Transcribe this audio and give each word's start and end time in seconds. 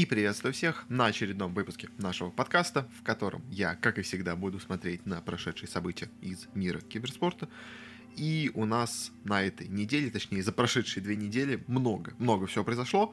И 0.00 0.06
приветствую 0.06 0.54
всех 0.54 0.86
на 0.88 1.04
очередном 1.04 1.52
выпуске 1.52 1.90
нашего 1.98 2.30
подкаста, 2.30 2.88
в 2.98 3.02
котором 3.02 3.42
я, 3.50 3.74
как 3.74 3.98
и 3.98 4.00
всегда, 4.00 4.34
буду 4.34 4.58
смотреть 4.58 5.04
на 5.04 5.20
прошедшие 5.20 5.68
события 5.68 6.08
из 6.22 6.48
мира 6.54 6.80
киберспорта. 6.80 7.50
И 8.16 8.50
у 8.54 8.64
нас 8.64 9.12
на 9.24 9.42
этой 9.42 9.68
неделе, 9.68 10.08
точнее, 10.08 10.42
за 10.42 10.52
прошедшие 10.52 11.04
две 11.04 11.16
недели 11.16 11.62
много, 11.66 12.14
много 12.18 12.46
всего 12.46 12.64
произошло. 12.64 13.12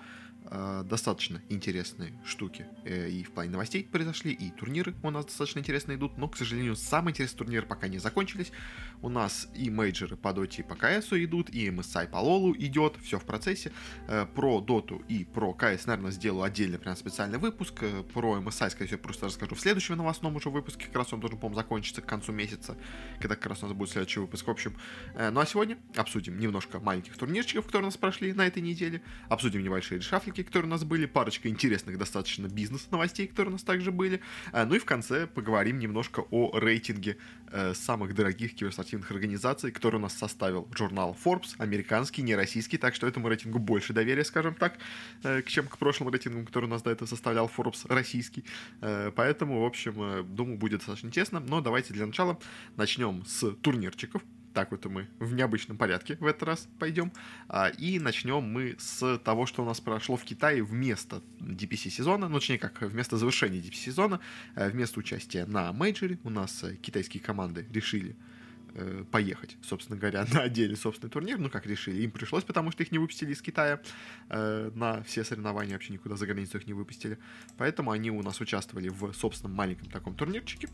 Э, 0.49 0.83
достаточно 0.86 1.41
интересные 1.49 2.13
штуки 2.23 2.65
э, 2.86 3.09
и 3.09 3.23
в 3.23 3.32
плане 3.32 3.52
новостей 3.52 3.84
произошли, 3.84 4.32
и 4.32 4.50
турниры 4.52 4.95
у 5.04 5.09
нас 5.09 5.25
достаточно 5.25 5.59
интересно 5.59 5.93
идут, 5.93 6.18
но, 6.18 6.30
к 6.30 6.38
сожалению, 6.38 6.77
самые 6.77 7.12
интересные 7.12 7.38
турниры 7.38 7.66
пока 7.66 7.89
не 7.89 7.98
закончились. 7.98 8.54
У 9.02 9.09
нас 9.09 9.49
и 9.54 9.70
мейджоры 9.70 10.16
по 10.16 10.31
доте 10.31 10.62
и 10.62 10.66
по 10.66 10.75
КС 10.75 11.12
идут, 11.12 11.49
и 11.49 11.68
MSI 11.68 12.07
по 12.07 12.18
лолу 12.18 12.55
идет, 12.55 12.95
все 13.04 13.20
в 13.20 13.25
процессе. 13.25 13.73
Э, 14.07 14.25
про 14.25 14.62
доту 14.62 15.04
и 15.09 15.25
про 15.25 15.54
КС, 15.54 15.86
наверное, 15.86 16.12
сделаю 16.12 16.44
отдельный 16.44 16.79
прям 16.79 16.95
специальный 16.95 17.39
выпуск. 17.39 17.84
Про 18.14 18.38
MSI, 18.38 18.70
скорее 18.70 18.88
всего, 18.88 19.02
просто 19.02 19.26
расскажу 19.26 19.55
в 19.55 19.59
следующем 19.59 19.98
новостном 19.98 20.35
уже 20.38 20.49
выпуске, 20.49 20.85
как 20.85 20.95
раз 20.95 21.12
он 21.12 21.20
должен, 21.20 21.40
по-моему, 21.40 21.55
закончиться 21.55 22.02
к 22.02 22.05
концу 22.05 22.32
месяца, 22.32 22.77
когда 23.20 23.35
как 23.35 23.48
раз 23.48 23.63
у 23.63 23.68
нас 23.68 23.76
будет 23.76 23.90
следующий 23.90 24.21
выпуск. 24.21 24.48
В 24.48 24.52
общем, 24.52 24.76
ну 25.13 25.40
а 25.40 25.45
сегодня 25.45 25.77
обсудим 25.95 26.40
немножко 26.40 26.79
маленьких 26.79 27.18
турнирчиков, 27.18 27.66
которые 27.66 27.88
у 27.88 27.88
нас 27.88 27.98
прошли 27.98 28.32
на 28.32 28.48
этой 28.48 28.62
неделе, 28.62 29.02
обсудим 29.27 29.62
небольшие 29.62 29.99
решафлики, 29.99 30.37
новинки, 30.38 30.48
которые 30.48 30.68
у 30.68 30.72
нас 30.72 30.84
были, 30.84 31.05
парочка 31.05 31.50
интересных 31.50 31.98
достаточно 31.98 32.48
бизнес-новостей, 32.48 33.27
которые 33.27 33.50
у 33.50 33.54
нас 33.54 33.64
также 33.64 33.91
были. 33.91 34.22
А, 34.52 34.66
ну 34.66 34.76
и 34.76 34.80
в 34.80 34.86
конце 34.86 35.27
поговорим 35.27 35.80
немножко 35.80 36.23
о 36.32 36.58
рейтинге 36.58 37.18
э, 37.52 37.73
самых 37.73 38.13
дорогих 38.13 38.55
киберспортивных 38.55 39.12
организаций, 39.12 39.72
который 39.72 39.98
у 39.98 40.00
нас 40.00 40.13
составил 40.13 40.68
журнал 40.76 41.18
Forbes, 41.23 41.55
американский, 41.58 42.23
не 42.23 42.36
российский, 42.36 42.77
так 42.77 42.96
что 42.96 43.08
этому 43.08 43.30
рейтингу 43.30 43.60
больше 43.60 43.94
доверия, 43.94 44.23
скажем 44.23 44.54
так, 44.54 44.77
э, 45.23 45.41
чем 45.44 45.68
к 45.68 45.77
прошлому 45.77 46.12
рейтингу, 46.12 46.46
который 46.46 46.66
у 46.66 46.70
нас 46.70 46.82
до 46.82 46.91
этого 46.91 47.08
составлял 47.08 47.52
Forbes 47.55 47.85
российский. 47.90 48.44
Э, 48.82 49.12
поэтому, 49.16 49.62
в 49.62 49.66
общем, 49.66 50.26
думаю, 50.35 50.58
будет 50.58 50.79
достаточно 50.79 51.12
тесно. 51.12 51.40
Но 51.40 51.62
давайте 51.62 51.94
для 51.94 52.05
начала 52.05 52.38
начнем 52.76 53.24
с 53.26 53.51
турнирчиков 53.62 54.22
так 54.58 54.72
вот 54.72 54.84
мы 54.86 55.08
в 55.20 55.36
необычном 55.36 55.77
порядке 55.77 56.18
в 56.20 56.26
этот 56.26 56.41
раз 56.41 56.68
пойдем. 56.80 57.13
А, 57.48 57.68
и 57.68 58.00
начнем 58.00 58.41
мы 58.41 58.76
с 58.80 59.20
того, 59.20 59.46
что 59.46 59.62
у 59.62 59.68
нас 59.68 59.80
прошло 59.80 60.18
в 60.18 60.24
Китае 60.24 60.63
вместо 60.63 61.22
DPC 61.40 61.91
сезона, 61.91 62.27
ну, 62.27 62.40
точнее 62.40 62.58
как, 62.58 62.82
вместо 62.82 63.18
завершения 63.18 63.60
DPC 63.60 63.76
сезона, 63.76 64.19
э, 64.56 64.72
вместо 64.72 65.00
участия 65.00 65.46
на 65.46 65.72
мейджоре 65.74 66.18
у 66.24 66.31
нас 66.31 66.63
э, 66.63 66.75
китайские 66.78 67.22
команды 67.22 67.68
решили 67.72 68.16
э, 68.74 69.03
поехать, 69.12 69.58
собственно 69.62 70.00
говоря, 70.00 70.25
на 70.34 70.41
отдельный 70.41 70.75
собственный 70.75 71.12
турнир. 71.12 71.38
Ну, 71.38 71.52
как 71.52 71.68
решили, 71.68 72.02
им 72.02 72.09
пришлось, 72.09 72.44
потому 72.44 72.72
что 72.72 72.81
их 72.81 72.91
не 72.91 72.97
выпустили 72.97 73.34
из 73.34 73.44
Китая 73.44 73.80
на 74.28 75.03
все 75.03 75.24
соревнования, 75.24 75.74
вообще 75.74 75.94
никуда 75.94 76.16
за 76.16 76.25
границу 76.25 76.58
их 76.58 76.66
не 76.66 76.74
выпустили. 76.74 77.19
Поэтому 77.58 77.91
они 77.91 78.09
у 78.09 78.24
нас 78.24 78.41
участвовали 78.41 78.90
в 78.90 79.13
собственном 79.13 79.56
маленьком 79.56 79.91
таком 79.91 80.16
турнирчике. 80.16 80.68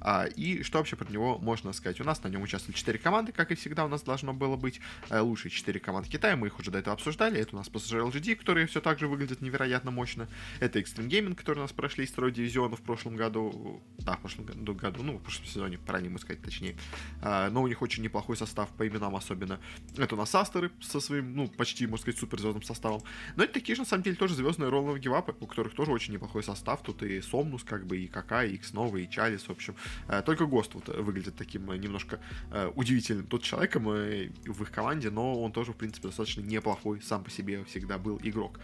А, 0.00 0.24
и 0.24 0.62
что 0.62 0.78
вообще 0.78 0.96
про 0.96 1.10
него 1.10 1.38
можно 1.38 1.72
сказать? 1.72 2.00
У 2.00 2.04
нас 2.04 2.22
на 2.22 2.28
нем 2.28 2.42
участвовали 2.42 2.76
4 2.76 2.98
команды, 2.98 3.32
как 3.32 3.50
и 3.50 3.54
всегда 3.54 3.84
у 3.84 3.88
нас 3.88 4.02
должно 4.02 4.32
было 4.32 4.56
быть. 4.56 4.80
Э, 5.10 5.20
лучшие 5.20 5.50
4 5.50 5.80
команды 5.80 6.08
Китая, 6.08 6.36
мы 6.36 6.48
их 6.48 6.58
уже 6.58 6.70
до 6.70 6.78
этого 6.78 6.94
обсуждали. 6.94 7.40
Это 7.40 7.54
у 7.54 7.58
нас 7.58 7.68
PSG 7.68 8.10
LGD, 8.10 8.36
которые 8.36 8.66
все 8.66 8.80
так 8.80 8.98
же 8.98 9.08
выглядят 9.08 9.40
невероятно 9.40 9.90
мощно. 9.90 10.28
Это 10.60 10.78
Extreme 10.78 11.08
Gaming, 11.08 11.34
которые 11.34 11.62
у 11.62 11.64
нас 11.64 11.72
прошли 11.72 12.04
из 12.04 12.10
строя 12.10 12.30
дивизиона 12.30 12.76
в 12.76 12.82
прошлом 12.82 13.16
году. 13.16 13.82
Да, 13.98 14.16
в 14.16 14.20
прошлом 14.20 14.46
году, 14.46 15.02
ну, 15.02 15.18
в 15.18 15.22
прошлом 15.22 15.46
сезоне, 15.46 15.78
ему 16.04 16.18
сказать 16.18 16.42
точнее. 16.42 16.76
А, 17.22 17.50
но 17.50 17.62
у 17.62 17.68
них 17.68 17.82
очень 17.82 18.02
неплохой 18.02 18.36
состав 18.36 18.68
по 18.70 18.86
именам 18.86 19.16
особенно. 19.16 19.60
Это 19.96 20.14
у 20.14 20.18
нас 20.18 20.34
Астеры 20.34 20.70
со 20.80 21.00
своим, 21.00 21.34
ну, 21.34 21.48
почти, 21.48 21.86
можно 21.86 22.02
сказать, 22.02 22.20
суперзвездным 22.20 22.62
составом. 22.62 23.02
Но 23.36 23.44
это 23.44 23.54
такие 23.54 23.74
же, 23.74 23.82
на 23.82 23.86
самом 23.86 24.02
деле, 24.02 24.16
тоже 24.16 24.34
звездные 24.34 24.70
ролловые 24.70 25.00
гивапы, 25.00 25.34
у 25.40 25.46
которых 25.46 25.74
тоже 25.74 25.92
очень 25.92 26.14
неплохой 26.14 26.42
состав. 26.42 26.82
Тут 26.82 27.02
и 27.02 27.20
Сомнус, 27.20 27.64
как 27.64 27.86
бы, 27.86 27.98
и 27.98 28.06
Кака, 28.06 28.44
и 28.44 28.58
Nova, 28.58 29.00
и 29.00 29.08
Чалис, 29.08 29.42
в 29.42 29.50
общем. 29.50 29.74
Э, 30.08 30.22
только 30.22 30.46
Гост 30.46 30.74
вот 30.74 30.88
выглядит 30.88 31.36
таким 31.36 31.70
э, 31.70 31.76
немножко 31.76 32.20
э, 32.50 32.70
удивительным 32.74 33.26
тут 33.26 33.42
человеком 33.42 33.84
в 33.84 34.62
их 34.62 34.70
команде, 34.70 35.10
но 35.10 35.40
он 35.40 35.52
тоже, 35.52 35.72
в 35.72 35.76
принципе, 35.76 36.08
достаточно 36.08 36.40
неплохой 36.40 37.00
сам 37.02 37.24
по 37.24 37.30
себе 37.30 37.64
всегда 37.64 37.98
был 37.98 38.18
игрок. 38.22 38.60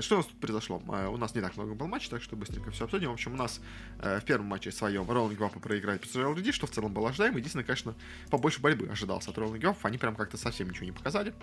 Что 0.00 0.16
у 0.16 0.18
нас 0.18 0.26
тут 0.26 0.38
произошло? 0.40 0.82
У 1.10 1.16
нас 1.16 1.34
не 1.34 1.40
так 1.40 1.56
много 1.56 1.74
было 1.74 1.86
матчей, 1.86 2.10
так 2.10 2.22
что 2.22 2.36
быстренько 2.36 2.70
все 2.70 2.84
обсудим. 2.84 3.10
В 3.10 3.14
общем, 3.14 3.34
у 3.34 3.36
нас 3.36 3.60
в 3.98 4.22
первом 4.22 4.46
матче 4.46 4.72
своем 4.72 5.10
Роллинг 5.10 5.38
Вапа 5.40 5.60
проиграли 5.60 6.00
PSG 6.00 6.34
LGD, 6.34 6.52
что 6.52 6.66
в 6.66 6.70
целом 6.70 6.92
было 6.92 7.10
ожидаемо. 7.10 7.38
Единственное, 7.38 7.64
конечно, 7.64 7.94
побольше 8.30 8.60
борьбы 8.60 8.86
ожидался 8.88 9.30
от 9.30 9.38
Роллинг 9.38 9.64
Вапов. 9.64 9.84
Они 9.84 9.98
прям 9.98 10.16
как-то 10.16 10.36
совсем 10.36 10.68
ничего 10.68 10.86
не 10.86 10.92
показали. 10.92 11.34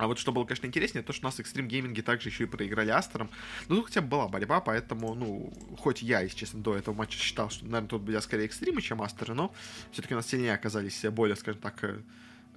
А 0.00 0.06
вот 0.06 0.18
что 0.18 0.32
было, 0.32 0.44
конечно, 0.44 0.66
интереснее, 0.66 1.02
то, 1.02 1.12
что 1.12 1.26
у 1.26 1.28
нас 1.28 1.38
Extreme 1.38 1.68
Gaming 1.68 2.00
также 2.02 2.30
еще 2.30 2.44
и 2.44 2.46
проиграли 2.46 2.90
Астером. 2.90 3.28
Ну, 3.68 3.76
тут 3.76 3.86
хотя 3.86 4.00
бы 4.00 4.08
была 4.08 4.28
борьба, 4.28 4.60
поэтому, 4.60 5.14
ну, 5.14 5.52
хоть 5.78 6.00
я, 6.00 6.20
если 6.20 6.38
честно, 6.38 6.60
до 6.60 6.74
этого 6.74 6.94
матча 6.94 7.18
считал, 7.18 7.50
что, 7.50 7.64
наверное, 7.66 7.88
тут 7.88 8.02
были 8.02 8.18
скорее 8.20 8.46
экстримы, 8.46 8.80
чем 8.80 9.02
Астеры, 9.02 9.34
но 9.34 9.52
все-таки 9.92 10.14
у 10.14 10.16
нас 10.16 10.26
сильнее 10.26 10.54
оказались 10.54 11.04
более, 11.04 11.36
скажем 11.36 11.60
так, 11.60 11.84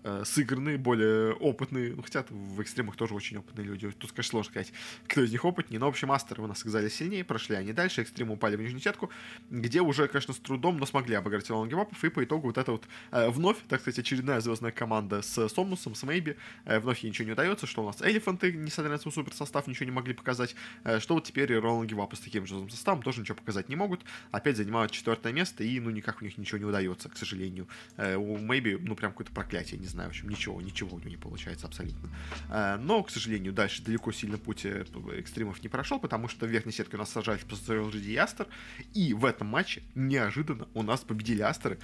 э, 0.03 0.23
сыгранные, 0.25 0.77
более 0.77 1.33
опытные. 1.33 1.93
Ну, 1.95 2.01
хотя 2.01 2.25
в 2.29 2.61
экстремах 2.61 2.95
тоже 2.95 3.13
очень 3.13 3.37
опытные 3.37 3.65
люди. 3.65 3.89
Тут, 3.91 4.11
конечно, 4.11 4.31
сложно 4.31 4.51
сказать, 4.51 4.73
кто 5.07 5.21
из 5.21 5.31
них 5.31 5.45
опытнее. 5.45 5.79
Но, 5.79 5.87
в 5.87 5.89
общем, 5.89 6.09
мастеры 6.09 6.43
у 6.43 6.47
нас 6.47 6.61
оказались 6.61 6.95
сильнее, 6.95 7.23
прошли 7.23 7.55
они 7.55 7.73
дальше, 7.73 8.03
экстремы 8.03 8.33
упали 8.33 8.55
в 8.55 8.61
нижнюю 8.61 8.81
сетку, 8.81 9.09
где 9.49 9.81
уже, 9.81 10.07
конечно, 10.07 10.33
с 10.33 10.37
трудом, 10.37 10.77
но 10.77 10.85
смогли 10.85 11.15
обыграть 11.15 11.49
Лонги 11.49 11.73
Вапов. 11.73 12.03
И 12.03 12.09
по 12.09 12.23
итогу 12.23 12.47
вот 12.47 12.57
эта 12.57 12.71
вот 12.71 12.85
э, 13.11 13.29
вновь, 13.29 13.57
так 13.67 13.81
сказать, 13.81 13.99
очередная 13.99 14.39
звездная 14.39 14.71
команда 14.71 15.21
с 15.21 15.47
Сомнусом, 15.49 15.95
с 15.95 16.03
Мейби. 16.03 16.37
Э, 16.65 16.79
вновь 16.79 16.99
ей 16.99 17.09
ничего 17.09 17.25
не 17.25 17.33
удается, 17.33 17.67
что 17.67 17.83
у 17.83 17.85
нас 17.85 18.01
Элефанты, 18.01 18.51
несмотря 18.53 18.91
на 18.91 18.97
свой 18.97 19.13
супер 19.13 19.33
состав, 19.33 19.67
ничего 19.67 19.85
не 19.85 19.91
могли 19.91 20.13
показать. 20.13 20.55
Э, 20.83 20.99
что 20.99 21.15
вот 21.15 21.25
теперь 21.25 21.53
Роланги 21.57 21.93
Вапы 21.93 22.15
с 22.15 22.19
таким 22.19 22.45
же 22.45 22.69
составом 22.69 23.01
тоже 23.01 23.21
ничего 23.21 23.35
показать 23.35 23.69
не 23.69 23.75
могут. 23.75 24.01
Опять 24.31 24.57
занимают 24.57 24.91
четвертое 24.91 25.33
место, 25.33 25.63
и, 25.63 25.79
ну, 25.79 25.89
никак 25.89 26.21
у 26.21 26.25
них 26.25 26.37
ничего 26.37 26.57
не 26.57 26.65
удается, 26.65 27.09
к 27.09 27.17
сожалению. 27.17 27.67
Э, 27.97 28.15
у 28.15 28.37
Мейби, 28.37 28.77
ну, 28.79 28.95
прям 28.95 29.11
какое-то 29.11 29.31
проклятие, 29.31 29.79
не 29.79 29.87
знаю, 29.87 29.92
в 29.93 30.07
общем, 30.07 30.29
ничего, 30.29 30.61
ничего 30.61 30.95
у 30.95 30.99
него 30.99 31.09
не 31.09 31.17
получается 31.17 31.67
абсолютно. 31.67 32.09
Э, 32.49 32.77
но, 32.77 33.03
к 33.03 33.09
сожалению, 33.09 33.53
дальше 33.53 33.83
далеко 33.83 34.11
сильно 34.11 34.37
путь 34.37 34.65
э, 34.65 34.85
экстримов 35.17 35.61
не 35.61 35.69
прошел, 35.69 35.99
потому 35.99 36.27
что 36.27 36.45
в 36.45 36.49
верхней 36.49 36.71
сетке 36.71 36.95
у 36.97 36.99
нас 36.99 37.11
сажались 37.11 37.43
просто 37.43 37.75
LGD 37.75 38.05
и 38.05 38.15
Астер, 38.15 38.47
и 38.93 39.13
в 39.13 39.25
этом 39.25 39.47
матче 39.47 39.83
неожиданно 39.95 40.67
у 40.73 40.83
нас 40.83 41.01
победили 41.01 41.41
Астеры. 41.41 41.79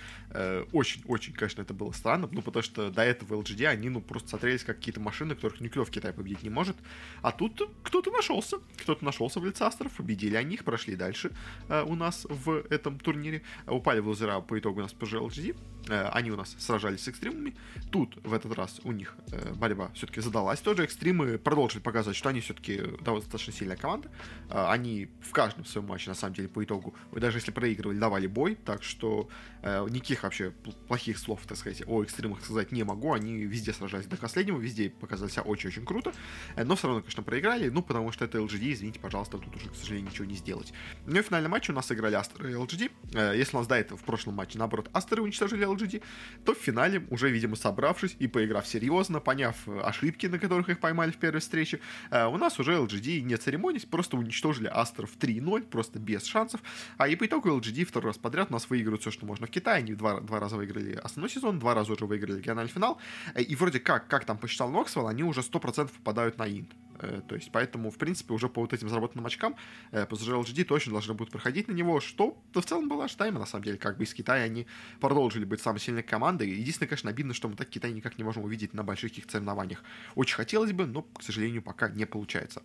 Очень-очень, 0.71 1.33
э, 1.33 1.35
конечно, 1.35 1.61
это 1.61 1.73
было 1.73 1.91
странно, 1.91 2.27
ну, 2.31 2.41
потому 2.41 2.63
что 2.63 2.89
до 2.89 3.03
этого 3.03 3.41
LGD 3.41 3.65
они, 3.67 3.89
ну, 3.89 4.01
просто 4.01 4.29
смотрелись 4.29 4.63
как 4.63 4.77
какие-то 4.77 4.99
машины, 4.99 5.35
которых 5.35 5.61
никто 5.61 5.83
в 5.85 5.91
Китае 5.91 6.13
победить 6.13 6.43
не 6.43 6.49
может, 6.49 6.77
а 7.21 7.31
тут 7.31 7.69
кто-то 7.83 8.11
нашелся, 8.11 8.57
кто-то 8.77 9.03
нашелся 9.03 9.39
в 9.39 9.45
лице 9.45 9.65
Астеров, 9.65 9.93
победили 9.93 10.35
они 10.35 10.55
их, 10.55 10.63
прошли 10.63 10.95
дальше 10.95 11.31
у 11.67 11.95
нас 11.95 12.25
в 12.29 12.63
этом 12.69 12.99
турнире, 12.99 13.41
упали 13.67 13.99
в 13.99 14.07
лузера 14.07 14.39
по 14.39 14.57
итогу 14.57 14.79
у 14.79 14.83
нас 14.83 14.93
PG 14.93 15.27
LGD, 15.27 16.09
они 16.11 16.31
у 16.31 16.35
нас 16.35 16.55
сражались 16.59 17.01
с 17.01 17.07
экстримами, 17.07 17.55
тут 17.91 17.98
в 18.05 18.33
этот 18.33 18.53
раз 18.53 18.79
у 18.83 18.91
них 18.91 19.15
э, 19.31 19.53
борьба 19.53 19.91
все-таки 19.93 20.21
задалась. 20.21 20.59
Тоже 20.59 20.83
экстримы 20.83 21.37
продолжили 21.37 21.81
показывать, 21.81 22.17
что 22.17 22.29
они 22.29 22.41
все-таки 22.41 22.81
достаточно 23.01 23.53
сильная 23.53 23.77
команда. 23.77 24.09
Э, 24.49 24.67
они 24.69 25.09
в 25.21 25.31
каждом 25.31 25.65
своем 25.65 25.87
матче, 25.87 26.09
на 26.09 26.15
самом 26.15 26.35
деле, 26.35 26.47
по 26.47 26.63
итогу, 26.63 26.93
даже 27.11 27.37
если 27.37 27.51
проигрывали, 27.51 27.97
давали 27.97 28.27
бой. 28.27 28.55
Так 28.55 28.83
что 28.83 29.29
э, 29.61 29.85
никаких 29.89 30.23
вообще 30.23 30.51
плохих 30.87 31.17
слов, 31.17 31.41
так 31.47 31.57
сказать, 31.57 31.83
о 31.87 32.03
экстримах 32.03 32.43
сказать 32.43 32.71
не 32.71 32.83
могу. 32.83 33.13
Они 33.13 33.45
везде 33.45 33.73
сражались 33.73 34.05
до 34.05 34.17
последнего, 34.17 34.59
везде 34.59 34.89
показали 34.89 35.29
себя 35.29 35.43
очень-очень 35.43 35.85
круто. 35.85 36.13
Э, 36.55 36.63
но 36.63 36.75
все 36.75 36.87
равно, 36.87 37.01
конечно, 37.01 37.23
проиграли. 37.23 37.69
Ну, 37.69 37.81
потому 37.81 38.11
что 38.11 38.25
это 38.25 38.37
LGD, 38.37 38.73
извините, 38.73 38.99
пожалуйста, 38.99 39.37
тут 39.37 39.55
уже, 39.55 39.69
к 39.69 39.75
сожалению, 39.75 40.09
ничего 40.09 40.25
не 40.25 40.35
сделать. 40.35 40.73
Ну 41.05 41.19
и 41.19 41.21
финальный 41.21 41.49
матч 41.49 41.69
у 41.69 41.73
нас 41.73 41.91
играли 41.91 42.15
Астры 42.15 42.51
и 42.51 42.53
LGD. 42.55 42.91
Э, 43.13 43.33
если 43.35 43.55
у 43.55 43.59
нас 43.59 43.67
до 43.67 43.75
этого 43.75 43.97
в 43.97 44.03
прошлом 44.03 44.35
матче, 44.35 44.57
наоборот, 44.57 44.89
Астры 44.93 45.21
уничтожили 45.21 45.67
LGD, 45.67 46.03
то 46.45 46.53
в 46.53 46.57
финале, 46.57 47.05
уже, 47.09 47.29
видимо, 47.29 47.55
собравшись 47.89 48.15
и 48.19 48.27
поиграв 48.27 48.67
серьезно, 48.67 49.19
поняв 49.19 49.55
э, 49.67 49.79
ошибки, 49.79 50.27
на 50.27 50.37
которых 50.37 50.69
их 50.69 50.79
поймали 50.79 51.11
в 51.11 51.17
первой 51.17 51.39
встрече, 51.39 51.79
э, 52.11 52.25
у 52.27 52.37
нас 52.37 52.59
уже 52.59 52.73
LGD 52.73 53.21
не 53.21 53.35
церемонились, 53.37 53.85
просто 53.85 54.17
уничтожили 54.17 54.69
Астров 54.71 55.09
3-0, 55.19 55.63
просто 55.63 55.97
без 55.99 56.25
шансов. 56.25 56.61
А 56.97 57.07
и 57.07 57.15
по 57.15 57.25
итогу 57.25 57.49
LGD 57.49 57.85
второй 57.85 58.09
раз 58.09 58.17
подряд 58.17 58.49
у 58.49 58.53
нас 58.53 58.69
выигрывают 58.69 59.01
все, 59.01 59.11
что 59.11 59.25
можно 59.25 59.47
в 59.47 59.49
Китае. 59.49 59.79
Они 59.79 59.95
два, 59.95 60.19
два 60.19 60.39
раза 60.39 60.55
выиграли 60.55 60.99
основной 61.03 61.29
сезон, 61.29 61.59
два 61.59 61.73
раза 61.73 61.93
уже 61.93 62.05
выиграли 62.05 62.37
региональный 62.37 62.71
финал. 62.71 62.99
Э, 63.33 63.41
и 63.41 63.55
вроде 63.55 63.79
как, 63.79 64.07
как 64.07 64.25
там 64.25 64.37
посчитал 64.37 64.69
Ноксвелл, 64.69 65.07
они 65.07 65.23
уже 65.23 65.41
100% 65.41 65.89
попадают 65.91 66.37
на 66.37 66.47
Инт. 66.47 66.69
Э, 66.99 67.21
то 67.27 67.35
есть, 67.35 67.51
поэтому, 67.51 67.91
в 67.91 67.97
принципе, 67.97 68.33
уже 68.33 68.49
по 68.49 68.61
вот 68.61 68.73
этим 68.73 68.89
заработанным 68.89 69.25
очкам 69.25 69.55
PSG 69.91 70.43
LGD 70.43 70.63
точно 70.65 70.93
должны 70.93 71.13
будут 71.13 71.31
проходить 71.31 71.67
на 71.67 71.73
него, 71.73 71.99
что 71.99 72.37
в 72.53 72.61
целом 72.61 72.89
было 72.89 73.05
ожидаемо, 73.05 73.39
на 73.39 73.45
самом 73.45 73.63
деле, 73.63 73.77
как 73.77 73.97
бы 73.97 74.03
из 74.03 74.13
Китая 74.13 74.43
они 74.43 74.67
продолжили 74.99 75.45
быть 75.45 75.61
самой 75.61 75.79
сильной 75.79 76.03
командой. 76.03 76.49
Единственное, 76.49 76.89
конечно, 76.89 77.09
обидно, 77.09 77.33
что 77.33 77.47
мы 77.47 77.55
так 77.55 77.69
Китай 77.69 77.91
никак 77.91 78.17
не 78.17 78.23
можем 78.23 78.43
увидеть 78.43 78.73
на 78.73 78.83
больших 78.83 79.11
соревнованиях. 79.29 79.83
Очень 80.15 80.35
хотелось 80.35 80.71
бы, 80.71 80.85
но, 80.85 81.03
к 81.03 81.23
сожалению, 81.23 81.61
пока 81.61 81.89
не 81.89 82.05
получается. 82.05 82.61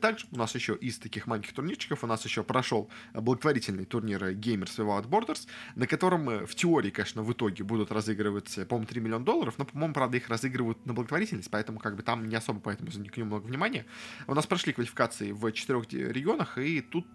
Также 0.00 0.26
у 0.32 0.36
нас 0.36 0.54
еще 0.54 0.74
из 0.74 0.98
таких 0.98 1.26
маленьких 1.26 1.52
турнирчиков 1.52 2.04
у 2.04 2.06
нас 2.06 2.24
еще 2.24 2.42
прошел 2.42 2.88
благотворительный 3.12 3.84
турнир 3.84 4.24
Gamers 4.30 4.76
Without 4.78 5.08
Borders, 5.08 5.46
на 5.74 5.86
котором 5.86 6.46
в 6.46 6.54
теории, 6.54 6.90
конечно, 6.90 7.22
в 7.22 7.32
итоге 7.32 7.64
будут 7.64 7.92
разыгрываться, 7.92 8.66
по-моему, 8.66 8.86
3 8.86 9.00
миллиона 9.00 9.24
долларов, 9.24 9.54
но, 9.58 9.64
по-моему, 9.64 9.94
правда, 9.94 10.16
их 10.16 10.28
разыгрывают 10.28 10.84
на 10.86 10.94
благотворительность, 10.94 11.50
поэтому 11.50 11.78
как 11.78 11.96
бы 11.96 12.02
там 12.02 12.28
не 12.28 12.36
особо 12.36 12.60
поэтому 12.60 12.90
за 12.90 13.00
них 13.00 13.16
много 13.16 13.44
внимания. 13.46 13.86
У 14.26 14.34
нас 14.34 14.46
прошли 14.46 14.72
квалификации 14.72 15.32
в 15.32 15.52
четырех 15.52 15.92
регионах, 15.92 16.58
и 16.58 16.80
тут, 16.80 17.06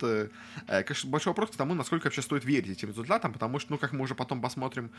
конечно, 0.67 1.09
большой 1.09 1.31
вопрос 1.31 1.51
к 1.51 1.55
тому, 1.55 1.73
насколько 1.73 2.05
вообще 2.05 2.21
стоит 2.21 2.45
верить 2.45 2.77
этим 2.77 2.89
результатам, 2.89 3.33
потому 3.33 3.59
что, 3.59 3.71
ну, 3.71 3.77
как 3.77 3.93
мы 3.93 4.03
уже 4.03 4.15
потом 4.15 4.41
посмотрим 4.41 4.91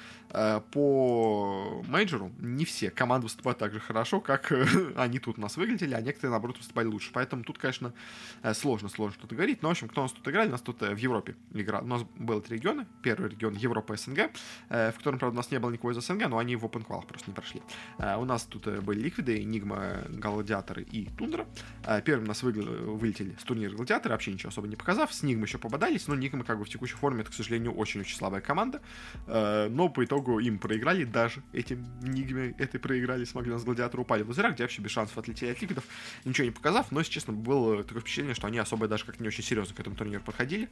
по 0.73 1.85
мейджору, 1.87 2.33
не 2.39 2.65
все 2.65 2.91
команды 2.91 3.25
выступают 3.27 3.59
так 3.59 3.73
же 3.73 3.81
хорошо, 3.81 4.21
как 4.21 4.53
они 4.97 5.19
тут 5.19 5.39
у 5.39 5.41
нас 5.41 5.57
выглядели, 5.57 5.95
а 5.95 6.01
некоторые, 6.01 6.33
наоборот, 6.33 6.59
выступали 6.59 6.87
лучше. 6.87 7.11
Поэтому 7.13 7.45
тут, 7.45 7.59
конечно, 7.61 7.93
сложно, 8.55 8.89
сложно 8.89 9.19
что-то 9.19 9.35
говорить. 9.35 9.63
Но, 9.63 9.69
в 9.69 9.73
общем, 9.73 9.89
кто 9.89 10.01
у 10.01 10.05
нас 10.05 10.13
тут 10.13 10.27
играли? 10.29 10.49
У 10.49 10.53
нас 10.53 10.63
тут 10.63 10.81
в 10.81 10.97
Европе 10.97 11.37
игра. 11.53 11.81
У 11.81 11.87
нас 11.87 12.03
было 12.17 12.41
три 12.41 12.57
региона. 12.57 12.87
Первый 13.03 13.31
регион 13.31 13.55
Европа 13.55 13.97
СНГ, 13.97 14.31
в 14.69 14.95
котором, 14.97 15.19
правда, 15.19 15.35
у 15.35 15.37
нас 15.37 15.51
не 15.51 15.59
было 15.59 15.71
никого 15.71 15.93
из 15.93 16.05
СНГ, 16.05 16.29
но 16.29 16.39
они 16.39 16.57
в 16.57 16.65
Open 16.65 16.87
Qual 16.87 17.07
просто 17.07 17.31
не 17.31 17.35
прошли. 17.35 17.63
У 17.99 18.25
нас 18.25 18.45
тут 18.45 18.67
были 18.83 19.01
Ликвиды, 19.01 19.43
Нигма, 19.43 20.05
Гладиаторы 20.09 20.83
и 20.83 21.09
Тундра. 21.17 21.47
Первым 22.05 22.25
у 22.25 22.29
нас 22.29 22.43
вылетели 22.43 23.37
с 23.39 23.45
турнира 23.45 23.75
Гладиаторы, 23.75 24.15
вообще 24.15 24.33
ничего 24.33 24.49
особо 24.49 24.69
не 24.69 24.77
показав. 24.77 25.13
С 25.13 25.23
Нигмой 25.23 25.47
еще 25.47 25.59
пободались, 25.59 26.09
но 26.09 26.15
Нигма 26.15 26.45
как 26.45 26.59
бы 26.59 26.65
в 26.65 26.69
текущей 26.69 26.95
форме, 26.95 27.23
это, 27.23 27.31
к 27.31 27.35
сожалению, 27.35 27.73
очень-очень 27.73 28.17
слабая 28.17 28.41
команда. 28.41 28.81
Но 29.27 29.89
по 29.89 30.05
итогу 30.05 30.39
им 30.39 30.59
проиграли, 30.59 31.05
даже 31.05 31.43
этим 31.53 31.85
Нигме 32.03 32.55
этой 32.59 32.81
проиграли, 32.81 33.25
смогли 33.25 33.53
нас 33.53 33.65
Гладиаторы 33.65 34.03
упали 34.03 34.23
в 34.23 34.31
лузера, 34.31 34.51
где 34.51 34.65
вообще 34.65 34.83
без 34.83 34.91
шансов 34.91 35.19
отлетели 35.19 35.51
от 35.51 35.61
Ликвидов, 35.61 35.85
ничего 36.25 36.47
не 36.47 36.53
показав, 36.53 36.91
но, 36.93 37.01
если 37.01 37.13
честно, 37.13 37.33
было 37.51 37.83
такое 37.83 38.01
впечатление, 38.01 38.35
что 38.35 38.47
они 38.47 38.59
особо 38.59 38.87
даже 38.87 39.05
как-то 39.05 39.23
не 39.23 39.29
очень 39.29 39.43
серьезно 39.43 39.75
к 39.75 39.81
этому 39.81 39.97
турниру 39.97 40.23
подходили. 40.23 40.69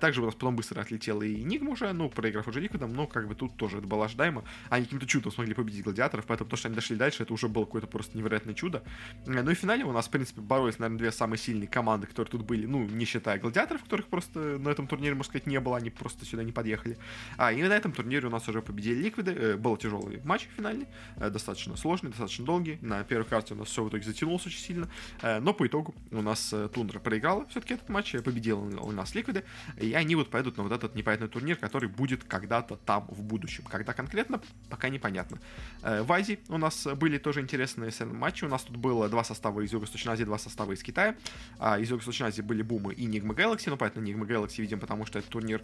Также 0.00 0.22
у 0.22 0.24
нас 0.24 0.34
потом 0.34 0.56
быстро 0.56 0.80
отлетела 0.80 1.22
и 1.22 1.44
Нигма 1.44 1.70
уже, 1.70 1.92
ну, 1.92 2.08
проиграв 2.08 2.48
уже 2.48 2.60
Ликвидом, 2.60 2.94
но 2.94 3.06
как 3.06 3.28
бы 3.28 3.34
тут 3.34 3.56
тоже 3.56 3.78
это 3.78 3.86
было 3.86 4.06
ожидаемо. 4.06 4.44
Они 4.70 4.84
каким-то 4.84 5.06
чудом 5.06 5.32
смогли 5.32 5.54
победить 5.54 5.84
Гладиаторов, 5.84 6.24
поэтому 6.26 6.48
то, 6.48 6.56
что 6.56 6.68
они 6.68 6.74
дошли 6.74 6.96
дальше, 6.96 7.22
это 7.22 7.32
уже 7.32 7.48
было 7.48 7.64
какое-то 7.64 7.86
просто 7.86 8.16
невероятное 8.16 8.54
чудо. 8.54 8.82
Ну 9.26 9.50
и 9.50 9.54
в 9.54 9.58
финале 9.58 9.84
у 9.84 9.92
нас, 9.92 10.06
в 10.06 10.10
принципе, 10.10 10.40
боролись, 10.40 10.78
наверное, 10.78 10.98
две 10.98 11.12
самые 11.12 11.38
сильные 11.38 11.68
команды, 11.68 12.06
которые 12.06 12.30
тут 12.30 12.42
были, 12.42 12.66
ну, 12.66 12.84
не 12.84 13.04
считая 13.04 13.38
Гладиаторов, 13.38 13.82
которых 13.82 14.06
просто 14.06 14.38
на 14.38 14.68
этом 14.70 14.86
турнире, 14.86 15.14
можно 15.14 15.30
сказать, 15.30 15.46
не 15.46 15.60
было, 15.60 15.76
они 15.76 15.90
просто 15.90 16.24
сюда 16.24 16.42
не 16.42 16.52
подъехали. 16.52 16.96
А, 17.36 17.52
и 17.52 17.62
на 17.62 17.72
этом 17.74 17.92
турнире 17.92 18.28
у 18.28 18.30
нас 18.30 18.48
уже 18.48 18.62
победили 18.62 19.02
Ликвиды, 19.02 19.32
э, 19.32 19.56
был 19.56 19.76
тяжелый 19.76 20.20
матч 20.24 20.48
финальный, 20.56 20.86
э, 21.16 21.30
достаточно 21.30 21.76
сложный, 21.76 22.10
достаточно 22.10 22.44
долгий. 22.44 22.78
На 22.80 23.04
первой 23.04 23.26
карте 23.26 23.54
у 23.54 23.56
нас 23.56 23.68
все 23.68 23.82
в 23.82 23.88
итоге 23.88 24.04
затянулось 24.04 24.46
очень 24.46 24.60
сильно, 24.60 24.88
э, 25.22 25.40
но 25.40 25.52
по 25.52 25.66
итогу 25.66 25.94
у 26.18 26.22
нас 26.22 26.52
э, 26.52 26.68
Тундра 26.72 26.98
проиграла 26.98 27.46
все-таки 27.46 27.74
этот 27.74 27.88
матч, 27.88 28.12
победила 28.24 28.60
у 28.60 28.92
нас 28.92 29.14
Ликвиды, 29.14 29.44
и 29.76 29.92
они 29.94 30.14
вот 30.16 30.30
пойдут 30.30 30.56
на 30.56 30.62
вот 30.62 30.72
этот 30.72 30.94
непонятный 30.94 31.28
турнир, 31.28 31.56
который 31.56 31.88
будет 31.88 32.24
когда-то 32.24 32.76
там 32.76 33.06
в 33.08 33.22
будущем. 33.22 33.64
Когда 33.64 33.92
конкретно, 33.92 34.40
пока 34.70 34.88
непонятно. 34.88 35.38
Э, 35.82 36.02
в 36.02 36.12
Азии 36.12 36.38
у 36.48 36.58
нас 36.58 36.86
были 36.96 37.18
тоже 37.18 37.40
интересные 37.40 37.92
матчи. 38.00 38.44
У 38.44 38.48
нас 38.48 38.62
тут 38.62 38.76
было 38.76 39.08
два 39.08 39.24
состава 39.24 39.60
из 39.60 39.72
Юго-Восточной 39.72 40.12
Азии, 40.12 40.24
два 40.24 40.38
состава 40.38 40.72
из 40.72 40.82
Китая. 40.82 41.16
А 41.58 41.78
из 41.78 41.90
Юго-Восточной 41.90 42.28
Азии 42.28 42.42
были 42.42 42.62
Бумы 42.62 42.94
и 42.94 43.04
Нигма 43.06 43.34
Galaxy. 43.34 43.70
Ну, 43.70 43.76
поэтому 43.76 44.04
Нигма 44.06 44.26
Galaxy 44.26 44.60
видим, 44.60 44.80
потому 44.80 45.06
что 45.06 45.18
этот 45.18 45.30
турнир 45.30 45.62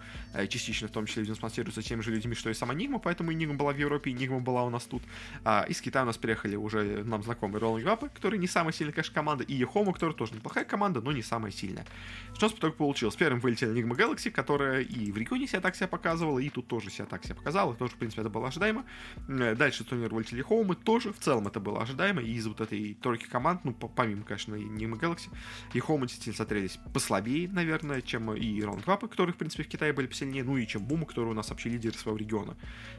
частично 0.49 0.89
в 0.89 0.91
том 0.91 1.07
числе 1.07 1.23
видим 1.23 1.35
спонсируется 1.35 1.83
теми 1.83 2.01
же 2.01 2.11
людьми, 2.11 2.35
что 2.35 2.51
и 2.51 2.55
сама 2.55 2.75
Нигма, 2.75 2.99
поэтому 2.99 3.31
и 3.31 3.35
Нигма 3.35 3.57
была 3.57 3.73
в 3.73 3.79
Европе, 3.79 4.11
и 4.11 4.15
Нигма 4.15 4.41
была 4.41 4.65
у 4.65 4.71
нас 4.71 4.85
тут. 4.85 5.03
А 5.45 5.65
из 5.69 5.81
Китая 5.81 6.05
у 6.05 6.07
нас 6.07 6.17
приехали 6.17 6.57
уже 6.57 7.05
нам 7.05 7.23
знакомые 7.23 7.61
Rolling 7.61 7.85
Up, 7.85 8.11
который 8.15 8.39
не 8.39 8.47
самая 8.47 8.73
сильная, 8.73 8.93
конечно, 8.93 9.15
команда, 9.15 9.45
и 9.45 9.55
Ехому, 9.55 9.93
которая 9.93 10.17
тоже 10.17 10.30
неплохая 10.35 10.65
команда, 10.65 11.01
но 11.01 11.13
не 11.13 11.23
самая 11.23 11.53
сильная. 11.53 11.87
Что 12.35 12.47
у 12.47 12.49
нас 12.49 12.55
потом 12.55 12.73
получилось? 12.73 13.17
Первым 13.17 13.41
вылетели 13.41 13.73
Enigma 13.73 13.97
Galaxy, 13.97 14.31
которая 14.31 14.83
и 14.83 15.13
в 15.13 15.17
регионе 15.17 15.47
себя 15.47 15.61
так 15.61 15.77
себя 15.77 15.89
показывала, 15.89 16.39
и 16.39 16.49
тут 16.49 16.67
тоже 16.69 16.91
себя 16.91 17.07
так 17.07 17.25
себя 17.25 17.35
показала, 17.35 17.75
тоже, 17.75 17.93
в 17.93 17.97
принципе, 17.97 18.23
это 18.23 18.31
было 18.31 18.49
ожидаемо. 18.49 18.85
Э, 19.29 19.55
дальше 19.55 19.85
турнир 19.85 20.13
вылетели 20.13 20.43
Хоумы, 20.43 20.77
тоже 20.77 21.13
в 21.13 21.19
целом 21.19 21.49
это 21.49 21.61
было 21.61 21.83
ожидаемо, 21.83 22.23
и 22.23 22.33
из 22.33 22.47
вот 22.47 22.61
этой 22.61 22.95
тройки 22.95 23.27
команд, 23.27 23.65
ну, 23.65 23.73
помимо, 23.73 24.25
конечно, 24.25 24.55
Enigma 24.55 24.99
Galaxy, 24.99 25.29
и 25.75 25.81
Хоумы 25.81 26.07
действительно 26.07 26.37
смотрелись 26.37 26.79
послабее, 26.93 27.49
наверное, 27.49 28.01
чем 28.01 28.33
и 28.33 28.61
Up, 28.61 29.09
которые, 29.09 29.35
в 29.35 29.37
принципе, 29.37 29.65
в 29.65 29.69
Китае 29.69 29.93
были 29.93 30.07
посильнее, 30.07 30.45
ну 30.45 30.57
и 30.57 30.67
чем 30.67 30.85
Бумы, 30.85 31.07
которые 31.07 31.33
у 31.33 31.35
нас 31.35 31.51
вообще 31.51 31.69
лидеры 31.69 31.97
своего 31.97 32.19
региона. 32.19 32.57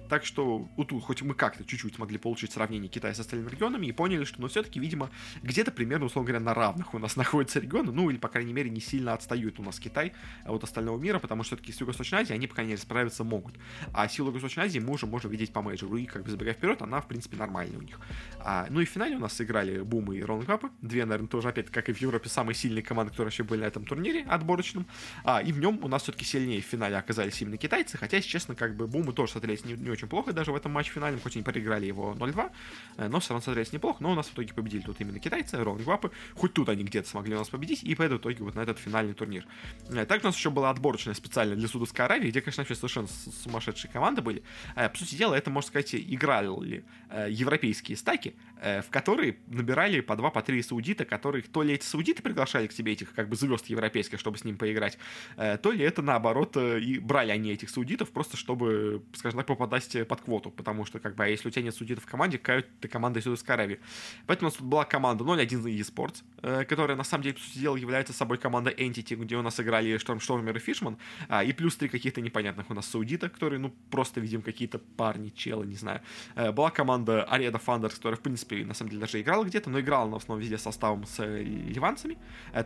Так 0.09 0.25
что, 0.25 0.69
тут, 0.77 1.03
хоть 1.03 1.21
мы 1.21 1.33
как-то 1.33 1.63
чуть-чуть 1.63 1.95
смогли 1.95 2.17
получить 2.17 2.51
сравнение 2.51 2.89
Китая 2.89 3.13
с 3.13 3.19
остальными 3.19 3.49
регионами, 3.49 3.87
и 3.87 3.91
поняли, 3.91 4.23
что, 4.23 4.41
ну, 4.41 4.47
все-таки, 4.47 4.79
видимо, 4.79 5.09
где-то 5.43 5.71
примерно, 5.71 6.05
условно 6.05 6.27
говоря, 6.27 6.43
на 6.43 6.53
равных 6.53 6.93
у 6.93 6.99
нас 6.99 7.15
находятся 7.21 7.59
регионы, 7.59 7.91
ну, 7.91 8.09
или, 8.09 8.17
по 8.17 8.29
крайней 8.29 8.51
мере, 8.51 8.71
не 8.71 8.81
сильно 8.81 9.13
отстают 9.13 9.59
у 9.59 9.63
нас 9.63 9.79
Китай 9.79 10.13
от 10.43 10.63
остального 10.63 10.97
мира, 10.99 11.19
потому 11.19 11.43
что 11.43 11.55
все-таки 11.55 11.71
с 11.71 11.79
Юго-Восточной 11.79 12.21
Азией 12.21 12.35
они, 12.35 12.47
по 12.47 12.55
крайней 12.55 12.71
мере, 12.71 12.81
справиться 12.81 13.23
могут. 13.23 13.53
А 13.93 14.07
силу 14.07 14.29
Юго-Восточной 14.29 14.63
Азии 14.63 14.79
мы 14.79 14.93
уже 14.93 15.05
можем 15.05 15.29
видеть 15.29 15.53
по 15.53 15.61
мейджору, 15.61 15.97
и, 15.97 16.05
как 16.05 16.23
бы, 16.23 16.31
забегая 16.31 16.55
вперед, 16.55 16.81
она, 16.81 16.99
в 16.99 17.07
принципе, 17.07 17.37
нормальная 17.37 17.77
у 17.77 17.81
них. 17.83 17.99
А, 18.39 18.65
ну 18.71 18.79
и 18.81 18.85
в 18.85 18.89
финале 18.89 19.17
у 19.17 19.19
нас 19.19 19.33
сыграли 19.33 19.81
Бум 19.81 20.11
и 20.13 20.21
Роллинг 20.21 20.47
Капы, 20.47 20.71
две, 20.81 21.05
наверное, 21.05 21.27
тоже, 21.27 21.49
опять, 21.49 21.69
как 21.69 21.89
и 21.89 21.93
в 21.93 22.01
Европе, 22.01 22.27
самые 22.27 22.55
сильные 22.55 22.81
команды, 22.81 23.11
которые 23.11 23.27
вообще 23.27 23.43
были 23.43 23.61
на 23.61 23.65
этом 23.65 23.85
турнире 23.85 24.23
отборочном, 24.23 24.87
а, 25.23 25.43
и 25.43 25.51
в 25.51 25.59
нем 25.59 25.79
у 25.83 25.87
нас 25.87 26.01
все-таки 26.01 26.25
сильнее 26.25 26.61
в 26.61 26.65
финале 26.65 26.97
оказались 26.97 27.39
именно 27.39 27.57
китайцы, 27.57 27.97
хотя, 27.97 28.17
если 28.17 28.29
честно, 28.29 28.55
как 28.55 28.75
бы 28.75 28.87
Бумы 28.87 29.13
тоже 29.13 29.33
смотрелись 29.33 29.63
не, 29.63 29.73
не 29.73 29.91
очень 29.91 30.07
плохо 30.07 30.33
даже 30.33 30.51
в 30.51 30.55
этом 30.55 30.71
матче 30.71 30.91
финальном, 30.91 31.21
хоть 31.21 31.35
они 31.35 31.43
проиграли 31.43 31.85
его 31.85 32.15
0-2, 32.17 32.51
э, 32.97 33.07
но 33.07 33.19
все 33.19 33.29
равно 33.29 33.43
смотрелись 33.43 33.73
неплохо, 33.73 33.97
но 34.01 34.11
у 34.11 34.15
нас 34.15 34.27
в 34.27 34.33
итоге 34.33 34.53
победили 34.53 34.81
тут 34.81 34.99
именно 34.99 35.19
китайцы, 35.19 35.63
Роллинг 35.63 35.85
Вапы, 35.85 36.11
хоть 36.33 36.53
тут 36.53 36.69
они 36.69 36.83
где-то 36.83 37.09
смогли 37.11 37.35
у 37.35 37.37
нас 37.37 37.49
победить, 37.49 37.83
и 37.83 37.95
поэтому 37.95 38.19
в 38.19 38.21
итоге 38.21 38.43
вот 38.43 38.55
на 38.55 38.61
этот 38.61 38.79
финальный 38.79 39.13
турнир. 39.13 39.45
Э, 39.89 40.05
также 40.05 40.25
у 40.25 40.27
нас 40.29 40.37
еще 40.37 40.49
была 40.49 40.69
отборочная 40.69 41.13
специально 41.13 41.55
для 41.55 41.67
Судовской 41.67 42.05
Аравии, 42.05 42.29
где, 42.29 42.41
конечно, 42.41 42.61
вообще 42.61 42.75
совершенно 42.75 43.07
сумасшедшие 43.43 43.91
команды 43.91 44.21
были. 44.21 44.43
Э, 44.75 44.89
по 44.89 44.97
сути 44.97 45.15
дела, 45.15 45.35
это, 45.35 45.49
можно 45.49 45.67
сказать, 45.67 45.93
играли 45.95 46.83
европейские 47.29 47.97
стаки, 47.97 48.35
в 48.61 48.85
которые 48.89 49.37
набирали 49.47 50.01
по 50.01 50.15
два, 50.15 50.29
по 50.29 50.41
три 50.41 50.61
саудита, 50.61 51.05
которых 51.05 51.47
то 51.47 51.63
ли 51.63 51.73
эти 51.73 51.83
саудиты 51.83 52.21
приглашали 52.21 52.67
к 52.67 52.71
себе 52.71 52.93
этих 52.93 53.13
как 53.13 53.29
бы 53.29 53.35
звезд 53.35 53.67
европейских, 53.67 54.19
чтобы 54.19 54.37
с 54.37 54.43
ним 54.43 54.57
поиграть, 54.57 54.97
то 55.35 55.71
ли 55.71 55.83
это 55.83 56.01
наоборот 56.01 56.55
и 56.57 56.99
брали 56.99 57.31
они 57.31 57.51
этих 57.51 57.69
саудитов 57.69 58.11
просто 58.11 58.37
чтобы, 58.37 59.03
скажем 59.13 59.39
так, 59.39 59.47
попадать 59.47 60.07
под 60.07 60.21
квоту, 60.21 60.51
потому 60.51 60.85
что 60.85 60.99
как 60.99 61.15
бы 61.15 61.23
а 61.23 61.27
если 61.27 61.47
у 61.47 61.51
тебя 61.51 61.63
нет 61.63 61.75
судьев 61.75 62.01
в 62.01 62.05
команде, 62.05 62.37
какая 62.37 62.65
ты 62.79 62.87
команда 62.87 63.19
из 63.19 63.23
Саудовской 63.23 63.55
Аравии. 63.55 63.79
Поэтому 64.25 64.47
у 64.47 64.51
нас 64.51 64.57
тут 64.57 64.67
была 64.67 64.85
команда 64.85 65.23
0-1 65.23 65.63
eSports, 65.79 66.23
э, 66.41 66.65
которая 66.65 66.97
на 66.97 67.03
самом 67.03 67.23
деле, 67.23 67.35
по 67.35 67.41
сути 67.41 67.59
дела, 67.59 67.75
является 67.75 68.13
собой 68.13 68.37
команда 68.37 68.69
Entity, 68.71 69.15
где 69.15 69.37
у 69.37 69.41
нас 69.41 69.59
играли 69.59 69.97
Штормштормер 69.97 70.55
и 70.55 70.59
Фишман, 70.59 70.97
а, 71.27 71.43
и 71.43 71.53
плюс 71.53 71.75
три 71.75 71.89
каких-то 71.89 72.21
непонятных 72.21 72.69
у 72.69 72.73
нас 72.73 72.87
саудита, 72.87 73.29
которые, 73.29 73.59
ну, 73.59 73.73
просто, 73.89 74.19
видим, 74.19 74.41
какие-то 74.41 74.79
парни, 74.79 75.29
челы, 75.29 75.65
не 75.65 75.75
знаю. 75.75 76.01
Э, 76.35 76.51
была 76.51 76.71
команда 76.71 77.27
Arena 77.31 77.61
Founders, 77.63 77.95
которая, 77.95 78.17
в 78.17 78.21
принципе, 78.21 78.50
на 78.55 78.73
самом 78.73 78.89
деле 78.91 79.01
даже 79.01 79.21
играла 79.21 79.43
где-то, 79.43 79.69
но 79.69 79.79
играла 79.79 80.05
она 80.05 80.13
в 80.13 80.21
основном 80.21 80.41
везде 80.41 80.57
составом 80.57 81.05
с 81.05 81.19
э, 81.19 81.43
ливанцами. 81.43 82.17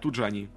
Тут 0.02 0.16
же 0.16 0.26
они 0.26 0.50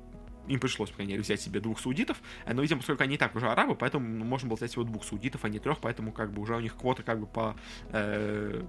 им 0.48 0.60
пришлось, 0.60 0.90
по 0.90 0.96
крайней 0.96 1.12
мере, 1.12 1.22
взять 1.22 1.40
себе 1.40 1.60
двух 1.60 1.78
саудитов, 1.78 2.20
э, 2.46 2.54
но, 2.54 2.62
видимо, 2.62 2.80
поскольку 2.80 3.02
они 3.02 3.14
и 3.14 3.18
так 3.18 3.35
уже 3.37 3.49
арабы, 3.49 3.75
поэтому 3.76 4.25
можно 4.25 4.49
было 4.49 4.56
взять 4.56 4.70
всего 4.70 4.85
двух 4.85 5.04
саудитов, 5.04 5.44
а 5.44 5.49
не 5.49 5.58
трех, 5.58 5.78
поэтому 5.78 6.12
как 6.12 6.32
бы 6.32 6.42
уже 6.42 6.56
у 6.56 6.61
них 6.61 6.76
квота 6.76 7.02
как 7.02 7.20
бы 7.20 7.26
по, 7.26 7.56
э, 7.90 8.62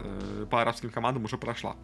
э, 0.00 0.46
по 0.50 0.62
арабским 0.62 0.90
командам 0.90 1.24
уже 1.24 1.38
прошла. 1.38 1.76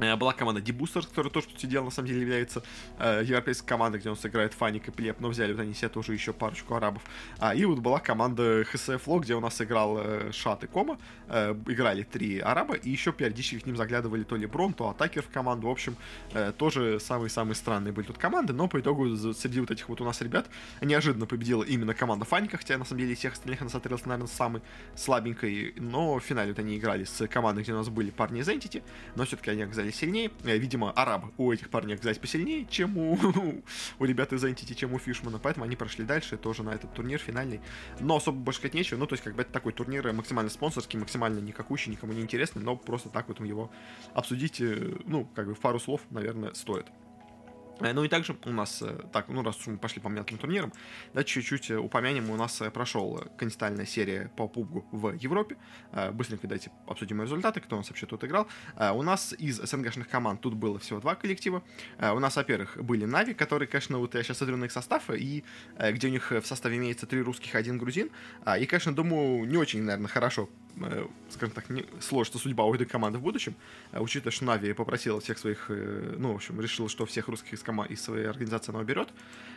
Э, 0.00 0.16
была 0.16 0.32
команда 0.32 0.60
Дебустер, 0.60 1.06
которая 1.06 1.32
тоже, 1.32 1.48
по 1.48 1.66
дела, 1.66 1.84
на 1.84 1.90
самом 1.90 2.08
деле 2.08 2.20
является 2.20 2.62
э, 2.98 3.22
европейской 3.24 3.66
командой, 3.66 3.98
где 3.98 4.10
он 4.10 4.16
сыграет 4.16 4.54
Фаник 4.54 4.88
и 4.88 4.90
Плеп, 4.90 5.20
но 5.20 5.28
взяли 5.28 5.52
вот 5.52 5.60
они 5.60 5.74
себе 5.74 5.88
тоже 5.88 6.12
еще 6.12 6.32
парочку 6.32 6.74
арабов. 6.74 7.02
А, 7.38 7.54
и 7.54 7.64
вот 7.64 7.78
была 7.78 7.98
команда 8.00 8.62
Lo, 8.62 9.20
где 9.20 9.34
у 9.34 9.40
нас 9.40 9.60
играл 9.60 9.98
э, 9.98 10.32
Шат 10.32 10.64
и 10.64 10.66
Кома. 10.66 10.98
Э, 11.30 11.54
играли 11.66 12.04
три 12.04 12.38
араба, 12.38 12.74
и 12.74 12.90
еще 12.90 13.12
периодически 13.12 13.58
к 13.58 13.66
ним 13.66 13.76
заглядывали 13.76 14.22
то 14.22 14.36
Леброн, 14.36 14.72
то 14.72 14.88
Атакер 14.88 15.22
в 15.22 15.28
команду. 15.28 15.68
В 15.68 15.70
общем, 15.70 15.94
э, 16.32 16.52
тоже 16.56 16.98
самые-самые 17.00 17.54
странные 17.54 17.92
были 17.92 18.06
тут 18.06 18.16
команды, 18.16 18.54
но 18.54 18.66
по 18.66 18.80
итогу 18.80 19.14
среди 19.34 19.60
вот 19.60 19.70
этих 19.70 19.88
вот 19.90 20.00
у 20.00 20.04
нас 20.04 20.22
ребят 20.22 20.46
неожиданно 20.80 21.26
победила 21.26 21.62
именно 21.64 21.92
команда 21.92 22.24
Фаника, 22.24 22.56
хотя 22.56 22.78
на 22.78 22.86
самом 22.86 23.00
деле 23.00 23.12
из 23.12 23.18
всех 23.18 23.34
остальных 23.34 23.60
она 23.60 23.68
смотрелась, 23.68 24.06
наверное, 24.06 24.26
самой 24.26 24.62
слабенькой, 24.96 25.74
но 25.76 26.14
в 26.14 26.20
финале 26.20 26.52
вот 26.52 26.58
они 26.60 26.78
играли 26.78 27.04
с 27.04 27.26
командой, 27.28 27.62
где 27.62 27.72
у 27.72 27.76
нас 27.76 27.90
были 27.90 28.10
парни 28.10 28.40
из 28.40 28.48
Entity, 28.48 28.82
но 29.14 29.24
все-таки 29.26 29.50
они 29.50 29.62
оказались 29.78 29.96
сильнее. 29.96 30.30
Э, 30.44 30.56
видимо, 30.58 30.90
арабы 30.90 31.32
у 31.36 31.52
этих 31.52 31.70
парней 31.70 31.94
оказались 31.94 32.18
посильнее, 32.18 32.66
чем 32.68 32.98
у, 32.98 33.18
у 33.98 34.04
ребят 34.04 34.32
из 34.32 34.44
Entity, 34.44 34.74
чем 34.74 34.92
у 34.94 34.98
Фишмана, 34.98 35.38
поэтому 35.38 35.64
они 35.64 35.76
прошли 35.76 36.04
дальше 36.04 36.36
тоже 36.36 36.62
на 36.62 36.70
этот 36.70 36.92
турнир 36.94 37.18
финальный. 37.18 37.60
Но 38.00 38.16
особо 38.16 38.38
больше 38.38 38.60
сказать 38.60 38.74
нечего, 38.74 38.98
ну, 38.98 39.06
то 39.06 39.14
есть, 39.14 39.24
как 39.24 39.34
бы 39.34 39.42
это 39.42 39.52
такой 39.52 39.72
турнир 39.72 40.12
максимально 40.12 40.50
спонсорский, 40.50 40.98
максимально 40.98 41.38
никакущий, 41.38 41.90
никому 41.90 42.12
не 42.12 42.22
интересный, 42.22 42.62
но 42.62 42.76
просто 42.76 43.08
так 43.08 43.28
вот 43.28 43.40
его 43.40 43.70
обсудить, 44.14 44.60
э, 44.60 44.96
ну, 45.04 45.28
как 45.34 45.46
бы 45.46 45.54
в 45.54 45.60
пару 45.60 45.78
слов, 45.78 46.00
наверное, 46.10 46.54
стоит. 46.54 46.86
Э, 47.80 47.92
ну 47.92 48.04
и 48.04 48.08
также 48.08 48.36
у 48.44 48.50
нас, 48.50 48.82
э, 48.82 48.98
так, 49.12 49.28
ну 49.28 49.42
раз 49.42 49.66
мы 49.66 49.78
пошли 49.78 50.00
по 50.00 50.08
мелким 50.08 50.38
турнирам, 50.38 50.72
да, 51.14 51.24
чуть-чуть 51.24 51.70
э, 51.70 51.76
упомянем, 51.76 52.30
у 52.30 52.36
нас 52.36 52.62
прошел 52.72 53.24
континентальная 53.36 53.86
серия 53.86 54.30
по 54.36 54.48
пубгу 54.48 54.86
в 54.92 55.12
Европе. 55.12 55.56
Быстренько 56.12 56.46
давайте 56.46 56.70
обсудим 56.86 57.22
результаты, 57.22 57.60
кто 57.60 57.76
у 57.76 57.78
нас 57.78 57.88
вообще 57.88 58.06
тут 58.06 58.24
играл. 58.24 58.46
У 58.76 59.02
нас 59.02 59.34
из 59.38 59.58
СНГшных 59.58 60.08
команд 60.08 60.40
тут 60.40 60.54
было 60.54 60.78
всего 60.78 61.00
два 61.00 61.14
коллектива. 61.14 61.62
У 61.98 62.18
нас, 62.18 62.36
во-первых, 62.36 62.76
были 62.82 63.04
Нави, 63.04 63.34
которые, 63.34 63.68
конечно, 63.68 63.98
вот 63.98 64.14
я 64.14 64.22
сейчас 64.22 64.38
смотрю 64.38 64.56
на 64.56 64.66
их 64.66 64.72
состав, 64.72 65.10
и 65.10 65.44
где 65.78 66.08
у 66.08 66.10
них 66.10 66.30
в 66.30 66.44
составе 66.44 66.76
имеется 66.76 67.06
три 67.06 67.20
русских, 67.22 67.54
один 67.54 67.78
грузин. 67.78 68.10
И, 68.58 68.66
конечно, 68.66 68.94
думаю, 68.94 69.46
не 69.46 69.56
очень, 69.56 69.82
наверное, 69.82 70.08
хорошо 70.08 70.48
скажем 71.30 71.54
так, 71.54 71.70
не 71.70 71.84
сложится 72.00 72.38
судьба 72.38 72.64
у 72.64 72.74
этой 72.74 72.86
команды 72.86 73.18
в 73.18 73.22
будущем, 73.22 73.54
э, 73.92 74.00
учитывая, 74.00 74.32
что 74.32 74.44
Нави 74.44 74.72
попросила 74.72 75.20
всех 75.20 75.38
своих, 75.38 75.66
э, 75.68 76.14
ну, 76.18 76.32
в 76.32 76.36
общем, 76.36 76.60
решила, 76.60 76.88
что 76.88 77.06
всех 77.06 77.28
русских 77.28 77.54
из, 77.54 77.62
кома- 77.62 77.86
из 77.86 78.00
своей 78.00 78.26
организации 78.26 78.70
она 78.72 78.80
уберет. 78.80 79.08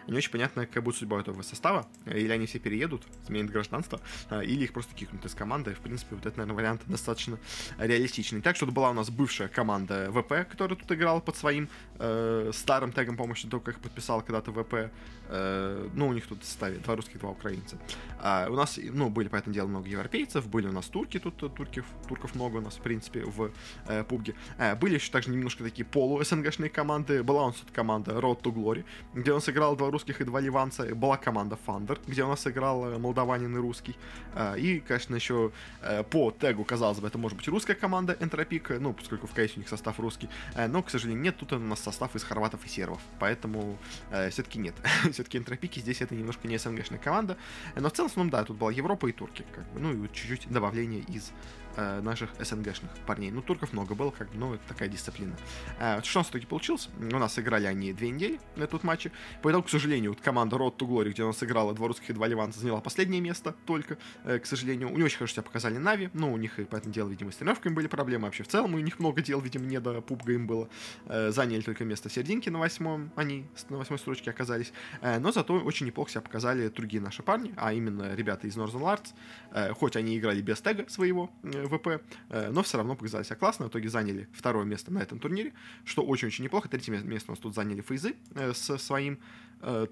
Не 0.08 0.18
очень 0.18 0.32
понятно, 0.32 0.66
какая 0.66 0.82
будет 0.82 0.96
судьба 0.96 1.20
этого 1.20 1.42
состава. 1.42 1.88
Или 2.06 2.32
они 2.32 2.46
все 2.46 2.60
переедут, 2.60 3.04
сменят 3.26 3.52
гражданство, 3.52 4.02
или 4.32 4.64
их 4.64 4.74
просто 4.74 4.96
кикнут 4.96 5.24
из 5.26 5.36
команды. 5.36 5.74
В 5.76 5.80
принципе, 5.80 6.16
вот 6.16 6.26
это, 6.26 6.38
наверное, 6.40 6.58
вариант 6.58 6.82
достаточно 6.88 7.38
реалистичный. 7.78 8.42
Так 8.42 8.56
что 8.56 8.66
это 8.66 8.74
была 8.74 8.90
у 8.90 8.94
нас 8.94 9.10
бывшая 9.10 9.48
команда 9.48 10.12
ВП, 10.12 10.50
которая 10.50 10.78
тут 10.78 10.92
играла 10.92 11.20
под 11.20 11.36
своим 11.36 11.70
э, 12.00 12.52
старым 12.54 12.92
тегом, 12.92 13.16
по-моему, 13.16 13.50
только 13.50 13.72
их 13.72 13.80
подписал 13.80 14.22
когда-то 14.22 14.52
ВП. 14.52 14.92
Э, 15.32 15.90
ну, 15.94 16.08
у 16.10 16.14
них 16.14 16.28
тут 16.28 16.44
в 16.44 16.46
составе 16.46 16.78
два 16.80 16.96
русских, 16.96 17.20
два 17.20 17.30
украинца. 17.30 17.78
А 18.20 18.48
у 18.50 18.56
нас, 18.56 18.78
ну, 18.82 19.10
были, 19.10 19.30
по 19.30 19.38
этому 19.38 19.54
делу, 19.54 19.70
много 19.70 19.88
европейцев, 19.88 20.48
были 20.48 20.68
у 20.68 20.72
нас 20.72 20.86
турки, 20.88 21.20
тут 21.20 21.42
э, 21.42 21.50
турков, 21.50 21.86
турков 22.08 22.36
много 22.36 22.58
у 22.58 22.62
нас, 22.62 22.76
в 22.76 22.82
принципе, 22.82 23.24
в 23.24 23.52
э, 23.88 24.04
пубге. 24.04 24.36
Э, 24.58 24.76
были 24.76 24.96
еще 24.96 25.12
также 25.12 25.32
немножко 25.32 25.64
такие 25.64 25.86
полу-СНГшные 25.86 26.70
команды. 26.70 27.24
Была 27.24 27.44
у 27.44 27.48
нас 27.48 27.56
тут 27.56 27.72
команда 27.72 28.12
Road 28.12 28.42
to 28.42 28.54
Glory, 28.54 28.84
где 29.14 29.32
у 29.32 29.36
нас 29.36 29.48
играл 29.50 29.76
два 29.76 29.90
русских 29.90 30.22
и 30.22 30.24
два 30.26 30.42
ливанца. 30.42 30.94
Была 30.96 31.18
команда 31.18 31.58
Thunder, 31.66 32.00
где 32.06 32.24
у 32.24 32.28
нас 32.28 32.46
играл 32.46 32.86
э, 32.86 32.98
молдаванин 32.98 33.56
и 33.56 33.60
русский. 33.60 33.96
Э, 34.36 34.58
и, 34.58 34.80
конечно, 34.80 35.16
еще 35.16 35.52
э, 35.82 36.04
по 36.04 36.32
тегу, 36.32 36.66
казалось 36.66 37.00
бы, 37.00 37.08
это 37.08 37.18
может 37.18 37.38
быть 37.38 37.48
русская 37.48 37.76
команда 37.76 38.18
Энтропик, 38.20 38.70
ну, 38.80 38.94
поскольку 38.94 39.28
в 39.28 39.34
кейсе 39.34 39.54
у 39.56 39.60
них 39.60 39.70
состав 39.70 40.00
русский. 40.00 40.30
Э, 40.56 40.68
но, 40.68 40.84
к 40.84 40.90
сожалению, 40.90 41.24
нет, 41.24 41.38
тут 41.38 41.54
у 41.54 41.60
нас 41.60 41.80
состав 41.80 42.16
из 42.16 42.24
хорватов 42.24 42.66
и 42.66 42.70
сербов. 42.70 43.00
Поэтому 43.20 43.78
э, 44.12 44.30
все-таки 44.30 44.60
нет. 44.60 44.76
все-таки 45.22 45.38
Энтропики 45.38 45.80
здесь 45.80 46.02
это 46.02 46.16
немножко 46.16 46.48
не 46.48 46.58
СНГшная 46.58 46.98
команда. 46.98 47.38
Но 47.76 47.90
в 47.90 47.94
целом, 47.94 48.30
да, 48.32 48.44
тут 48.44 48.58
была 48.58 48.72
Европа 48.72 49.06
и 49.08 49.12
Турки. 49.12 49.46
Как 49.54 49.72
бы, 49.72 49.80
ну 49.80 49.94
и 49.94 50.08
чуть-чуть 50.12 50.50
добавление 50.50 51.02
из 51.02 51.32
э, 51.76 52.02
наших 52.02 52.30
СНГшных 52.40 52.92
парней. 53.06 53.32
Ну, 53.32 53.42
турков 53.42 53.74
много 53.74 53.96
было, 53.96 54.12
как 54.12 54.30
ну, 54.34 54.54
это 54.54 54.64
такая 54.68 54.90
дисциплина. 54.90 55.36
Э, 55.80 56.02
что 56.04 56.20
у 56.20 56.22
нас 56.22 56.28
в 56.28 56.32
итоге 56.32 56.48
получилось? 56.48 56.90
У 57.00 57.18
нас 57.18 57.38
играли 57.40 57.66
они 57.66 57.94
две 57.94 58.10
недели 58.10 58.40
на 58.56 58.68
тут 58.68 58.84
матче. 58.84 59.12
По 59.42 59.52
итогу, 59.52 59.68
к 59.68 59.70
сожалению, 59.70 60.12
вот 60.12 60.22
команда 60.22 60.56
Road 60.58 60.78
to 60.78 60.88
Glory, 60.88 61.12
где 61.12 61.24
у 61.24 61.28
нас 61.28 61.42
играла 61.44 61.74
два 61.74 61.88
русских 61.88 62.10
и 62.10 62.14
два 62.14 62.28
ливанца, 62.28 62.60
заняла 62.60 62.82
последнее 62.82 63.22
место 63.22 63.56
только, 63.66 63.98
э, 64.24 64.40
к 64.40 64.46
сожалению. 64.46 64.92
У 64.92 64.96
них 64.96 65.06
очень 65.06 65.18
хорошо 65.18 65.34
себя 65.34 65.44
показали 65.44 65.78
Нави, 65.78 66.10
ну, 66.14 66.32
у 66.32 66.38
них 66.38 66.60
и 66.60 66.66
по 66.66 66.76
этому 66.76 66.94
делу, 66.94 67.10
видимо, 67.10 67.32
с 67.32 67.36
тренировками 67.38 67.74
были 67.74 67.88
проблемы. 67.88 68.26
Вообще, 68.26 68.44
в 68.44 68.48
целом, 68.48 68.76
у 68.76 68.80
них 68.80 69.00
много 69.00 69.22
дел, 69.22 69.40
видимо, 69.42 69.66
не 69.66 69.80
до 69.80 70.02
пубга 70.02 70.34
им 70.34 70.48
было. 70.48 70.70
Э, 71.06 71.32
заняли 71.32 71.62
только 71.62 71.86
место 71.86 72.10
в 72.10 72.14
серединке 72.14 72.52
на 72.52 72.60
восьмом, 72.60 73.12
они 73.16 73.46
на 73.70 73.78
восьмой 73.78 74.00
строчке 74.00 74.30
оказались. 74.30 74.74
Э, 75.02 75.20
но 75.20 75.32
зато 75.32 75.54
очень 75.54 75.86
неплохо 75.86 76.12
себя 76.12 76.22
показали 76.22 76.68
другие 76.70 77.02
наши 77.02 77.24
парни, 77.24 77.54
а 77.58 77.74
именно 77.74 78.16
ребята 78.16 78.48
из 78.48 78.58
Northern 78.58 78.82
Lights. 78.82 79.14
Э, 79.52 79.74
хоть 79.74 79.96
они 79.96 80.18
играли 80.18 80.42
без 80.42 80.62
тега 80.62 80.90
своего, 80.90 81.30
э, 81.44 81.61
ВП, 81.68 82.02
э, 82.30 82.50
но 82.52 82.64
все 82.64 82.78
равно 82.78 82.96
показали 82.96 83.24
себя 83.24 83.36
классно. 83.36 83.66
В 83.66 83.70
итоге 83.70 83.90
заняли 83.90 84.28
второе 84.34 84.66
место 84.66 84.92
на 84.92 85.00
этом 85.00 85.20
турнире, 85.20 85.54
что 85.86 86.04
очень-очень 86.04 86.44
неплохо. 86.44 86.70
Третье 86.70 86.92
место 86.92 87.32
у 87.32 87.34
нас 87.34 87.40
тут 87.40 87.56
заняли 87.56 87.82
Фейзы 87.82 88.16
э, 88.36 88.54
со 88.54 88.78
своим 88.78 89.20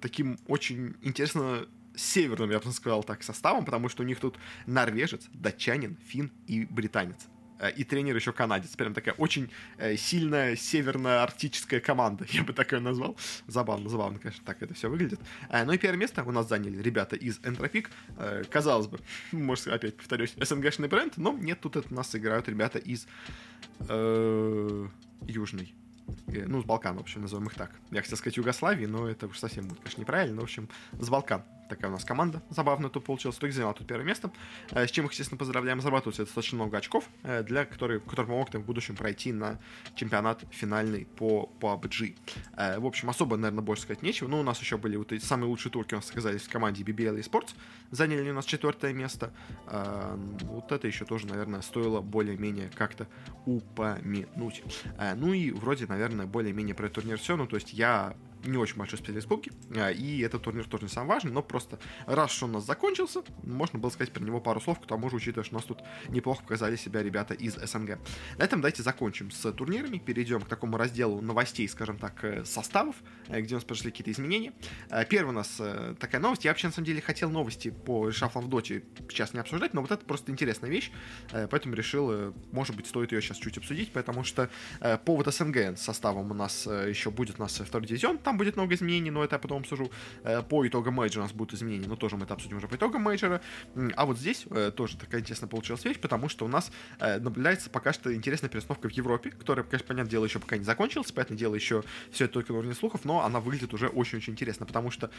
таким 0.01 0.39
очень 0.47 0.95
интересно 1.03 1.67
северным, 1.95 2.49
я 2.49 2.59
бы 2.59 2.71
сказал 2.71 3.03
так, 3.03 3.21
составом, 3.21 3.65
потому 3.65 3.87
что 3.87 4.01
у 4.01 4.05
них 4.05 4.19
тут 4.19 4.35
норвежец, 4.65 5.27
датчанин, 5.31 5.95
фин 6.07 6.31
и 6.47 6.65
британец. 6.65 7.27
Э, 7.59 7.71
и 7.71 7.83
тренер 7.83 8.15
еще 8.15 8.31
канадец. 8.31 8.75
Прям 8.75 8.93
такая 8.93 9.13
очень 9.15 9.49
э, 9.77 9.95
сильная 9.97 10.55
северно-арктическая 10.55 11.79
команда, 11.79 12.25
я 12.29 12.43
бы 12.43 12.53
так 12.53 12.71
ее 12.71 12.79
назвал. 12.79 13.17
Забавно, 13.47 13.89
забавно, 13.89 14.19
конечно, 14.19 14.43
так 14.45 14.61
это 14.63 14.73
все 14.73 14.89
выглядит. 14.89 15.19
Э, 15.49 15.65
ну 15.65 15.73
и 15.73 15.77
первое 15.77 15.99
место 15.99 16.23
у 16.23 16.31
нас 16.31 16.47
заняли 16.47 16.81
ребята 16.81 17.15
из 17.15 17.39
Энтропик. 17.43 17.91
Казалось 18.49 18.87
бы, 18.87 18.99
может, 19.31 19.67
опять 19.67 19.95
повторюсь, 19.95 20.33
СНГшный 20.37 20.87
бренд, 20.87 21.17
но 21.17 21.33
нет, 21.33 21.59
тут 21.59 21.75
это 21.75 21.93
нас 21.93 22.15
играют 22.15 22.47
ребята 22.47 22.79
из 22.79 23.07
Южной 25.27 25.73
ну, 26.25 26.61
с 26.61 26.65
Балкан, 26.65 26.97
в 26.97 27.01
общем, 27.01 27.21
назовем 27.21 27.45
их 27.47 27.53
так. 27.53 27.71
Я 27.91 28.01
хотел 28.01 28.17
сказать 28.17 28.37
Югославии, 28.37 28.87
но 28.87 29.07
это 29.07 29.27
уж 29.27 29.37
совсем 29.37 29.67
будет, 29.67 29.79
конечно, 29.79 30.01
неправильно, 30.01 30.37
но, 30.37 30.41
в 30.41 30.45
общем, 30.45 30.67
с 30.93 31.07
Балкан 31.07 31.43
такая 31.69 31.89
у 31.89 31.93
нас 31.93 32.03
команда 32.03 32.41
забавная 32.49 32.89
тут 32.89 33.05
получилась. 33.05 33.37
Итоге 33.37 33.53
заняла 33.53 33.73
тут 33.73 33.87
первое 33.87 34.05
место, 34.05 34.31
э, 34.71 34.87
с 34.87 34.91
чем 34.91 35.05
их, 35.05 35.11
естественно, 35.11 35.37
поздравляем. 35.37 35.79
Зарабатывают 35.79 36.17
достаточно 36.17 36.57
много 36.57 36.77
очков, 36.77 37.05
э, 37.23 37.43
для 37.43 37.65
которых, 37.65 38.03
которые 38.03 38.27
помогут 38.27 38.55
им 38.55 38.63
в 38.63 38.65
будущем 38.65 38.95
пройти 38.95 39.31
на 39.31 39.59
чемпионат 39.95 40.43
финальный 40.51 41.05
по 41.05 41.49
PUBG. 41.61 42.17
Э, 42.57 42.79
в 42.79 42.85
общем, 42.85 43.09
особо, 43.09 43.37
наверное, 43.37 43.63
больше 43.63 43.83
сказать 43.83 44.01
нечего. 44.01 44.27
Но 44.27 44.39
у 44.39 44.43
нас 44.43 44.59
еще 44.59 44.77
были 44.77 44.97
вот 44.97 45.11
эти 45.11 45.23
самые 45.23 45.49
лучшие 45.49 45.71
турки 45.71 45.93
у 45.93 45.97
нас 45.97 46.09
оказались 46.11 46.41
в 46.41 46.49
команде 46.49 46.83
BBL 46.83 47.19
Esports. 47.19 47.55
Заняли 47.91 48.29
у 48.29 48.33
нас 48.33 48.45
четвертое 48.45 48.93
место. 48.93 49.31
Вот 49.65 50.71
это 50.71 50.87
еще 50.87 51.05
тоже, 51.05 51.27
наверное, 51.27 51.61
стоило 51.61 52.01
более-менее 52.01 52.69
как-то 52.75 53.07
упомянуть. 53.45 54.63
Ну 55.15 55.33
и 55.33 55.51
вроде, 55.51 55.87
наверное, 55.87 56.25
более-менее 56.25 56.75
про 56.75 56.89
турнир 56.89 57.17
все. 57.17 57.35
Ну, 57.35 57.47
то 57.47 57.55
есть 57.55 57.73
я 57.73 58.15
не 58.43 58.57
очень 58.57 58.77
большой 58.77 58.97
специфик 58.97 59.17
республики, 59.17 59.51
а, 59.75 59.91
и 59.91 60.21
этот 60.21 60.41
турнир 60.43 60.65
тоже 60.65 60.83
не 60.83 60.89
самый 60.89 61.09
важный, 61.09 61.31
но 61.31 61.41
просто 61.41 61.79
раз 62.05 62.31
что 62.31 62.45
у 62.45 62.49
нас 62.49 62.65
закончился, 62.65 63.21
можно 63.43 63.79
было 63.79 63.89
сказать 63.89 64.13
про 64.13 64.23
него 64.23 64.39
пару 64.39 64.61
слов, 64.61 64.79
к 64.79 64.85
тому 64.85 65.09
же, 65.09 65.17
учитывая, 65.17 65.43
что 65.43 65.55
у 65.55 65.57
нас 65.59 65.65
тут 65.65 65.79
неплохо 66.09 66.43
показали 66.43 66.75
себя 66.75 67.03
ребята 67.03 67.33
из 67.33 67.55
СНГ. 67.55 67.99
На 68.37 68.43
этом 68.43 68.61
давайте 68.61 68.83
закончим 68.83 69.31
с 69.31 69.51
турнирами, 69.51 69.97
перейдем 69.97 70.41
к 70.41 70.47
такому 70.47 70.77
разделу 70.77 71.21
новостей, 71.21 71.67
скажем 71.67 71.97
так, 71.97 72.23
э, 72.23 72.45
составов, 72.45 72.95
э, 73.27 73.41
где 73.41 73.55
у 73.55 73.57
нас 73.57 73.63
произошли 73.63 73.91
какие-то 73.91 74.11
изменения. 74.11 74.53
Э, 74.89 75.05
первый 75.05 75.29
у 75.29 75.33
нас 75.33 75.61
такая 75.99 76.21
новость, 76.21 76.45
я 76.45 76.51
вообще 76.51 76.67
на 76.67 76.73
самом 76.73 76.85
деле 76.85 77.01
хотел 77.01 77.29
новости 77.29 77.69
по 77.69 78.11
шафлам 78.11 78.45
в 78.45 78.49
доте 78.49 78.83
сейчас 79.09 79.33
не 79.33 79.39
обсуждать, 79.39 79.73
но 79.73 79.81
вот 79.81 79.91
это 79.91 80.05
просто 80.05 80.31
интересная 80.31 80.69
вещь, 80.69 80.91
поэтому 81.31 81.75
решил, 81.75 82.33
может 82.51 82.75
быть, 82.75 82.87
стоит 82.87 83.11
ее 83.11 83.21
сейчас 83.21 83.37
чуть 83.37 83.57
обсудить, 83.57 83.91
потому 83.91 84.23
что 84.23 84.49
по 84.79 85.15
вот 85.15 85.33
СНГ 85.33 85.77
составом 85.77 86.31
у 86.31 86.33
нас 86.33 86.65
еще 86.65 87.11
будет 87.11 87.39
у 87.39 87.43
нас 87.43 87.59
второй 87.59 87.87
дивизион, 87.87 88.17
там 88.29 88.37
будет 88.37 88.55
много 88.57 88.75
изменений, 88.75 89.09
но 89.09 89.23
это 89.23 89.35
я 89.35 89.39
потом 89.39 89.61
обсужу. 89.61 89.91
Э, 90.23 90.43
по 90.43 90.67
итогам 90.67 90.93
мейджора 90.93 91.23
у 91.23 91.25
нас 91.25 91.33
будут 91.33 91.55
изменения, 91.55 91.87
но 91.87 91.95
тоже 91.95 92.15
мы 92.15 92.25
это 92.25 92.35
обсудим 92.35 92.57
уже 92.57 92.67
по 92.67 92.75
итогам 92.75 93.01
мейджора. 93.01 93.41
А 93.95 94.05
вот 94.05 94.19
здесь 94.19 94.45
э, 94.51 94.71
тоже 94.75 94.97
такая 94.97 95.21
интересная 95.21 95.49
получилась 95.49 95.83
вещь, 95.83 95.99
потому 95.99 96.29
что 96.29 96.45
у 96.45 96.47
нас 96.47 96.71
э, 96.99 97.17
наблюдается 97.17 97.71
пока 97.71 97.91
что 97.91 98.13
интересная 98.13 98.49
перестановка 98.51 98.87
в 98.87 98.91
Европе, 98.91 99.31
которая, 99.31 99.65
конечно, 99.65 99.87
понятное 99.87 100.11
дело, 100.11 100.25
еще 100.25 100.37
пока 100.37 100.57
не 100.57 100.63
закончилась, 100.63 101.11
поэтому 101.11 101.39
дело 101.39 101.55
еще 101.55 101.83
все 102.11 102.25
это 102.25 102.35
только 102.35 102.53
на 102.53 102.59
уровне 102.59 102.75
слухов, 102.75 103.03
но 103.03 103.25
она 103.25 103.39
выглядит 103.39 103.73
уже 103.73 103.87
очень-очень 103.87 104.33
интересно, 104.33 104.67
потому 104.67 104.91
что 104.91 105.09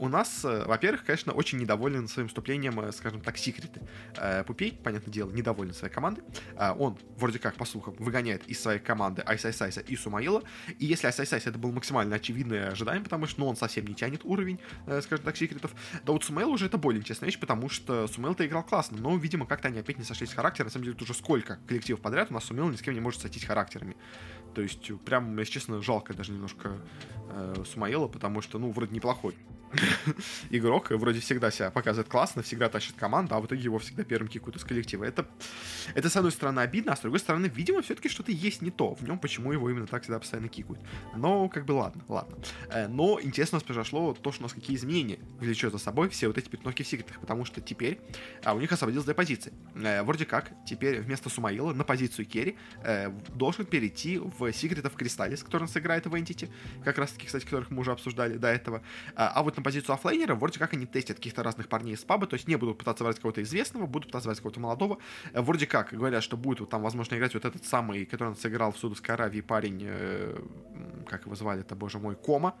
у 0.00 0.08
нас, 0.08 0.42
во-первых, 0.42 1.04
конечно, 1.04 1.32
очень 1.32 1.58
недоволен 1.58 2.08
своим 2.08 2.26
выступлением, 2.28 2.92
скажем 2.92 3.20
так, 3.20 3.38
секреты. 3.38 3.80
Пупей, 4.46 4.72
понятное 4.72 5.12
дело, 5.12 5.30
недоволен 5.30 5.74
своей 5.74 5.92
командой. 5.92 6.24
Он, 6.56 6.98
вроде 7.16 7.38
как, 7.38 7.54
по 7.54 7.64
слухам, 7.64 7.94
выгоняет 7.98 8.46
из 8.48 8.60
своей 8.60 8.80
команды 8.80 9.22
Айсайсайса 9.22 9.80
и 9.80 9.96
Сумейла, 9.96 10.42
и 10.78 10.86
если 10.86 11.06
Айсайсайс 11.06 11.46
это 11.46 11.58
был 11.58 11.72
максимально 11.72 12.16
очевидно 12.16 12.47
очевидные 12.48 12.68
ожидания, 12.68 13.00
потому 13.00 13.26
что 13.26 13.40
ну, 13.40 13.48
он 13.48 13.56
совсем 13.56 13.86
не 13.86 13.94
тянет 13.94 14.24
уровень, 14.24 14.58
э, 14.86 15.00
скажем 15.02 15.24
так, 15.24 15.36
секретов. 15.36 15.72
Да 16.04 16.12
вот 16.12 16.24
Сумейл 16.24 16.50
уже 16.50 16.66
это 16.66 16.78
более 16.78 17.00
интересная 17.00 17.28
вещь, 17.28 17.38
потому 17.38 17.68
что 17.68 18.06
Сумейл-то 18.08 18.46
играл 18.46 18.62
классно, 18.62 18.98
но, 18.98 19.16
видимо, 19.16 19.46
как-то 19.46 19.68
они 19.68 19.78
опять 19.78 19.98
не 19.98 20.04
сошлись 20.04 20.32
характером. 20.32 20.68
На 20.68 20.72
самом 20.72 20.84
деле, 20.84 20.96
уже 21.00 21.14
сколько 21.14 21.58
коллективов 21.66 22.00
подряд 22.00 22.30
у 22.30 22.34
нас 22.34 22.44
Сумейл 22.44 22.68
ни 22.68 22.76
с 22.76 22.82
кем 22.82 22.94
не 22.94 23.00
может 23.00 23.20
сойтись 23.20 23.44
характерами. 23.44 23.96
То 24.54 24.62
есть, 24.62 24.90
прям, 25.04 25.38
если 25.38 25.52
честно, 25.52 25.82
жалко 25.82 26.14
даже 26.14 26.32
немножко 26.32 26.78
э, 27.30 27.64
Сумаила, 27.70 28.08
потому 28.08 28.40
что, 28.42 28.58
ну, 28.58 28.70
вроде 28.70 28.94
неплохой. 28.94 29.34
игрок, 30.50 30.90
вроде 30.90 31.20
всегда 31.20 31.50
себя 31.50 31.70
показывает 31.70 32.08
классно, 32.08 32.42
всегда 32.42 32.68
тащит 32.68 32.96
команду, 32.96 33.34
а 33.34 33.40
в 33.40 33.46
итоге 33.46 33.62
его 33.62 33.78
всегда 33.78 34.04
первым 34.04 34.28
кикают 34.28 34.56
из 34.56 34.64
коллектива. 34.64 35.04
Это, 35.04 35.26
это, 35.94 36.08
с 36.08 36.16
одной 36.16 36.32
стороны, 36.32 36.60
обидно, 36.60 36.92
а 36.92 36.96
с 36.96 37.00
другой 37.00 37.20
стороны, 37.20 37.46
видимо, 37.46 37.82
все-таки 37.82 38.08
что-то 38.08 38.32
есть 38.32 38.62
не 38.62 38.70
то 38.70 38.94
в 38.94 39.02
нем, 39.02 39.18
почему 39.18 39.52
его 39.52 39.70
именно 39.70 39.86
так 39.86 40.02
всегда 40.02 40.18
постоянно 40.18 40.48
кикают. 40.48 40.80
Но, 41.16 41.48
как 41.48 41.64
бы, 41.64 41.72
ладно, 41.72 42.04
ладно. 42.08 42.36
Э, 42.70 42.88
но 42.88 43.20
интересно 43.20 43.56
у 43.56 43.58
нас 43.58 43.64
произошло 43.64 44.14
то, 44.14 44.32
что 44.32 44.42
у 44.42 44.44
нас 44.44 44.52
какие 44.52 44.76
изменения 44.76 45.18
влечет 45.40 45.72
за 45.72 45.78
собой 45.78 46.08
все 46.08 46.28
вот 46.28 46.38
эти 46.38 46.48
перестановки 46.48 46.82
в 46.82 46.88
секретах, 46.88 47.20
потому 47.20 47.44
что 47.44 47.60
теперь 47.60 48.00
а, 48.44 48.54
у 48.54 48.60
них 48.60 48.72
освободилось 48.72 49.04
две 49.04 49.14
позиции. 49.14 49.52
Э, 49.74 50.02
вроде 50.02 50.24
как, 50.24 50.52
теперь 50.66 51.00
вместо 51.00 51.28
Сумаила 51.28 51.72
на 51.72 51.84
позицию 51.84 52.26
Керри 52.26 52.56
э, 52.82 53.10
должен 53.34 53.66
перейти 53.66 54.18
в 54.18 54.42
of 54.42 54.96
Crystallis, 54.96 55.44
который 55.44 55.62
он 55.62 55.68
сыграет 55.68 56.06
в 56.06 56.14
Entity, 56.14 56.48
как 56.84 56.98
раз 56.98 57.12
таки, 57.12 57.26
кстати, 57.26 57.44
которых 57.44 57.70
мы 57.70 57.80
уже 57.80 57.92
обсуждали 57.92 58.36
до 58.36 58.48
этого. 58.48 58.82
А, 59.14 59.28
а 59.28 59.42
вот 59.42 59.57
на 59.58 59.62
позицию 59.62 59.94
оффлейнера 59.94 60.34
вроде 60.34 60.58
как 60.58 60.72
они 60.72 60.86
тестят 60.86 61.16
каких-то 61.16 61.42
разных 61.42 61.68
парней 61.68 61.94
из 61.94 62.04
паба, 62.04 62.26
то 62.26 62.34
есть 62.34 62.48
не 62.48 62.56
будут 62.56 62.78
пытаться 62.78 63.04
брать 63.04 63.18
кого-то 63.18 63.42
известного, 63.42 63.86
будут 63.86 64.08
пытаться 64.08 64.28
брать 64.28 64.40
кого-то 64.40 64.60
молодого. 64.60 64.98
Э, 65.32 65.40
вроде 65.40 65.66
как 65.66 65.92
говорят, 65.92 66.22
что 66.22 66.36
будет 66.36 66.60
вот 66.60 66.70
там, 66.70 66.82
возможно, 66.82 67.16
играть 67.16 67.34
вот 67.34 67.44
этот 67.44 67.64
самый, 67.64 68.06
который 68.06 68.28
он 68.28 68.36
сыграл 68.36 68.72
в 68.72 68.78
Судовской 68.78 69.14
Аравии 69.14 69.40
парень, 69.40 69.82
э, 69.82 70.38
как 71.06 71.26
его 71.26 71.34
звали, 71.34 71.60
это, 71.60 71.74
боже 71.74 71.98
мой, 71.98 72.14
Кома, 72.14 72.54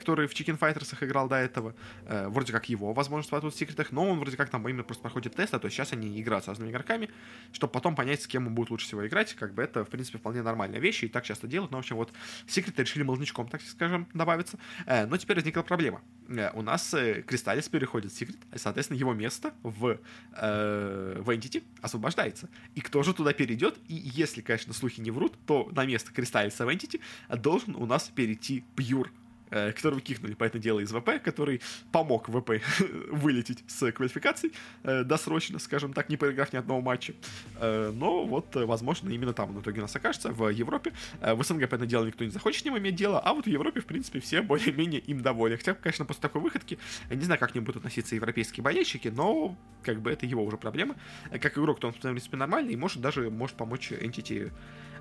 который 0.00 0.26
в 0.26 0.32
Chicken 0.32 0.58
Fighters 0.58 0.96
играл 1.04 1.28
до 1.28 1.36
этого. 1.36 1.74
Э, 2.06 2.28
вроде 2.28 2.52
как 2.52 2.68
его 2.70 2.94
возможность 2.94 3.30
в 3.30 3.50
секретах, 3.58 3.92
но 3.92 4.08
он 4.08 4.18
вроде 4.18 4.36
как 4.36 4.48
там 4.48 4.66
именно 4.66 4.82
просто 4.82 5.02
проходит 5.02 5.34
тест, 5.36 5.52
а 5.52 5.58
то 5.58 5.66
есть 5.66 5.76
сейчас 5.76 5.92
они 5.92 6.20
играют 6.20 6.46
с 6.46 6.48
разными 6.48 6.70
игроками, 6.70 7.10
чтобы 7.52 7.72
потом 7.72 7.94
понять, 7.94 8.22
с 8.22 8.26
кем 8.26 8.46
он 8.46 8.54
будет 8.54 8.70
лучше 8.70 8.86
всего 8.86 9.06
играть. 9.06 9.34
Как 9.34 9.52
бы 9.52 9.62
это, 9.62 9.84
в 9.84 9.88
принципе, 9.88 10.18
вполне 10.18 10.42
нормальная 10.42 10.80
вещь, 10.80 11.04
и 11.04 11.08
так 11.08 11.24
часто 11.24 11.46
делают. 11.46 11.70
Но, 11.70 11.76
в 11.76 11.80
общем, 11.80 11.96
вот 11.96 12.12
секреты 12.46 12.82
решили 12.82 13.02
молоднячком, 13.02 13.48
так 13.48 13.60
скажем, 13.60 14.08
добавиться. 14.14 14.58
Э, 14.86 15.06
но 15.06 15.18
теперь 15.18 15.36
возникла 15.36 15.62
проблема. 15.62 16.00
Э, 16.30 16.50
у 16.54 16.62
нас 16.62 16.94
э, 16.94 17.22
Кристаллис 17.22 17.68
переходит 17.68 18.12
в 18.12 18.16
секрет, 18.16 18.38
и, 18.54 18.58
соответственно, 18.58 18.98
его 18.98 19.12
место 19.12 19.52
в, 19.62 19.98
э, 20.36 21.20
в 21.20 21.30
Entity 21.30 21.62
освобождается. 21.82 22.48
И 22.74 22.80
кто 22.80 23.02
же 23.02 23.12
туда 23.12 23.32
перейдет? 23.32 23.78
И 23.88 23.94
если, 23.94 24.40
конечно, 24.40 24.72
слухи 24.72 25.00
не 25.00 25.10
врут, 25.10 25.36
то 25.46 25.68
на 25.72 25.84
место 25.84 26.12
Кристаллиса 26.12 26.64
в 26.64 26.68
Entity 26.68 27.00
должен 27.36 27.74
у 27.76 27.86
нас 27.86 28.10
перейти 28.14 28.64
Пьюр 28.76 29.12
которого 29.50 30.00
кикнули, 30.00 30.34
по 30.34 30.44
это 30.44 30.58
дело, 30.58 30.80
из 30.80 30.90
ВП, 30.90 31.22
который 31.22 31.60
помог 31.92 32.28
ВП 32.28 32.62
вылететь 33.10 33.64
с 33.66 33.90
квалификацией 33.92 34.54
э, 34.82 35.04
досрочно, 35.04 35.58
скажем 35.58 35.92
так, 35.92 36.08
не 36.08 36.16
проиграв 36.16 36.52
ни 36.52 36.56
одного 36.56 36.80
матча. 36.80 37.14
Э, 37.56 37.92
но 37.94 38.24
вот, 38.24 38.54
возможно, 38.54 39.10
именно 39.10 39.32
там 39.32 39.52
в 39.52 39.60
итоге 39.60 39.80
нас 39.80 39.94
окажется, 39.94 40.32
в 40.32 40.48
Европе. 40.48 40.92
В 41.20 41.42
СНГ, 41.42 41.68
по 41.68 41.74
это 41.74 41.86
дело, 41.86 42.06
никто 42.06 42.24
не 42.24 42.30
захочет 42.30 42.62
с 42.62 42.64
ним 42.64 42.78
иметь 42.78 42.94
дело, 42.94 43.20
а 43.20 43.34
вот 43.34 43.46
в 43.46 43.48
Европе, 43.48 43.80
в 43.80 43.86
принципе, 43.86 44.20
все 44.20 44.42
более-менее 44.50 45.00
им 45.00 45.22
довольны. 45.22 45.56
Хотя, 45.56 45.74
конечно, 45.74 46.04
после 46.04 46.22
такой 46.22 46.40
выходки, 46.40 46.78
не 47.10 47.22
знаю, 47.22 47.38
как 47.40 47.52
к 47.52 47.54
ним 47.54 47.64
будут 47.64 47.78
относиться 47.78 48.14
европейские 48.14 48.62
болельщики, 48.62 49.08
но 49.08 49.56
как 49.82 50.00
бы 50.00 50.10
это 50.10 50.26
его 50.26 50.44
уже 50.44 50.56
проблема. 50.56 50.96
Как 51.40 51.58
игрок, 51.58 51.80
то 51.80 51.88
он, 51.88 51.92
в 51.92 51.96
принципе, 51.96 52.36
нормальный 52.36 52.74
и 52.74 52.76
может 52.76 53.00
даже 53.00 53.30
может 53.30 53.56
помочь 53.56 53.92
Entity 53.92 54.52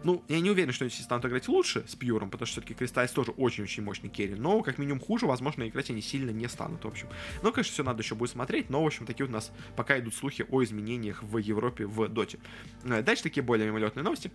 ну, 0.03 0.23
я 0.27 0.39
не 0.39 0.49
уверен, 0.49 0.71
что 0.71 0.85
они 0.85 0.91
станут 0.91 1.25
играть 1.25 1.47
лучше 1.47 1.83
с 1.87 1.95
Пьюром, 1.95 2.29
потому 2.29 2.45
что 2.45 2.61
все-таки 2.61 2.73
Кристаллис 2.73 3.11
тоже 3.11 3.31
очень-очень 3.31 3.83
мощный 3.83 4.09
керри. 4.09 4.35
Но, 4.35 4.61
как 4.61 4.77
минимум, 4.77 4.99
хуже, 4.99 5.25
возможно, 5.25 5.67
играть 5.67 5.89
они 5.89 6.01
сильно 6.01 6.31
не 6.31 6.47
станут, 6.47 6.83
в 6.83 6.87
общем. 6.87 7.07
Но, 7.43 7.51
конечно, 7.51 7.73
все 7.73 7.83
надо 7.83 8.01
еще 8.01 8.15
будет 8.15 8.31
смотреть, 8.31 8.69
но, 8.69 8.83
в 8.83 8.85
общем, 8.85 9.05
такие 9.05 9.27
у 9.27 9.31
нас 9.31 9.51
пока 9.75 9.99
идут 9.99 10.15
слухи 10.15 10.45
о 10.49 10.63
изменениях 10.63 11.21
в 11.23 11.37
Европе 11.37 11.85
в 11.85 12.07
Доте. 12.07 12.39
Э, 12.83 13.01
дальше 13.01 13.23
такие 13.23 13.43
более 13.43 13.67
мимолетные 13.67 14.03
новости 14.03 14.31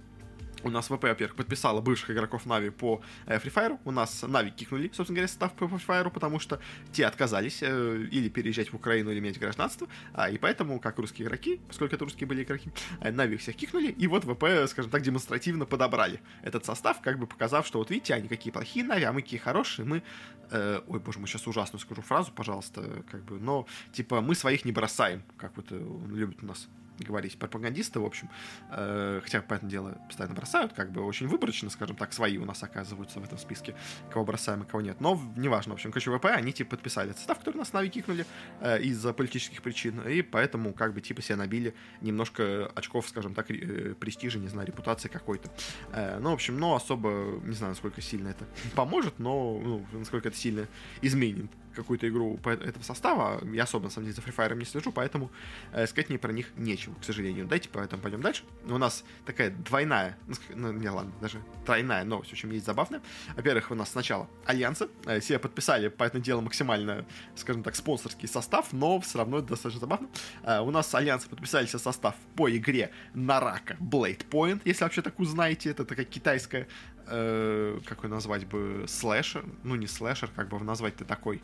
у 0.65 0.71
нас 0.71 0.87
ВП, 0.87 1.05
во-первых, 1.05 1.37
подписала 1.37 1.81
бывших 1.81 2.11
игроков 2.11 2.47
Нави 2.47 2.71
по 2.71 3.03
э, 3.27 3.39
Free 3.39 3.53
Fire. 3.53 3.79
У 3.85 3.91
нас 3.91 4.23
Нави 4.23 4.51
кикнули, 4.51 4.91
собственно 4.93 5.17
говоря, 5.17 5.29
состав 5.29 5.53
по 5.53 5.65
Free 5.65 5.87
Fire, 5.87 6.11
потому 6.11 6.41
что 6.41 6.59
те 6.93 7.07
отказались 7.07 7.63
э, 7.63 8.09
или 8.11 8.29
переезжать 8.29 8.73
в 8.73 8.77
Украину, 8.77 9.11
или 9.11 9.19
иметь 9.19 9.39
гражданство. 9.39 9.87
А, 10.13 10.31
и 10.31 10.39
поэтому, 10.39 10.81
как 10.81 10.99
русские 10.99 11.27
игроки, 11.27 11.61
поскольку 11.69 11.95
это 11.95 12.05
русские 12.05 12.27
были 12.27 12.43
игроки, 12.43 12.71
э, 13.01 13.13
Нави 13.13 13.37
всех 13.37 13.57
кикнули. 13.57 13.89
И 13.89 14.07
вот 14.07 14.25
ВП, 14.25 14.69
скажем 14.69 14.91
так, 14.91 15.03
демонстративно 15.03 15.67
подобрали 15.67 16.21
этот 16.43 16.65
состав, 16.65 17.01
как 17.03 17.19
бы 17.19 17.27
показав, 17.27 17.67
что 17.67 17.79
вот 17.79 17.91
видите, 17.91 18.15
они 18.15 18.29
какие 18.29 18.53
плохие 18.53 18.85
Нави, 18.85 19.05
а 19.05 19.13
мы 19.13 19.23
какие 19.23 19.41
хорошие. 19.41 19.87
Мы... 19.87 20.03
Э, 20.51 20.81
ой, 20.87 21.01
боже 21.01 21.19
мой, 21.19 21.29
сейчас 21.29 21.47
ужасную 21.47 21.81
скажу 21.81 22.03
фразу, 22.03 22.33
пожалуйста, 22.33 23.05
как 23.11 23.25
бы, 23.25 23.39
но, 23.39 23.67
типа, 23.93 24.21
мы 24.21 24.35
своих 24.35 24.65
не 24.65 24.73
бросаем, 24.73 25.23
как 25.37 25.57
вот 25.57 25.67
э, 25.71 25.99
любят 26.11 26.43
у 26.43 26.47
нас 26.47 26.69
говорить 26.99 27.39
пропагандисты, 27.39 28.01
в 28.01 28.05
общем, 28.05 28.29
э, 28.71 29.21
хотя, 29.23 29.43
понятное 29.43 29.71
дело, 29.71 29.99
постоянно 30.07 30.35
бросают, 30.35 30.73
как 30.73 30.93
бы 30.93 31.03
очень 31.03 31.29
выборочно, 31.29 31.71
скажем 31.71 31.97
так, 31.97 32.13
свои 32.13 32.39
у 32.39 32.45
нас 32.45 32.63
оказываются 32.63 33.21
в 33.21 33.25
этом 33.25 33.39
списке, 33.39 33.75
кого 34.11 34.25
бросаем 34.25 34.63
и 34.63 34.67
кого 34.67 34.83
нет. 34.83 35.01
Но 35.01 35.21
неважно, 35.37 35.73
в 35.73 35.77
общем, 35.77 35.93
КЧВП, 35.93 36.27
они 36.27 36.53
типа 36.53 36.77
подписали 36.77 37.13
состав, 37.13 37.39
который 37.39 37.59
нас 37.59 37.73
Нави 37.73 37.89
кикнули 37.89 38.27
э, 38.61 38.83
из-за 38.83 39.13
политических 39.13 39.63
причин, 39.63 40.01
и 40.01 40.23
поэтому 40.23 40.73
как 40.73 40.95
бы 40.95 41.01
типа 41.01 41.23
себе 41.23 41.37
набили 41.37 41.75
немножко 42.01 42.71
очков, 42.75 43.09
скажем 43.09 43.35
так, 43.35 43.51
э, 43.51 43.95
престижа, 43.95 44.39
не 44.39 44.49
знаю, 44.49 44.67
репутации 44.67 45.09
какой-то. 45.09 45.51
Э, 45.93 46.19
ну, 46.21 46.31
в 46.31 46.35
общем, 46.35 46.59
но 46.59 46.75
особо, 46.75 47.41
не 47.45 47.55
знаю, 47.55 47.73
насколько 47.73 48.01
сильно 48.01 48.29
это 48.29 48.47
поможет, 48.75 49.19
но 49.19 49.59
ну, 49.59 49.87
насколько 49.93 50.29
это 50.29 50.37
сильно 50.37 50.67
изменит 51.03 51.51
какую-то 51.75 52.09
игру 52.09 52.37
по 52.39 52.51
этого 52.51 52.83
состава. 52.83 53.41
Я 53.53 53.65
особо, 53.65 53.85
на 53.85 53.91
самом 53.91 54.07
деле, 54.07 54.17
за 54.17 54.23
Free 54.23 54.35
Fire 54.35 54.57
не 54.57 54.65
слежу, 54.65 54.93
поэтому 54.93 55.31
э, 55.73 55.87
сказать 55.87 56.09
мне 56.09 56.19
про 56.19 56.33
них 56.33 56.53
нечего, 56.57 56.95
к 56.95 57.05
сожалению. 57.05 57.47
Дайте 57.47 57.69
поэтому 57.73 58.03
пойдем 58.03 58.21
дальше. 58.21 58.45
У 58.65 58.79
нас 58.79 59.05
такая 59.27 59.51
двойная, 59.51 60.17
ну, 60.27 60.35
ну, 60.55 60.73
не, 60.73 60.89
ладно, 60.89 61.13
даже 61.21 61.41
тройная 61.67 62.05
новость, 62.05 62.31
в 62.31 62.33
общем, 62.33 62.51
есть 62.51 62.67
забавная. 62.67 63.03
Во-первых, 63.37 63.71
у 63.71 63.75
нас 63.75 63.91
сначала 63.91 64.29
Альянсы 64.47 64.89
э, 65.07 65.21
себе 65.21 65.39
подписали, 65.39 65.89
по 65.89 66.05
этому 66.05 66.23
делу, 66.23 66.41
максимально, 66.41 67.05
скажем 67.37 67.63
так, 67.63 67.77
спонсорский 67.77 68.29
состав, 68.29 68.73
но 68.73 69.01
все 69.01 69.19
равно 69.19 69.39
это 69.39 69.49
достаточно 69.49 69.81
забавно. 69.81 70.09
Э, 70.43 70.61
у 70.61 70.71
нас 70.71 70.95
Альянсы 70.95 71.29
подписали 71.29 71.67
себе 71.67 71.79
состав 71.79 72.15
по 72.37 72.51
игре 72.51 72.91
Нарака 73.15 73.77
Blade 73.81 74.29
Point, 74.29 74.61
если 74.65 74.85
вообще 74.85 75.03
так 75.03 75.19
узнаете, 75.19 75.71
это 75.71 75.85
такая 75.85 76.07
китайская 76.07 76.69
э, 77.07 77.81
как 77.85 78.05
ее 78.05 78.11
назвать 78.11 78.47
бы, 78.47 78.85
слэшер, 78.89 79.45
ну 79.63 79.75
не 79.75 79.87
слэшер, 79.87 80.31
как 80.35 80.49
бы 80.49 80.59
назвать-то 80.61 81.05
такой, 81.05 81.43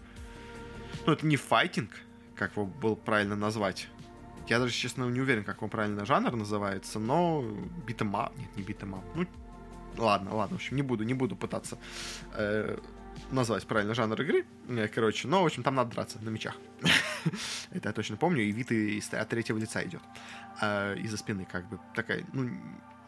ну, 1.06 1.12
это 1.12 1.26
не 1.26 1.36
файтинг, 1.36 1.90
как 2.36 2.52
его 2.52 2.66
было 2.66 2.94
правильно 2.94 3.36
назвать. 3.36 3.88
Я 4.48 4.58
даже, 4.58 4.72
честно, 4.72 5.04
не 5.04 5.20
уверен, 5.20 5.44
как 5.44 5.58
его 5.58 5.68
правильно 5.68 6.04
жанр 6.04 6.34
называется, 6.34 6.98
но 6.98 7.44
beat 7.86 8.06
'em 8.06 8.21
up, 8.21 8.36
нет, 8.36 8.56
не 8.56 8.62
beat 8.62 8.79
'em 8.79 8.92
up, 8.92 9.04
ну, 9.14 9.26
ладно, 9.96 10.34
ладно, 10.34 10.56
в 10.56 10.60
общем, 10.60 10.76
не 10.76 10.82
буду, 10.82 11.04
не 11.04 11.14
буду 11.14 11.36
пытаться 11.36 11.78
э, 12.34 12.78
назвать 13.30 13.66
правильно 13.66 13.94
жанр 13.94 14.20
игры, 14.22 14.46
э, 14.68 14.88
короче, 14.88 15.28
но, 15.28 15.42
в 15.42 15.46
общем, 15.46 15.62
там 15.62 15.74
надо 15.74 15.90
драться 15.92 16.18
на 16.20 16.30
мечах. 16.30 16.56
Это 17.70 17.88
я 17.88 17.92
точно 17.92 18.16
помню, 18.16 18.42
и 18.42 18.50
вид 18.50 18.72
от 19.12 19.28
третьего 19.28 19.58
лица 19.58 19.84
идет. 19.84 20.02
Э, 20.60 20.96
из-за 20.98 21.16
спины, 21.16 21.46
как 21.50 21.68
бы, 21.68 21.78
такая, 21.94 22.24
ну, 22.32 22.50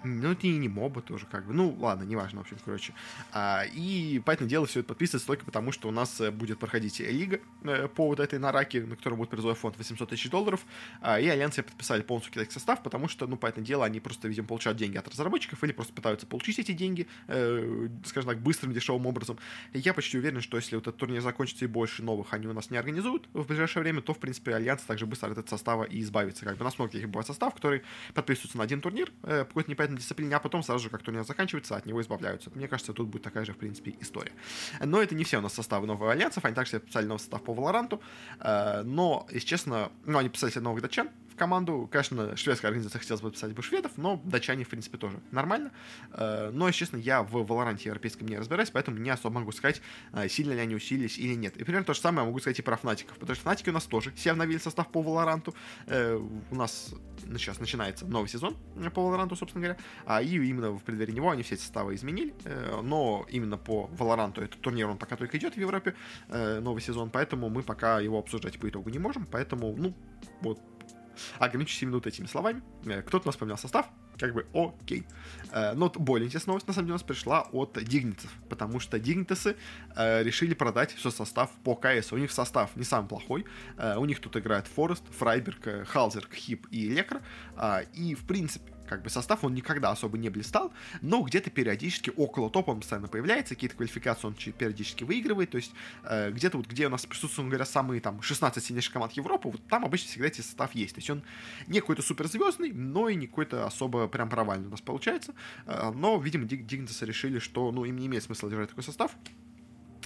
ну, 0.05 0.33
это 0.33 0.47
и 0.47 0.57
не 0.57 0.69
моба 0.69 1.03
тоже, 1.03 1.27
как 1.31 1.47
бы. 1.47 1.55
Ну, 1.55 1.77
ладно, 1.79 2.05
неважно, 2.05 2.41
в 2.41 2.43
общем, 2.43 2.57
короче. 2.65 2.95
А, 3.33 3.65
и, 3.73 4.21
поэтому 4.25 4.49
дело, 4.49 4.67
все 4.67 4.81
это 4.81 4.89
подписывается 4.89 5.27
только 5.27 5.45
потому, 5.45 5.73
что 5.73 5.89
у 5.89 5.91
нас 5.91 6.21
э, 6.21 6.31
будет 6.31 6.59
проходить 6.59 7.01
лига 7.01 7.41
э, 7.63 7.89
по 7.89 8.09
вот 8.09 8.21
этой 8.21 8.39
Naraka, 8.39 8.83
на 8.83 8.97
которой 8.97 9.15
будет 9.15 9.31
призовой 9.31 9.55
фонд 9.55 9.77
800 9.79 10.09
тысяч 10.11 10.31
долларов. 10.31 10.65
А, 11.01 11.21
и 11.21 11.29
Альянсы 11.29 11.63
подписали 11.63 12.03
полностью 12.03 12.33
китайский 12.33 12.55
состав, 12.55 12.83
потому 12.83 13.09
что, 13.09 13.27
ну, 13.27 13.37
поэтому 13.37 13.65
дело, 13.65 13.85
они 13.85 14.01
просто, 14.01 14.29
видимо, 14.29 14.49
получают 14.49 14.79
деньги 14.79 14.97
от 14.97 15.09
разработчиков 15.09 15.63
или 15.65 15.73
просто 15.73 15.93
пытаются 15.93 16.27
получить 16.27 16.59
эти 16.59 16.73
деньги, 16.73 17.07
э, 17.29 17.89
скажем 18.05 18.31
так, 18.31 18.41
быстрым, 18.41 18.73
дешевым 18.73 19.07
образом. 19.07 19.39
И 19.73 19.79
я 19.79 19.95
почти 19.95 20.19
уверен, 20.19 20.41
что 20.41 20.57
если 20.57 20.77
вот 20.77 20.87
этот 20.87 20.99
турнир 20.99 21.21
закончится 21.21 21.65
и 21.65 21.69
больше 21.69 22.03
новых 22.03 22.33
они 22.33 22.47
у 22.47 22.53
нас 22.53 22.71
не 22.71 22.77
организуют 22.77 23.29
в 23.33 23.47
ближайшее 23.47 23.83
время, 23.83 24.01
то, 24.01 24.15
в 24.15 24.19
принципе, 24.19 24.55
Альянс 24.55 24.83
также 24.83 25.07
быстро 25.07 25.29
от 25.29 25.39
этого 25.39 25.47
состава 25.47 25.85
и 25.85 26.01
избавится. 26.01 26.45
Как 26.45 26.57
бы 26.57 26.63
у 26.63 26.65
нас 26.65 26.79
много 26.79 26.93
таких 26.93 27.09
бывает 27.09 27.27
состав, 27.27 27.55
который 27.55 27.83
подписывается 28.15 28.59
на 28.59 28.65
один 28.65 28.81
турнир, 28.81 29.13
э, 29.23 29.45
какой-то 29.45 29.71
непонятный 29.71 29.92
конкретной 29.93 29.99
дисциплине, 29.99 30.37
а 30.37 30.41
потом 30.41 30.63
сразу 30.63 30.85
же, 30.85 30.91
как 30.91 31.03
турнир 31.03 31.25
заканчивается, 31.25 31.77
от 31.77 31.87
него 31.87 32.01
избавляются. 32.01 32.51
Мне 32.55 32.69
кажется, 32.69 32.93
тут 32.93 33.09
будет 33.09 33.23
такая 33.23 33.45
же, 33.45 33.53
в 33.53 33.57
принципе, 33.57 33.95
история. 34.01 34.33
Но 34.81 35.01
это 35.03 35.15
не 35.15 35.25
все 35.25 35.39
у 35.39 35.41
нас 35.41 35.55
составы 35.55 35.87
новых 35.87 36.11
альянсов, 36.11 36.45
они 36.45 36.55
также 36.55 36.81
писали 36.81 37.07
новый 37.07 37.19
состав 37.19 37.43
по 37.43 37.55
Валоранту, 37.55 38.01
э, 38.41 38.83
но, 38.85 39.27
если 39.33 39.47
честно, 39.47 39.91
ну, 40.07 40.19
они 40.19 40.29
писали 40.29 40.59
новых 40.59 40.83
датчан, 40.83 41.09
команду. 41.43 41.89
Конечно, 41.91 42.37
шведская 42.37 42.69
организация 42.69 43.01
хотелось 43.01 43.21
бы 43.21 43.33
писать 43.33 43.53
бы 43.53 43.63
шведов, 43.63 43.91
но 43.97 44.21
датчане, 44.25 44.63
в 44.65 44.69
принципе, 44.69 44.97
тоже 44.97 45.19
нормально. 45.33 45.73
Э, 46.13 46.51
но, 46.53 46.71
честно, 46.71 46.99
я 46.99 47.25
в 47.25 47.33
Валоранте 47.45 47.89
европейском 47.89 48.29
не 48.29 48.39
разбираюсь, 48.39 48.71
поэтому 48.71 48.99
не 48.99 49.11
особо 49.11 49.41
могу 49.41 49.51
сказать, 49.51 49.83
э, 50.13 50.29
сильно 50.29 50.53
ли 50.53 50.61
они 50.61 50.77
усилились 50.77 51.19
или 51.19 51.35
нет. 51.35 51.57
И 51.57 51.65
примерно 51.65 51.85
то 51.85 51.95
же 51.95 52.01
самое 52.01 52.27
могу 52.27 52.39
сказать 52.39 52.61
и 52.61 52.63
про 52.63 52.77
Фнатиков, 52.77 53.19
потому 53.19 53.35
что 53.35 53.43
Фнатики 53.43 53.71
у 53.71 53.73
нас 53.73 53.87
тоже 53.87 54.13
все 54.13 54.31
обновили 54.31 54.59
состав 54.59 54.89
по 54.93 55.03
Валоранту. 55.03 55.55
У 56.51 56.55
нас 56.55 56.95
сейчас 57.37 57.61
начинается 57.61 58.07
новый 58.07 58.29
сезон 58.29 58.57
по 58.95 59.03
Валоранту, 59.03 59.37
собственно 59.37 59.65
говоря, 59.65 59.81
а 60.07 60.23
и 60.23 60.37
именно 60.37 60.71
в 60.73 60.83
преддверии 60.83 61.13
него 61.13 61.31
они 61.31 61.43
все 61.43 61.55
эти 61.55 61.63
составы 61.63 61.95
изменили, 61.95 62.35
э, 62.45 62.81
но 62.83 63.27
именно 63.31 63.57
по 63.57 63.89
Валоранту 63.99 64.43
этот 64.43 64.61
турнир, 64.61 64.89
он 64.89 64.99
пока 64.99 65.17
только 65.17 65.39
идет 65.39 65.55
в 65.55 65.61
Европе, 65.61 65.95
э, 66.29 66.61
новый 66.61 66.83
сезон, 66.83 67.11
поэтому 67.11 67.49
мы 67.49 67.63
пока 67.63 68.01
его 68.01 68.19
обсуждать 68.19 68.59
по 68.59 68.69
итогу 68.69 68.91
не 68.91 68.99
можем, 68.99 69.27
поэтому, 69.27 69.75
ну, 69.77 69.95
вот, 70.41 70.61
ограничусь 71.39 71.83
именно 71.83 71.97
вот 71.97 72.07
этими 72.07 72.27
словами. 72.27 72.63
Э, 72.87 73.03
кто-то 73.03 73.25
у 73.25 73.29
нас 73.29 73.37
поменял 73.37 73.59
состав, 73.59 73.87
как 74.19 74.35
бы 74.35 74.47
окей. 74.55 75.05
Но 75.75 75.91
более 75.91 76.27
интересная 76.27 76.53
новость, 76.53 76.67
на 76.67 76.75
самом 76.75 76.87
деле, 76.87 76.93
у 76.93 76.97
нас 76.97 77.03
пришла 77.03 77.43
от 77.53 77.79
Дигнитов, 77.83 78.31
потому 78.49 78.81
что 78.81 78.99
Дигнитесы 78.99 79.57
э, 79.97 80.23
решили 80.23 80.55
продать 80.55 80.93
все 80.93 81.11
состав 81.11 81.51
по 81.65 81.75
КС. 81.75 82.13
У 82.13 82.17
них 82.17 82.33
состав 82.33 82.75
не 82.77 82.85
самый 82.85 83.09
плохой. 83.09 83.45
Э, 83.77 83.97
у 83.97 84.05
них 84.05 84.21
тут 84.21 84.37
играет 84.37 84.67
Форест, 84.67 85.05
Фрайберг, 85.19 85.89
Халзер, 85.89 86.29
Хип 86.33 86.67
и 86.71 86.89
Лекра. 86.89 87.23
Э, 87.57 87.85
и, 87.95 88.15
в 88.15 88.25
принципе, 88.25 88.72
как 88.93 89.03
бы 89.03 89.11
состав, 89.11 89.45
он 89.45 89.55
никогда 89.55 89.91
особо 89.91 90.19
не 90.19 90.29
блистал, 90.29 90.73
но 91.01 91.23
где-то 91.23 91.51
периодически 91.51 92.13
около 92.17 92.51
топа 92.51 92.71
он 92.71 92.81
постоянно 92.81 93.09
появляется, 93.09 93.55
какие-то 93.55 93.77
квалификации 93.77 94.27
он 94.27 94.35
периодически 94.35 95.05
выигрывает, 95.05 95.51
то 95.51 95.57
есть 95.57 95.73
э, 96.05 96.31
где-то 96.31 96.59
вот, 96.59 96.67
где 96.67 96.87
у 96.87 96.91
нас 96.91 97.07
присутствуют, 97.07 97.49
говоря, 97.49 97.65
самые 97.65 98.01
там 98.01 98.23
16 98.23 98.65
сильнейших 98.65 98.93
команд 98.93 99.13
Европы, 99.13 99.49
вот 99.49 99.67
там 99.69 99.85
обычно 99.85 100.09
всегда 100.09 100.27
эти 100.27 100.41
состав 100.41 100.75
есть, 100.75 100.95
то 100.95 100.99
есть 100.99 101.11
он 101.11 101.23
не 101.67 101.81
какой-то 101.81 102.03
суперзвездный, 102.03 102.73
но 102.73 103.09
и 103.09 103.15
не 103.15 103.27
какой-то 103.27 103.67
особо 103.67 104.09
прям 104.09 104.29
провальный 104.29 104.69
у 104.69 104.71
нас 104.71 104.81
получается, 104.81 105.35
э, 105.67 105.93
но, 105.95 106.19
видимо, 106.19 106.45
Дигнитасы 106.45 107.07
решили, 107.07 107.39
что, 107.39 107.73
ну, 107.73 107.85
им 107.85 107.97
не 107.97 108.07
имеет 108.07 108.23
смысла 108.23 108.51
держать 108.51 108.69
такой 108.69 108.85
состав, 108.85 109.17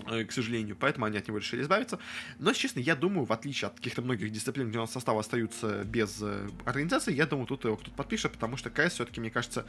к 0.05 0.33
сожалению, 0.33 0.77
поэтому 0.77 1.07
они 1.07 1.19
от 1.19 1.29
него 1.29 1.39
решили 1.39 1.63
избавиться. 1.63 1.99
Но, 2.39 2.53
честно, 2.53 2.81
я 2.81 2.97
думаю, 2.97 3.25
в 3.25 3.33
отличие 3.33 3.69
от 3.69 3.77
каких-то 3.77 4.03
многих 4.03 4.31
дисциплин, 4.31 4.69
где 4.69 4.79
у 4.79 4.83
нас 4.83 4.93
составы 4.93 5.21
остаются 5.21 5.85
без 5.85 6.19
э, 6.21 6.49
организации, 6.65 7.15
я 7.15 7.27
думаю, 7.27 7.47
тут 7.47 7.65
его 7.65 7.77
кто-то 7.77 7.97
подпишет, 7.97 8.33
потому 8.33 8.57
что 8.57 8.71
КС 8.71 8.95
все-таки, 8.95 9.21
мне 9.21 9.31
кажется, 9.31 9.67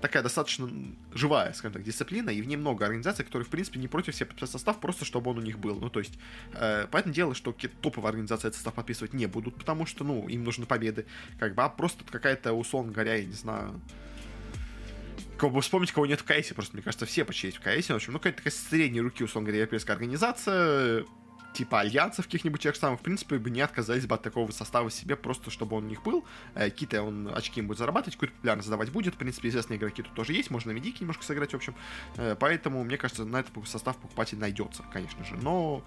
такая 0.00 0.22
достаточно 0.22 0.70
живая, 1.12 1.52
скажем 1.52 1.74
так, 1.74 1.82
дисциплина, 1.82 2.30
и 2.30 2.40
в 2.40 2.46
ней 2.46 2.56
много 2.56 2.84
организаций, 2.84 3.24
которые, 3.24 3.46
в 3.46 3.50
принципе, 3.50 3.78
не 3.78 3.88
против 3.88 4.14
себе 4.14 4.26
подписать 4.26 4.50
состав, 4.50 4.80
просто 4.80 5.04
чтобы 5.04 5.30
он 5.30 5.38
у 5.38 5.42
них 5.42 5.58
был. 5.58 5.78
Ну, 5.78 5.90
то 5.90 6.00
есть, 6.00 6.18
э, 6.54 6.86
поэтому 6.90 7.14
дело, 7.14 7.34
что 7.34 7.54
топовые 7.80 8.10
организации 8.10 8.48
этот 8.48 8.56
состав 8.56 8.74
подписывать 8.74 9.12
не 9.12 9.26
будут, 9.26 9.56
потому 9.56 9.86
что, 9.86 10.04
ну, 10.04 10.28
им 10.28 10.44
нужны 10.44 10.66
победы, 10.66 11.06
как 11.38 11.54
бы, 11.54 11.62
а 11.62 11.68
просто 11.68 12.04
какая-то, 12.04 12.52
условно 12.52 12.92
говоря, 12.92 13.14
я 13.14 13.24
не 13.24 13.32
знаю, 13.32 13.80
Кого 15.38 15.50
бы 15.56 15.60
вспомнить, 15.60 15.92
кого 15.92 16.06
нет 16.06 16.20
в 16.20 16.24
КС, 16.24 16.52
просто, 16.54 16.74
мне 16.74 16.82
кажется, 16.82 17.04
все 17.06 17.24
почти 17.24 17.48
есть 17.48 17.58
в 17.58 17.60
КС. 17.60 17.88
В 17.88 17.94
общем, 17.94 18.12
ну, 18.12 18.18
какая-то 18.18 18.38
такая 18.38 18.52
средней 18.52 19.00
руки, 19.00 19.22
условно 19.22 19.46
говоря, 19.46 19.60
европейская 19.60 19.92
организация, 19.92 21.04
типа 21.56 21.80
альянсов 21.80 22.26
каких-нибудь 22.26 22.60
тех 22.60 22.76
самых, 22.76 23.00
в 23.00 23.02
принципе, 23.02 23.38
бы 23.38 23.50
не 23.50 23.62
отказались 23.62 24.06
бы 24.06 24.14
от 24.14 24.22
такого 24.22 24.50
состава 24.50 24.90
себе, 24.90 25.16
просто 25.16 25.50
чтобы 25.50 25.76
он 25.76 25.84
у 25.84 25.88
них 25.88 26.02
был. 26.02 26.24
Э, 26.54 26.70
какие-то 26.70 27.02
он 27.02 27.32
очки 27.34 27.60
им 27.60 27.66
будет 27.66 27.78
зарабатывать, 27.78 28.14
какую-то 28.14 28.34
популярность 28.34 28.66
задавать 28.66 28.90
будет. 28.90 29.14
В 29.14 29.18
принципе, 29.18 29.48
известные 29.48 29.78
игроки 29.78 30.02
тут 30.02 30.14
тоже 30.14 30.34
есть, 30.34 30.50
можно 30.50 30.72
на 30.72 30.76
медике 30.76 30.98
немножко 31.00 31.24
сыграть, 31.24 31.52
в 31.52 31.56
общем. 31.56 31.74
Э, 32.16 32.36
поэтому, 32.38 32.84
мне 32.84 32.98
кажется, 32.98 33.24
на 33.24 33.40
этот 33.40 33.52
состав 33.68 33.96
покупатель 33.96 34.38
найдется, 34.38 34.84
конечно 34.92 35.24
же. 35.24 35.36
Но 35.36 35.82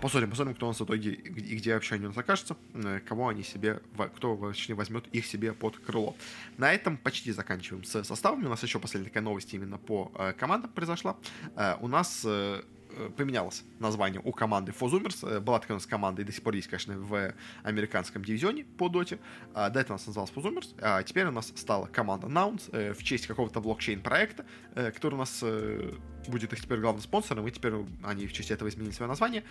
Посмотрим, 0.00 0.30
посмотрим, 0.30 0.54
кто 0.54 0.66
у 0.66 0.70
нас 0.70 0.80
в 0.80 0.84
итоге 0.84 1.12
и 1.12 1.56
где 1.56 1.74
вообще 1.74 1.96
у 1.96 2.00
нас 2.00 2.16
окажутся, 2.16 2.56
э, 2.72 3.00
кого 3.06 3.28
они 3.28 3.42
себе, 3.42 3.82
кто 4.16 4.34
точнее 4.34 4.74
возьмет 4.74 5.06
их 5.08 5.26
себе 5.26 5.52
под 5.52 5.76
крыло. 5.78 6.16
На 6.56 6.72
этом 6.72 6.96
почти 6.96 7.32
заканчиваем 7.32 7.84
с 7.84 8.02
составами. 8.04 8.46
У 8.46 8.48
нас 8.48 8.62
еще 8.62 8.78
последняя 8.78 9.10
такая 9.10 9.22
новость 9.22 9.52
именно 9.52 9.76
по 9.76 10.10
э, 10.14 10.32
командам 10.32 10.70
произошла. 10.70 11.16
Э, 11.54 11.76
у 11.80 11.88
нас 11.88 12.26
поменялось 13.16 13.62
название 13.78 14.20
у 14.24 14.32
команды 14.32 14.72
Фозумерс. 14.72 15.22
Была 15.22 15.60
такая 15.60 15.76
у 15.76 15.78
нас 15.78 15.86
команда, 15.86 16.22
и 16.22 16.24
до 16.24 16.32
сих 16.32 16.42
пор 16.42 16.54
есть, 16.54 16.66
конечно, 16.66 16.98
в 16.98 17.34
американском 17.62 18.24
дивизионе 18.24 18.64
по 18.64 18.88
доте. 18.88 19.20
А, 19.54 19.70
до 19.70 19.78
этого 19.78 19.92
у 19.92 19.98
нас 19.98 20.06
называлась 20.08 20.32
Фозумерс, 20.32 20.74
а 20.80 21.00
теперь 21.04 21.26
у 21.26 21.30
нас 21.30 21.52
стала 21.54 21.86
команда 21.86 22.26
э, 22.72 22.92
в 22.92 23.04
честь 23.04 23.28
какого-то 23.28 23.60
блокчейн-проекта, 23.60 24.44
который 24.74 25.14
у 25.14 25.18
нас 25.18 25.44
будет 26.28 26.52
их 26.52 26.60
теперь 26.60 26.78
главным 26.78 27.02
спонсором, 27.02 27.46
и 27.46 27.50
теперь 27.50 27.72
они 28.02 28.26
в 28.26 28.32
честь 28.32 28.50
этого 28.50 28.68
изменили 28.68 28.92
свое 28.92 29.08
название. 29.08 29.44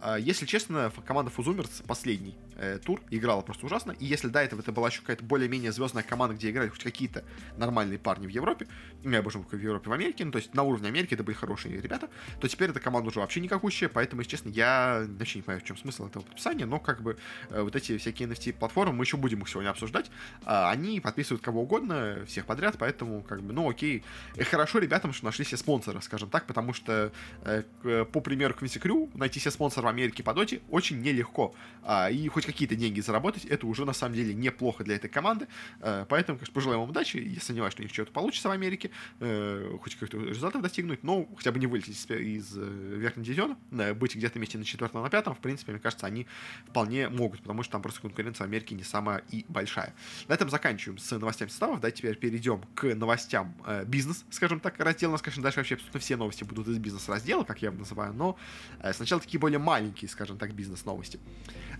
А, 0.00 0.16
если 0.16 0.46
честно, 0.46 0.92
команда 1.06 1.30
Фузумерс 1.30 1.82
последний 1.86 2.36
тур 2.84 3.02
играла 3.10 3.42
просто 3.42 3.66
ужасно, 3.66 3.92
и 3.92 4.06
если 4.06 4.28
до 4.28 4.40
этого 4.40 4.60
это 4.60 4.72
была 4.72 4.88
еще 4.88 5.00
какая-то 5.00 5.22
более-менее 5.24 5.72
звездная 5.72 6.02
команда, 6.02 6.34
где 6.34 6.50
играли 6.50 6.68
хоть 6.68 6.82
какие-то 6.82 7.22
нормальные 7.58 7.98
парни 7.98 8.26
в 8.26 8.30
Европе, 8.30 8.66
ну, 9.04 9.10
я 9.10 9.22
боже 9.22 9.38
в 9.38 9.54
Европе, 9.54 9.90
в 9.90 9.92
Америке, 9.92 10.24
ну, 10.24 10.32
то 10.32 10.38
есть 10.38 10.54
на 10.54 10.62
уровне 10.62 10.88
Америки 10.88 11.14
это 11.14 11.22
были 11.22 11.36
хорошие 11.36 11.80
ребята, 11.80 12.08
то 12.40 12.48
теперь 12.48 12.70
эта 12.70 12.80
команда 12.80 13.08
уже 13.08 13.20
вообще 13.20 13.40
никакущая, 13.40 13.88
поэтому, 13.88 14.22
если 14.22 14.32
честно, 14.32 14.48
я 14.48 15.06
вообще 15.18 15.38
не 15.38 15.42
понимаю, 15.42 15.60
в 15.60 15.64
чем 15.64 15.76
смысл 15.76 16.06
этого 16.06 16.22
подписания, 16.22 16.66
но 16.66 16.80
как 16.80 17.02
бы 17.02 17.16
э, 17.50 17.62
вот 17.62 17.76
эти 17.76 17.98
всякие 17.98 18.28
NFT-платформы, 18.28 18.92
мы 18.92 19.04
еще 19.04 19.16
будем 19.16 19.42
их 19.42 19.48
сегодня 19.48 19.70
обсуждать, 19.70 20.10
а, 20.44 20.70
они 20.70 21.00
подписывают 21.00 21.42
кого 21.42 21.62
угодно, 21.62 22.24
всех 22.26 22.46
подряд, 22.46 22.76
поэтому, 22.78 23.22
как 23.22 23.42
бы, 23.42 23.52
ну 23.52 23.68
окей, 23.68 24.02
и 24.34 24.42
хорошо 24.42 24.78
ребятам, 24.78 25.12
что 25.12 25.24
нашли 25.24 25.44
себе 25.44 25.56
спонсора, 25.56 26.00
скажем 26.16 26.30
так, 26.30 26.46
потому 26.46 26.72
что, 26.72 27.12
э, 27.44 28.04
по 28.12 28.20
примеру 28.20 28.54
Quincy 28.58 28.80
Crew, 28.80 29.10
найти 29.14 29.38
себе 29.38 29.50
спонсора 29.50 29.84
в 29.84 29.88
Америке 29.88 30.22
по 30.22 30.32
доте 30.32 30.60
очень 30.70 31.00
нелегко, 31.02 31.54
а, 31.82 32.10
и 32.10 32.26
хоть 32.28 32.46
какие-то 32.46 32.74
деньги 32.74 33.00
заработать, 33.00 33.44
это 33.44 33.66
уже 33.66 33.84
на 33.84 33.92
самом 33.92 34.14
деле 34.14 34.32
неплохо 34.34 34.82
для 34.82 34.96
этой 34.96 35.10
команды, 35.10 35.46
э, 35.80 36.06
поэтому, 36.08 36.38
конечно, 36.38 36.54
пожелаем 36.54 36.80
вам 36.80 36.90
удачи, 36.90 37.18
я 37.18 37.40
сомневаюсь, 37.40 37.72
что 37.72 37.82
у 37.82 37.84
них 37.84 37.92
что-то 37.92 38.12
получится 38.12 38.48
в 38.48 38.52
Америке, 38.52 38.90
хоть 39.18 39.94
каких-то 39.94 40.18
результатов 40.18 40.62
достигнуть, 40.62 41.02
но 41.02 41.26
хотя 41.36 41.52
бы 41.52 41.58
не 41.58 41.66
вылететь 41.66 41.96
из, 42.08 42.56
верхнего 42.56 43.24
дивизиона, 43.24 43.56
быть 43.94 44.16
где-то 44.16 44.38
вместе 44.38 44.58
на 44.58 44.64
четвертом, 44.64 45.02
на 45.02 45.10
пятом, 45.10 45.34
в 45.34 45.38
принципе, 45.38 45.72
мне 45.72 45.80
кажется, 45.80 46.06
они 46.06 46.26
вполне 46.66 47.08
могут, 47.08 47.40
потому 47.40 47.62
что 47.62 47.72
там 47.72 47.82
просто 47.82 48.00
конкуренция 48.00 48.46
в 48.46 48.48
Америке 48.48 48.74
не 48.74 48.84
самая 48.84 49.22
и 49.30 49.44
большая. 49.48 49.94
На 50.28 50.34
этом 50.34 50.50
заканчиваем 50.50 50.98
с 50.98 51.10
новостями 51.10 51.48
составов, 51.48 51.80
да, 51.80 51.90
теперь 51.90 52.16
перейдем 52.16 52.62
к 52.74 52.94
новостям 52.94 53.54
э, 53.66 53.84
бизнес, 53.84 54.24
скажем 54.30 54.60
так, 54.60 54.78
раздел 54.78 55.10
у 55.10 55.12
нас, 55.12 55.22
конечно, 55.22 55.42
дальше 55.42 55.60
вообще 55.60 55.74
абсолютно 55.74 56.00
все 56.06 56.16
новости 56.16 56.44
будут 56.44 56.68
из 56.68 56.78
бизнес-раздела, 56.78 57.42
как 57.42 57.62
я 57.62 57.68
его 57.68 57.78
называю, 57.78 58.14
но 58.14 58.36
э, 58.80 58.92
сначала 58.92 59.20
такие 59.20 59.40
более 59.40 59.58
маленькие, 59.58 60.08
скажем 60.08 60.38
так, 60.38 60.54
бизнес-новости. 60.54 61.18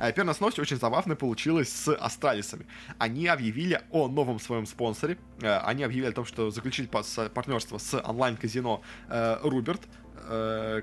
Э, 0.01 0.13
первая 0.13 0.35
новость 0.41 0.59
очень 0.59 0.79
забавная 0.79 1.15
получилась 1.15 1.69
с 1.69 1.95
Astralis 1.95 2.43
ами. 2.43 2.67
Они 2.99 3.29
объявили 3.29 3.81
о 3.93 4.09
новом 4.09 4.41
своем 4.41 4.67
спонсоре, 4.67 5.17
э, 5.41 5.59
они 5.59 5.85
объявили 5.85 6.09
о 6.09 6.13
том, 6.13 6.25
что 6.25 6.51
заключили 6.51 6.87
партнерство 6.87 7.79
с 7.79 8.03
онлайн-казино 8.03 8.83
Руберт, 9.43 9.83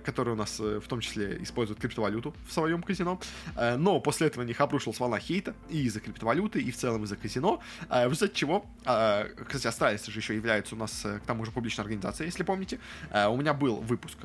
которые 0.04 0.34
у 0.34 0.38
нас 0.38 0.60
э, 0.60 0.80
в 0.80 0.88
том 0.88 1.00
числе 1.00 1.41
используют 1.41 1.80
криптовалюту 1.80 2.34
в 2.48 2.52
своем 2.52 2.82
казино. 2.82 3.19
Э, 3.56 3.76
но 3.78 4.00
после 4.00 4.28
этого 4.28 4.43
на 4.43 4.48
них 4.48 4.62
обрушилась 4.62 5.00
волна 5.00 5.19
хейта 5.19 5.54
и 5.69 5.84
из-за 5.84 6.00
криптовалюты, 6.00 6.62
и 6.62 6.72
в 6.72 6.78
целом 6.78 7.04
из-за 7.04 7.15
казино. 7.15 7.62
В 7.89 8.10
результате 8.10 8.34
чего, 8.34 8.65
кстати, 8.84 9.67
Astralis 9.67 10.06
же 10.06 10.19
еще 10.19 10.36
является 10.36 10.76
у 10.76 10.78
нас 10.78 11.02
к 11.02 11.26
тому 11.26 11.46
же 11.46 11.52
публичной 11.52 11.84
организацией, 11.84 12.28
если 12.28 12.43
помните. 12.43 12.80
У 13.12 13.36
меня 13.38 13.54
был 13.54 13.78
выпуск 13.78 14.17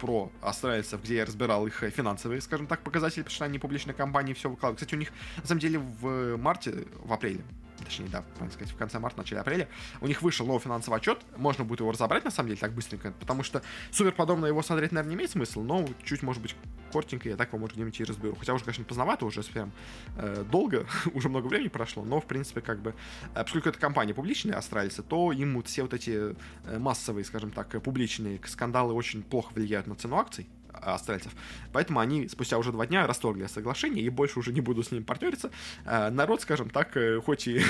про 0.00 0.30
Астралисов, 0.42 1.02
где 1.02 1.16
я 1.16 1.24
разбирал 1.24 1.66
их 1.66 1.84
финансовые, 1.94 2.40
скажем 2.40 2.66
так, 2.66 2.80
показатели, 2.82 3.22
потому 3.22 3.34
что 3.34 3.44
они 3.44 3.58
публичные 3.58 3.94
компании 3.94 4.34
все 4.34 4.48
выкладывают. 4.48 4.80
Кстати, 4.80 4.94
у 4.94 4.98
них, 4.98 5.12
на 5.38 5.46
самом 5.46 5.60
деле, 5.60 5.78
в 5.78 6.36
марте, 6.36 6.86
в 7.04 7.12
апреле, 7.12 7.42
точнее, 7.88 8.08
да, 8.08 8.24
сказать, 8.50 8.70
в 8.70 8.76
конце 8.76 8.98
марта, 8.98 9.18
начале 9.18 9.40
апреля, 9.40 9.68
у 10.00 10.06
них 10.06 10.22
вышел 10.22 10.46
новый 10.46 10.60
финансовый 10.60 10.96
отчет, 10.96 11.18
можно 11.36 11.64
будет 11.64 11.80
его 11.80 11.90
разобрать, 11.90 12.24
на 12.24 12.30
самом 12.30 12.50
деле, 12.50 12.60
так 12.60 12.72
быстренько, 12.72 13.12
потому 13.18 13.42
что 13.42 13.62
супер 13.90 14.12
подобно 14.12 14.46
его 14.46 14.62
смотреть, 14.62 14.92
наверное, 14.92 15.10
не 15.10 15.16
имеет 15.16 15.30
смысла, 15.30 15.62
но 15.62 15.86
чуть, 16.04 16.22
может 16.22 16.42
быть, 16.42 16.54
коротенько 16.92 17.28
я 17.28 17.36
так 17.36 17.48
его, 17.48 17.58
может, 17.58 17.74
где-нибудь 17.74 18.00
и 18.00 18.04
разберу. 18.04 18.36
Хотя 18.38 18.54
уже, 18.54 18.64
конечно, 18.64 18.84
поздновато, 18.84 19.24
уже 19.24 19.42
прям 19.42 19.72
э, 20.16 20.44
долго, 20.50 20.86
уже 21.14 21.28
много 21.28 21.46
времени 21.46 21.68
прошло, 21.68 22.04
но, 22.04 22.20
в 22.20 22.26
принципе, 22.26 22.60
как 22.60 22.80
бы, 22.80 22.94
э, 23.34 23.42
поскольку 23.42 23.70
это 23.70 23.78
компания 23.78 24.14
публичная, 24.14 24.56
Астралисы, 24.56 25.02
то 25.02 25.32
им 25.32 25.56
вот 25.56 25.66
все 25.66 25.82
вот 25.82 25.94
эти 25.94 26.36
э, 26.64 26.78
массовые, 26.78 27.24
скажем 27.24 27.50
так, 27.50 27.82
публичные 27.82 28.40
скандалы 28.46 28.92
очень 28.92 29.22
плохо 29.22 29.52
влияют 29.54 29.86
на 29.86 29.94
цену 29.94 30.16
акций, 30.16 30.46
австральцев. 30.82 31.32
Поэтому 31.72 32.00
они 32.00 32.28
спустя 32.28 32.58
уже 32.58 32.72
два 32.72 32.86
дня 32.86 33.06
расторгли 33.06 33.46
соглашение 33.46 34.04
и 34.04 34.08
больше 34.08 34.38
уже 34.38 34.52
не 34.52 34.60
буду 34.60 34.82
с 34.82 34.90
ними 34.90 35.02
партнериться. 35.02 35.50
Э, 35.84 36.10
народ, 36.10 36.42
скажем 36.42 36.70
так, 36.70 36.96
э, 36.96 37.20
хоть 37.20 37.48
и, 37.48 37.60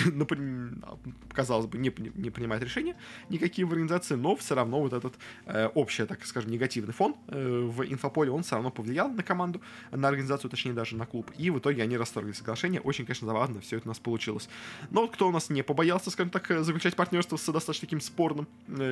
казалось 1.32 1.66
бы, 1.66 1.78
не, 1.78 1.92
не 2.14 2.30
принимает 2.30 2.62
решения 2.62 2.96
никакие 3.28 3.66
в 3.66 3.70
организации, 3.70 4.14
но 4.14 4.36
все 4.36 4.54
равно 4.54 4.80
вот 4.80 4.92
этот 4.92 5.14
э, 5.46 5.66
общий, 5.74 6.04
так 6.04 6.24
скажем, 6.26 6.50
негативный 6.50 6.92
фон 6.92 7.16
в 7.28 7.82
инфополе, 7.82 8.30
он 8.30 8.42
все 8.42 8.54
равно 8.54 8.70
повлиял 8.70 9.08
на 9.08 9.22
команду, 9.22 9.60
на 9.90 10.08
организацию, 10.08 10.50
точнее 10.50 10.72
даже 10.72 10.96
на 10.96 11.06
клуб. 11.06 11.30
И 11.36 11.50
в 11.50 11.58
итоге 11.58 11.82
они 11.82 11.96
расторгли 11.96 12.32
соглашение. 12.32 12.80
Очень, 12.80 13.04
конечно, 13.04 13.26
забавно 13.26 13.60
все 13.60 13.76
это 13.76 13.88
у 13.88 13.90
нас 13.90 13.98
получилось. 13.98 14.48
Но 14.90 15.02
вот 15.02 15.12
кто 15.12 15.28
у 15.28 15.32
нас 15.32 15.50
не 15.50 15.62
побоялся, 15.62 16.10
скажем 16.10 16.30
так, 16.30 16.46
заключать 16.64 16.96
партнерство 16.96 17.36
с 17.36 17.52
достаточно 17.52 17.86
таким 17.86 18.00
спорным 18.00 18.46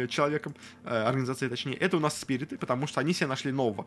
человеком, 0.09 0.55
организацией 0.85 1.51
точнее, 1.51 1.75
это 1.75 1.97
у 1.97 2.01
нас 2.01 2.19
спириты, 2.19 2.57
потому 2.57 2.87
что 2.87 3.01
они 3.01 3.13
себе 3.13 3.27
нашли 3.27 3.53
нового 3.53 3.87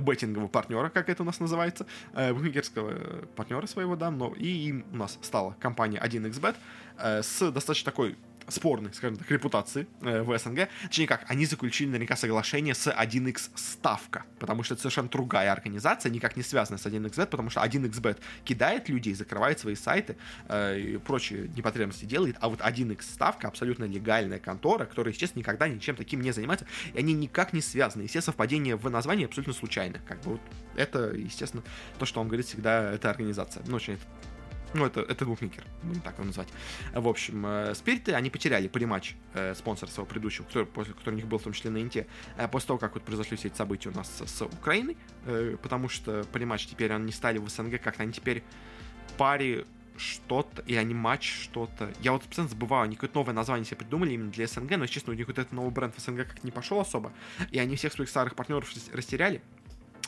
беттингового 0.00 0.48
партнера, 0.48 0.88
как 0.88 1.08
это 1.08 1.22
у 1.22 1.26
нас 1.26 1.40
называется, 1.40 1.86
э, 2.12 2.32
букмекерского 2.32 3.26
партнера 3.36 3.66
своего, 3.66 3.96
да, 3.96 4.10
но 4.10 4.32
и 4.36 4.46
им 4.46 4.84
у 4.92 4.96
нас 4.96 5.18
стала 5.22 5.56
компания 5.60 6.00
1xbet 6.02 6.56
э, 6.98 7.22
с 7.22 7.50
достаточно 7.50 7.90
такой 7.90 8.16
спорной, 8.50 8.92
скажем 8.92 9.16
так, 9.16 9.30
репутации 9.30 9.86
э, 10.02 10.22
в 10.22 10.36
СНГ. 10.38 10.68
Точнее 10.84 11.06
как, 11.06 11.24
они 11.28 11.46
заключили 11.46 11.88
наверняка 11.88 12.16
соглашение 12.16 12.74
с 12.74 12.90
1x 12.90 13.50
ставка, 13.54 14.24
потому 14.38 14.62
что 14.62 14.74
это 14.74 14.82
совершенно 14.82 15.08
другая 15.08 15.52
организация, 15.52 16.10
никак 16.10 16.36
не 16.36 16.42
связанная 16.42 16.78
с 16.78 16.86
1xbet, 16.86 17.26
потому 17.26 17.50
что 17.50 17.60
1xbet 17.60 18.18
кидает 18.44 18.88
людей, 18.88 19.14
закрывает 19.14 19.58
свои 19.58 19.74
сайты 19.74 20.16
э, 20.48 20.78
и 20.78 20.96
прочие 20.98 21.48
непотребности 21.56 22.04
делает, 22.04 22.36
а 22.40 22.48
вот 22.48 22.60
1x 22.60 23.02
ставка 23.02 23.48
абсолютно 23.48 23.84
легальная 23.84 24.38
контора, 24.38 24.84
которая, 24.84 25.12
естественно, 25.12 25.40
никогда 25.40 25.68
ничем 25.68 25.96
таким 25.96 26.20
не 26.20 26.32
занимается, 26.32 26.66
и 26.94 26.98
они 26.98 27.12
никак 27.12 27.52
не 27.52 27.60
связаны. 27.60 28.02
И 28.02 28.06
все 28.06 28.20
совпадения 28.20 28.76
в 28.76 28.88
названии 28.90 29.26
абсолютно 29.26 29.52
случайны. 29.52 30.00
Как 30.06 30.20
бы 30.22 30.32
вот 30.32 30.40
это, 30.76 31.12
естественно, 31.14 31.62
то, 31.98 32.06
что 32.06 32.20
он 32.20 32.28
говорит 32.28 32.46
всегда, 32.46 32.92
эта 32.92 33.10
организация. 33.10 33.62
Ну, 33.66 33.76
очень 33.76 33.98
ну, 34.74 34.86
это, 34.86 35.00
это 35.00 35.24
букмекер, 35.26 35.64
будем 35.82 36.00
так 36.00 36.14
его 36.14 36.24
назвать. 36.24 36.48
В 36.94 37.08
общем, 37.08 37.44
э, 37.46 37.74
Спириты, 37.74 38.12
они 38.12 38.30
потеряли 38.30 38.68
приматч 38.68 39.14
э, 39.34 39.54
спонсора 39.54 39.90
своего 39.90 40.08
предыдущего, 40.08 40.44
который, 40.44 40.66
после, 40.66 40.94
который 40.94 41.14
у 41.14 41.16
них 41.16 41.26
был 41.26 41.38
в 41.38 41.42
том 41.42 41.52
числе 41.52 41.70
на 41.70 41.80
Инте, 41.82 42.06
э, 42.36 42.48
после 42.48 42.68
того, 42.68 42.78
как 42.78 42.94
вот 42.94 43.02
произошли 43.02 43.36
все 43.36 43.48
эти 43.48 43.56
события 43.56 43.88
у 43.88 43.94
нас 43.94 44.08
с, 44.08 44.26
с 44.26 44.42
Украиной, 44.42 44.96
э, 45.26 45.56
потому 45.62 45.88
что 45.88 46.24
приматч 46.32 46.66
теперь 46.66 46.92
они 46.92 47.12
стали 47.12 47.38
в 47.38 47.48
СНГ, 47.48 47.80
как-то 47.80 48.02
они 48.02 48.12
теперь 48.12 48.42
паре 49.18 49.66
что-то, 49.96 50.62
или 50.62 50.76
они 50.76 50.94
матч 50.94 51.42
что-то. 51.42 51.92
Я 52.00 52.12
вот 52.12 52.22
постоянно 52.22 52.50
забываю, 52.50 52.84
они 52.84 52.96
какое-то 52.96 53.18
новое 53.18 53.34
название 53.34 53.64
себе 53.64 53.76
придумали 53.76 54.14
именно 54.14 54.30
для 54.30 54.46
СНГ, 54.46 54.76
но, 54.76 54.86
честно, 54.86 55.12
у 55.12 55.16
них 55.16 55.26
вот 55.26 55.38
этот 55.38 55.52
новый 55.52 55.70
бренд 55.70 55.94
в 55.96 56.00
СНГ 56.00 56.26
как-то 56.26 56.40
не 56.42 56.50
пошел 56.50 56.80
особо, 56.80 57.12
и 57.50 57.58
они 57.58 57.76
всех 57.76 57.92
своих 57.92 58.08
старых 58.08 58.34
партнеров 58.34 58.72
растеряли, 58.92 59.42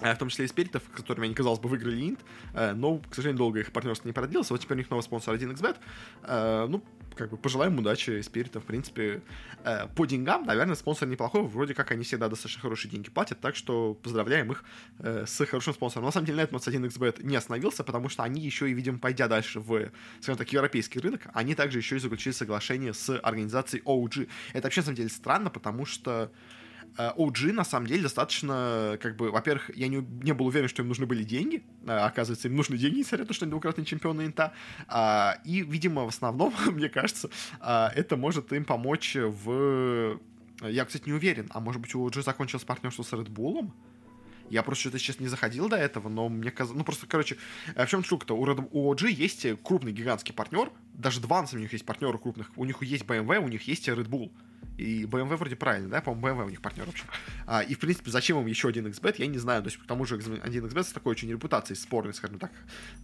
в 0.02 0.18
том 0.18 0.28
числе 0.28 0.44
и 0.44 0.48
спиритов, 0.48 0.82
которыми 0.94 1.26
они, 1.26 1.34
казалось 1.34 1.60
бы, 1.60 1.68
выиграли 1.68 2.08
инт, 2.08 2.20
э, 2.54 2.72
но, 2.72 2.98
к 2.98 3.14
сожалению, 3.14 3.38
долго 3.38 3.60
их 3.60 3.72
партнерство 3.72 4.08
не 4.08 4.12
продлилось, 4.12 4.50
вот 4.50 4.60
теперь 4.60 4.76
у 4.76 4.78
них 4.78 4.90
новый 4.90 5.02
спонсор 5.02 5.34
1xbet, 5.34 5.76
э, 6.24 6.66
ну, 6.68 6.82
как 7.14 7.30
бы 7.30 7.36
пожелаем 7.36 7.78
удачи 7.78 8.22
спиритам, 8.22 8.62
в 8.62 8.64
принципе. 8.64 9.22
Э, 9.64 9.86
по 9.94 10.06
деньгам, 10.06 10.44
наверное, 10.44 10.74
спонсор 10.74 11.08
неплохой, 11.08 11.42
вроде 11.42 11.74
как 11.74 11.90
они 11.90 12.04
всегда 12.04 12.28
достаточно 12.28 12.62
хорошие 12.62 12.90
деньги 12.90 13.10
платят, 13.10 13.40
так 13.40 13.54
что 13.54 13.94
поздравляем 13.94 14.50
их 14.50 14.64
с 14.98 15.44
хорошим 15.46 15.74
спонсором. 15.74 16.02
Но, 16.02 16.08
на 16.08 16.12
самом 16.12 16.26
деле, 16.26 16.38
на 16.38 16.42
этом 16.42 16.58
1xbet 16.58 17.22
не 17.22 17.36
остановился, 17.36 17.84
потому 17.84 18.08
что 18.08 18.22
они 18.22 18.40
еще 18.40 18.70
и, 18.70 18.72
видимо, 18.72 18.98
пойдя 18.98 19.28
дальше 19.28 19.60
в, 19.60 19.90
скажем 20.20 20.38
так, 20.38 20.52
европейский 20.52 21.00
рынок, 21.00 21.22
они 21.34 21.54
также 21.54 21.78
еще 21.78 21.96
и 21.96 21.98
заключили 21.98 22.32
соглашение 22.32 22.94
с 22.94 23.18
организацией 23.18 23.82
OG. 23.84 24.28
Это 24.54 24.62
вообще, 24.64 24.80
на 24.80 24.84
самом 24.86 24.96
деле, 24.96 25.08
странно, 25.10 25.50
потому 25.50 25.84
что 25.84 26.32
OG, 26.96 27.52
на 27.52 27.64
самом 27.64 27.86
деле, 27.86 28.02
достаточно, 28.02 28.98
как 29.00 29.16
бы, 29.16 29.30
во-первых, 29.30 29.70
я 29.74 29.88
не, 29.88 30.06
не 30.22 30.32
был 30.32 30.46
уверен, 30.46 30.68
что 30.68 30.82
им 30.82 30.88
нужны 30.88 31.06
были 31.06 31.22
деньги. 31.22 31.62
А, 31.86 32.06
оказывается, 32.06 32.48
им 32.48 32.56
нужны 32.56 32.76
деньги, 32.76 32.98
несмотря 32.98 33.24
на 33.24 33.28
то, 33.28 33.34
что 33.34 33.44
они 33.44 33.50
двукратные 33.50 33.84
чемпионы 33.84 34.26
Инта. 34.26 34.52
А, 34.88 35.38
и, 35.44 35.62
видимо, 35.62 36.04
в 36.04 36.08
основном, 36.08 36.52
мне 36.66 36.88
кажется, 36.88 37.30
а, 37.60 37.90
это 37.94 38.16
может 38.16 38.52
им 38.52 38.64
помочь 38.64 39.16
в... 39.16 40.20
Я, 40.62 40.84
кстати, 40.84 41.04
не 41.06 41.12
уверен. 41.12 41.48
А 41.50 41.60
может 41.60 41.80
быть, 41.80 41.94
у 41.94 42.06
OG 42.06 42.22
закончилось 42.22 42.64
партнерство 42.64 43.02
с 43.02 43.12
Red 43.12 43.28
Bull? 43.28 43.70
Я 44.50 44.62
просто 44.62 44.82
что-то 44.82 44.98
сейчас 44.98 45.18
не 45.18 45.28
заходил 45.28 45.68
до 45.68 45.76
этого, 45.76 46.08
но 46.08 46.28
мне 46.28 46.50
казалось... 46.50 46.78
Ну, 46.78 46.84
просто, 46.84 47.06
короче, 47.06 47.38
в 47.74 47.86
чем 47.86 48.04
штука-то? 48.04 48.36
У, 48.36 48.42
у 48.42 48.94
OG 48.94 49.10
есть 49.10 49.46
крупный 49.62 49.92
гигантский 49.92 50.34
партнер, 50.34 50.70
даже 50.92 51.20
два, 51.20 51.46
у 51.50 51.56
них 51.56 51.72
есть 51.72 51.86
партнеры 51.86 52.18
крупных. 52.18 52.50
У 52.56 52.64
них 52.64 52.82
есть 52.82 53.04
BMW, 53.04 53.38
у 53.38 53.48
них 53.48 53.66
есть 53.66 53.88
Red 53.88 54.08
Bull. 54.08 54.30
И 54.76 55.04
BMW 55.04 55.36
вроде 55.36 55.56
правильно, 55.56 55.88
да? 55.88 56.00
По-моему, 56.00 56.40
BMW 56.40 56.46
у 56.46 56.50
них 56.50 56.60
партнер, 56.60 56.86
в 56.86 56.88
общем. 56.88 57.06
А, 57.46 57.62
и, 57.62 57.74
в 57.74 57.78
принципе, 57.78 58.10
зачем 58.10 58.40
им 58.40 58.46
еще 58.46 58.68
один 58.68 58.86
XBet, 58.86 59.16
я 59.18 59.26
не 59.26 59.38
знаю. 59.38 59.62
То 59.62 59.68
есть, 59.68 59.78
к 59.78 59.86
тому 59.86 60.04
же, 60.04 60.16
один 60.42 60.64
XBet 60.64 60.84
с 60.84 60.92
такой 60.92 61.12
очень 61.12 61.30
репутацией 61.30 61.76
спорной, 61.76 62.14
скажем 62.14 62.38
так, 62.38 62.50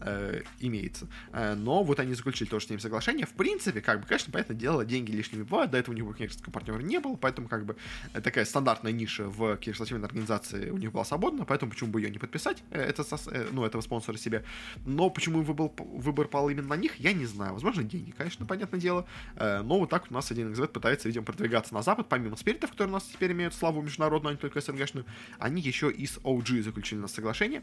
э, 0.00 0.42
имеется. 0.60 1.06
Э, 1.32 1.54
но 1.54 1.82
вот 1.82 2.00
они 2.00 2.14
заключили 2.14 2.48
тоже 2.48 2.66
с 2.66 2.70
ним 2.70 2.80
соглашение. 2.80 3.26
В 3.26 3.32
принципе, 3.32 3.80
как 3.80 4.00
бы, 4.00 4.06
конечно, 4.06 4.32
понятное 4.32 4.56
дело, 4.56 4.84
деньги 4.84 5.12
лишними 5.12 5.42
бывают. 5.42 5.70
До 5.70 5.78
этого 5.78 5.94
у 5.94 5.98
них 5.98 6.16
коммерческого 6.16 6.52
партнера 6.52 6.80
не 6.80 6.98
было, 7.00 7.16
поэтому, 7.16 7.48
как 7.48 7.66
бы, 7.66 7.76
такая 8.12 8.44
стандартная 8.44 8.92
ниша 8.92 9.24
в 9.24 9.56
киберспортивной 9.56 10.06
организации 10.06 10.70
у 10.70 10.78
них 10.78 10.92
была 10.92 11.04
свободна, 11.04 11.44
поэтому 11.44 11.70
почему 11.70 11.90
бы 11.90 12.00
ее 12.00 12.10
не 12.10 12.18
подписать, 12.18 12.62
э, 12.70 12.80
это, 12.80 13.04
э, 13.30 13.48
ну, 13.52 13.64
этого 13.64 13.82
спонсора 13.82 14.16
себе. 14.16 14.44
Но 14.86 15.10
почему 15.10 15.42
выбор, 15.42 15.70
выбор 15.76 16.28
пал 16.28 16.48
именно 16.48 16.68
на 16.68 16.76
них, 16.76 16.96
я 16.96 17.12
не 17.12 17.26
знаю. 17.26 17.52
Возможно, 17.52 17.82
деньги, 17.82 18.10
конечно, 18.10 18.46
понятное 18.46 18.80
дело. 18.80 19.06
Э, 19.36 19.62
но 19.62 19.78
вот 19.78 19.90
так 19.90 20.06
у 20.10 20.14
нас 20.14 20.30
один 20.30 20.52
XBet 20.52 20.68
пытается, 20.68 21.08
видимо, 21.08 21.24
продвигаться 21.24 21.47
продвигаться 21.48 21.74
на 21.74 21.82
запад, 21.82 22.08
помимо 22.08 22.36
спиритов, 22.36 22.70
которые 22.70 22.90
у 22.90 22.94
нас 22.94 23.04
теперь 23.04 23.32
имеют 23.32 23.54
славу 23.54 23.80
международную, 23.80 24.30
а 24.30 24.34
не 24.34 24.38
только 24.38 24.60
СНГшную, 24.60 25.06
они 25.38 25.62
еще 25.62 25.90
и 25.90 26.06
с 26.06 26.18
OG 26.18 26.62
заключили 26.62 26.98
на 26.98 27.08
соглашение. 27.08 27.62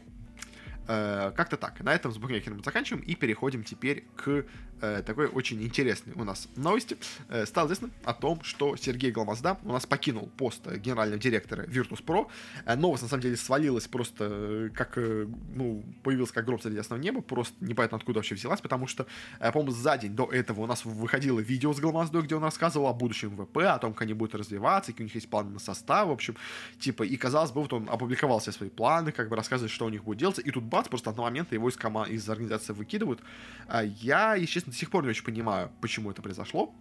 Э, 0.88 1.32
как-то 1.34 1.56
так. 1.56 1.80
На 1.82 1.94
этом 1.94 2.12
с 2.12 2.18
букмекером 2.18 2.62
заканчиваем 2.62 3.04
и 3.04 3.14
переходим 3.14 3.64
теперь 3.64 4.04
к 4.16 4.44
э, 4.80 5.02
такой 5.04 5.26
очень 5.26 5.62
интересной 5.62 6.14
у 6.14 6.24
нас 6.24 6.48
новости. 6.54 6.96
Э, 7.28 7.44
стало 7.44 7.66
известно 7.66 7.90
о 8.04 8.14
том, 8.14 8.42
что 8.44 8.76
Сергей 8.76 9.10
Голмазда 9.10 9.58
у 9.64 9.72
нас 9.72 9.84
покинул 9.86 10.30
пост 10.36 10.66
генерального 10.66 11.20
директора 11.20 11.64
Virtus.pro. 11.64 12.28
Новость, 12.76 13.02
на 13.02 13.08
самом 13.08 13.22
деле, 13.22 13.36
свалилась 13.36 13.88
просто 13.88 14.70
как, 14.74 14.96
ну, 14.96 15.84
появилась 16.02 16.30
как 16.30 16.44
гром 16.44 16.60
среди 16.60 16.76
ясного 16.76 17.00
неба, 17.00 17.20
просто 17.20 17.54
непонятно 17.60 17.96
откуда 17.98 18.18
вообще 18.18 18.34
взялась, 18.34 18.60
потому 18.60 18.86
что, 18.86 19.06
по-моему, 19.38 19.72
за 19.72 19.98
день 19.98 20.14
до 20.14 20.26
этого 20.30 20.60
у 20.60 20.66
нас 20.66 20.84
выходило 20.84 21.40
видео 21.40 21.72
с 21.72 21.80
Голмаздой, 21.80 22.22
где 22.22 22.36
он 22.36 22.42
рассказывал 22.42 22.88
о 22.88 22.92
будущем 22.92 23.36
ВП, 23.36 23.58
о 23.58 23.78
том, 23.78 23.92
как 23.92 24.02
они 24.02 24.14
будут 24.14 24.34
развиваться, 24.34 24.92
какие 24.92 25.04
у 25.04 25.08
них 25.08 25.14
есть 25.14 25.28
планы 25.28 25.50
на 25.50 25.58
состав, 25.58 26.08
в 26.08 26.12
общем, 26.12 26.36
типа, 26.78 27.02
и 27.02 27.16
казалось 27.16 27.50
бы, 27.50 27.62
вот 27.62 27.72
он 27.72 27.88
опубликовал 27.88 28.38
все 28.38 28.52
свои 28.52 28.68
планы, 28.68 29.12
как 29.12 29.28
бы 29.28 29.36
рассказывает, 29.36 29.72
что 29.72 29.86
у 29.86 29.88
них 29.88 30.04
будет 30.04 30.18
делаться, 30.18 30.42
и 30.42 30.50
тут 30.50 30.64
бац, 30.76 30.88
просто 30.88 31.10
одного 31.10 31.28
момента 31.28 31.54
его 31.54 31.68
из, 31.68 31.76
кома- 31.76 32.08
из 32.08 32.28
организации 32.28 32.72
выкидывают. 32.72 33.20
А 33.68 33.82
я, 33.82 34.34
естественно, 34.34 34.72
до 34.72 34.78
сих 34.78 34.90
пор 34.90 35.04
не 35.04 35.10
очень 35.10 35.24
понимаю, 35.24 35.70
почему 35.80 36.10
это 36.10 36.22
произошло. 36.22 36.74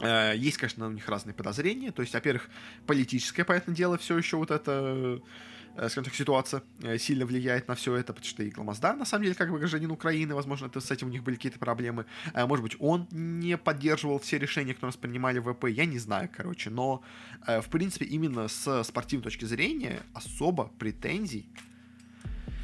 Э, 0.00 0.34
есть, 0.36 0.56
конечно, 0.58 0.86
у 0.86 0.90
них 0.90 1.08
разные 1.08 1.34
подозрения. 1.34 1.90
То 1.90 2.02
есть, 2.02 2.14
во-первых, 2.14 2.48
политическое, 2.86 3.44
понятное 3.44 3.74
дело, 3.74 3.98
все 3.98 4.16
еще 4.16 4.36
вот 4.36 4.50
это 4.50 5.20
э, 5.76 5.88
скажем 5.88 6.04
так, 6.04 6.14
ситуация 6.14 6.62
э, 6.82 6.98
сильно 6.98 7.26
влияет 7.26 7.68
на 7.68 7.74
все 7.74 7.96
это, 7.96 8.12
потому 8.12 8.28
что 8.28 8.42
и 8.42 8.50
Гламаздар, 8.50 8.96
на 8.96 9.04
самом 9.04 9.24
деле, 9.24 9.34
как 9.34 9.50
бы 9.50 9.58
гражданин 9.58 9.90
Украины, 9.90 10.34
возможно, 10.34 10.66
это 10.66 10.80
с 10.80 10.90
этим 10.90 11.08
у 11.08 11.10
них 11.10 11.24
были 11.24 11.34
какие-то 11.34 11.58
проблемы. 11.58 12.04
Может 12.34 12.62
быть, 12.62 12.76
он 12.78 13.08
не 13.10 13.56
поддерживал 13.56 14.18
все 14.18 14.38
решения, 14.38 14.74
которые 14.74 14.90
у 14.90 14.92
нас 14.92 14.96
принимали 14.96 15.40
в 15.40 15.52
ВП, 15.52 15.64
я 15.68 15.86
не 15.86 15.98
знаю, 15.98 16.30
короче. 16.34 16.70
Но, 16.70 17.02
в 17.46 17.68
принципе, 17.68 18.04
именно 18.06 18.48
с 18.48 18.84
спортивной 18.84 19.24
точки 19.24 19.44
зрения 19.44 20.02
особо 20.14 20.70
претензий 20.78 21.48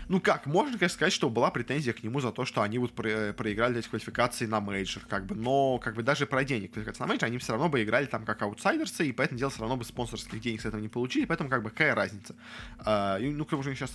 ну 0.08 0.20
как, 0.20 0.46
можно, 0.46 0.78
конечно, 0.78 0.94
сказать, 0.96 1.12
что 1.12 1.30
была 1.30 1.50
претензия 1.50 1.92
к 1.92 2.02
нему 2.02 2.20
за 2.20 2.32
то, 2.32 2.44
что 2.44 2.62
они 2.62 2.78
вот 2.78 2.92
про- 2.92 3.32
проиграли 3.32 3.78
эти 3.78 3.88
квалификации 3.88 4.46
на 4.46 4.60
мейджор, 4.60 5.04
как 5.08 5.26
бы, 5.26 5.34
но 5.34 5.78
как 5.78 5.94
бы 5.94 6.02
даже 6.02 6.26
пройдя 6.26 6.56
эти 6.56 6.66
квалификации 6.66 7.02
на 7.02 7.08
мейджор, 7.08 7.28
они 7.28 7.38
все 7.38 7.52
равно 7.52 7.68
бы 7.68 7.82
играли 7.82 8.06
там 8.06 8.24
как 8.24 8.42
аутсайдерсы, 8.42 9.06
и 9.06 9.12
поэтому 9.12 9.38
дело 9.38 9.50
все 9.50 9.60
равно 9.60 9.76
бы 9.76 9.84
спонсорских 9.84 10.40
денег 10.40 10.60
с 10.60 10.66
этого 10.66 10.80
не 10.80 10.88
получили, 10.88 11.24
поэтому 11.24 11.50
как 11.50 11.62
бы 11.62 11.70
какая 11.70 11.94
разница. 11.94 12.34
А, 12.78 13.18
и, 13.18 13.28
ну, 13.28 13.44
к 13.44 13.50
тому 13.50 13.62
же 13.62 13.74
сейчас 13.74 13.92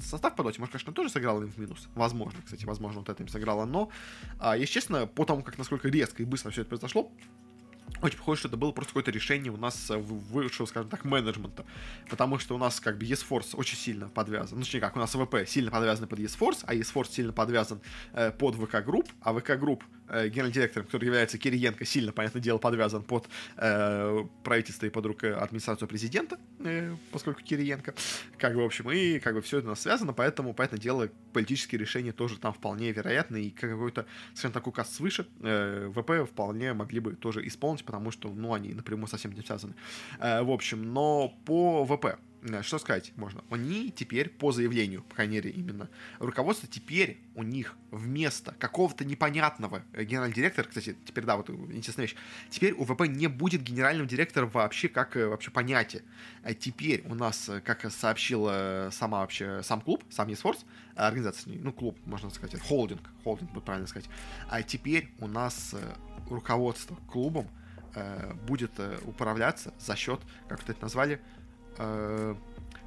состав 0.00 0.34
по 0.36 0.42
доте, 0.42 0.60
может, 0.60 0.72
конечно, 0.72 0.92
тоже 0.92 1.10
сыграл 1.10 1.42
им 1.42 1.50
в 1.50 1.58
минус. 1.58 1.88
Возможно, 1.94 2.40
кстати, 2.44 2.64
возможно, 2.64 3.00
вот 3.00 3.08
это 3.08 3.22
им 3.22 3.28
сыграло, 3.28 3.64
но, 3.64 3.90
а, 4.38 4.56
если 4.56 4.74
честно, 4.74 5.06
по 5.06 5.24
тому, 5.24 5.42
как 5.42 5.58
насколько 5.58 5.88
резко 5.88 6.22
и 6.22 6.26
быстро 6.26 6.50
все 6.50 6.62
это 6.62 6.70
произошло, 6.70 7.10
очень 8.02 8.18
похоже, 8.18 8.40
что 8.40 8.48
это 8.48 8.56
было 8.56 8.72
просто 8.72 8.90
какое-то 8.90 9.10
решение 9.10 9.52
у 9.52 9.56
нас 9.56 9.90
высшего, 9.90 10.66
скажем 10.66 10.88
так, 10.88 11.04
менеджмента. 11.04 11.64
Потому 12.08 12.38
что 12.38 12.54
у 12.54 12.58
нас 12.58 12.80
как 12.80 12.98
бы 12.98 13.04
ESForce 13.04 13.56
очень 13.56 13.76
сильно 13.76 14.08
подвязан. 14.08 14.58
Ну, 14.58 14.64
точнее 14.64 14.80
как, 14.80 14.96
у 14.96 14.98
нас 14.98 15.14
ВП 15.14 15.46
сильно 15.46 15.70
подвязан 15.70 16.06
под 16.06 16.18
ESForce, 16.20 16.64
а 16.64 16.74
ESForce 16.74 17.10
сильно 17.10 17.32
подвязан 17.32 17.80
э, 18.12 18.30
под 18.30 18.54
VK 18.54 18.84
Group, 18.84 19.08
а 19.20 19.32
VK 19.34 19.58
Group 19.58 19.84
э, 20.08 20.28
генеральный 20.28 20.52
директор, 20.52 20.84
который 20.84 21.06
является 21.06 21.38
Кириенко, 21.38 21.84
сильно, 21.84 22.12
понятное 22.12 22.42
дело, 22.42 22.58
подвязан 22.58 23.02
под 23.02 23.28
э, 23.56 24.24
правительство 24.44 24.86
и 24.86 24.90
под 24.90 25.06
руку 25.06 25.26
администрацию 25.26 25.88
президента, 25.88 26.38
э, 26.60 26.94
поскольку 27.10 27.42
Кириенко. 27.42 27.94
Как 28.38 28.54
бы, 28.54 28.62
в 28.62 28.66
общем, 28.66 28.90
и 28.90 29.18
как 29.18 29.34
бы 29.34 29.42
все 29.42 29.58
это 29.58 29.66
у 29.66 29.70
нас 29.70 29.80
связано, 29.80 30.12
поэтому, 30.12 30.54
понятное 30.54 30.80
дело, 30.80 31.08
политические 31.32 31.80
решения 31.80 32.12
тоже 32.12 32.38
там 32.38 32.52
вполне 32.52 32.92
вероятны, 32.92 33.42
и 33.42 33.50
какой-то, 33.50 34.06
скажем 34.34 34.52
так, 34.52 34.66
указ 34.66 34.94
свыше 34.94 35.26
э, 35.42 35.90
ВП 35.94 36.28
вполне 36.30 36.72
могли 36.72 37.00
бы 37.00 37.14
тоже 37.14 37.46
исполнить, 37.46 37.77
потому 37.84 38.10
что, 38.10 38.28
ну, 38.28 38.54
они 38.54 38.74
напрямую 38.74 39.08
совсем 39.08 39.32
не 39.32 39.42
связаны. 39.42 39.74
Э, 40.18 40.42
в 40.42 40.50
общем, 40.50 40.92
но 40.92 41.34
по 41.44 41.84
ВП 41.84 42.18
Э, 42.42 42.62
что 42.62 42.78
сказать 42.78 43.12
можно? 43.16 43.42
Они 43.50 43.90
теперь, 43.90 44.28
по 44.28 44.52
заявлению, 44.52 45.02
по 45.02 45.16
крайней 45.16 45.36
мере, 45.36 45.50
именно 45.50 45.88
руководство, 46.18 46.68
теперь 46.68 47.18
у 47.34 47.42
них 47.42 47.76
вместо 47.90 48.52
какого-то 48.52 49.04
непонятного 49.04 49.82
э, 49.92 50.04
генерального 50.04 50.34
директора, 50.34 50.66
кстати, 50.66 50.96
теперь, 51.04 51.24
да, 51.24 51.36
вот 51.36 51.50
интересная 51.50 52.06
вещь, 52.06 52.16
теперь 52.50 52.72
у 52.72 52.84
ВП 52.84 53.06
не 53.06 53.26
будет 53.26 53.62
генерального 53.62 54.08
директора 54.08 54.46
вообще 54.46 54.88
как 54.88 55.16
вообще 55.16 55.50
понятие. 55.50 56.02
Теперь 56.60 57.02
у 57.06 57.14
нас, 57.14 57.50
как 57.64 57.90
сообщила 57.90 58.90
сама 58.92 59.20
вообще, 59.20 59.62
сам 59.62 59.80
клуб, 59.80 60.04
сам 60.10 60.28
eSports, 60.28 60.64
организация, 60.94 61.58
ну, 61.60 61.72
клуб, 61.72 61.98
можно 62.04 62.30
сказать, 62.30 62.60
холдинг, 62.60 63.10
холдинг, 63.24 63.50
будет 63.52 63.64
правильно 63.64 63.86
сказать, 63.86 64.08
а 64.48 64.62
теперь 64.62 65.10
у 65.18 65.26
нас 65.26 65.74
руководство 66.28 66.96
клубом 67.10 67.48
будет 68.46 68.72
управляться 69.04 69.72
за 69.78 69.96
счет, 69.96 70.20
как 70.48 70.68
это 70.68 70.82
назвали, 70.82 71.20
э, 71.78 72.34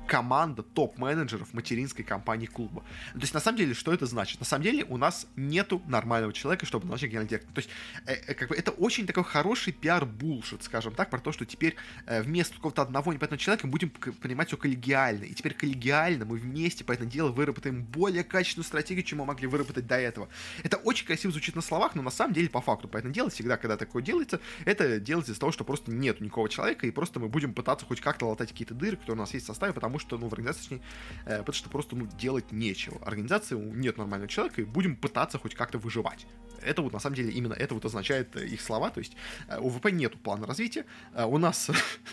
команда 0.08 0.64
топ-менеджеров 0.64 1.54
материнской 1.54 2.04
компании 2.04 2.46
клуба. 2.46 2.84
То 3.14 3.22
есть, 3.22 3.34
на 3.34 3.40
самом 3.40 3.58
деле, 3.58 3.74
что 3.74 3.94
это 3.94 4.06
значит? 4.06 4.40
На 4.40 4.46
самом 4.46 4.64
деле, 4.64 4.84
у 4.86 4.98
нас 4.98 5.28
нету 5.36 5.82
нормального 5.88 6.34
человека, 6.34 6.66
чтобы 6.66 6.86
назначить 6.86 7.10
генеральный 7.10 7.30
директор. 7.30 7.54
То 7.54 7.60
есть, 7.60 7.70
э, 8.06 8.14
э, 8.28 8.34
как 8.34 8.50
бы, 8.50 8.56
это 8.56 8.72
очень 8.72 9.08
такой 9.08 9.24
хороший 9.24 9.74
пиар-булшит, 9.74 10.64
скажем 10.64 10.94
так, 10.94 11.10
про 11.10 11.20
то, 11.20 11.32
что 11.32 11.46
теперь 11.46 11.76
э, 12.06 12.22
вместо 12.22 12.56
какого-то 12.56 12.82
одного 12.82 13.14
непонятного 13.14 13.40
человека 13.40 13.68
мы 13.68 13.72
будем 13.72 13.90
понимать 13.90 14.48
все 14.48 14.58
коллегиально. 14.58 15.26
И 15.26 15.34
теперь 15.34 15.54
коллегиально 15.54 16.26
мы 16.26 16.38
вместе 16.38 16.84
по 16.84 16.92
этому 16.92 17.10
делу 17.10 17.32
выработаем 17.32 17.84
более 17.84 18.24
качественную 18.24 18.66
стратегию, 18.66 19.04
чем 19.04 19.20
мы 19.20 19.26
могли 19.26 19.48
выработать 19.48 19.88
до 19.88 19.96
этого. 19.96 20.30
Это 20.64 20.78
очень 20.78 21.06
красиво 21.06 21.32
звучит 21.32 21.56
на 21.56 21.62
словах, 21.62 21.96
но 21.96 22.02
на 22.02 22.12
самом 22.12 22.34
деле, 22.34 22.50
по 22.50 22.62
факту, 22.62 22.88
по 22.88 22.98
этому 22.98 23.14
делу, 23.14 23.30
всегда, 23.30 23.58
когда 23.58 23.78
такое 23.78 24.02
делается, 24.02 24.40
это 24.66 25.00
делается 25.00 25.32
из-за 25.32 25.40
того, 25.40 25.52
что 25.52 25.64
просто 25.64 25.92
нет 25.92 26.22
никакого 26.22 26.50
человека, 26.50 26.86
и 26.88 26.92
просто 26.92 27.20
мы 27.20 27.30
будем 27.30 27.54
пытаться 27.54 27.86
хоть 27.86 28.02
как-то 28.02 28.28
латать 28.28 28.50
какие-то 28.50 28.74
дыры, 28.74 28.98
которые 28.98 29.16
у 29.16 29.20
нас 29.20 29.34
есть 29.34 29.46
в 29.46 29.48
составе, 29.48 29.74
потому 29.74 29.91
что, 30.00 30.18
ну, 30.18 30.28
в 30.30 30.34
организации, 30.34 30.82
э, 31.26 31.40
потому 31.40 31.54
что 31.54 31.70
просто, 31.70 31.96
ну, 31.96 32.08
делать 32.18 32.52
нечего. 32.52 33.00
Организации 33.06 33.56
нет 33.56 33.98
нормального 33.98 34.30
человека, 34.30 34.62
и 34.62 34.66
будем 34.66 34.96
пытаться 34.96 35.38
хоть 35.38 35.56
как-то 35.56 35.78
выживать. 35.78 36.26
Это 36.64 36.82
вот, 36.82 36.94
на 36.94 37.00
самом 37.00 37.16
деле, 37.16 37.32
именно 37.32 37.54
это 37.54 37.74
вот 37.74 37.86
означает 37.86 38.36
э, 38.36 38.46
их 38.46 38.62
слова, 38.62 38.90
то 38.90 39.00
есть 39.00 39.16
э, 39.48 39.60
у 39.60 39.70
ВП 39.70 39.92
нету 39.92 40.18
плана 40.18 40.46
развития, 40.46 40.86
э, 41.14 41.26
у 41.26 41.38
нас 41.38 41.70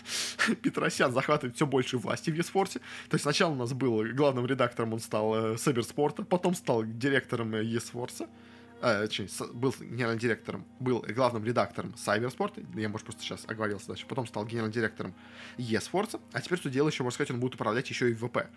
Петросян 0.61 1.13
захватывает 1.13 1.55
все 1.55 1.65
больше 1.65 1.97
власти 1.97 2.31
в 2.31 2.35
eSports, 2.35 2.73
то 3.09 3.15
есть 3.15 3.23
сначала 3.23 3.51
у 3.51 3.55
нас 3.55 3.73
был 3.73 4.03
главным 4.13 4.45
редактором, 4.45 4.93
он 4.93 4.99
стал 4.99 5.57
Саберспорта, 5.57 6.23
потом 6.23 6.55
стал 6.55 6.83
директором 6.83 7.55
eSports, 7.55 8.27
э, 8.81 9.07
был 9.53 9.73
генеральным 9.79 10.19
директором, 10.19 10.65
был 10.79 11.05
главным 11.07 11.43
редактором 11.45 11.93
Cybersport, 11.97 12.79
я, 12.79 12.89
может, 12.89 13.05
просто 13.05 13.21
сейчас 13.21 13.45
оговорился 13.47 13.87
дальше, 13.87 14.05
потом 14.07 14.27
стал 14.27 14.45
генеральным 14.45 14.71
директором 14.71 15.13
eSports, 15.57 16.19
а 16.33 16.41
теперь 16.41 16.59
что 16.59 16.69
дело 16.69 16.89
еще, 16.89 17.03
можно 17.03 17.15
сказать, 17.15 17.31
он 17.31 17.39
будет 17.39 17.55
управлять 17.55 17.89
еще 17.89 18.09
и 18.09 18.13
ВП. 18.13 18.47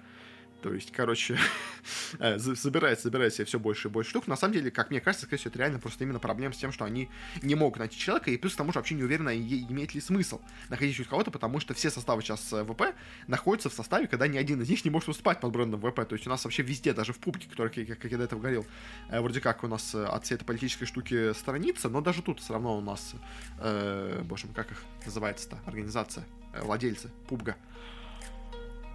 То 0.62 0.72
есть, 0.72 0.92
короче, 0.92 1.36
э, 2.20 2.38
забирает, 2.38 3.00
забирает 3.00 3.34
себе 3.34 3.44
все 3.44 3.58
больше 3.58 3.88
и 3.88 3.90
больше 3.90 4.10
штук. 4.10 4.28
На 4.28 4.36
самом 4.36 4.54
деле, 4.54 4.70
как 4.70 4.90
мне 4.90 5.00
кажется, 5.00 5.26
скорее 5.26 5.40
всего, 5.40 5.50
это 5.50 5.58
реально 5.58 5.78
просто 5.80 6.04
именно 6.04 6.20
проблема 6.20 6.54
с 6.54 6.56
тем, 6.56 6.70
что 6.70 6.84
они 6.84 7.08
не 7.42 7.56
могут 7.56 7.80
найти 7.80 7.98
человека, 7.98 8.30
и 8.30 8.36
плюс 8.36 8.54
к 8.54 8.56
тому 8.56 8.72
же 8.72 8.78
вообще 8.78 8.94
не 8.94 9.02
уверены, 9.02 9.36
имеет 9.36 9.94
ли 9.94 10.00
смысл 10.00 10.40
находить 10.68 10.96
чуть 10.96 11.08
кого-то, 11.08 11.30
потому 11.32 11.58
что 11.58 11.74
все 11.74 11.90
составы 11.90 12.22
сейчас 12.22 12.52
э, 12.52 12.64
ВП 12.64 12.94
находятся 13.26 13.70
в 13.70 13.72
составе, 13.72 14.06
когда 14.06 14.28
ни 14.28 14.38
один 14.38 14.62
из 14.62 14.68
них 14.68 14.84
не 14.84 14.90
может 14.90 15.08
выступать 15.08 15.40
под 15.40 15.50
брендом 15.52 15.80
ВП. 15.80 16.06
То 16.08 16.14
есть 16.14 16.26
у 16.26 16.30
нас 16.30 16.44
вообще 16.44 16.62
везде, 16.62 16.92
даже 16.92 17.12
в 17.12 17.18
публике, 17.18 17.48
который, 17.50 17.84
как, 17.84 18.04
я 18.10 18.16
до 18.16 18.24
этого 18.24 18.38
говорил, 18.38 18.64
э, 19.08 19.20
вроде 19.20 19.40
как 19.40 19.64
у 19.64 19.68
нас 19.68 19.94
от 19.94 20.24
всей 20.24 20.36
этой 20.36 20.44
политической 20.44 20.86
штуки 20.86 21.32
сторонится, 21.32 21.88
но 21.88 22.00
даже 22.00 22.22
тут 22.22 22.38
все 22.40 22.52
равно 22.52 22.78
у 22.78 22.80
нас, 22.80 23.14
э, 23.58 24.22
боже 24.24 24.46
мой, 24.46 24.54
как 24.54 24.70
их 24.70 24.78
называется-то, 25.04 25.58
организация, 25.66 26.24
владельцы, 26.62 27.10
пубга, 27.28 27.56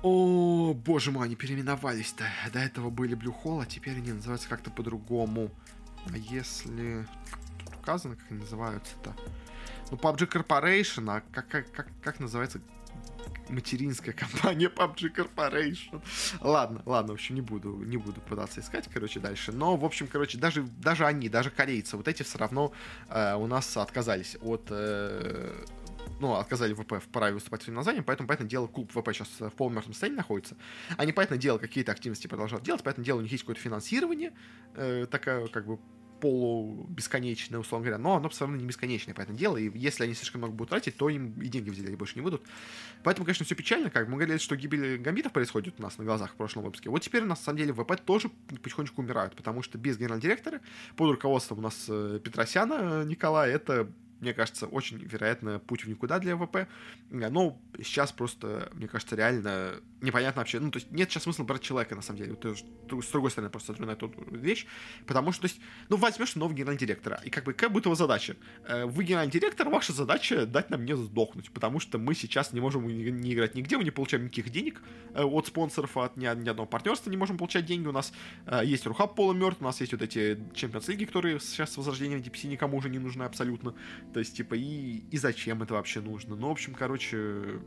о, 0.04 0.74
боже 0.74 1.12
мой, 1.12 1.26
они 1.26 1.36
переименовались-то. 1.36 2.26
До 2.54 2.60
этого 2.60 2.90
были 2.90 3.18
Blue 3.18 3.36
Hole, 3.44 3.64
а 3.64 3.66
теперь 3.66 3.96
они 3.96 4.12
называются 4.12 4.48
как-то 4.50 4.70
по-другому. 4.70 5.50
А 6.06 6.18
если... 6.18 7.06
Тут 7.66 7.76
указано, 7.76 8.16
как 8.16 8.32
они 8.32 8.40
называются-то? 8.40 9.16
Ну, 9.92 9.98
PUBG 9.98 10.30
Corporation, 10.30 11.10
а 11.10 11.22
как, 11.34 11.48
как, 11.48 11.72
как, 11.72 11.88
как 12.02 12.20
называется 12.20 12.62
материнская 13.50 14.14
компания 14.18 14.70
PUBG 14.70 15.16
Corporation. 15.16 16.02
Ладно, 16.42 16.82
ладно, 16.86 17.14
в 17.14 17.16
общем, 17.16 17.36
не 17.36 17.42
буду, 17.42 17.76
не 17.78 17.98
буду 17.98 18.22
пытаться 18.22 18.62
искать, 18.62 18.90
короче, 18.94 19.20
дальше. 19.20 19.52
Но, 19.52 19.76
в 19.78 19.86
общем, 19.86 20.08
короче, 20.08 20.38
даже, 20.38 20.64
даже 20.64 21.06
они, 21.06 21.30
даже 21.30 21.50
корейцы, 21.50 21.98
вот 21.98 22.08
эти 22.08 22.24
все 22.24 22.38
равно 22.38 22.72
э, 23.10 23.36
у 23.36 23.48
нас 23.48 23.76
отказались 23.78 24.38
от 24.42 24.68
э, 24.70 25.66
ну, 26.20 26.36
отказали 26.36 26.74
ВП 26.74 26.94
в 26.94 27.08
праве 27.10 27.34
выступать 27.36 27.64
своим 27.64 27.76
названием, 27.76 28.04
поэтому, 28.04 28.28
понятное 28.28 28.50
дело, 28.50 28.68
клуб 28.68 28.92
ВП 28.92 29.10
сейчас 29.14 29.30
в 29.40 29.52
полумертвом 29.52 29.94
состоянии 29.94 30.18
находится. 30.18 30.58
Они, 30.98 31.12
понятное 31.12 31.38
дело, 31.38 31.58
какие-то 31.58 31.92
активности 31.92 32.28
продолжают 32.28 32.66
делать, 32.66 32.82
поэтому 32.84 33.06
дело, 33.06 33.20
у 33.20 33.22
них 33.22 33.32
есть 33.32 33.44
какое-то 33.44 33.62
финансирование, 33.62 34.34
э, 34.76 35.06
такая, 35.10 35.48
как 35.48 35.66
бы, 35.66 35.80
полубесконечное, 36.20 37.60
условно 37.60 37.86
говоря, 37.86 38.02
но 38.02 38.16
оно 38.16 38.30
все 38.30 38.42
равно 38.46 38.58
не 38.58 38.66
бесконечное, 38.66 39.14
поэтому 39.14 39.38
дело, 39.38 39.58
и 39.58 39.70
если 39.78 40.04
они 40.04 40.14
слишком 40.14 40.40
много 40.40 40.54
будут 40.54 40.70
тратить, 40.70 40.98
то 40.98 41.10
им 41.10 41.40
и 41.40 41.48
деньги 41.48 41.70
взяли 41.70 41.96
больше 41.96 42.16
не 42.16 42.22
будут. 42.22 42.44
Поэтому, 43.04 43.26
конечно, 43.26 43.46
все 43.46 43.56
печально, 43.56 43.90
как 43.90 44.08
мы 44.08 44.16
говорили, 44.16 44.38
что 44.38 44.56
гибель 44.56 44.98
гамбитов 44.98 45.32
происходит 45.32 45.76
у 45.80 45.84
нас 45.84 45.98
на 45.98 46.06
глазах 46.06 46.32
в 46.34 46.36
прошлом 46.36 46.64
выпуске. 46.64 46.90
Вот 46.90 47.02
теперь, 47.02 47.24
на 47.24 47.36
самом 47.36 47.58
деле, 47.58 47.74
ВП 47.74 48.00
тоже 48.04 48.30
потихонечку 48.64 49.02
умирают, 49.02 49.36
потому 49.36 49.62
что 49.62 49.78
без 49.78 49.98
генерального 49.98 50.22
директора, 50.22 50.62
под 50.96 51.12
руководством 51.12 51.60
у 51.60 51.62
нас 51.62 51.86
э, 51.88 52.20
Петросяна 52.24 53.04
Николая, 53.04 53.54
это 53.54 53.92
мне 54.20 54.34
кажется, 54.34 54.68
очень 54.68 54.98
вероятно 54.98 55.60
путь 55.60 55.86
в 55.86 55.90
никуда 55.90 56.20
для 56.20 56.36
ВП. 56.36 56.68
Но 57.10 57.60
сейчас 57.78 58.12
просто, 58.12 58.70
мне 58.74 58.88
кажется, 58.88 59.16
реально 59.16 59.82
непонятно 60.02 60.42
вообще. 60.42 60.60
Ну, 60.60 60.72
то 60.72 60.78
есть 60.78 60.92
нет 60.92 61.10
сейчас 61.10 61.24
смысла 61.24 61.44
брать 61.44 61.62
человека, 61.62 61.96
на 61.96 62.02
самом 62.02 62.20
деле. 62.20 62.38
Вот, 62.42 63.04
с 63.04 63.12
другой 63.12 63.32
стороны, 63.32 63.50
просто 63.50 63.68
смотрю 63.68 63.88
на 63.88 63.92
эту 63.92 64.14
вещь. 64.32 64.66
Потому 65.06 65.32
что, 65.32 65.42
то 65.42 65.48
есть, 65.48 65.60
ну, 65.90 65.98
возьмешь 65.98 66.36
нового 66.36 66.54
генерального 66.54 66.80
директора. 66.80 67.22
И 67.24 67.30
как 67.30 67.44
бы, 67.44 67.54
как 67.54 67.72
будет 67.72 67.86
его 67.86 67.96
задача? 67.96 68.36
Э, 68.68 68.86
вы 68.86 69.04
генеральный 69.04 69.32
директор, 69.32 69.70
ваша 69.70 69.94
задача 69.94 70.46
дать 70.46 70.70
нам 70.70 70.86
не 70.86 70.96
сдохнуть. 70.96 71.52
Потому 71.52 71.80
что 71.80 71.98
мы 71.98 72.16
сейчас 72.16 72.54
не 72.54 72.60
можем 72.60 72.88
не 72.88 73.34
играть 73.34 73.56
нигде, 73.56 73.78
мы 73.78 73.84
не 73.84 73.92
получаем 73.92 74.26
никаких 74.26 74.50
денег 74.50 74.82
э, 75.14 75.24
от 75.24 75.48
спонсоров, 75.48 75.98
от 75.98 76.18
ни, 76.18 76.24
ни 76.24 76.50
одного 76.50 76.66
партнерства 76.66 77.10
не 77.10 77.18
можем 77.18 77.38
получать 77.38 77.66
деньги. 77.66 77.88
У 77.88 77.92
нас 77.92 78.14
э, 78.46 78.62
есть 78.64 78.86
Рухаб 78.86 79.16
полумертв, 79.16 79.62
у 79.62 79.64
нас 79.64 79.80
есть 79.82 79.94
вот 79.94 80.02
эти 80.02 80.38
Champions 80.54 80.90
Лиги, 80.90 81.06
которые 81.06 81.40
сейчас 81.40 81.74
с 81.74 81.78
возрождением 81.78 82.20
DPC 82.20 82.48
никому 82.48 82.78
уже 82.78 82.90
не 82.90 83.00
нужны 83.00 83.24
абсолютно. 83.24 83.76
То 84.14 84.20
есть, 84.20 84.36
типа, 84.36 84.56
и, 84.56 85.04
и 85.12 85.18
зачем 85.18 85.64
это 85.64 85.74
вообще 85.74 86.02
нужно? 86.02 86.36
Ну, 86.36 86.48
в 86.48 86.52
общем, 86.52 86.74
короче, 86.74 87.60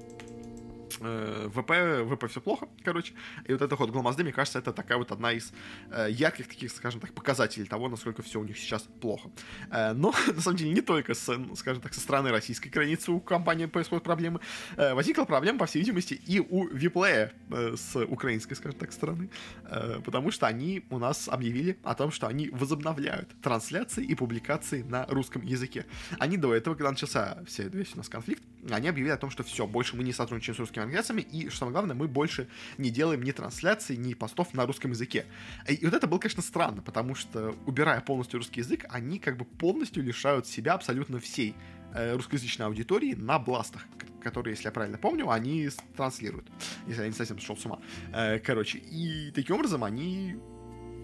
ВП, 0.98 2.04
ВП 2.04 2.28
все 2.28 2.40
плохо, 2.40 2.68
короче. 2.84 3.14
И 3.46 3.52
вот 3.52 3.62
это 3.62 3.76
ход 3.76 3.90
Гламазды, 3.90 4.22
мне 4.22 4.32
кажется, 4.32 4.58
это 4.58 4.72
такая 4.72 4.98
вот 4.98 5.12
одна 5.12 5.32
из 5.32 5.52
э, 5.90 6.08
ярких 6.10 6.48
таких, 6.48 6.70
скажем 6.70 7.00
так, 7.00 7.12
показателей 7.12 7.66
того, 7.66 7.88
насколько 7.88 8.22
все 8.22 8.40
у 8.40 8.44
них 8.44 8.58
сейчас 8.58 8.82
плохо. 9.00 9.30
Э, 9.70 9.92
но, 9.92 10.12
на 10.34 10.40
самом 10.40 10.56
деле, 10.56 10.72
не 10.72 10.80
только, 10.80 11.14
с, 11.14 11.38
скажем 11.56 11.82
так, 11.82 11.94
со 11.94 12.00
стороны 12.00 12.30
российской 12.30 12.68
границы 12.68 13.12
у 13.12 13.20
компании 13.20 13.66
происходят 13.66 14.04
проблемы. 14.04 14.40
Э, 14.76 14.94
возникла 14.94 15.24
проблема, 15.24 15.58
по 15.58 15.66
всей 15.66 15.80
видимости, 15.80 16.20
и 16.26 16.40
у 16.40 16.66
Виплея 16.68 17.32
э, 17.50 17.74
с 17.76 17.96
украинской, 17.96 18.54
скажем 18.54 18.78
так, 18.78 18.92
стороны. 18.92 19.30
Э, 19.64 20.00
потому 20.04 20.30
что 20.30 20.46
они 20.46 20.84
у 20.90 20.98
нас 20.98 21.28
объявили 21.28 21.78
о 21.82 21.94
том, 21.94 22.10
что 22.10 22.26
они 22.26 22.48
возобновляют 22.50 23.28
трансляции 23.42 24.04
и 24.04 24.14
публикации 24.14 24.82
на 24.82 25.06
русском 25.06 25.42
языке. 25.42 25.86
Они 26.18 26.36
до 26.36 26.54
этого, 26.54 26.74
когда 26.74 26.90
начался 26.90 27.38
все, 27.46 27.68
весь 27.68 27.94
у 27.94 27.98
нас 27.98 28.08
конфликт, 28.08 28.42
они 28.68 28.88
объявили 28.88 29.12
о 29.12 29.16
том, 29.16 29.30
что 29.30 29.42
все, 29.42 29.66
больше 29.66 29.96
мы 29.96 30.04
не 30.04 30.12
сотрудничаем 30.12 30.56
с 30.56 30.58
русскими 30.58 30.82
организациями, 30.82 31.22
и, 31.22 31.48
что 31.48 31.60
самое 31.60 31.72
главное, 31.72 31.96
мы 31.96 32.08
больше 32.08 32.48
не 32.78 32.90
делаем 32.90 33.22
ни 33.22 33.32
трансляций, 33.32 33.96
ни 33.96 34.14
постов 34.14 34.52
на 34.54 34.66
русском 34.66 34.90
языке. 34.90 35.26
И 35.68 35.84
вот 35.84 35.94
это 35.94 36.06
было, 36.06 36.18
конечно, 36.18 36.42
странно, 36.42 36.82
потому 36.82 37.14
что, 37.14 37.54
убирая 37.66 38.00
полностью 38.00 38.38
русский 38.38 38.60
язык, 38.60 38.84
они 38.90 39.18
как 39.18 39.36
бы 39.36 39.44
полностью 39.44 40.02
лишают 40.02 40.46
себя 40.46 40.74
абсолютно 40.74 41.20
всей 41.20 41.54
э, 41.94 42.14
русскоязычной 42.16 42.66
аудитории 42.66 43.14
на 43.14 43.38
бластах, 43.38 43.86
которые, 44.22 44.52
если 44.52 44.66
я 44.66 44.72
правильно 44.72 44.98
помню, 44.98 45.30
они 45.30 45.68
транслируют, 45.96 46.46
если 46.86 47.02
я 47.02 47.08
не 47.08 47.14
совсем 47.14 47.38
сошел 47.38 47.56
с 47.56 47.64
ума. 47.64 47.80
Э, 48.12 48.38
короче, 48.38 48.78
и 48.78 49.30
таким 49.32 49.56
образом 49.56 49.84
они 49.84 50.36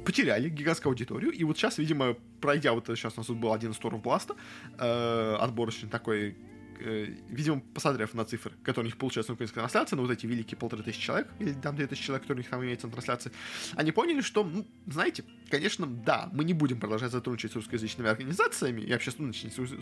потеряли 0.05 0.49
гигантскую 0.49 0.91
аудиторию, 0.91 1.33
и 1.33 1.43
вот 1.43 1.59
сейчас, 1.59 1.79
видимо, 1.79 2.17
пройдя 2.41 2.73
вот 2.73 2.87
сейчас 2.87 3.15
у 3.17 3.21
нас 3.21 3.27
тут 3.27 3.39
был 3.39 3.53
один 3.53 3.73
из 3.73 3.79
туров 3.79 4.03
Бласта, 4.03 4.37
э, 4.79 5.37
отборочный 5.41 5.89
такой, 5.89 6.37
видимо, 6.81 7.61
посмотрев 7.75 8.15
на 8.15 8.25
цифры, 8.25 8.53
которые 8.63 8.87
у 8.87 8.91
них 8.91 8.97
получаются 8.97 9.33
на 9.33 9.35
украинской 9.35 9.61
трансляции, 9.61 9.97
на 9.97 10.03
вот 10.03 10.11
эти 10.11 10.27
великие 10.27 10.59
полторы 10.59 10.83
тысячи 10.83 11.01
человек, 11.01 11.29
или 11.39 11.53
там 11.53 11.77
две 11.77 11.87
тысячи 11.87 12.05
человек, 12.05 12.23
которые 12.23 12.41
у 12.41 12.43
них 12.43 12.51
там 12.51 12.63
имеются 12.63 12.87
на 12.87 12.93
трансляции, 12.93 13.33
они 13.75 13.93
поняли, 13.93 14.21
что, 14.21 14.45
ну, 14.45 14.67
знаете, 14.87 15.25
конечно, 15.51 15.87
да, 15.87 16.29
мы 16.33 16.45
не 16.45 16.55
будем 16.55 16.81
продолжать 16.81 17.13
сотрудничать 17.13 17.53
с 17.53 17.57
русскоязычными 17.57 18.09
организациями, 18.09 18.83
и 18.83 18.93
вообще, 18.93 19.13
ну, 19.19 19.33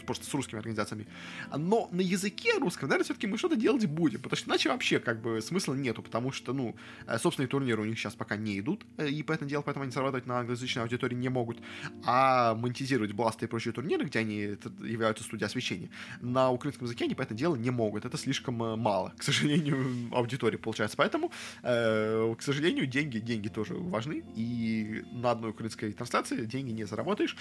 просто 0.07 0.26
с 0.26 0.35
русскими 0.35 0.59
организациями, 0.59 1.07
но 1.57 1.88
на 1.92 2.00
языке 2.00 2.59
русском, 2.59 2.88
наверное, 2.88 3.04
все-таки 3.04 3.26
мы 3.26 3.38
что-то 3.38 3.57
делать 3.57 3.87
будем, 3.87 4.20
потому 4.20 4.38
что 4.38 4.50
иначе 4.50 4.68
вообще, 4.68 4.98
как 4.98 5.20
бы, 5.20 5.40
смысла 5.40 5.74
нету, 5.74 6.02
потому 6.02 6.33
что, 6.33 6.52
ну, 6.52 6.76
э, 7.07 7.18
собственные 7.18 7.48
турниры 7.48 7.83
у 7.83 7.85
них 7.85 7.98
сейчас 7.98 8.14
пока 8.14 8.37
не 8.37 8.59
идут, 8.59 8.85
э, 8.96 9.09
и 9.09 9.22
поэтому 9.22 9.48
дело, 9.50 9.62
поэтому 9.62 9.85
они 9.85 9.92
зарабатывать 9.92 10.26
на 10.26 10.38
англоязычной 10.40 10.83
аудитории 10.83 11.14
не 11.14 11.28
могут, 11.28 11.59
а 12.04 12.54
монетизировать 12.54 13.12
бласты 13.12 13.46
и 13.46 13.48
прочие 13.48 13.72
турниры, 13.72 14.04
где 14.04 14.20
они 14.20 14.57
являются 14.83 15.24
студией 15.24 15.46
освещения, 15.46 15.90
на 16.20 16.50
украинском 16.50 16.84
языке 16.85 17.05
они, 17.05 17.14
поэтому 17.14 17.38
дело, 17.38 17.57
не 17.57 17.70
могут, 17.70 18.05
это 18.05 18.16
слишком 18.16 18.62
э, 18.62 18.77
мало, 18.77 19.12
к 19.16 19.23
сожалению, 19.23 20.09
аудитории 20.12 20.57
получается, 20.57 20.97
поэтому, 20.97 21.31
к 21.62 22.37
сожалению, 22.40 22.87
деньги, 22.87 23.18
деньги 23.18 23.49
тоже 23.49 23.75
важны, 23.75 24.25
и 24.35 25.05
на 25.12 25.33
одну 25.33 25.51
украинской 25.51 25.92
трансляции 25.92 26.44
деньги 26.44 26.73
не 26.73 26.85
заработаешь, 26.85 27.37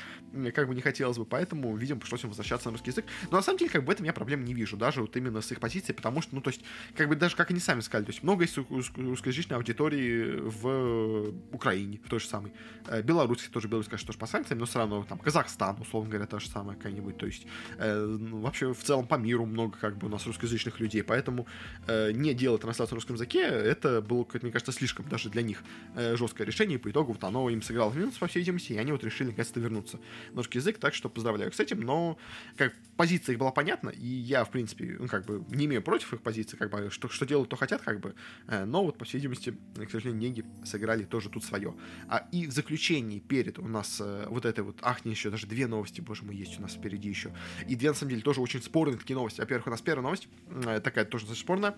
как 0.53 0.67
бы 0.67 0.75
не 0.75 0.81
хотелось 0.81 1.17
бы, 1.17 1.25
поэтому, 1.25 1.75
видимо, 1.75 1.99
пришлось 1.99 2.23
им 2.23 2.29
возвращаться 2.29 2.69
на 2.69 2.73
русский 2.73 2.91
язык. 2.91 3.05
Но 3.31 3.37
на 3.37 3.43
самом 3.43 3.59
деле, 3.59 3.71
как 3.71 3.81
бы 3.81 3.87
в 3.87 3.89
этом 3.91 4.05
я 4.05 4.13
проблем 4.13 4.45
не 4.45 4.53
вижу, 4.53 4.77
даже 4.77 5.01
вот 5.01 5.15
именно 5.17 5.41
с 5.41 5.51
их 5.51 5.59
позиции, 5.59 5.93
потому 5.93 6.21
что, 6.21 6.35
ну, 6.35 6.41
то 6.41 6.49
есть, 6.49 6.61
как 6.95 7.09
бы 7.09 7.15
даже 7.15 7.35
как 7.35 7.51
они 7.51 7.59
сами 7.59 7.81
сказали, 7.81 8.05
то 8.05 8.11
есть 8.11 8.23
много 8.23 8.43
есть 8.43 8.57
русскоязычной 8.57 9.57
аудитории 9.57 10.39
в 10.39 11.33
Украине, 11.51 11.99
в 12.03 12.09
той 12.09 12.19
же 12.19 12.27
самой. 12.27 12.53
Э, 12.87 13.01
Беларусь, 13.01 13.49
тоже 13.51 13.67
Беларусь, 13.67 13.87
конечно, 13.87 14.07
тоже 14.07 14.19
по 14.19 14.27
санкциям, 14.27 14.59
но 14.59 14.65
все 14.65 14.79
равно 14.79 15.03
там 15.03 15.17
Казахстан, 15.17 15.77
условно 15.81 16.09
говоря, 16.09 16.27
то 16.27 16.39
же 16.39 16.49
самое 16.49 16.77
какая-нибудь, 16.77 17.17
то 17.17 17.25
есть 17.25 17.45
э, 17.77 18.17
ну, 18.19 18.41
вообще 18.41 18.73
в 18.73 18.83
целом 18.83 19.07
по 19.07 19.15
миру 19.15 19.32
много 19.41 19.77
как 19.79 19.97
бы 19.97 20.07
у 20.07 20.09
нас 20.09 20.25
русскоязычных 20.25 20.79
людей, 20.79 21.03
поэтому 21.03 21.47
э, 21.87 22.11
не 22.11 22.33
делать 22.33 22.61
трансляцию 22.61 22.95
на 22.95 22.97
русском 22.97 23.15
языке, 23.15 23.41
это 23.41 24.01
было, 24.01 24.27
мне 24.41 24.51
кажется, 24.51 24.71
слишком 24.71 25.07
даже 25.09 25.29
для 25.29 25.41
них 25.41 25.63
жесткое 25.95 26.45
решение, 26.45 26.77
и 26.77 26.81
по 26.81 26.89
итогу 26.89 27.13
вот 27.13 27.23
оно 27.23 27.49
им 27.49 27.61
сыграло 27.61 27.89
в 27.89 27.97
минус, 27.97 28.17
по 28.17 28.27
всей 28.27 28.39
видимости, 28.39 28.73
и 28.73 28.77
они 28.77 28.91
вот 28.91 29.03
решили 29.03 29.27
наконец-то 29.27 29.59
вернуться 29.59 29.99
на 30.31 30.37
русский 30.37 30.59
язык, 30.59 30.77
так 30.77 30.93
что 30.93 31.09
поздравляю 31.09 31.51
с 31.51 31.59
этим, 31.59 31.81
но 31.81 32.17
как 32.57 32.73
позиция 32.97 33.33
их 33.33 33.39
была 33.39 33.51
понятна, 33.51 33.89
и 33.89 34.05
я, 34.05 34.45
в 34.45 34.51
принципе, 34.51 34.97
ну, 34.99 35.07
как 35.07 35.25
бы 35.25 35.43
не 35.49 35.65
имею 35.65 35.81
против 35.81 36.13
их 36.13 36.21
позиции, 36.21 36.57
как 36.57 36.71
бы, 36.71 36.89
что, 36.89 37.09
что 37.09 37.25
делают, 37.25 37.49
то 37.49 37.55
хотят, 37.55 37.81
как 37.81 37.99
бы, 37.99 38.15
э, 38.47 38.65
но 38.65 38.83
вот, 38.83 38.97
по 38.97 39.05
всей 39.05 39.17
видимости, 39.17 39.55
к 39.75 39.89
сожалению, 39.89 40.21
деньги 40.21 40.45
сыграли 40.65 41.03
тоже 41.03 41.29
тут 41.29 41.43
свое. 41.43 41.75
А, 42.07 42.27
и 42.31 42.47
в 42.47 42.51
заключении 42.51 43.19
перед 43.19 43.59
у 43.59 43.67
нас 43.67 43.99
э, 43.99 44.25
вот 44.29 44.45
этой 44.45 44.63
вот, 44.63 44.77
ах, 44.81 45.05
не 45.05 45.11
еще, 45.11 45.29
даже 45.29 45.47
две 45.47 45.67
новости, 45.67 46.01
боже 46.01 46.23
мой, 46.23 46.35
есть 46.35 46.59
у 46.59 46.61
нас 46.61 46.73
впереди 46.73 47.09
еще, 47.09 47.33
и 47.67 47.75
две, 47.75 47.89
на 47.89 47.95
самом 47.95 48.11
деле, 48.11 48.21
тоже 48.21 48.41
очень 48.41 48.61
спорные 48.61 48.97
такие 48.97 49.15
новости. 49.23 49.41
Во-первых, 49.41 49.67
у 49.67 49.69
нас 49.69 49.81
первая 49.81 50.03
новость, 50.03 50.27
э, 50.49 50.79
такая 50.81 51.05
тоже 51.05 51.33
спорная, 51.35 51.75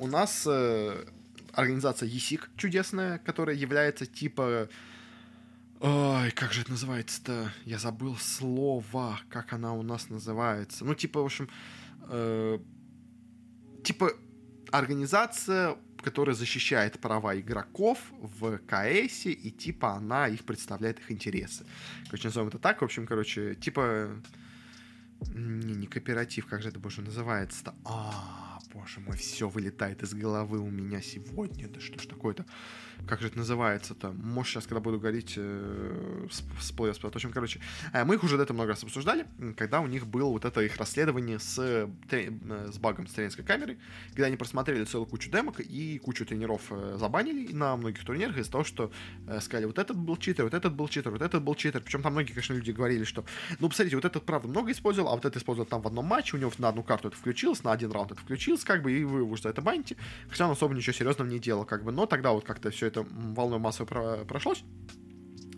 у 0.00 0.06
нас 0.06 0.46
организация 1.52 2.08
ЕСИК 2.08 2.50
чудесная, 2.56 3.18
которая 3.18 3.56
является 3.56 4.06
типа 4.06 4.68
Ой, 5.80 6.32
как 6.32 6.52
же 6.52 6.62
это 6.62 6.72
называется-то? 6.72 7.52
Я 7.64 7.78
забыл 7.78 8.16
слово, 8.16 9.20
как 9.28 9.52
она 9.52 9.74
у 9.74 9.82
нас 9.82 10.08
называется. 10.08 10.84
Ну, 10.84 10.94
типа, 10.96 11.22
в 11.22 11.24
общем, 11.24 11.48
э, 12.08 12.58
типа 13.84 14.10
организация 14.72 15.76
которая 16.02 16.34
защищает 16.34 17.00
права 17.00 17.38
игроков 17.38 17.98
в 18.20 18.58
КС, 18.58 19.26
и 19.26 19.50
типа 19.50 19.94
она 19.94 20.28
их 20.28 20.44
представляет 20.44 21.00
их 21.00 21.10
интересы. 21.10 21.66
Короче, 22.04 22.28
назовем 22.28 22.48
это 22.48 22.58
так. 22.58 22.80
В 22.80 22.84
общем, 22.84 23.06
короче, 23.06 23.54
типа... 23.56 24.10
Не, 25.34 25.74
не 25.74 25.86
кооператив, 25.86 26.46
как 26.46 26.62
же 26.62 26.68
это, 26.68 26.78
боже, 26.78 27.02
называется-то? 27.02 27.74
А, 27.84 28.57
боже 28.72 29.00
мой, 29.00 29.16
все 29.16 29.48
вылетает 29.48 30.02
из 30.02 30.14
головы 30.14 30.58
у 30.60 30.70
меня 30.70 31.00
сегодня. 31.02 31.68
Да 31.68 31.80
что 31.80 31.98
ж 32.00 32.06
такое-то? 32.06 32.44
как 33.06 33.20
же 33.20 33.28
это 33.28 33.38
называется-то, 33.38 34.12
может, 34.12 34.52
сейчас, 34.52 34.66
когда 34.66 34.80
буду 34.80 34.98
говорить, 34.98 35.34
э, 35.36 36.26
всплывет, 36.58 36.96
В 37.02 37.06
общем, 37.06 37.32
короче, 37.32 37.60
э, 37.92 38.04
мы 38.04 38.16
их 38.16 38.24
уже 38.24 38.36
до 38.36 38.42
этого 38.42 38.56
много 38.56 38.70
раз 38.70 38.82
обсуждали, 38.82 39.26
когда 39.56 39.80
у 39.80 39.86
них 39.86 40.06
было 40.06 40.28
вот 40.28 40.44
это 40.44 40.60
их 40.60 40.76
расследование 40.76 41.38
с, 41.38 41.58
э, 41.58 41.88
с 42.70 42.78
багом 42.78 43.06
с 43.06 43.12
тренерской 43.12 43.44
камерой, 43.44 43.78
когда 44.10 44.26
они 44.26 44.36
просмотрели 44.36 44.84
целую 44.84 45.06
кучу 45.06 45.30
демок 45.30 45.60
и 45.60 45.98
кучу 45.98 46.26
тренеров 46.26 46.62
э, 46.70 46.96
забанили 46.98 47.52
на 47.52 47.76
многих 47.76 48.04
турнирах 48.04 48.36
из-за 48.36 48.52
того, 48.52 48.64
что 48.64 48.90
э, 49.26 49.40
сказали, 49.40 49.66
вот 49.66 49.78
этот 49.78 49.96
был 49.96 50.16
читер, 50.16 50.44
вот 50.44 50.54
этот 50.54 50.74
был 50.74 50.88
читер, 50.88 51.10
вот 51.10 51.22
этот 51.22 51.42
был 51.42 51.54
читер. 51.54 51.80
Причем 51.80 52.02
там 52.02 52.12
многие, 52.12 52.32
конечно, 52.32 52.54
люди 52.54 52.72
говорили, 52.72 53.04
что, 53.04 53.24
ну, 53.58 53.68
посмотрите, 53.68 53.96
вот 53.96 54.04
этот, 54.04 54.24
правда, 54.24 54.48
много 54.48 54.72
использовал, 54.72 55.10
а 55.10 55.14
вот 55.14 55.24
это 55.24 55.38
использовал 55.38 55.66
там 55.66 55.82
в 55.82 55.86
одном 55.86 56.04
матче, 56.04 56.36
у 56.36 56.40
него 56.40 56.52
на 56.58 56.68
одну 56.68 56.82
карту 56.82 57.08
это 57.08 57.16
включилось, 57.16 57.62
на 57.64 57.72
один 57.72 57.90
раунд 57.92 58.12
это 58.12 58.20
включилось, 58.20 58.64
как 58.68 58.82
бы, 58.82 58.92
и 58.92 59.02
вы 59.02 59.22
уже 59.22 59.42
за 59.42 59.48
это 59.48 59.62
баните. 59.62 59.96
Хотя 60.28 60.46
он 60.46 60.52
особо 60.52 60.74
ничего 60.74 60.92
серьезного 60.92 61.28
не 61.28 61.40
делал, 61.40 61.64
как 61.64 61.82
бы, 61.82 61.90
но 61.90 62.06
тогда 62.06 62.32
вот 62.32 62.44
как-то 62.44 62.70
все 62.70 62.86
это 62.86 63.04
волной 63.10 63.58
массово 63.58 63.86
про 63.86 64.24
прошлось. 64.24 64.62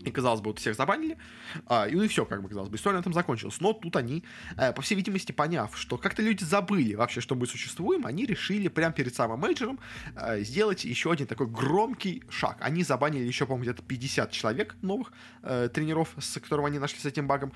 И, 0.04 0.10
казалось 0.10 0.40
бы, 0.40 0.50
вот 0.50 0.58
всех 0.58 0.76
забанили, 0.76 1.18
а, 1.66 1.86
и 1.86 1.94
ну 1.94 2.02
и 2.02 2.08
все, 2.08 2.24
как 2.24 2.42
бы, 2.42 2.48
казалось 2.48 2.70
бы, 2.70 2.76
история 2.76 2.96
на 2.96 3.00
этом 3.00 3.12
закончилась. 3.12 3.60
Но 3.60 3.72
тут 3.72 3.96
они, 3.96 4.24
э, 4.56 4.72
по 4.72 4.82
всей 4.82 4.94
видимости, 4.94 5.32
поняв, 5.32 5.76
что 5.76 5.98
как-то 5.98 6.22
люди 6.22 6.42
забыли 6.44 6.94
вообще, 6.94 7.20
что 7.20 7.34
мы 7.34 7.46
существуем, 7.46 8.06
они 8.06 8.24
решили 8.24 8.68
прямо 8.68 8.92
перед 8.92 9.14
самым 9.14 9.40
мейджором 9.40 9.78
э, 10.16 10.40
сделать 10.42 10.84
еще 10.84 11.12
один 11.12 11.26
такой 11.26 11.46
громкий 11.46 12.22
шаг. 12.28 12.58
Они 12.60 12.82
забанили 12.82 13.24
еще, 13.24 13.46
по-моему, 13.46 13.64
где-то 13.64 13.82
50 13.82 14.30
человек 14.30 14.76
новых 14.82 15.12
э, 15.42 15.68
тренеров, 15.72 16.14
с 16.18 16.40
которого 16.40 16.68
они 16.68 16.78
нашли 16.78 16.98
с 16.98 17.04
этим 17.04 17.26
багом. 17.26 17.52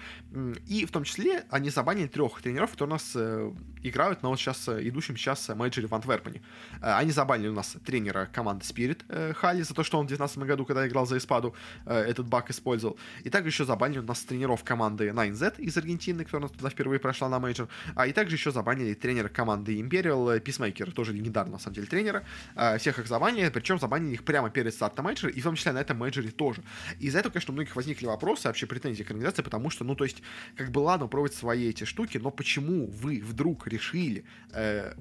И 0.67 0.85
в 0.87 0.91
том 0.91 1.05
числе 1.05 1.45
они 1.51 1.71
забанили 1.71 2.07
трех 2.07 2.41
тренеров, 2.43 2.73
которые 2.73 2.93
у 2.93 2.95
нас 2.95 3.13
э, 3.15 3.53
играют 3.83 4.23
на 4.23 4.29
вот 4.29 4.39
сейчас 4.39 4.69
э, 4.69 4.89
идущем 4.89 5.17
сейчас 5.17 5.49
мейджоре 5.49 5.87
в 5.87 5.95
Антверпене. 5.95 6.43
Э, 6.81 6.95
они 6.95 7.11
забанили 7.11 7.49
у 7.49 7.55
нас 7.55 7.77
тренера 7.85 8.29
команды 8.33 8.65
Spirit 8.65 9.03
э, 9.09 9.33
Халли 9.35 9.63
за 9.63 9.75
то, 9.75 9.83
что 9.83 9.99
он 9.99 10.07
в 10.07 10.09
2019 10.09 10.49
году, 10.49 10.65
когда 10.65 10.87
играл 10.87 11.07
за 11.07 11.17
Espada, 11.17 11.55
э, 11.87 11.95
этот 11.95 12.27
баг 12.35 12.51
использовал. 12.51 12.99
И 13.23 13.31
также 13.31 13.51
еще 13.51 13.65
забанили 13.65 14.01
у 14.01 14.03
нас 14.03 14.21
тренеров 14.23 14.65
команды 14.65 15.09
9Z 15.09 15.61
из 15.61 15.77
Аргентины, 15.77 16.25
которая 16.25 16.49
туда 16.49 16.69
впервые 16.69 16.99
прошла 16.99 17.29
на 17.29 17.39
мейджор. 17.39 17.69
А 17.95 18.09
и 18.09 18.13
также 18.13 18.35
еще 18.35 18.51
забанили 18.51 18.95
тренера 18.95 19.29
команды 19.29 19.81
Imperial 19.81 20.43
Peacemaker, 20.43 20.91
тоже 20.91 21.13
легендарный 21.13 21.53
на 21.53 21.59
самом 21.61 21.77
деле 21.77 21.87
тренера. 21.87 22.25
А, 22.57 22.77
всех 22.79 22.99
их 22.99 23.07
забанили, 23.07 23.49
причем 23.51 23.79
забанили 23.79 24.15
их 24.15 24.25
прямо 24.25 24.51
перед 24.51 24.75
стартом 24.75 25.05
мейджора, 25.05 25.33
и 25.33 25.41
в 25.41 25.45
том 25.45 25.55
числе 25.55 25.71
на 25.73 25.81
этом 25.81 25.97
мейджоре 25.97 26.31
тоже. 26.31 26.65
Из-за 26.99 27.21
этого, 27.21 27.33
конечно, 27.33 27.53
у 27.53 27.55
многих 27.55 27.77
возникли 27.77 28.07
вопросы, 28.07 28.49
вообще 28.49 28.67
претензии 28.67 29.05
к 29.05 29.11
организации, 29.11 29.43
потому 29.43 29.71
что, 29.71 29.85
ну, 29.85 29.95
то 29.95 30.03
есть, 30.03 30.23
как 30.57 30.73
бы 30.73 30.81
ладно, 30.81 31.07
пробовать 31.07 31.35
свои 31.35 31.69
эти 31.69 31.85
штуки, 31.85 32.19
но 32.19 32.33
почему 32.33 32.89
вы 32.89 33.21
вдруг 33.21 33.69
решили 33.69 34.25
э, 34.53 34.95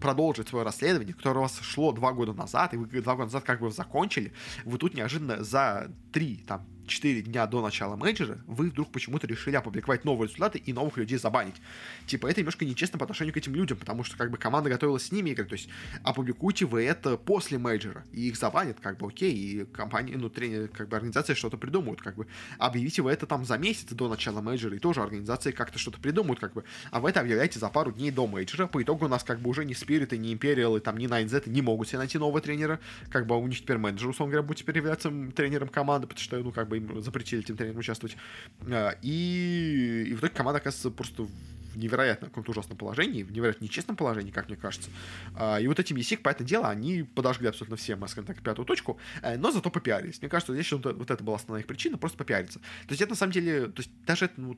продолжить 0.00 0.48
свое 0.48 0.64
расследование, 0.64 1.14
которое 1.14 1.40
у 1.40 1.42
вас 1.42 1.58
шло 1.60 1.92
два 1.92 2.12
года 2.12 2.32
назад, 2.32 2.74
и 2.74 2.76
вы 2.76 2.86
два 3.00 3.14
года 3.14 3.26
назад 3.26 3.44
как 3.44 3.60
бы 3.60 3.70
закончили, 3.70 4.32
вы 4.64 4.78
тут 4.78 4.94
неожиданно 4.94 5.42
за 5.42 5.90
три, 6.12 6.44
там, 6.46 6.66
4 6.86 7.22
дня 7.22 7.46
до 7.46 7.62
начала 7.62 7.96
мейджора 7.96 8.38
вы 8.46 8.70
вдруг 8.70 8.90
почему-то 8.90 9.26
решили 9.26 9.56
опубликовать 9.56 10.04
новые 10.04 10.28
результаты 10.28 10.58
и 10.58 10.72
новых 10.72 10.96
людей 10.96 11.18
забанить. 11.18 11.56
Типа, 12.06 12.26
это 12.26 12.40
немножко 12.40 12.64
нечестно 12.64 12.98
по 12.98 13.04
отношению 13.04 13.34
к 13.34 13.36
этим 13.36 13.54
людям, 13.54 13.78
потому 13.78 14.04
что, 14.04 14.16
как 14.16 14.30
бы, 14.30 14.38
команда 14.38 14.70
готовилась 14.70 15.06
с 15.06 15.12
ними 15.12 15.30
играть, 15.32 15.48
то 15.48 15.54
есть, 15.54 15.68
опубликуйте 16.02 16.66
вы 16.66 16.84
это 16.84 17.16
после 17.16 17.58
мейджора, 17.58 18.04
и 18.12 18.28
их 18.28 18.36
забанят, 18.36 18.78
как 18.80 18.98
бы, 18.98 19.08
окей, 19.08 19.34
и 19.34 19.64
компания, 19.64 20.16
ну, 20.16 20.28
тренер, 20.28 20.68
как 20.68 20.88
бы, 20.88 20.96
организация 20.96 21.34
что-то 21.34 21.56
придумают, 21.56 22.00
как 22.00 22.16
бы, 22.16 22.26
объявите 22.58 23.02
вы 23.02 23.12
это 23.12 23.26
там 23.26 23.44
за 23.44 23.58
месяц 23.58 23.92
до 23.92 24.08
начала 24.08 24.40
мейджора, 24.40 24.76
и 24.76 24.78
тоже 24.78 25.00
организации 25.00 25.52
как-то 25.52 25.78
что-то 25.78 25.98
придумают, 25.98 26.40
как 26.40 26.52
бы, 26.54 26.64
а 26.90 27.00
вы 27.00 27.10
это 27.10 27.20
объявляете 27.20 27.58
за 27.58 27.68
пару 27.68 27.92
дней 27.92 28.10
до 28.10 28.26
мейджора, 28.26 28.66
по 28.66 28.82
итогу 28.82 29.06
у 29.06 29.08
нас, 29.08 29.24
как 29.24 29.40
бы, 29.40 29.50
уже 29.50 29.64
ни 29.64 29.74
Spirit, 29.74 30.16
ни 30.16 30.34
Imperial, 30.34 30.76
и 30.76 30.80
там, 30.80 30.96
ни 30.98 31.06
9Z 31.06 31.48
не 31.48 31.62
могут 31.62 31.88
себе 31.88 31.98
найти 31.98 32.18
нового 32.18 32.40
тренера, 32.40 32.80
как 33.10 33.26
бы, 33.26 33.34
а 33.34 33.38
у 33.38 33.46
них 33.46 33.60
теперь 33.60 33.78
менеджер, 33.78 34.08
условно 34.08 34.32
говоря, 34.32 34.46
будет 34.46 34.58
теперь 34.58 34.76
являться 34.76 35.10
тренером 35.34 35.68
команды, 35.68 36.06
потому 36.06 36.22
что, 36.22 36.38
ну, 36.38 36.52
как 36.52 36.68
бы, 36.68 36.73
им 36.74 37.00
запретили 37.02 37.42
этим 37.42 37.56
тренерам 37.56 37.78
участвовать. 37.78 38.16
А, 38.68 38.96
и, 39.02 40.06
и 40.08 40.14
в 40.14 40.18
итоге 40.18 40.34
команда 40.34 40.58
оказывается 40.58 40.90
просто 40.90 41.22
в 41.22 41.76
невероятно 41.76 42.28
каком-то 42.28 42.52
ужасном 42.52 42.78
положении, 42.78 43.22
в 43.22 43.32
невероятно 43.32 43.64
нечестном 43.64 43.96
положении, 43.96 44.30
как 44.30 44.48
мне 44.48 44.56
кажется. 44.56 44.90
А, 45.36 45.58
и 45.58 45.66
вот 45.66 45.78
ESIC, 45.78 46.18
по 46.18 46.28
это 46.28 46.44
дело, 46.44 46.68
они 46.68 47.02
подожгли 47.02 47.48
абсолютно 47.48 47.76
все, 47.76 47.96
скажем 47.96 48.26
так, 48.26 48.42
пятую 48.42 48.66
точку, 48.66 48.98
э, 49.22 49.36
но 49.36 49.50
зато 49.50 49.70
попиарились. 49.70 50.20
Мне 50.20 50.28
кажется, 50.28 50.54
здесь 50.54 50.70
вот 50.72 51.10
это 51.10 51.22
была 51.24 51.36
основная 51.36 51.62
их 51.62 51.66
причина, 51.66 51.98
просто 51.98 52.16
попиариться. 52.18 52.58
То 52.60 52.90
есть 52.90 53.02
это 53.02 53.10
на 53.10 53.16
самом 53.16 53.32
деле, 53.32 53.66
то 53.66 53.80
есть 53.80 53.90
даже 54.06 54.26
это, 54.26 54.40
ну, 54.40 54.56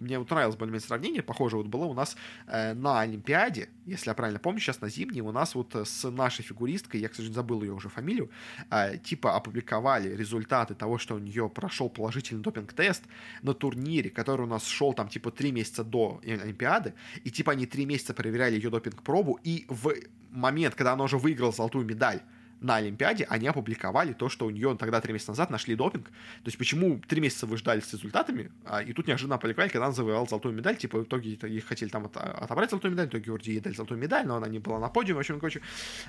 мне 0.00 0.18
вот 0.18 0.30
нравилось 0.30 0.56
более-менее 0.56 0.86
сравнение, 0.86 1.22
похоже 1.22 1.56
вот 1.56 1.66
было 1.66 1.84
у 1.84 1.94
нас 1.94 2.16
э, 2.46 2.74
на 2.74 3.00
Олимпиаде, 3.00 3.68
если 3.86 4.10
я 4.10 4.14
правильно 4.14 4.38
помню, 4.38 4.60
сейчас 4.60 4.80
на 4.80 4.88
зимней, 4.88 5.20
у 5.20 5.32
нас 5.32 5.54
вот 5.54 5.74
с 5.74 6.10
нашей 6.10 6.42
фигуристкой, 6.42 7.00
я, 7.00 7.08
к 7.08 7.14
сожалению, 7.14 7.34
забыл 7.34 7.62
ее 7.62 7.72
уже 7.72 7.88
фамилию, 7.88 8.30
э, 8.70 8.98
типа 8.98 9.36
опубликовали 9.36 10.14
результаты 10.14 10.74
того, 10.74 10.98
что 10.98 11.14
у 11.16 11.18
нее 11.18 11.48
прошел 11.48 11.88
положительный 11.88 12.42
допинг-тест 12.42 13.04
на 13.42 13.54
турнире, 13.54 14.10
который 14.10 14.42
у 14.42 14.48
нас 14.48 14.66
шел 14.66 14.92
там 14.92 15.08
типа 15.08 15.30
три 15.30 15.52
месяца 15.52 15.84
до 15.84 16.20
Олимпиады, 16.24 16.94
и 17.24 17.30
типа 17.30 17.52
они 17.52 17.66
три 17.66 17.86
месяца 17.86 18.14
проверяли 18.14 18.54
ее 18.54 18.70
допинг-пробу, 18.70 19.38
и 19.42 19.66
в 19.68 19.92
момент, 20.30 20.74
когда 20.74 20.92
она 20.92 21.04
уже 21.04 21.18
выиграла 21.18 21.52
золотую 21.52 21.86
медаль, 21.86 22.20
на 22.60 22.76
Олимпиаде 22.76 23.24
они 23.24 23.46
опубликовали 23.48 24.12
то, 24.12 24.28
что 24.28 24.46
у 24.46 24.50
нее 24.50 24.76
тогда 24.78 25.00
три 25.00 25.12
месяца 25.12 25.32
назад 25.32 25.50
нашли 25.50 25.74
допинг. 25.74 26.06
То 26.08 26.46
есть 26.46 26.58
почему 26.58 27.00
три 27.06 27.20
месяца 27.20 27.46
вы 27.46 27.56
ждали 27.56 27.80
с 27.80 27.92
результатами, 27.92 28.50
а, 28.64 28.82
и 28.82 28.92
тут 28.92 29.06
неожиданно 29.06 29.36
опубликовали, 29.36 29.70
когда 29.70 29.86
она 29.86 29.94
завоевала 29.94 30.26
золотую 30.26 30.54
медаль, 30.54 30.76
типа 30.76 30.98
в 30.98 31.04
итоге 31.04 31.32
их 31.32 31.66
хотели 31.66 31.88
там 31.88 32.06
отобрать 32.06 32.70
золотую 32.70 32.92
медаль, 32.92 33.06
в 33.06 33.10
итоге 33.10 33.30
вроде 33.30 33.52
ей 33.52 33.60
дали 33.60 33.74
золотую 33.74 33.98
медаль, 34.00 34.26
но 34.26 34.36
она 34.36 34.48
не 34.48 34.58
была 34.58 34.78
на 34.78 34.88
подиуме, 34.88 35.16
в 35.16 35.20
общем, 35.20 35.38
короче, 35.38 35.60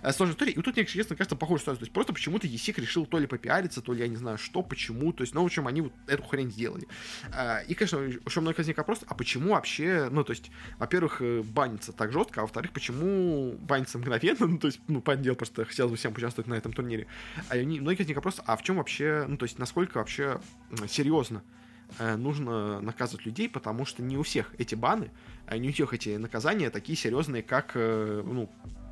э, 0.01 0.11
сложная 0.11 0.33
история. 0.33 0.51
И 0.53 0.61
тут 0.61 0.75
мне, 0.75 0.85
честно, 0.85 1.15
кажется, 1.15 1.35
похожая 1.35 1.61
ситуация. 1.61 1.79
То 1.79 1.83
есть 1.83 1.93
просто 1.93 2.13
почему-то 2.13 2.47
Есик 2.47 2.79
решил 2.79 3.05
то 3.05 3.19
ли 3.19 3.27
попиариться, 3.27 3.81
то 3.81 3.93
ли 3.93 3.99
я 3.99 4.07
не 4.07 4.15
знаю 4.15 4.37
что, 4.37 4.63
почему, 4.63 5.13
то 5.13 5.21
есть, 5.21 5.33
ну, 5.33 5.43
в 5.43 5.45
общем, 5.45 5.67
они 5.67 5.81
вот 5.81 5.93
эту 6.07 6.23
хрень 6.23 6.51
сделали. 6.51 6.87
Э, 7.33 7.63
и, 7.67 7.73
конечно, 7.75 7.97
еще 7.97 8.41
много 8.41 8.55
возник 8.57 8.77
вопрос, 8.77 8.99
а 9.07 9.15
почему 9.15 9.51
вообще, 9.51 10.09
ну, 10.11 10.23
то 10.23 10.31
есть, 10.31 10.51
во-первых, 10.77 11.21
э, 11.21 11.41
банится 11.41 11.91
так 11.93 12.11
жестко, 12.11 12.41
а 12.41 12.43
во-вторых, 12.43 12.71
почему 12.71 13.57
банится 13.59 13.97
мгновенно, 13.97 14.47
ну, 14.47 14.57
то 14.57 14.67
есть, 14.67 14.79
ну, 14.87 15.01
понятное 15.01 15.25
дело, 15.25 15.35
просто 15.35 15.65
хотелось 15.65 15.91
бы 15.91 15.97
всем 15.97 16.13
поучаствовать 16.13 16.38
на 16.47 16.55
этом 16.55 16.73
турнире. 16.73 17.07
А 17.49 17.55
они, 17.55 17.79
многих 17.79 17.99
возник 17.99 18.15
вопрос, 18.15 18.41
а 18.45 18.55
в 18.55 18.63
чем 18.63 18.77
вообще, 18.77 19.25
ну, 19.27 19.37
то 19.37 19.43
есть, 19.43 19.59
насколько 19.59 19.97
вообще 19.97 20.39
серьезно 20.87 21.43
э, 21.97 22.15
нужно 22.15 22.81
наказывать 22.81 23.25
людей, 23.25 23.49
потому 23.49 23.85
что 23.85 24.01
не 24.01 24.17
у 24.17 24.23
всех 24.23 24.53
эти 24.57 24.75
баны, 24.75 25.11
а 25.47 25.57
не 25.57 25.69
у 25.69 25.73
всех 25.73 25.93
эти 25.93 26.17
наказания 26.17 26.69
такие 26.69 26.97
серьезные, 26.97 27.43
как, 27.43 27.71
э, 27.75 28.23
ну, 28.25 28.49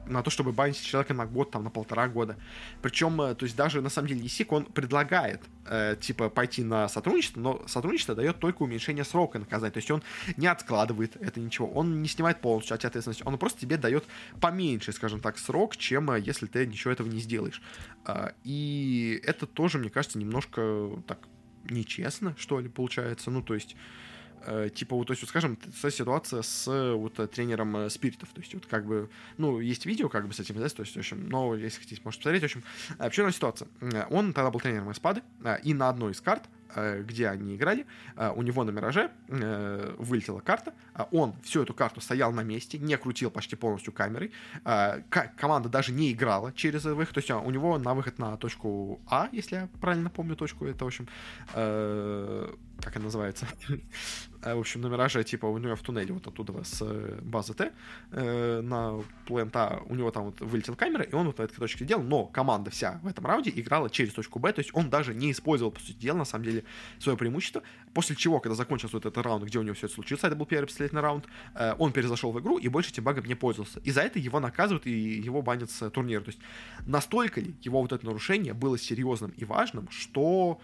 на 0.07 0.23
то, 0.23 0.29
чтобы 0.29 0.51
банить 0.51 0.81
человека 0.81 1.13
на 1.13 1.25
год, 1.25 1.51
там, 1.51 1.63
на 1.63 1.69
полтора 1.69 2.07
года. 2.07 2.37
Причем, 2.81 3.21
э, 3.21 3.35
то 3.35 3.45
есть 3.45 3.55
даже 3.55 3.81
на 3.81 3.89
самом 3.89 4.07
деле 4.07 4.21
ЕСИК, 4.21 4.51
он 4.51 4.65
предлагает, 4.65 5.41
э, 5.65 5.95
типа, 5.99 6.29
пойти 6.29 6.63
на 6.63 6.87
сотрудничество, 6.89 7.39
но 7.39 7.67
сотрудничество 7.67 8.15
дает 8.15 8.39
только 8.39 8.63
уменьшение 8.63 9.03
срока 9.03 9.39
наказания. 9.39 9.71
То 9.71 9.79
есть 9.79 9.91
он 9.91 10.03
не 10.37 10.47
откладывает 10.47 11.15
это 11.17 11.39
ничего, 11.39 11.67
он 11.67 12.01
не 12.01 12.07
снимает 12.07 12.41
полностью 12.41 12.75
от 12.75 12.85
ответственности, 12.85 13.23
он 13.25 13.37
просто 13.37 13.59
тебе 13.61 13.77
дает 13.77 14.05
поменьше, 14.39 14.91
скажем 14.91 15.19
так, 15.19 15.37
срок, 15.37 15.77
чем 15.77 16.11
э, 16.11 16.19
если 16.19 16.45
ты 16.45 16.65
ничего 16.65 16.91
этого 16.91 17.07
не 17.07 17.19
сделаешь. 17.19 17.61
Э, 18.05 18.31
и 18.43 19.19
это 19.23 19.45
тоже, 19.45 19.77
мне 19.77 19.89
кажется, 19.89 20.17
немножко 20.17 21.01
так 21.07 21.19
нечестно, 21.69 22.35
что 22.37 22.59
ли, 22.59 22.69
получается. 22.69 23.31
Ну, 23.31 23.41
то 23.41 23.53
есть 23.53 23.75
типа, 24.73 24.95
вот, 24.95 25.07
то 25.07 25.11
есть, 25.11 25.23
вот, 25.23 25.29
скажем, 25.29 25.57
ситуация 25.89 26.41
с 26.41 26.93
вот 26.93 27.15
тренером 27.31 27.75
э, 27.77 27.89
спиритов, 27.89 28.29
то 28.29 28.41
есть, 28.41 28.53
вот, 28.53 28.65
как 28.65 28.85
бы, 28.85 29.09
ну, 29.37 29.59
есть 29.59 29.85
видео, 29.85 30.09
как 30.09 30.27
бы, 30.27 30.33
с 30.33 30.39
этим, 30.39 30.55
да, 30.59 30.69
то 30.69 30.81
есть, 30.81 30.95
в 30.95 30.97
общем, 30.97 31.27
но, 31.27 31.55
если 31.55 31.79
хотите, 31.79 32.01
можете 32.03 32.21
посмотреть, 32.21 32.41
в 32.41 32.45
общем, 32.45 32.63
в 32.97 33.09
чем 33.11 33.31
ситуация? 33.31 33.67
Он 34.09 34.33
тогда 34.33 34.51
был 34.51 34.59
тренером 34.59 34.91
Эспады, 34.91 35.21
и 35.63 35.73
на 35.73 35.89
одной 35.89 36.11
из 36.11 36.21
карт, 36.21 36.43
э, 36.75 37.01
где 37.03 37.27
они 37.27 37.55
играли, 37.55 37.85
у 38.35 38.41
него 38.41 38.63
на 38.63 38.71
Мираже 38.71 39.11
вылетела 39.27 40.39
карта, 40.39 40.73
он 41.11 41.33
всю 41.43 41.63
эту 41.63 41.73
карту 41.73 42.01
стоял 42.01 42.31
на 42.31 42.41
месте, 42.41 42.77
не 42.77 42.97
крутил 42.97 43.31
почти 43.31 43.55
полностью 43.55 43.93
камерой, 43.93 44.31
команда 45.37 45.69
даже 45.69 45.91
не 45.91 46.11
играла 46.11 46.53
через 46.53 46.85
выход, 46.85 47.15
то 47.15 47.19
есть 47.19 47.31
у 47.31 47.51
него 47.51 47.77
на 47.77 47.93
выход 47.93 48.19
на 48.19 48.37
точку 48.37 49.01
А, 49.07 49.29
если 49.31 49.55
я 49.55 49.69
правильно 49.81 50.09
помню 50.09 50.35
точку, 50.35 50.65
это, 50.65 50.85
в 50.85 50.87
общем, 50.87 51.07
как 52.81 52.95
она 52.95 53.05
называется, 53.05 53.47
э, 54.41 54.53
в 54.53 54.59
общем, 54.59 54.81
на 54.81 54.87
Мираже, 54.87 55.23
типа, 55.23 55.45
у 55.45 55.57
него 55.57 55.75
в 55.75 55.81
туннеле 55.81 56.13
вот 56.13 56.27
оттуда 56.27 56.63
с 56.63 56.81
э, 56.81 57.19
базы 57.23 57.53
Т 57.53 57.71
э, 58.11 58.61
на 58.61 59.03
плент 59.25 59.55
А, 59.55 59.81
у 59.87 59.95
него 59.95 60.11
там 60.11 60.25
вот 60.25 60.41
вылетела 60.41 60.75
камера, 60.75 61.03
и 61.03 61.13
он 61.13 61.27
вот 61.27 61.37
на 61.39 61.43
этой 61.43 61.55
точке 61.55 61.79
сидел, 61.79 62.01
но 62.01 62.25
команда 62.25 62.71
вся 62.71 62.99
в 63.03 63.07
этом 63.07 63.25
раунде 63.25 63.51
играла 63.55 63.89
через 63.89 64.13
точку 64.13 64.39
Б, 64.39 64.53
то 64.53 64.59
есть 64.59 64.71
он 64.73 64.89
даже 64.89 65.13
не 65.13 65.31
использовал, 65.31 65.71
по 65.71 65.79
сути 65.79 65.97
дела, 65.97 66.17
на 66.17 66.25
самом 66.25 66.45
деле, 66.45 66.63
свое 66.99 67.17
преимущество, 67.17 67.63
после 67.93 68.15
чего, 68.15 68.39
когда 68.39 68.55
закончился 68.55 68.95
вот 68.95 69.05
этот 69.05 69.23
раунд, 69.25 69.43
где 69.43 69.59
у 69.59 69.63
него 69.63 69.75
все 69.75 69.87
это 69.87 69.95
случилось, 69.95 70.23
это 70.23 70.35
был 70.35 70.45
первый 70.45 70.67
пистолетный 70.67 71.01
раунд, 71.01 71.25
э, 71.55 71.73
он 71.77 71.91
перезашел 71.91 72.31
в 72.31 72.39
игру 72.39 72.57
и 72.57 72.67
больше 72.67 72.91
этим 72.91 73.03
багом 73.03 73.25
не 73.25 73.35
пользовался. 73.35 73.79
И 73.79 73.91
за 73.91 74.01
это 74.01 74.19
его 74.19 74.39
наказывают 74.39 74.85
и 74.85 74.91
его 74.91 75.41
банят 75.41 75.71
с 75.71 75.89
турнира. 75.89 76.21
То 76.21 76.29
есть 76.29 76.39
настолько 76.85 77.41
ли 77.41 77.55
его 77.61 77.81
вот 77.81 77.91
это 77.91 78.05
нарушение 78.05 78.53
было 78.53 78.77
серьезным 78.77 79.31
и 79.31 79.45
важным, 79.45 79.87
что 79.89 80.59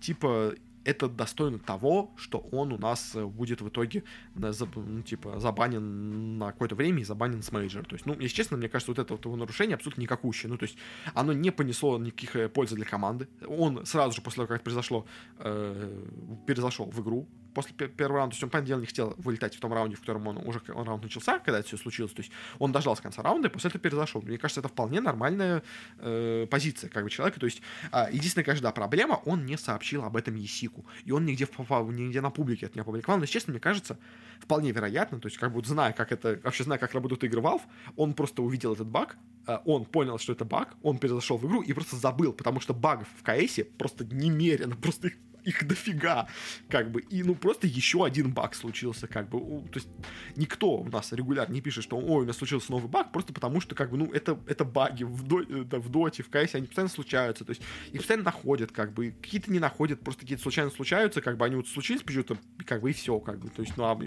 типа 0.00 0.54
это 0.84 1.08
достойно 1.08 1.58
того, 1.58 2.12
что 2.16 2.38
он 2.52 2.72
у 2.72 2.78
нас 2.78 3.12
э, 3.14 3.24
будет 3.24 3.60
в 3.60 3.68
итоге, 3.68 4.04
ну, 4.34 5.02
типа, 5.02 5.38
забанен 5.38 6.38
на 6.38 6.52
какое-то 6.52 6.74
время 6.74 7.00
и 7.00 7.04
забанен 7.04 7.42
с 7.42 7.52
мейджор. 7.52 7.84
То 7.84 7.94
есть, 7.94 8.06
ну, 8.06 8.14
если 8.18 8.34
честно, 8.34 8.56
мне 8.56 8.68
кажется, 8.68 8.90
вот 8.90 8.98
это 8.98 9.14
вот 9.14 9.24
его 9.24 9.36
нарушение 9.36 9.74
абсолютно 9.74 10.00
никакущее. 10.02 10.50
Ну, 10.50 10.56
то 10.56 10.64
есть, 10.64 10.76
оно 11.14 11.32
не 11.32 11.50
понесло 11.50 11.98
никаких 11.98 12.36
э, 12.36 12.48
пользы 12.48 12.76
для 12.76 12.84
команды. 12.84 13.28
Он 13.46 13.84
сразу 13.84 14.16
же 14.16 14.22
после 14.22 14.36
того, 14.36 14.48
как 14.48 14.56
это 14.56 14.64
произошло, 14.64 15.06
э, 15.38 16.04
перезашел 16.46 16.86
в 16.86 17.00
игру, 17.00 17.28
после 17.54 17.74
первого 17.74 18.18
раунда, 18.18 18.32
то 18.32 18.34
есть 18.36 18.44
он, 18.44 18.50
понятное 18.50 18.68
дело, 18.68 18.80
не 18.80 18.86
хотел 18.86 19.14
вылетать 19.18 19.56
в 19.56 19.60
том 19.60 19.72
раунде, 19.72 19.96
в 19.96 20.00
котором 20.00 20.26
он 20.26 20.38
уже 20.38 20.60
он 20.74 20.86
раунд 20.86 21.02
начался, 21.02 21.38
когда 21.38 21.58
это 21.58 21.68
все 21.68 21.76
случилось, 21.76 22.12
то 22.12 22.20
есть 22.20 22.32
он 22.58 22.72
дождался 22.72 23.02
конца 23.02 23.22
раунда 23.22 23.48
и 23.48 23.50
после 23.50 23.68
этого 23.68 23.82
перезашел. 23.82 24.22
Мне 24.22 24.38
кажется, 24.38 24.60
это 24.60 24.68
вполне 24.68 25.00
нормальная 25.00 25.62
э, 25.98 26.46
позиция 26.50 26.90
как 26.90 27.04
бы 27.04 27.10
человека, 27.10 27.40
то 27.40 27.46
есть 27.46 27.62
э, 27.92 28.06
единственная, 28.12 28.44
конечно, 28.44 28.68
да, 28.68 28.72
проблема, 28.72 29.20
он 29.24 29.46
не 29.46 29.56
сообщил 29.56 30.04
об 30.04 30.16
этом 30.16 30.34
Есику, 30.34 30.84
и 31.04 31.12
он 31.12 31.24
нигде, 31.24 31.46
в, 31.46 31.92
нигде 31.92 32.20
на 32.20 32.30
публике 32.30 32.66
это 32.66 32.76
не 32.76 32.82
опубликовал, 32.82 33.18
но, 33.18 33.26
честно, 33.26 33.52
мне 33.52 33.60
кажется, 33.60 33.98
вполне 34.40 34.72
вероятно, 34.72 35.20
то 35.20 35.26
есть 35.26 35.38
как 35.38 35.52
бы 35.52 35.62
зная, 35.64 35.92
как 35.92 36.12
это, 36.12 36.40
вообще 36.42 36.64
зная, 36.64 36.78
как 36.78 36.94
работают 36.94 37.24
игры 37.24 37.40
Valve, 37.40 37.62
он 37.96 38.14
просто 38.14 38.42
увидел 38.42 38.74
этот 38.74 38.88
баг, 38.88 39.16
э, 39.46 39.58
он 39.64 39.84
понял, 39.84 40.18
что 40.18 40.32
это 40.32 40.44
баг, 40.44 40.74
он 40.82 40.98
перезашел 40.98 41.36
в 41.36 41.46
игру 41.46 41.62
и 41.62 41.72
просто 41.72 41.96
забыл, 41.96 42.32
потому 42.32 42.60
что 42.60 42.74
багов 42.74 43.08
в 43.18 43.22
КСе 43.22 43.64
просто 43.64 44.04
немерено, 44.04 44.76
просто 44.76 45.08
их 45.08 45.16
их 45.44 45.66
дофига, 45.66 46.28
как 46.68 46.90
бы, 46.90 47.00
и, 47.00 47.22
ну, 47.22 47.34
просто 47.34 47.66
еще 47.66 48.04
один 48.04 48.32
баг 48.32 48.54
случился, 48.54 49.06
как 49.06 49.28
бы, 49.28 49.38
то 49.70 49.76
есть 49.76 49.88
никто 50.36 50.78
у 50.78 50.88
нас 50.88 51.12
регулярно 51.12 51.52
не 51.52 51.60
пишет, 51.60 51.84
что, 51.84 51.96
ой, 51.98 52.24
у 52.24 52.26
нас 52.26 52.36
случился 52.36 52.70
новый 52.72 52.88
баг, 52.88 53.12
просто 53.12 53.32
потому 53.32 53.60
что, 53.60 53.74
как 53.74 53.90
бы, 53.90 53.96
ну, 53.96 54.12
это, 54.12 54.38
это 54.46 54.64
баги 54.64 55.04
в, 55.04 55.22
до, 55.22 55.38
в 55.78 55.88
доте, 55.88 56.22
в 56.22 56.30
кайсе, 56.30 56.58
они 56.58 56.66
постоянно 56.66 56.90
случаются, 56.90 57.44
то 57.44 57.50
есть 57.50 57.62
их 57.92 58.00
постоянно 58.00 58.24
находят, 58.24 58.72
как 58.72 58.92
бы, 58.92 59.14
какие-то 59.20 59.50
не 59.50 59.58
находят, 59.58 60.00
просто 60.00 60.22
какие-то 60.22 60.42
случайно 60.42 60.70
случаются, 60.70 61.20
как 61.20 61.36
бы, 61.36 61.44
они 61.44 61.56
вот 61.56 61.68
случились 61.68 62.02
почему-то, 62.02 62.36
как 62.64 62.82
бы, 62.82 62.90
и 62.90 62.92
все, 62.92 63.18
как 63.20 63.38
бы, 63.38 63.48
то 63.48 63.62
есть, 63.62 63.76
ну, 63.76 63.84
а, 63.84 63.98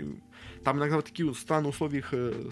там 0.64 0.78
иногда 0.78 0.98
вот 0.98 1.06
такие 1.06 1.28
вот 1.28 1.38
странные 1.38 1.70
условия 1.70 2.00
их 2.00 2.10
э, 2.12 2.50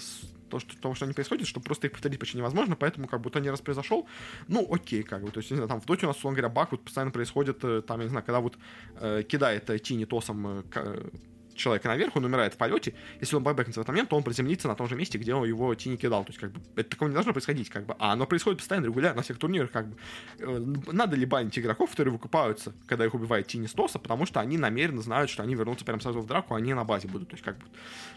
то, 0.52 0.60
что, 0.60 0.80
того, 0.80 0.94
что 0.94 1.06
они 1.06 1.14
происходят, 1.14 1.48
что 1.48 1.60
просто 1.60 1.88
их 1.88 1.94
повторить 1.94 2.20
почти 2.20 2.38
невозможно, 2.38 2.76
поэтому 2.76 3.08
как 3.08 3.22
будто 3.22 3.40
не 3.40 3.50
раз 3.50 3.62
произошел, 3.62 4.08
ну, 4.48 4.68
окей, 4.72 5.04
как 5.04 5.24
бы, 5.24 5.32
то 5.32 5.40
есть, 5.40 5.50
не 5.50 5.56
знаю, 5.56 5.70
там 5.70 5.82
в 5.82 5.86
доте 5.86 6.06
у 6.06 6.10
нас, 6.10 6.18
условно 6.18 6.38
говоря, 6.38 6.54
баг 6.54 6.72
вот 6.72 6.82
постоянно 6.84 7.12
происходит, 7.12 7.64
э, 7.64 7.82
там, 7.82 8.00
я 8.00 8.04
не 8.06 8.10
знаю, 8.10 8.26
когда 8.26 8.40
вот 8.40 8.58
э, 9.00 9.24
кидает 9.24 9.70
э, 9.70 9.80
Тини 9.80 10.06
тосом 10.06 10.64
э, 10.76 11.10
человека 11.56 11.88
наверх, 11.88 12.16
он 12.16 12.26
умирает 12.26 12.54
в 12.54 12.58
полете, 12.58 12.94
если 13.20 13.36
он 13.36 13.44
бэкбэкнется 13.44 13.80
в 13.80 13.84
этот 13.84 13.90
момент, 13.90 14.10
то 14.10 14.18
он 14.18 14.24
приземлится 14.24 14.68
на 14.68 14.76
том 14.76 14.88
же 14.88 14.96
месте, 14.96 15.18
где 15.18 15.34
он 15.34 15.48
его 15.48 15.74
Тини 15.76 15.96
кидал. 15.96 16.24
То 16.24 16.30
есть, 16.30 16.40
как 16.40 16.52
бы, 16.52 16.62
это 16.76 16.90
такого 16.90 17.10
не 17.10 17.14
должно 17.14 17.34
происходить, 17.34 17.70
как 17.70 17.86
бы. 17.86 17.96
А 18.00 18.14
оно 18.14 18.26
происходит 18.26 18.60
постоянно, 18.60 18.86
регулярно, 18.86 19.18
на 19.18 19.24
всех 19.24 19.38
турнирах, 19.38 19.72
как 19.72 19.88
бы. 19.88 19.98
Э, 20.40 20.58
надо 20.92 21.16
ли 21.16 21.26
банить 21.26 21.58
игроков, 21.58 21.92
которые 21.92 22.14
выкупаются, 22.14 22.74
когда 22.88 23.06
их 23.06 23.14
убивает 23.14 23.48
Тини 23.48 23.68
Стоса, 23.68 24.00
потому 24.00 24.26
что 24.26 24.40
они 24.40 24.58
намеренно 24.58 25.02
знают, 25.02 25.30
что 25.30 25.44
они 25.44 25.56
вернутся 25.56 25.86
прямо 25.86 26.02
сразу 26.02 26.22
в 26.22 26.26
драку, 26.26 26.54
а 26.54 26.58
они 26.58 26.74
на 26.74 26.84
базе 26.84 27.08
будут. 27.08 27.30
То 27.30 27.36
есть, 27.36 27.44
как 27.44 27.58
бы, 27.58 27.66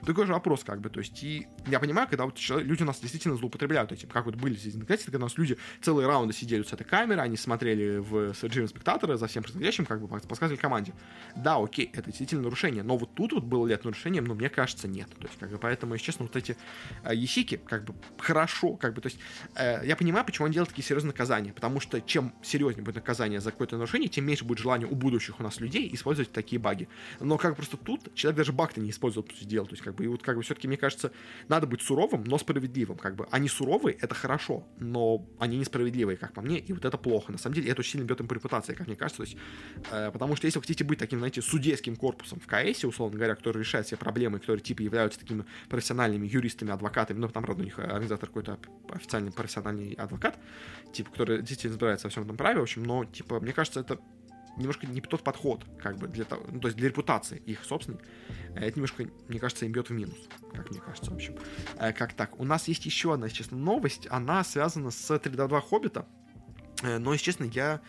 такой 0.05 0.26
же 0.26 0.32
вопрос, 0.32 0.64
как 0.64 0.80
бы. 0.80 0.91
То 0.91 1.01
есть, 1.01 1.22
и 1.22 1.47
я 1.66 1.80
понимаю, 1.80 2.09
когда 2.09 2.24
вот 2.24 2.37
человек, 2.37 2.68
люди 2.68 2.82
у 2.82 2.87
нас 2.87 3.01
действительно 3.01 3.37
злоупотребляют 3.37 3.93
этим, 3.93 4.09
как 4.09 4.26
вот 4.26 4.35
были 4.37 4.55
здесь 4.55 4.74
когда 5.05 5.18
у 5.18 5.22
нас 5.22 5.37
люди 5.39 5.57
целые 5.82 6.07
раунды 6.07 6.35
сидели 6.35 6.62
с 6.62 6.72
этой 6.72 6.85
камеры, 6.85 7.20
они 7.20 7.37
смотрели 7.37 7.99
в 7.99 8.35
с 8.35 8.43
режиме 8.43 8.68
спектатора 8.68 9.16
за 9.16 9.26
всем 9.26 9.43
происходящим, 9.43 9.87
как 9.87 10.01
бы 10.01 10.09
подсказывали 10.09 10.57
команде. 10.57 10.93
Да, 11.37 11.57
окей, 11.57 11.91
это 11.93 12.07
действительно 12.07 12.43
нарушение, 12.43 12.82
но 12.82 12.97
вот 12.97 13.14
тут 13.14 13.24
вот 13.33 13.45
было 13.45 13.66
ли 13.66 13.75
это 13.75 13.87
нарушение 13.87 14.05
решением, 14.05 14.25
но 14.25 14.35
мне 14.35 14.49
кажется, 14.49 14.89
нет. 14.89 15.09
То 15.18 15.27
есть, 15.27 15.39
как 15.39 15.51
бы, 15.51 15.59
поэтому, 15.59 15.95
если 15.95 16.07
честно, 16.07 16.27
вот 16.27 16.37
эти 16.37 16.57
э, 17.05 17.14
есики, 17.14 17.61
как 17.64 17.85
бы, 17.85 17.95
хорошо, 18.18 18.77
как 18.77 18.95
бы, 18.95 19.01
то 19.01 19.07
есть, 19.07 19.18
э, 19.57 19.87
я 19.87 19.97
понимаю, 19.97 20.25
почему 20.25 20.47
он 20.47 20.53
делает 20.53 20.70
такие 20.70 20.85
серьезные 20.85 21.12
наказания, 21.12 21.53
потому 21.53 21.81
что 21.81 22.01
чем 22.01 22.33
серьезнее 22.43 22.85
будет 22.85 22.97
наказание 22.97 23.41
за 23.41 23.51
какое-то 23.51 23.77
нарушение, 23.77 24.09
тем 24.09 24.25
меньше 24.25 24.45
будет 24.45 24.59
желания 24.59 24.87
у 24.87 24.95
будущих 24.95 25.41
у 25.41 25.43
нас 25.43 25.61
людей 25.61 25.91
использовать 25.93 26.33
такие 26.33 26.61
баги. 26.61 26.89
Но 27.20 27.39
как 27.39 27.53
бы 27.53 27.57
просто 27.57 27.77
тут 27.77 28.14
человек 28.14 28.39
даже 28.39 28.53
баг-то 28.53 28.81
не 28.81 28.91
использует, 28.91 29.27
по 29.27 29.35
сути 29.35 29.45
дела, 29.45 29.66
то 29.66 29.72
есть, 29.72 29.83
как 29.83 29.95
бы, 29.95 30.05
и 30.05 30.09
вот, 30.09 30.22
как 30.22 30.37
бы, 30.37 30.43
все-таки, 30.43 30.68
мне 30.68 30.77
кажется, 30.77 31.12
надо 31.49 31.66
быть 31.66 31.83
суровым, 31.83 32.25
но 32.25 32.39
справедливым, 32.39 32.99
как 32.99 33.16
бы. 33.16 33.27
Они 33.31 33.49
суровые, 33.49 33.97
это 34.01 34.14
хорошо, 34.14 34.64
но 34.79 35.27
они 35.39 35.59
несправедливые, 35.59 36.16
как 36.16 36.33
по 36.33 36.43
мне, 36.43 36.59
и 36.59 36.72
вот 36.72 36.85
это 36.85 36.99
плохо. 36.99 37.33
На 37.33 37.39
самом 37.39 37.55
деле, 37.55 37.70
это 37.70 37.81
очень 37.81 37.93
сильно 37.93 38.05
бьет 38.05 38.20
им 38.20 38.29
по 38.29 38.35
репутации, 38.35 38.75
как 38.75 38.87
мне 38.87 38.97
кажется, 38.97 39.18
то 39.18 39.25
есть, 39.25 39.37
э, 39.91 40.11
потому 40.12 40.37
что 40.37 40.47
если 40.47 40.59
вы 40.59 40.62
хотите 40.62 40.85
быть 40.85 40.99
таким, 40.99 41.18
знаете, 41.18 41.43
судейским 41.43 41.97
корпусом 41.97 42.41
в 42.41 42.47
КС, 42.47 42.85
условно 42.85 43.14
говоря, 43.17 43.35
который 43.35 43.59
решает 43.59 43.87
все 43.87 43.97
проблемы, 43.97 44.39
которые 44.39 44.62
типа 44.62 44.83
являются 44.83 45.19
такими 45.19 45.45
профессиональными 45.69 46.27
юристами, 46.27 46.73
адвокатами, 46.73 47.19
ну, 47.19 47.29
там, 47.29 47.43
правда, 47.43 47.62
у 47.62 47.65
них 47.65 47.79
организатор 47.79 48.29
какой-то 48.29 48.59
официальный 48.91 49.33
профессиональный 49.33 49.93
адвокат, 49.95 50.39
типа, 50.93 51.11
который 51.11 51.39
действительно 51.39 51.73
разбирается 51.73 52.07
во 52.07 52.11
всем 52.11 52.25
этом 52.25 52.37
праве, 52.37 52.61
в 52.61 52.62
общем, 52.62 52.83
но, 52.83 53.05
типа, 53.05 53.41
мне 53.41 53.53
кажется, 53.53 53.81
это 53.81 53.99
немножко 54.57 54.87
не 54.87 55.01
тот 55.01 55.23
подход, 55.23 55.65
как 55.79 55.99
бы, 55.99 56.09
для 56.09 56.25
того, 56.25 56.45
ну, 56.51 56.61
то 56.61 56.69
есть 56.69 56.77
для 56.77 56.89
репутации 56.89 57.39
их 57.47 57.65
собственной. 57.65 57.99
Это 58.55 58.77
немножко, 58.77 59.05
мне 59.29 59.39
кажется, 59.39 59.67
им 59.67 59.73
бьет 59.73 59.89
в 59.89 59.93
минус, 59.93 60.17
как 60.53 60.71
мне 60.71 60.81
кажется, 60.81 61.11
в 61.11 61.15
общем. 61.15 61.37
Э, 61.79 61.93
как 61.93 62.15
так? 62.15 62.39
У 62.39 62.45
нас 62.45 62.69
есть 62.69 62.87
еще 62.87 63.15
одна, 63.15 63.29
честно, 63.29 63.57
новость, 63.57 64.07
она 64.11 64.45
связана 64.45 64.91
с 64.91 65.11
3D2 65.11 65.61
Хоббита, 65.61 66.07
э, 66.83 66.99
но, 66.99 67.12
если 67.12 67.25
честно, 67.25 67.45
я, 67.45 67.81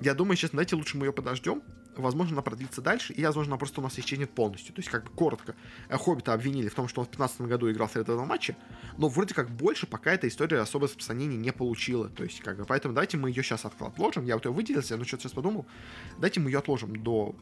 я 0.00 0.14
думаю, 0.14 0.36
честно, 0.36 0.56
давайте 0.56 0.76
лучше 0.76 0.96
мы 0.96 1.06
ее 1.06 1.12
подождем, 1.12 1.62
возможно, 2.02 2.34
она 2.34 2.42
продлится 2.42 2.82
дальше, 2.82 3.12
и, 3.12 3.24
возможно, 3.24 3.52
она 3.52 3.58
просто 3.58 3.80
у 3.80 3.84
нас 3.84 3.98
исчезнет 3.98 4.30
полностью. 4.30 4.74
То 4.74 4.80
есть, 4.80 4.90
как 4.90 5.04
бы 5.04 5.10
коротко, 5.10 5.54
э, 5.88 5.96
Хоббита 5.96 6.32
обвинили 6.32 6.68
в 6.68 6.74
том, 6.74 6.88
что 6.88 7.00
он 7.00 7.06
в 7.06 7.10
2015 7.10 7.48
году 7.48 7.70
играл 7.70 7.88
в 7.88 7.96
этого 7.96 8.24
матча, 8.24 8.56
но 8.96 9.08
вроде 9.08 9.34
как 9.34 9.50
больше 9.50 9.86
пока 9.86 10.12
эта 10.12 10.28
история 10.28 10.60
особо 10.60 10.86
распространения 10.86 11.36
не 11.36 11.52
получила. 11.52 12.08
То 12.08 12.24
есть, 12.24 12.40
как 12.40 12.58
бы, 12.58 12.64
поэтому 12.64 12.94
давайте 12.94 13.16
мы 13.16 13.30
ее 13.30 13.42
сейчас 13.42 13.64
отложим. 13.64 14.24
Я 14.24 14.34
вот 14.34 14.44
ее 14.44 14.52
выделился, 14.52 14.96
ну 14.96 15.04
что-то 15.04 15.24
сейчас 15.24 15.32
подумал. 15.32 15.66
Дайте 16.18 16.40
мы 16.40 16.50
ее 16.50 16.58
отложим 16.58 17.02
до 17.02 17.34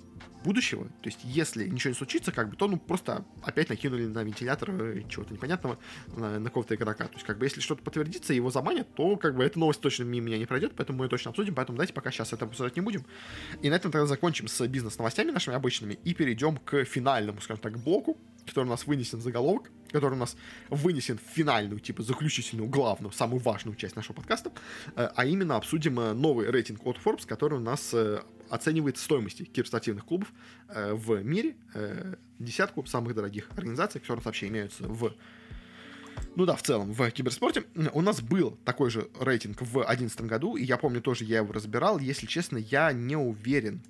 будущего. 0.45 0.85
То 0.85 1.09
есть, 1.09 1.19
если 1.25 1.67
ничего 1.67 1.91
не 1.91 1.97
случится, 1.97 2.31
как 2.31 2.51
бы, 2.51 2.57
то 2.57 2.69
ну 2.69 2.77
просто 2.77 3.25
опять 3.43 3.69
накинули 3.69 4.07
на 4.07 4.23
вентилятор 4.23 4.71
э, 4.71 5.03
чего-то 5.09 5.33
непонятного 5.33 5.79
на, 6.17 6.39
на 6.39 6.45
какого-то 6.45 6.75
игрока. 6.75 7.07
То 7.07 7.15
есть, 7.15 7.27
как 7.27 7.39
бы, 7.39 7.47
если 7.47 7.61
что-то 7.61 7.83
подтвердится, 7.83 8.33
его 8.33 8.51
заманят, 8.51 8.95
то 8.95 9.17
как 9.17 9.35
бы 9.35 9.45
эта 9.45 9.59
новость 9.59 9.81
точно 9.81 10.05
мимо 10.05 10.27
меня 10.27 10.39
не 10.39 10.47
пройдет, 10.47 10.75
поэтому 10.77 10.99
мы 10.99 11.07
ее 11.07 11.09
точно 11.09 11.31
обсудим. 11.31 11.55
Поэтому 11.55 11.77
давайте 11.77 11.93
пока 11.93 12.11
сейчас 12.11 12.33
это 12.33 12.45
обсуждать 12.45 12.77
не 12.77 12.83
будем. 12.83 13.05
И 13.63 13.71
на 13.71 13.75
этом 13.75 13.91
тогда 13.91 14.07
закончим 14.07 14.46
с 14.49 14.67
бизнес-новостями 14.67 15.31
нашими 15.31 15.57
обычными 15.57 15.99
и 16.05 16.15
перейдем 16.15 16.57
к 16.57 16.85
финальному, 16.85 17.41
скажем 17.41 17.63
так, 17.63 17.79
блоку, 17.79 18.17
который 18.47 18.67
у 18.67 18.71
нас 18.71 18.87
вынесен 18.87 19.21
заголовок, 19.21 19.71
который 19.91 20.15
у 20.15 20.19
нас 20.19 20.37
вынесен 20.69 21.19
в 21.19 21.35
финальную, 21.35 21.81
типа, 21.81 22.03
заключительную, 22.03 22.69
главную, 22.69 23.13
самую 23.13 23.41
важную 23.41 23.77
часть 23.77 23.97
нашего 23.97 24.15
подкаста, 24.15 24.53
э, 24.95 25.09
а 25.15 25.25
именно 25.25 25.57
обсудим 25.57 25.99
э, 25.99 26.13
новый 26.13 26.51
рейтинг 26.51 26.87
от 26.87 26.99
Forbes, 26.99 27.27
который 27.27 27.59
у 27.59 27.63
нас 27.63 27.95
оценивает 28.51 28.97
стоимости 28.97 29.45
киберспортивных 29.45 30.05
клубов 30.05 30.33
э, 30.69 30.95
в 30.95 31.23
мире, 31.23 31.57
э, 31.75 32.15
десятку 32.39 32.85
самых 32.87 33.15
дорогих 33.15 33.51
организаций, 33.57 34.01
которые 34.01 34.23
вообще 34.23 34.49
имеются 34.49 34.85
в 34.87 35.15
ну 36.35 36.47
да, 36.47 36.57
в 36.57 36.63
целом, 36.63 36.93
в 36.93 37.11
киберспорте. 37.11 37.65
У 37.93 38.01
нас 38.01 38.23
был 38.23 38.59
такой 38.65 38.89
же 38.89 39.09
рейтинг 39.21 39.61
в 39.61 39.73
2011 39.73 40.23
году, 40.23 40.57
и 40.57 40.65
я 40.65 40.79
помню 40.79 41.03
тоже, 41.03 41.25
я 41.25 41.39
его 41.39 41.53
разбирал. 41.53 41.99
Если 41.99 42.27
честно, 42.27 42.57
я 42.57 42.93
не 42.93 43.17
уверен 43.17 43.83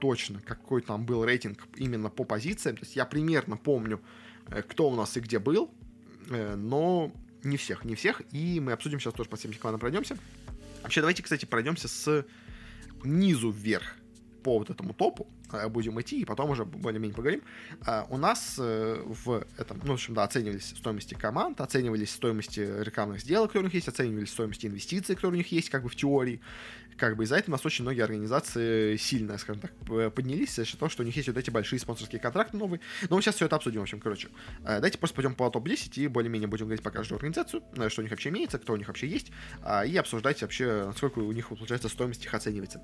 точно, 0.00 0.40
какой 0.40 0.80
там 0.82 1.04
был 1.04 1.24
рейтинг 1.24 1.68
именно 1.76 2.10
по 2.10 2.24
позициям. 2.24 2.76
То 2.76 2.84
есть 2.84 2.96
я 2.96 3.04
примерно 3.04 3.56
помню, 3.56 4.00
э, 4.48 4.62
кто 4.62 4.88
у 4.88 4.96
нас 4.96 5.16
и 5.16 5.20
где 5.20 5.38
был, 5.38 5.70
э, 6.30 6.56
но 6.56 7.12
не 7.44 7.56
всех, 7.56 7.84
не 7.84 7.94
всех. 7.94 8.22
И 8.32 8.58
мы 8.60 8.72
обсудим 8.72 8.98
сейчас 8.98 9.14
тоже 9.14 9.28
по 9.28 9.36
всем 9.36 9.52
командам 9.52 9.80
пройдемся. 9.80 10.16
Вообще, 10.82 11.00
давайте, 11.00 11.22
кстати, 11.22 11.44
пройдемся 11.44 11.88
с 11.88 12.26
низу 13.04 13.50
вверх 13.50 13.96
по 14.42 14.58
вот 14.58 14.70
этому 14.70 14.94
топу 14.94 15.28
э, 15.52 15.68
будем 15.68 16.00
идти, 16.00 16.20
и 16.20 16.24
потом 16.24 16.50
уже 16.50 16.64
более-менее 16.64 17.14
поговорим. 17.14 17.42
У 18.08 18.16
нас 18.16 18.56
в 18.56 19.46
этом, 19.58 19.80
ну, 19.84 19.90
в 19.90 19.92
общем, 19.92 20.14
да, 20.14 20.24
оценивались 20.24 20.74
стоимости 20.76 21.14
команд, 21.14 21.60
оценивались 21.60 22.10
стоимости 22.10 22.60
рекламных 22.60 23.20
сделок, 23.20 23.50
которые 23.50 23.64
у 23.64 23.68
них 23.68 23.74
есть, 23.74 23.88
оценивались 23.88 24.30
стоимости 24.30 24.66
инвестиций, 24.66 25.14
которые 25.14 25.34
у 25.34 25.38
них 25.38 25.52
есть, 25.52 25.68
как 25.68 25.82
бы 25.82 25.90
в 25.90 25.96
теории, 25.96 26.40
как 27.00 27.16
бы 27.16 27.24
из-за 27.24 27.36
этого 27.36 27.54
у 27.54 27.56
нас 27.56 27.66
очень 27.66 27.82
многие 27.82 28.02
организации 28.02 28.96
сильно, 28.96 29.38
скажем 29.38 29.62
так, 29.62 29.72
поднялись 30.14 30.54
за 30.54 30.64
счет 30.66 30.78
того, 30.78 30.90
что 30.90 31.02
у 31.02 31.06
них 31.06 31.16
есть 31.16 31.28
вот 31.28 31.38
эти 31.38 31.48
большие 31.48 31.80
спонсорские 31.80 32.20
контракты 32.20 32.58
новые. 32.58 32.80
Но 33.08 33.16
мы 33.16 33.22
сейчас 33.22 33.36
все 33.36 33.46
это 33.46 33.56
обсудим, 33.56 33.80
в 33.80 33.84
общем, 33.84 33.98
короче. 34.00 34.28
Давайте 34.62 34.98
просто 34.98 35.16
пойдем 35.16 35.34
по 35.34 35.48
топ-10 35.48 35.94
и 35.94 36.06
более-менее 36.06 36.46
будем 36.46 36.66
говорить 36.66 36.82
по 36.82 36.90
каждой 36.90 37.14
организацию, 37.14 37.62
что 37.88 38.02
у 38.02 38.02
них 38.02 38.10
вообще 38.10 38.28
имеется, 38.28 38.58
кто 38.58 38.74
у 38.74 38.76
них 38.76 38.88
вообще 38.88 39.08
есть, 39.08 39.32
и 39.86 39.96
обсуждать 39.96 40.42
вообще, 40.42 40.84
насколько 40.84 41.20
у 41.20 41.32
них, 41.32 41.48
получается, 41.48 41.88
стоимость 41.88 42.24
их 42.24 42.34
оценивается. 42.34 42.82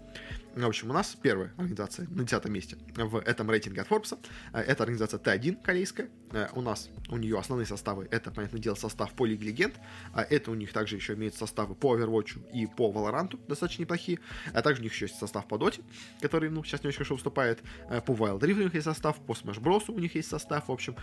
В 0.54 0.66
общем, 0.66 0.90
у 0.90 0.94
нас 0.94 1.14
первая 1.20 1.52
организация 1.58 2.08
на 2.08 2.24
10 2.24 2.44
месте 2.46 2.78
в 2.94 3.18
этом 3.18 3.50
рейтинге 3.50 3.82
от 3.82 3.88
Forbes. 3.88 4.18
Это 4.54 4.82
организация 4.82 5.20
Т1 5.20 5.62
корейская. 5.62 6.08
У 6.54 6.62
нас, 6.62 6.88
у 7.10 7.18
нее 7.18 7.38
основные 7.38 7.66
составы, 7.66 8.08
это, 8.10 8.30
понятное 8.30 8.60
дело, 8.60 8.74
состав 8.74 9.12
по 9.12 9.26
Лиге 9.26 9.48
Легенд. 9.48 9.74
Это 10.14 10.50
у 10.50 10.54
них 10.54 10.72
также 10.72 10.96
еще 10.96 11.12
имеют 11.12 11.34
составы 11.34 11.74
по 11.74 11.96
Overwatch 11.96 12.50
и 12.52 12.66
по 12.66 12.90
Valorant, 12.90 13.38
достаточно 13.46 13.82
неплохие. 13.82 14.05
А 14.52 14.62
также 14.62 14.80
у 14.80 14.84
них 14.84 14.92
еще 14.92 15.06
есть 15.06 15.18
состав 15.18 15.46
по 15.46 15.56
Dota, 15.56 15.82
который, 16.20 16.50
ну, 16.50 16.64
сейчас 16.64 16.82
не 16.82 16.88
очень 16.88 16.98
хорошо 16.98 17.14
выступает. 17.14 17.62
По 17.88 18.12
Wild 18.12 18.40
Rift 18.40 18.60
у 18.60 18.62
них 18.64 18.74
есть 18.74 18.84
состав, 18.84 19.16
по 19.18 19.32
Smash 19.32 19.60
Bros 19.60 19.84
у 19.88 19.98
них 19.98 20.14
есть 20.14 20.28
состав, 20.28 20.68
в 20.68 20.72
общем. 20.72 20.96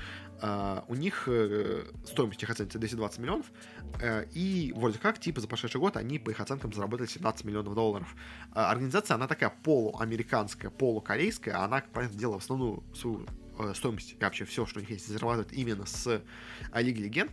У 0.87 0.95
них 0.95 1.27
э, 1.27 1.85
стоимость 2.05 2.43
их 2.43 2.49
оценивается 2.49 2.79
220 2.79 3.19
миллионов. 3.19 3.45
Э, 4.01 4.25
и 4.33 4.73
вроде 4.75 4.99
как, 4.99 5.19
типа, 5.19 5.41
за 5.41 5.47
прошедший 5.47 5.79
год 5.79 5.97
они, 5.97 6.19
по 6.19 6.29
их 6.29 6.39
оценкам, 6.39 6.73
заработали 6.73 7.07
17 7.07 7.45
миллионов 7.45 7.75
долларов. 7.75 8.15
Организация, 8.51 9.15
она 9.15 9.27
такая 9.27 9.53
полуамериканская, 9.63 10.71
полукорейская, 10.71 11.57
она, 11.63 11.83
понятное 11.93 12.19
дело, 12.19 12.33
в 12.39 12.43
основную 12.43 12.83
свою 12.95 13.25
Э, 13.59 13.73
стоимость 13.75 14.15
вообще 14.19 14.45
все, 14.45 14.65
что 14.65 14.79
у 14.79 14.81
них 14.81 14.89
есть, 14.89 15.07
зарабатывают 15.07 15.53
именно 15.53 15.85
с 15.85 16.21
а, 16.71 16.81
Лиги 16.81 17.03
Легенд, 17.03 17.31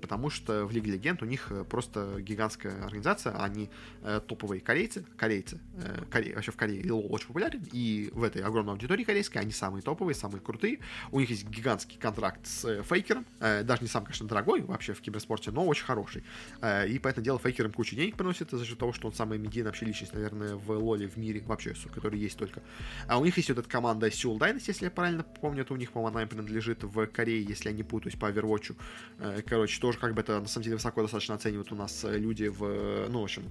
потому 0.00 0.30
что 0.30 0.66
в 0.66 0.72
Лиге 0.72 0.92
Легенд 0.92 1.22
у 1.22 1.26
них 1.26 1.50
э, 1.50 1.64
просто 1.64 2.20
гигантская 2.20 2.84
организация, 2.84 3.32
они 3.42 3.70
э, 4.02 4.20
топовые 4.26 4.60
корейцы, 4.60 5.04
корейцы, 5.16 5.60
э, 5.76 6.04
Коре, 6.10 6.34
вообще 6.34 6.52
в 6.52 6.56
Корее 6.56 6.82
LoL 6.82 7.08
очень 7.08 7.28
популярен, 7.28 7.66
и 7.72 8.10
в 8.12 8.22
этой 8.22 8.42
огромной 8.42 8.74
аудитории 8.74 9.04
корейской 9.04 9.38
они 9.38 9.52
самые 9.52 9.82
топовые, 9.82 10.14
самые 10.14 10.40
крутые, 10.40 10.80
у 11.10 11.20
них 11.20 11.30
есть 11.30 11.48
гигантский 11.48 11.98
контракт 11.98 12.46
с 12.46 12.64
э, 12.64 12.82
Фейкером, 12.82 13.24
э, 13.40 13.62
даже 13.62 13.82
не 13.82 13.88
сам, 13.88 14.04
конечно, 14.04 14.26
дорогой 14.26 14.60
вообще 14.60 14.92
в 14.92 15.00
киберспорте, 15.00 15.50
но 15.50 15.66
очень 15.66 15.84
хороший, 15.84 16.22
э, 16.60 16.88
и 16.88 16.98
поэтому 16.98 17.24
дело 17.24 17.38
Фейкер 17.38 17.70
кучу 17.72 17.96
денег 17.96 18.16
приносит 18.16 18.50
за 18.50 18.64
счет 18.64 18.78
того, 18.78 18.92
что 18.92 19.08
он 19.08 19.14
самый 19.14 19.38
медийный 19.38 19.68
вообще 19.68 19.86
личность, 19.86 20.12
наверное, 20.12 20.56
в 20.56 20.70
лоле 20.72 21.08
в 21.08 21.16
мире 21.16 21.42
вообще, 21.46 21.74
который 21.94 22.18
есть 22.18 22.36
только. 22.36 22.62
А 23.08 23.18
у 23.18 23.24
них 23.24 23.36
есть 23.36 23.48
вот 23.48 23.58
эта 23.58 23.68
команда 23.68 24.08
Seoul 24.08 24.38
Dynasty, 24.38 24.64
если 24.66 24.84
я 24.84 24.90
правильно 24.90 25.22
помню, 25.22 25.61
это 25.62 25.74
у 25.74 25.76
них, 25.76 25.92
по-моему, 25.92 26.18
она 26.18 26.26
принадлежит 26.26 26.84
в 26.84 27.06
Корее, 27.06 27.42
если 27.42 27.70
я 27.70 27.74
не 27.74 27.82
путаюсь, 27.82 28.16
по 28.16 28.30
Overwatch. 28.30 28.76
Э, 29.18 29.42
короче, 29.46 29.80
тоже 29.80 29.98
как 29.98 30.14
бы 30.14 30.20
это 30.20 30.40
на 30.40 30.48
самом 30.48 30.64
деле 30.64 30.76
высоко 30.76 31.02
достаточно 31.02 31.34
оценивают 31.34 31.72
у 31.72 31.76
нас 31.76 32.04
э, 32.04 32.18
люди 32.18 32.48
в, 32.48 33.08
ну, 33.08 33.20
в 33.20 33.24
общем, 33.24 33.42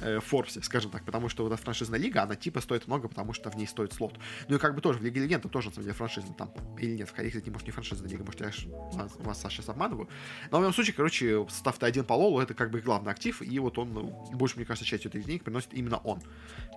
э, 0.00 0.20
Форбсе, 0.20 0.62
скажем 0.62 0.90
так, 0.90 1.04
потому 1.04 1.28
что 1.28 1.44
вот 1.44 1.52
эта 1.52 1.62
франшизная 1.62 1.98
лига, 1.98 2.22
она 2.22 2.36
типа 2.36 2.60
стоит 2.60 2.86
много, 2.86 3.08
потому 3.08 3.32
что 3.32 3.50
в 3.50 3.56
ней 3.56 3.66
стоит 3.66 3.92
слот. 3.92 4.18
Ну 4.48 4.56
и 4.56 4.58
как 4.58 4.74
бы 4.74 4.80
тоже 4.80 4.98
в 4.98 5.02
Лиге 5.02 5.20
Легенд 5.20 5.50
тоже, 5.50 5.68
на 5.68 5.74
самом 5.74 5.84
деле, 5.84 5.94
франшиза 5.94 6.32
там, 6.34 6.52
или 6.78 6.96
нет, 6.96 7.10
Корее, 7.10 7.30
кстати, 7.30 7.50
может, 7.50 7.66
не 7.66 7.72
франшизная 7.72 8.08
лига, 8.08 8.24
может, 8.24 8.40
я 8.40 8.50
вас, 8.92 9.12
вас 9.16 9.42
сейчас 9.42 9.68
обманываю. 9.68 10.08
Но 10.50 10.58
в 10.58 10.60
любом 10.62 10.74
случае, 10.74 10.94
короче, 10.94 11.46
состав 11.48 11.78
Т1 11.78 12.04
по 12.04 12.14
Лолу, 12.14 12.40
это 12.40 12.54
как 12.54 12.70
бы 12.70 12.80
главный 12.80 13.12
актив, 13.12 13.42
и 13.42 13.58
вот 13.58 13.78
он, 13.78 13.92
ну, 13.92 14.28
больше, 14.32 14.56
мне 14.56 14.64
кажется, 14.64 14.86
часть 14.86 15.06
этих 15.06 15.24
денег 15.24 15.44
приносит 15.44 15.74
именно 15.74 15.98
он. 15.98 16.20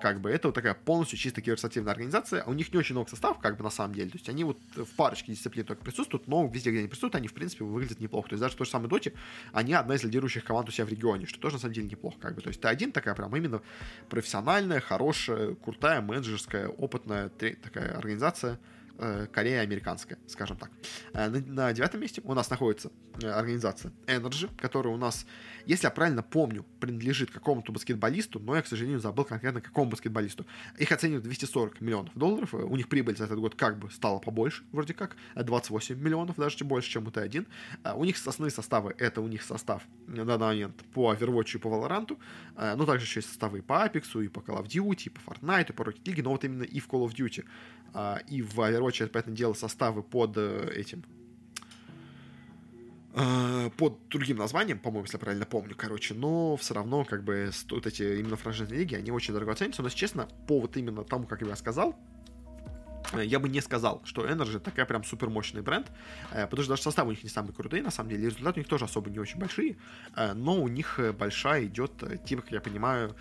Как 0.01 0.21
бы 0.21 0.29
это 0.29 0.47
вот 0.49 0.55
такая 0.55 0.73
полностью 0.73 1.17
чисто 1.17 1.41
киберспортивная 1.41 1.91
организация, 1.93 2.43
у 2.43 2.53
них 2.53 2.73
не 2.73 2.79
очень 2.79 2.95
много 2.95 3.09
составов, 3.09 3.39
как 3.39 3.57
бы 3.57 3.63
на 3.63 3.69
самом 3.69 3.95
деле, 3.95 4.09
то 4.09 4.17
есть 4.17 4.29
они 4.29 4.43
вот 4.43 4.57
в 4.75 4.95
парочке 4.95 5.31
дисциплин 5.31 5.65
только 5.65 5.83
присутствуют, 5.83 6.27
но 6.27 6.45
везде, 6.47 6.71
где 6.71 6.79
они 6.79 6.87
присутствуют, 6.87 7.15
они, 7.15 7.27
в 7.27 7.33
принципе, 7.33 7.63
выглядят 7.63 7.99
неплохо. 7.99 8.29
То 8.29 8.33
есть 8.33 8.41
даже 8.41 8.55
в 8.55 8.57
той 8.57 8.65
же 8.65 8.71
самой 8.71 8.89
Доте, 8.89 9.13
они 9.51 9.73
одна 9.73 9.95
из 9.95 10.03
лидирующих 10.03 10.43
команд 10.43 10.69
у 10.69 10.71
себя 10.71 10.85
в 10.85 10.89
регионе, 10.89 11.25
что 11.25 11.39
тоже, 11.39 11.55
на 11.55 11.61
самом 11.61 11.73
деле, 11.73 11.87
неплохо, 11.87 12.17
как 12.19 12.35
бы. 12.35 12.41
То 12.41 12.49
есть 12.49 12.61
Т1 12.61 12.91
такая 12.91 13.12
прям 13.15 13.35
именно 13.35 13.61
профессиональная, 14.09 14.79
хорошая, 14.79 15.55
крутая, 15.55 16.01
менеджерская, 16.01 16.67
опытная 16.67 17.29
такая 17.29 17.97
организация, 17.97 18.59
э, 18.97 19.27
Корея 19.31 19.61
американская, 19.61 20.17
скажем 20.27 20.57
так. 20.57 20.69
Э, 21.13 21.29
на, 21.29 21.39
на 21.39 21.73
девятом 21.73 22.01
месте 22.01 22.21
у 22.23 22.33
нас 22.33 22.49
находится 22.49 22.91
э, 23.21 23.27
организация 23.27 23.91
Energy, 24.07 24.49
которая 24.59 24.93
у 24.93 24.97
нас, 24.97 25.25
если 25.65 25.85
я 25.87 25.91
правильно 25.91 26.23
помню, 26.23 26.65
принадлежит 26.79 27.31
какому-то 27.31 27.71
баскетболисту, 27.71 28.39
но 28.39 28.55
я, 28.55 28.61
к 28.61 28.67
сожалению, 28.67 28.99
забыл 28.99 29.25
конкретно 29.25 29.61
какому 29.61 29.91
баскетболисту. 29.91 30.45
Их 30.77 30.91
оценивают 30.91 31.23
240 31.23 31.81
миллионов 31.81 32.13
долларов. 32.15 32.53
У 32.53 32.75
них 32.75 32.89
прибыль 32.89 33.15
за 33.15 33.25
этот 33.25 33.39
год 33.39 33.55
как 33.55 33.77
бы 33.79 33.89
стала 33.91 34.19
побольше, 34.19 34.63
вроде 34.71 34.93
как, 34.93 35.15
28 35.35 35.99
миллионов, 35.99 36.35
даже 36.37 36.63
больше, 36.65 36.89
чем 36.89 37.07
у 37.07 37.09
Т1. 37.09 37.47
У 37.95 38.05
них 38.05 38.15
основные 38.15 38.51
составы, 38.51 38.95
это 38.97 39.21
у 39.21 39.27
них 39.27 39.43
состав 39.43 39.83
на 40.07 40.25
данный 40.25 40.45
момент 40.47 40.75
по 40.93 41.13
Overwatch 41.13 41.55
и 41.55 41.57
по 41.59 41.67
Valorant, 41.67 42.17
но 42.55 42.85
также 42.85 43.05
еще 43.05 43.19
есть 43.19 43.29
составы 43.29 43.59
и 43.59 43.61
по 43.61 43.85
Apex, 43.85 44.23
и 44.23 44.27
по 44.27 44.39
Call 44.39 44.61
of 44.61 44.67
Duty, 44.67 45.03
и 45.05 45.09
по 45.09 45.19
Fortnite, 45.19 45.69
и 45.69 45.73
по 45.73 45.83
Rocket 45.83 46.03
League, 46.03 46.23
но 46.23 46.31
вот 46.31 46.43
именно 46.43 46.63
и 46.63 46.79
в 46.79 46.87
Call 46.87 47.07
of 47.07 47.15
Duty 47.15 47.45
и 48.27 48.41
в 48.41 48.59
Overwatch, 48.59 49.07
понятное 49.07 49.35
дело, 49.35 49.53
составы 49.53 50.03
под 50.03 50.37
э, 50.37 50.71
этим 50.75 51.03
э, 51.03 51.22
под 53.13 54.07
другим 54.09 54.37
названием, 54.37 54.79
по-моему, 54.79 55.05
если 55.05 55.17
я 55.17 55.19
правильно 55.19 55.45
помню, 55.45 55.75
короче, 55.77 56.15
но 56.15 56.57
все 56.57 56.73
равно, 56.73 57.05
как 57.05 57.23
бы, 57.23 57.51
вот 57.69 57.85
эти 57.85 58.19
именно 58.19 58.35
франшизные 58.35 58.79
лиги, 58.79 58.95
они 58.95 59.11
очень 59.11 59.33
дорого 59.33 59.53
ценятся, 59.53 59.83
но, 59.83 59.87
если 59.87 59.99
честно, 59.99 60.27
по 60.47 60.59
вот 60.59 60.75
именно 60.77 61.03
тому, 61.03 61.27
как 61.27 61.41
я 61.41 61.55
сказал, 61.55 61.95
э, 63.13 63.23
я 63.23 63.39
бы 63.39 63.49
не 63.49 63.61
сказал, 63.61 64.01
что 64.03 64.27
Energy 64.27 64.59
такая 64.59 64.85
прям 64.85 65.03
супер 65.03 65.29
мощный 65.29 65.61
бренд, 65.61 65.91
потому 66.31 66.63
что 66.63 66.71
даже 66.71 66.81
составы 66.81 67.09
у 67.09 67.11
них 67.11 67.23
не 67.23 67.29
самые 67.29 67.53
крутые, 67.53 67.83
на 67.83 67.91
самом 67.91 68.09
деле, 68.09 68.25
результаты 68.25 68.59
у 68.59 68.61
них 68.61 68.67
тоже 68.67 68.85
особо 68.85 69.11
не 69.11 69.19
очень 69.19 69.39
большие, 69.39 69.77
но 70.33 70.59
у 70.59 70.67
них 70.67 70.99
большая 71.19 71.65
идет, 71.65 71.91
типа, 72.25 72.41
как 72.41 72.51
я 72.51 72.61
понимаю, 72.61 73.15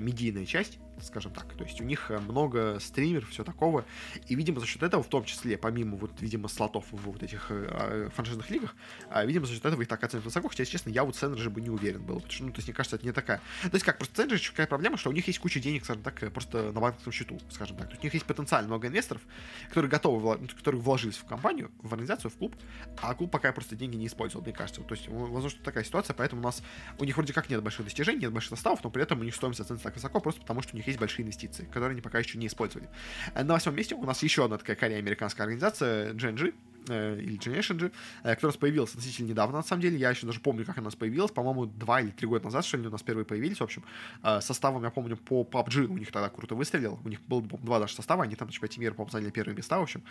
медийная 0.00 0.46
часть, 0.46 0.80
скажем 1.02 1.32
так. 1.32 1.52
То 1.54 1.64
есть 1.64 1.80
у 1.80 1.84
них 1.84 2.10
э, 2.10 2.18
много 2.18 2.78
стримеров, 2.80 3.28
все 3.30 3.44
такого. 3.44 3.84
И, 4.26 4.34
видимо, 4.34 4.60
за 4.60 4.66
счет 4.66 4.82
этого, 4.82 5.02
в 5.02 5.08
том 5.08 5.24
числе, 5.24 5.56
помимо, 5.56 5.96
вот, 5.96 6.12
видимо, 6.20 6.48
слотов 6.48 6.84
в 6.90 6.96
вот 6.96 7.22
этих 7.22 7.46
э, 7.50 7.66
а, 7.70 8.10
франшизных 8.10 8.50
лигах, 8.50 8.74
э, 9.10 9.26
видимо, 9.26 9.46
за 9.46 9.54
счет 9.54 9.64
этого 9.64 9.82
их 9.82 9.88
так 9.88 10.02
оценивают 10.02 10.26
высоко. 10.26 10.48
Хотя, 10.48 10.64
честно, 10.64 10.90
я 10.90 11.04
вот 11.04 11.16
Сенджи 11.16 11.50
бы 11.50 11.60
не 11.60 11.70
уверен 11.70 12.02
был. 12.02 12.16
Потому 12.16 12.32
что, 12.32 12.44
ну, 12.44 12.52
то 12.52 12.58
есть, 12.58 12.68
мне 12.68 12.74
кажется, 12.74 12.96
это 12.96 13.06
не 13.06 13.12
такая. 13.12 13.40
То 13.62 13.74
есть, 13.74 13.84
как, 13.84 13.98
просто 13.98 14.22
Сенджи 14.22 14.50
какая 14.50 14.66
проблема, 14.66 14.96
что 14.96 15.10
у 15.10 15.12
них 15.12 15.26
есть 15.26 15.38
куча 15.38 15.60
денег, 15.60 15.84
скажем 15.84 16.02
так, 16.02 16.22
э, 16.22 16.30
просто 16.30 16.72
на 16.72 16.80
банковском 16.80 17.12
счету, 17.12 17.38
скажем 17.50 17.76
так. 17.76 17.88
То 17.88 17.92
есть, 17.92 18.02
у 18.02 18.06
них 18.06 18.14
есть 18.14 18.26
потенциально 18.26 18.68
много 18.68 18.88
инвесторов, 18.88 19.22
которые 19.68 19.90
готовы, 19.90 20.38
ну, 20.38 20.48
которые 20.48 20.80
вложились 20.80 21.16
в 21.16 21.24
компанию, 21.24 21.70
в 21.82 21.92
организацию, 21.92 22.30
в 22.30 22.36
клуб, 22.36 22.56
а 23.02 23.14
клуб 23.14 23.30
пока 23.30 23.52
просто 23.52 23.76
деньги 23.76 23.96
не 23.96 24.06
использовал, 24.06 24.44
мне 24.44 24.52
кажется. 24.52 24.82
То 24.82 24.94
есть, 24.94 25.08
возможно, 25.08 25.58
такая 25.62 25.84
ситуация, 25.84 26.14
поэтому 26.14 26.40
у 26.40 26.44
нас, 26.44 26.62
у 26.98 27.04
них 27.04 27.16
вроде 27.16 27.32
как 27.32 27.50
нет 27.50 27.62
больших 27.62 27.84
достижений, 27.84 28.20
нет 28.20 28.32
больших 28.32 28.50
составов, 28.50 28.82
но 28.82 28.90
при 28.90 29.02
этом 29.02 29.20
у 29.20 29.24
них 29.24 29.34
стоимость 29.34 29.60
оценивается 29.60 29.84
так 29.84 29.94
высоко, 29.94 30.20
просто 30.20 30.40
потому 30.40 30.62
что 30.62 30.74
у 30.74 30.76
них 30.76 30.85
есть 30.86 30.98
большие 30.98 31.24
инвестиции 31.24 31.64
которые 31.64 31.92
они 31.92 32.00
пока 32.00 32.18
еще 32.18 32.38
не 32.38 32.46
использовали. 32.46 32.88
Э, 33.34 33.42
на 33.42 33.54
восьмом 33.54 33.76
месте 33.76 33.94
у 33.94 34.04
нас 34.04 34.22
еще 34.22 34.44
одна 34.44 34.58
такая 34.58 34.76
корея-американская 34.76 35.44
организация, 35.44 36.12
GNG, 36.12 36.54
э, 36.88 37.18
или 37.20 37.38
Generation 37.38 37.76
G, 37.76 37.86
э, 37.86 37.90
которая 38.34 38.36
у 38.42 38.46
нас 38.46 38.56
появилась 38.56 38.90
относительно 38.90 39.28
недавно, 39.28 39.58
на 39.58 39.62
самом 39.62 39.82
деле. 39.82 39.96
Я 39.96 40.10
еще 40.10 40.26
даже 40.26 40.40
помню, 40.40 40.64
как 40.64 40.76
она 40.76 40.84
у 40.84 40.84
нас 40.86 40.94
появилась. 40.94 41.30
По-моему, 41.30 41.66
два 41.66 42.00
или 42.00 42.10
три 42.10 42.26
года 42.26 42.44
назад, 42.44 42.64
что 42.64 42.76
ли, 42.76 42.86
у 42.86 42.90
нас 42.90 43.02
первые 43.02 43.24
появились. 43.24 43.58
В 43.58 43.62
общем, 43.62 43.84
э, 44.22 44.40
составом, 44.40 44.82
я 44.84 44.90
помню, 44.90 45.16
по 45.16 45.42
PUBG 45.42 45.86
у 45.86 45.98
них 45.98 46.10
тогда 46.12 46.28
круто 46.28 46.54
выстрелил. 46.54 46.98
У 47.04 47.08
них 47.08 47.20
было 47.22 47.42
два 47.42 47.78
даже 47.78 47.94
состава, 47.94 48.24
они 48.24 48.36
там 48.36 48.48
в 48.48 48.50
чемпионате 48.50 48.80
мира, 48.80 48.94
по-моему, 48.94 49.12
заняли 49.12 49.30
первые 49.30 49.56
места, 49.56 49.78
в 49.78 49.82
общем. 49.82 50.02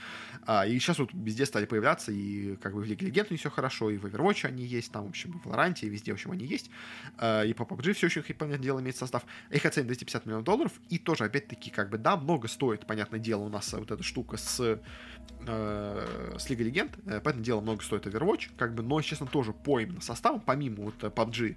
Э, 0.47 0.67
и 0.67 0.79
сейчас 0.79 0.99
вот 0.99 1.09
везде 1.13 1.45
стали 1.45 1.65
появляться, 1.65 2.11
и 2.11 2.55
как 2.57 2.73
бы 2.73 2.81
в 2.81 2.85
Лиге 2.85 3.05
Легенд 3.07 3.29
у 3.29 3.33
них 3.33 3.39
все 3.39 3.49
хорошо, 3.49 3.89
и 3.89 3.97
в 3.97 4.05
Overwatch 4.05 4.45
они 4.45 4.63
есть, 4.63 4.91
там, 4.91 5.05
в 5.05 5.09
общем, 5.09 5.41
в 5.43 5.47
Valorant, 5.47 5.79
и 5.81 5.89
везде, 5.89 6.11
в 6.11 6.15
общем, 6.15 6.31
они 6.31 6.45
есть. 6.45 6.69
Э, 7.17 7.45
и 7.47 7.53
по 7.53 7.63
PUBG 7.63 7.93
все 7.93 8.07
еще, 8.07 8.21
понятное 8.21 8.63
дело, 8.63 8.79
имеет 8.79 8.95
состав. 8.95 9.25
Их 9.49 9.65
оценят 9.65 9.87
250 9.87 10.25
миллионов 10.25 10.45
долларов, 10.45 10.71
и 10.89 10.97
тоже, 10.97 11.25
опять-таки, 11.25 11.69
как 11.69 11.89
бы, 11.89 11.97
да, 11.97 12.17
много 12.17 12.47
стоит, 12.47 12.85
понятное 12.85 13.19
дело, 13.19 13.41
у 13.41 13.49
нас 13.49 13.73
вот 13.73 13.91
эта 13.91 14.03
штука 14.03 14.37
с 14.37 14.79
э, 15.47 16.35
с 16.37 16.49
Лигой 16.49 16.65
Легенд, 16.65 16.97
э, 17.05 17.21
поэтому 17.23 17.43
дело 17.43 17.61
много 17.61 17.83
стоит 17.83 18.05
Overwatch, 18.05 18.49
как 18.57 18.73
бы, 18.73 18.83
но, 18.83 19.01
честно, 19.01 19.27
тоже 19.27 19.53
по 19.53 19.79
именно 19.79 20.01
составу, 20.01 20.41
помимо 20.43 20.85
вот 20.85 21.03
э, 21.03 21.07
PUBG, 21.07 21.55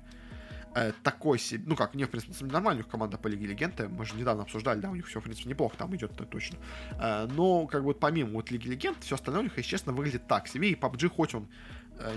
э, 0.74 0.92
такой 1.02 1.38
себе, 1.38 1.64
ну 1.66 1.76
как, 1.76 1.94
не, 1.94 2.04
в 2.04 2.10
принципе, 2.10 2.44
нормальная 2.44 2.84
команда 2.84 3.18
по 3.18 3.28
Лиге 3.28 3.46
Легенд, 3.46 3.80
мы 3.90 4.04
же 4.04 4.14
недавно 4.14 4.42
обсуждали, 4.42 4.80
да, 4.80 4.90
у 4.90 4.94
них 4.94 5.06
все, 5.06 5.20
в 5.20 5.24
принципе, 5.24 5.48
неплохо 5.48 5.76
там 5.76 5.94
идет 5.96 6.12
-то, 6.12 6.26
точно, 6.26 6.58
э, 7.00 7.28
но, 7.32 7.66
как 7.66 7.82
бы, 7.82 7.88
вот 7.88 8.00
помимо 8.00 8.32
вот 8.32 8.50
Лиги 8.50 8.68
Легенд, 8.68 8.98
все 9.00 9.14
остальное 9.14 9.40
у 9.40 9.44
них, 9.44 9.56
если 9.56 9.70
честно, 9.70 9.92
выглядит 9.92 10.26
так 10.26 10.48
себе, 10.48 10.70
и 10.70 10.74
PUBG, 10.74 11.08
хоть 11.08 11.34
он 11.34 11.48
э, 11.98 12.12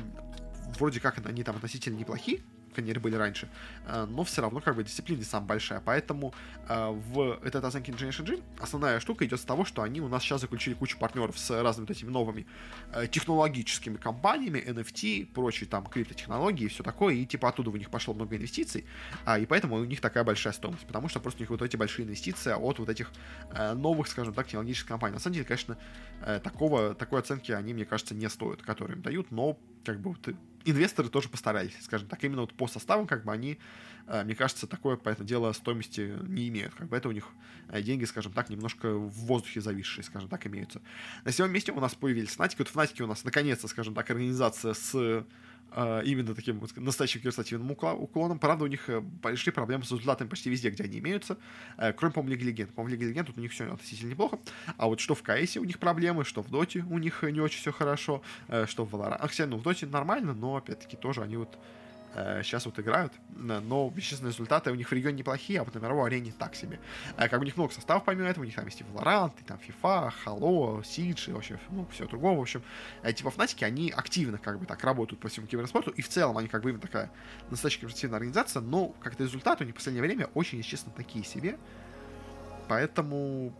вроде 0.77 0.99
как 0.99 1.25
они 1.25 1.43
там 1.43 1.55
относительно 1.55 1.97
неплохие, 1.97 2.41
коннери 2.73 2.99
были 2.99 3.15
раньше, 3.15 3.49
э, 3.87 4.05
но 4.09 4.23
все 4.23 4.41
равно 4.41 4.59
как 4.59 4.75
бы 4.75 4.83
дисциплина 4.83 5.19
не 5.19 5.25
самая 5.25 5.49
большая, 5.49 5.81
поэтому 5.81 6.33
э, 6.67 6.89
в 6.89 7.39
этой 7.43 7.61
оценке 7.61 7.91
Generation 7.91 8.25
G 8.25 8.39
основная 8.59 8.99
штука 8.99 9.25
идет 9.25 9.39
с 9.39 9.43
того, 9.43 9.65
что 9.65 9.81
они 9.81 10.01
у 10.01 10.07
нас 10.07 10.23
сейчас 10.23 10.41
заключили 10.41 10.73
кучу 10.73 10.97
партнеров 10.97 11.37
с 11.37 11.61
разными 11.61 11.87
вот 11.87 11.95
этими 11.95 12.09
новыми 12.09 12.45
э, 12.93 13.07
технологическими 13.07 13.97
компаниями, 13.97 14.59
NFT, 14.59 15.27
прочие 15.33 15.69
там 15.69 15.85
криптотехнологии 15.85 16.65
и 16.65 16.67
все 16.67 16.83
такое, 16.83 17.15
и 17.15 17.25
типа 17.25 17.49
оттуда 17.49 17.69
у 17.69 17.75
них 17.75 17.89
пошло 17.89 18.13
много 18.13 18.35
инвестиций, 18.35 18.85
а, 19.25 19.39
и 19.39 19.45
поэтому 19.45 19.75
у 19.75 19.85
них 19.85 20.01
такая 20.01 20.23
большая 20.23 20.53
стоимость, 20.53 20.85
потому 20.87 21.09
что 21.09 21.19
просто 21.19 21.39
у 21.39 21.41
них 21.43 21.49
вот 21.49 21.61
эти 21.61 21.77
большие 21.77 22.05
инвестиции 22.05 22.51
от 22.51 22.79
вот 22.79 22.89
этих 22.89 23.11
новых, 23.75 24.07
скажем 24.07 24.33
так, 24.33 24.47
технологических 24.47 24.87
компаний. 24.87 25.13
На 25.13 25.19
самом 25.19 25.35
деле, 25.35 25.45
конечно, 25.45 25.77
такого, 26.43 26.95
такой 26.95 27.19
оценки 27.19 27.51
они, 27.51 27.73
мне 27.73 27.85
кажется, 27.85 28.15
не 28.15 28.29
стоят, 28.29 28.61
которые 28.61 28.95
им 28.95 29.01
дают, 29.01 29.31
но 29.31 29.57
как 29.83 29.99
бы 29.99 30.11
вот 30.11 30.35
инвесторы 30.65 31.09
тоже 31.09 31.29
постарались, 31.29 31.73
скажем 31.81 32.07
так, 32.07 32.23
именно 32.23 32.41
вот 32.41 32.53
по 32.53 32.67
составу, 32.67 33.05
как 33.07 33.23
бы 33.23 33.31
они, 33.31 33.57
э, 34.07 34.23
мне 34.23 34.35
кажется, 34.35 34.67
такое, 34.67 34.95
поэтому 34.95 35.27
дело, 35.27 35.51
стоимости 35.53 36.17
не 36.27 36.49
имеют, 36.49 36.73
как 36.73 36.89
бы 36.89 36.97
это 36.97 37.09
у 37.09 37.11
них 37.11 37.27
э, 37.69 37.81
деньги, 37.81 38.05
скажем 38.05 38.33
так, 38.33 38.49
немножко 38.49 38.93
в 38.93 39.09
воздухе 39.09 39.61
зависшие, 39.61 40.03
скажем 40.03 40.29
так, 40.29 40.45
имеются. 40.47 40.81
На 41.23 41.31
седьмом 41.31 41.51
месте 41.51 41.71
у 41.71 41.79
нас 41.79 41.95
появились 41.95 42.31
Фнатики, 42.31 42.59
вот 42.59 42.69
Фнатики 42.69 43.01
у 43.01 43.07
нас, 43.07 43.23
наконец-то, 43.23 43.67
скажем 43.67 43.93
так, 43.93 44.09
организация 44.09 44.73
с 44.73 45.25
именно 45.73 46.35
таким 46.35 46.61
настоящим 46.75 47.21
квертативным 47.21 47.71
уклоном. 47.71 48.39
Правда, 48.39 48.65
у 48.65 48.67
них 48.67 48.89
большие 49.21 49.53
проблемы 49.53 49.83
с 49.83 49.91
результатами 49.91 50.27
почти 50.27 50.49
везде, 50.49 50.69
где 50.69 50.83
они 50.83 50.99
имеются, 50.99 51.37
кроме, 51.77 52.13
по-моему, 52.13 52.35
Лиги 52.35 52.43
Легенд. 52.43 52.73
По-моему, 52.73 52.95
Лиги 52.97 53.09
Легенд 53.09 53.27
тут 53.27 53.37
у 53.37 53.41
них 53.41 53.51
все 53.51 53.71
относительно 53.71 54.09
неплохо, 54.09 54.39
а 54.77 54.87
вот 54.87 54.99
что 54.99 55.15
в 55.15 55.23
КСе 55.23 55.59
у 55.59 55.63
них 55.63 55.79
проблемы, 55.79 56.25
что 56.25 56.41
в 56.43 56.49
Доте 56.49 56.85
у 56.89 56.97
них 56.97 57.23
не 57.23 57.39
очень 57.39 57.59
все 57.59 57.71
хорошо, 57.71 58.21
что 58.65 58.85
в 58.85 58.93
Valorant. 58.93 59.17
А, 59.19 59.27
хотя, 59.27 59.45
ну, 59.45 59.57
в 59.57 59.61
Доте 59.61 59.85
нормально, 59.85 60.33
но, 60.33 60.57
опять-таки, 60.57 60.97
тоже 60.97 61.21
они 61.21 61.37
вот 61.37 61.55
э, 61.55 61.57
сейчас 62.13 62.65
вот 62.65 62.77
играют, 62.79 63.13
но 63.29 63.89
вещественные 63.89 64.31
результаты 64.31 64.71
у 64.71 64.75
них 64.75 64.89
в 64.89 64.91
регионе 64.91 65.19
неплохие, 65.19 65.61
а 65.61 65.63
вот 65.63 65.73
на 65.73 65.79
мировой 65.79 66.07
арене 66.07 66.33
так 66.37 66.55
себе. 66.55 66.79
Э, 67.17 67.29
как 67.29 67.41
у 67.41 67.43
них 67.43 67.55
много 67.57 67.73
составов 67.73 68.03
помимо 68.03 68.27
этого, 68.27 68.43
у 68.43 68.45
них 68.45 68.55
там 68.55 68.65
есть 68.65 68.81
и 68.81 68.83
Valorant, 68.83 69.33
и 69.39 69.43
там 69.43 69.59
FIFA, 69.65 70.11
Halo, 70.25 70.81
Siege, 70.81 71.29
и 71.29 71.33
вообще, 71.33 71.59
ну, 71.69 71.87
все 71.91 72.07
другого, 72.07 72.37
в 72.37 72.41
общем. 72.41 72.63
Э, 73.03 73.13
типа 73.13 73.31
Фнатики, 73.31 73.63
они 73.63 73.91
активно 73.91 74.37
как 74.37 74.59
бы 74.59 74.65
так 74.65 74.83
работают 74.83 75.21
по 75.21 75.29
всему 75.29 75.47
киберспорту, 75.47 75.91
и 75.91 76.01
в 76.01 76.09
целом 76.09 76.37
они 76.37 76.47
как 76.47 76.63
бы 76.63 76.69
именно 76.69 76.81
такая 76.81 77.11
настоящая 77.49 77.81
киберспортивная 77.81 78.17
организация, 78.17 78.61
но 78.61 78.89
как-то 78.99 79.23
результаты 79.23 79.63
у 79.63 79.67
них 79.67 79.75
в 79.75 79.77
последнее 79.77 80.03
время 80.03 80.29
очень, 80.33 80.61
честно, 80.63 80.91
такие 80.91 81.23
себе. 81.23 81.57
Поэтому 82.67 83.53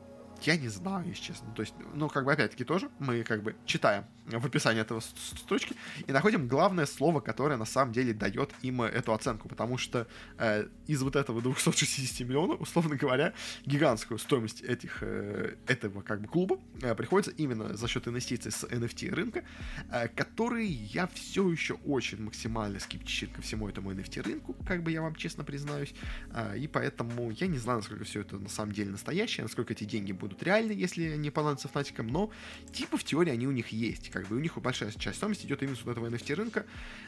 я 0.47 0.57
не 0.57 0.69
знаю, 0.69 1.07
если 1.07 1.21
честно. 1.21 1.51
То 1.55 1.61
есть, 1.61 1.73
ну, 1.93 2.09
как 2.09 2.25
бы, 2.25 2.33
опять-таки, 2.33 2.63
тоже 2.63 2.89
мы, 2.99 3.23
как 3.23 3.43
бы, 3.43 3.55
читаем 3.65 4.05
в 4.25 4.45
описании 4.45 4.81
этого 4.81 4.99
строчки 4.99 5.75
и 6.07 6.11
находим 6.11 6.47
главное 6.47 6.85
слово, 6.85 7.19
которое 7.19 7.57
на 7.57 7.65
самом 7.65 7.91
деле 7.91 8.13
дает 8.13 8.51
им 8.61 8.81
эту 8.81 9.13
оценку, 9.13 9.49
потому 9.49 9.77
что 9.77 10.07
э, 10.37 10.67
из 10.87 11.01
вот 11.01 11.15
этого 11.15 11.41
260 11.41 12.27
миллионов, 12.27 12.61
условно 12.61 12.95
говоря, 12.95 13.33
гигантскую 13.65 14.17
стоимость 14.19 14.61
этих, 14.61 14.99
э, 15.01 15.55
этого, 15.67 16.01
как 16.01 16.21
бы, 16.21 16.27
клуба 16.27 16.59
э, 16.81 16.95
приходится 16.95 17.31
именно 17.31 17.75
за 17.75 17.87
счет 17.87 18.07
инвестиций 18.07 18.51
с 18.51 18.63
NFT 18.63 19.13
рынка, 19.13 19.43
э, 19.91 20.07
который 20.09 20.67
я 20.67 21.07
все 21.07 21.49
еще 21.49 21.73
очень 21.85 22.21
максимально 22.21 22.79
скептичен 22.79 23.29
ко 23.29 23.41
всему 23.41 23.67
этому 23.67 23.91
NFT 23.91 24.21
рынку, 24.21 24.55
как 24.65 24.83
бы 24.83 24.91
я 24.91 25.01
вам 25.01 25.15
честно 25.15 25.43
признаюсь, 25.43 25.93
э, 26.33 26.57
и 26.57 26.67
поэтому 26.67 27.31
я 27.31 27.47
не 27.47 27.57
знаю, 27.57 27.79
насколько 27.79 28.03
все 28.05 28.21
это 28.21 28.37
на 28.37 28.49
самом 28.49 28.71
деле 28.71 28.91
настоящее, 28.91 29.43
насколько 29.43 29.73
эти 29.73 29.83
деньги 29.83 30.11
будут 30.11 30.30
будут 30.31 30.43
реальны, 30.43 30.71
если 30.71 31.15
не 31.15 31.29
понадобятся 31.29 31.67
Фнатикам, 31.67 32.07
но 32.07 32.29
типа 32.71 32.97
в 32.97 33.03
теории 33.03 33.31
они 33.31 33.47
у 33.47 33.51
них 33.51 33.69
есть, 33.69 34.09
как 34.09 34.27
бы 34.27 34.35
у 34.35 34.39
них 34.39 34.57
большая 34.57 34.91
часть 34.91 35.17
стоимости 35.17 35.45
идет 35.45 35.61
именно 35.63 35.75
с 35.75 35.81
этого 35.81 36.07
NFT 36.07 36.33
рынка, 36.35 36.65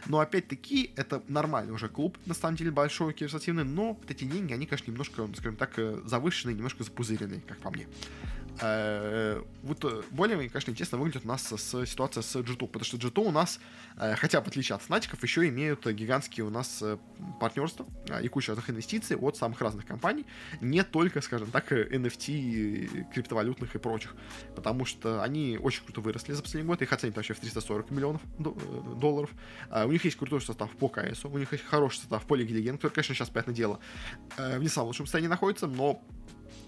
но 0.08 0.20
опять-таки 0.20 0.92
это 0.96 1.24
нормальный 1.28 1.74
уже 1.74 1.90
клуб, 1.90 2.18
на 2.26 2.34
самом 2.34 2.58
деле 2.58 2.72
большой, 2.72 3.14
киберспортивный, 3.14 3.64
но 3.64 3.94
вот 3.94 4.10
эти 4.10 4.24
деньги, 4.26 4.54
они, 4.54 4.66
конечно, 4.66 4.92
немножко, 4.92 5.28
скажем 5.36 5.56
так, 5.56 5.74
э, 5.78 6.02
завышенные, 6.06 6.56
немножко 6.56 6.84
запузыренные, 6.84 7.42
как 7.48 7.58
по 7.60 7.72
мне. 7.72 7.88
Э, 8.62 9.42
вот 9.64 9.84
э, 9.84 10.04
более, 10.12 10.38
конечно, 10.50 10.72
интересно 10.72 10.98
выглядит 10.98 11.26
у 11.26 11.28
нас 11.28 11.42
с, 11.42 11.86
ситуация 11.86 12.22
с 12.22 12.36
G2, 12.36 12.68
потому 12.68 12.86
что 12.86 12.98
G2 12.98 13.28
у 13.28 13.32
нас, 13.32 13.60
э, 13.98 14.16
хотя 14.16 14.42
в 14.42 14.48
отличие 14.48 14.76
от 14.76 14.82
Фнатиков, 14.84 15.22
еще 15.24 15.48
имеют 15.48 15.86
гигантские 15.88 16.46
у 16.46 16.50
нас 16.50 16.84
партнерства 17.40 17.86
и 18.22 18.28
кучу 18.28 18.52
разных 18.52 18.70
инвестиций 18.70 19.18
от 19.18 19.38
самых 19.38 19.60
разных 19.62 19.86
компаний, 19.86 20.26
не 20.62 20.84
только, 20.84 21.22
скажем 21.22 21.50
так, 21.52 21.72
NFT, 21.72 23.12
криптовалютных 23.14 23.76
и 23.76 23.80
прочих, 23.80 24.16
потому 24.56 24.86
что 24.86 25.24
они 25.24 25.58
очень 25.62 25.84
круто 25.84 26.02
выросли 26.02 26.34
за 26.34 26.44
последний 26.44 26.68
год, 26.68 26.82
их 26.82 26.94
оценят 26.94 27.16
вообще 27.16 27.34
в 27.34 27.40
340 27.40 27.90
миллионов 27.92 28.22
долларов. 28.38 29.32
У 29.72 29.92
них 29.92 30.04
есть 30.06 30.18
крутой 30.18 30.42
состав 30.42 30.70
по 30.72 30.90
КСу, 30.90 31.30
у 31.30 31.38
них 31.38 31.52
есть 31.52 31.66
хороший 31.66 31.98
состав 31.98 32.26
по 32.26 32.36
Лиге 32.36 32.54
который, 32.74 32.92
конечно, 32.92 33.16
сейчас, 33.16 33.30
понятное 33.30 33.56
дело, 33.56 33.80
в 34.38 34.60
не 34.60 34.68
самом 34.68 34.88
лучшем 34.88 35.06
состоянии 35.06 35.30
находится, 35.30 35.68
но 35.68 36.02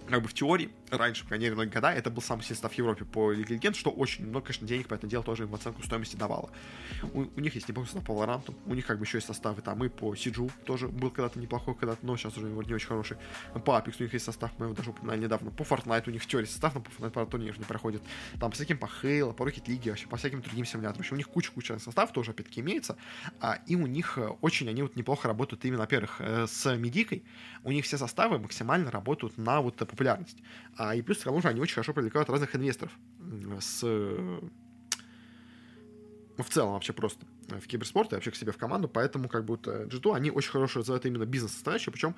как 0.09 0.21
бы 0.21 0.27
в 0.27 0.33
теории, 0.33 0.69
раньше, 0.89 1.23
по 1.23 1.29
крайней 1.29 1.45
мере, 1.45 1.55
многие 1.55 1.71
года, 1.71 1.91
это 1.91 2.09
был 2.09 2.21
самый 2.21 2.41
сильный 2.41 2.55
состав 2.55 2.73
в 2.73 2.77
Европе 2.77 3.05
по 3.05 3.31
Лиге 3.31 3.55
Легенд, 3.55 3.75
что 3.75 3.89
очень 3.89 4.25
много, 4.27 4.47
конечно, 4.47 4.67
денег 4.67 4.87
по 4.87 4.93
этому 4.93 5.09
делу 5.09 5.23
тоже 5.23 5.43
им 5.43 5.49
в 5.49 5.55
оценку 5.55 5.83
стоимости 5.83 6.15
давало. 6.15 6.49
У, 7.13 7.25
у 7.35 7.39
них 7.39 7.55
есть 7.55 7.67
неплохой 7.67 7.87
состав 7.87 8.05
по 8.05 8.11
Valorant, 8.11 8.53
у 8.65 8.73
них 8.73 8.85
как 8.85 8.99
бы 8.99 9.05
еще 9.05 9.17
есть 9.17 9.27
составы 9.27 9.61
там 9.61 9.83
и 9.83 9.89
по 9.89 10.15
Сиджу 10.15 10.49
тоже 10.65 10.87
был 10.87 11.09
когда-то 11.09 11.39
неплохой, 11.39 11.75
когда-то, 11.75 12.05
но 12.05 12.17
сейчас 12.17 12.37
уже 12.37 12.47
не 12.47 12.73
очень 12.73 12.87
хороший. 12.87 13.17
По 13.65 13.71
Apex 13.71 13.95
у 13.99 14.03
них 14.03 14.13
есть 14.13 14.25
состав, 14.25 14.51
мы 14.57 14.67
его 14.67 14.75
даже 14.75 14.91
упоминали 14.91 15.21
недавно. 15.21 15.51
По 15.51 15.63
Fortnite 15.63 16.03
у 16.07 16.11
них 16.11 16.23
в 16.23 16.27
теории 16.27 16.45
состав, 16.45 16.75
но 16.75 16.81
по 16.81 16.89
Fortnite, 16.89 17.11
правда, 17.11 17.31
турнир 17.31 17.57
не 17.57 17.65
проходит. 17.65 18.01
Там 18.39 18.51
по 18.51 18.55
всяким 18.55 18.77
по 18.77 18.85
Halo, 18.85 19.33
по 19.33 19.43
Rocket 19.43 19.65
League, 19.65 19.89
вообще 19.89 20.07
по 20.07 20.17
всяким 20.17 20.41
другим 20.41 20.65
симуляторам. 20.65 20.97
Вообще 20.97 21.15
у 21.15 21.17
них 21.17 21.29
куча-куча 21.29 21.79
составов 21.79 22.11
тоже, 22.11 22.31
опять-таки, 22.31 22.61
имеется. 22.61 22.97
А, 23.39 23.59
и 23.65 23.75
у 23.75 23.87
них 23.87 24.17
э, 24.17 24.27
очень, 24.41 24.69
они 24.69 24.81
вот 24.81 24.95
неплохо 24.95 25.27
работают 25.27 25.65
именно, 25.65 25.81
во-первых, 25.81 26.17
э, 26.19 26.47
с 26.47 26.75
медикой. 26.75 27.23
У 27.63 27.71
них 27.71 27.85
все 27.85 27.97
составы 27.97 28.39
максимально 28.39 28.91
работают 28.91 29.37
на 29.37 29.61
вот 29.61 29.81
популярность. 29.95 30.37
А, 30.77 30.95
и 30.95 31.01
плюс 31.01 31.19
к 31.19 31.23
тому 31.23 31.41
же 31.41 31.47
они 31.47 31.59
очень 31.61 31.75
хорошо 31.75 31.93
привлекают 31.93 32.29
разных 32.29 32.55
инвесторов 32.55 32.91
с 33.59 33.81
ну, 36.37 36.43
в 36.43 36.49
целом 36.49 36.73
вообще 36.73 36.93
просто 36.93 37.25
в 37.47 37.67
киберспорт 37.67 38.11
и 38.11 38.15
вообще 38.15 38.31
к 38.31 38.35
себе 38.35 38.51
в 38.51 38.57
команду, 38.57 38.87
поэтому 38.87 39.29
как 39.29 39.45
будто 39.45 39.83
G2, 39.83 40.15
они 40.15 40.31
очень 40.31 40.51
хорошо 40.51 40.79
развивают 40.79 41.05
именно 41.05 41.25
бизнес-составляющую, 41.25 41.91
причем, 41.91 42.15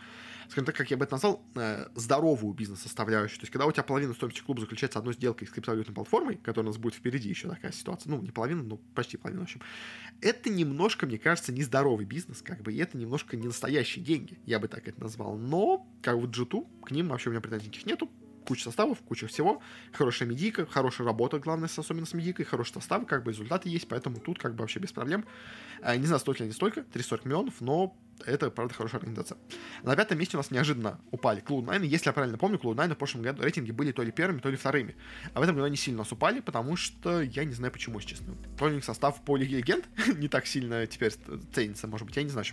скажем 0.49 0.65
так, 0.65 0.75
как 0.75 0.89
я 0.91 0.97
бы 0.97 1.05
это 1.05 1.13
назвал, 1.13 1.43
э, 1.55 1.87
здоровую 1.95 2.53
бизнес-составляющую. 2.53 3.39
То 3.39 3.43
есть, 3.43 3.51
когда 3.51 3.65
у 3.65 3.71
тебя 3.71 3.83
половина 3.83 4.13
стоимости 4.13 4.41
клуба 4.41 4.61
заключается 4.61 4.99
одной 4.99 5.13
сделкой 5.13 5.47
с 5.47 5.51
криптовалютной 5.51 5.93
платформой, 5.93 6.35
которая 6.37 6.69
у 6.69 6.71
нас 6.71 6.77
будет 6.77 6.95
впереди 6.95 7.29
еще 7.29 7.49
такая 7.49 7.71
ситуация, 7.71 8.09
ну, 8.09 8.21
не 8.21 8.31
половина, 8.31 8.63
но 8.63 8.77
почти 8.95 9.17
половина, 9.17 9.41
в 9.41 9.43
общем, 9.43 9.61
это 10.21 10.49
немножко, 10.49 11.05
мне 11.05 11.17
кажется, 11.17 11.51
нездоровый 11.51 12.05
бизнес, 12.05 12.41
как 12.41 12.61
бы, 12.61 12.73
и 12.73 12.77
это 12.77 12.97
немножко 12.97 13.37
не 13.37 13.47
настоящие 13.47 14.03
деньги, 14.03 14.39
я 14.45 14.59
бы 14.59 14.67
так 14.67 14.87
это 14.87 15.01
назвал. 15.01 15.37
Но, 15.37 15.87
как 16.01 16.15
вот 16.15 16.29
G2, 16.29 16.85
к 16.85 16.91
ним 16.91 17.09
вообще 17.09 17.29
у 17.29 17.31
меня 17.31 17.41
претензий 17.41 17.67
никаких 17.67 17.85
нету, 17.85 18.09
куча 18.47 18.63
составов, 18.63 18.99
куча 19.01 19.27
всего, 19.27 19.61
хорошая 19.91 20.29
медийка, 20.29 20.65
хорошая 20.65 21.05
работа, 21.05 21.39
главное, 21.39 21.69
особенно 21.75 22.05
с 22.05 22.13
медийкой, 22.13 22.45
хороший 22.45 22.73
состав, 22.73 23.05
как 23.05 23.23
бы 23.23 23.31
результаты 23.31 23.69
есть, 23.69 23.87
поэтому 23.87 24.19
тут 24.19 24.39
как 24.39 24.55
бы 24.55 24.61
вообще 24.61 24.79
без 24.79 24.91
проблем. 24.91 25.25
Э, 25.81 25.97
не 25.97 26.05
знаю, 26.05 26.19
стоит 26.19 26.39
ли 26.39 26.45
они 26.45 26.53
столько, 26.53 26.83
340 26.83 27.25
миллионов, 27.25 27.53
но 27.59 27.95
это, 28.25 28.49
правда, 28.49 28.73
хорошая 28.73 28.99
организация. 28.99 29.37
На 29.83 29.95
пятом 29.95 30.17
месте 30.17 30.37
у 30.37 30.39
нас 30.39 30.51
неожиданно 30.51 30.99
упали 31.11 31.41
Cloud9. 31.41 31.85
Если 31.85 32.07
я 32.07 32.13
правильно 32.13 32.37
помню, 32.37 32.57
Cloud9 32.57 32.95
в 32.95 32.97
прошлом 32.97 33.21
году 33.21 33.43
рейтинги 33.43 33.71
были 33.71 33.91
то 33.91 34.03
ли 34.03 34.11
первыми, 34.11 34.39
то 34.39 34.49
ли 34.49 34.57
вторыми. 34.57 34.95
А 35.33 35.39
в 35.39 35.43
этом 35.43 35.55
году 35.55 35.65
они 35.65 35.77
сильно 35.77 35.99
нас 35.99 36.11
упали, 36.11 36.39
потому 36.39 36.75
что 36.75 37.21
я 37.21 37.45
не 37.45 37.53
знаю 37.53 37.71
почему, 37.71 37.99
если 37.99 38.11
честно. 38.11 38.35
То 38.57 38.67
ли 38.67 38.81
состав 38.81 39.21
по 39.21 39.37
Лиге 39.37 39.57
Легенд 39.57 39.85
не 40.17 40.27
так 40.27 40.47
сильно 40.47 40.87
теперь 40.87 41.13
ценится, 41.53 41.87
может 41.87 42.07
быть, 42.07 42.15
я 42.15 42.23
не 42.23 42.29
знаю. 42.29 42.45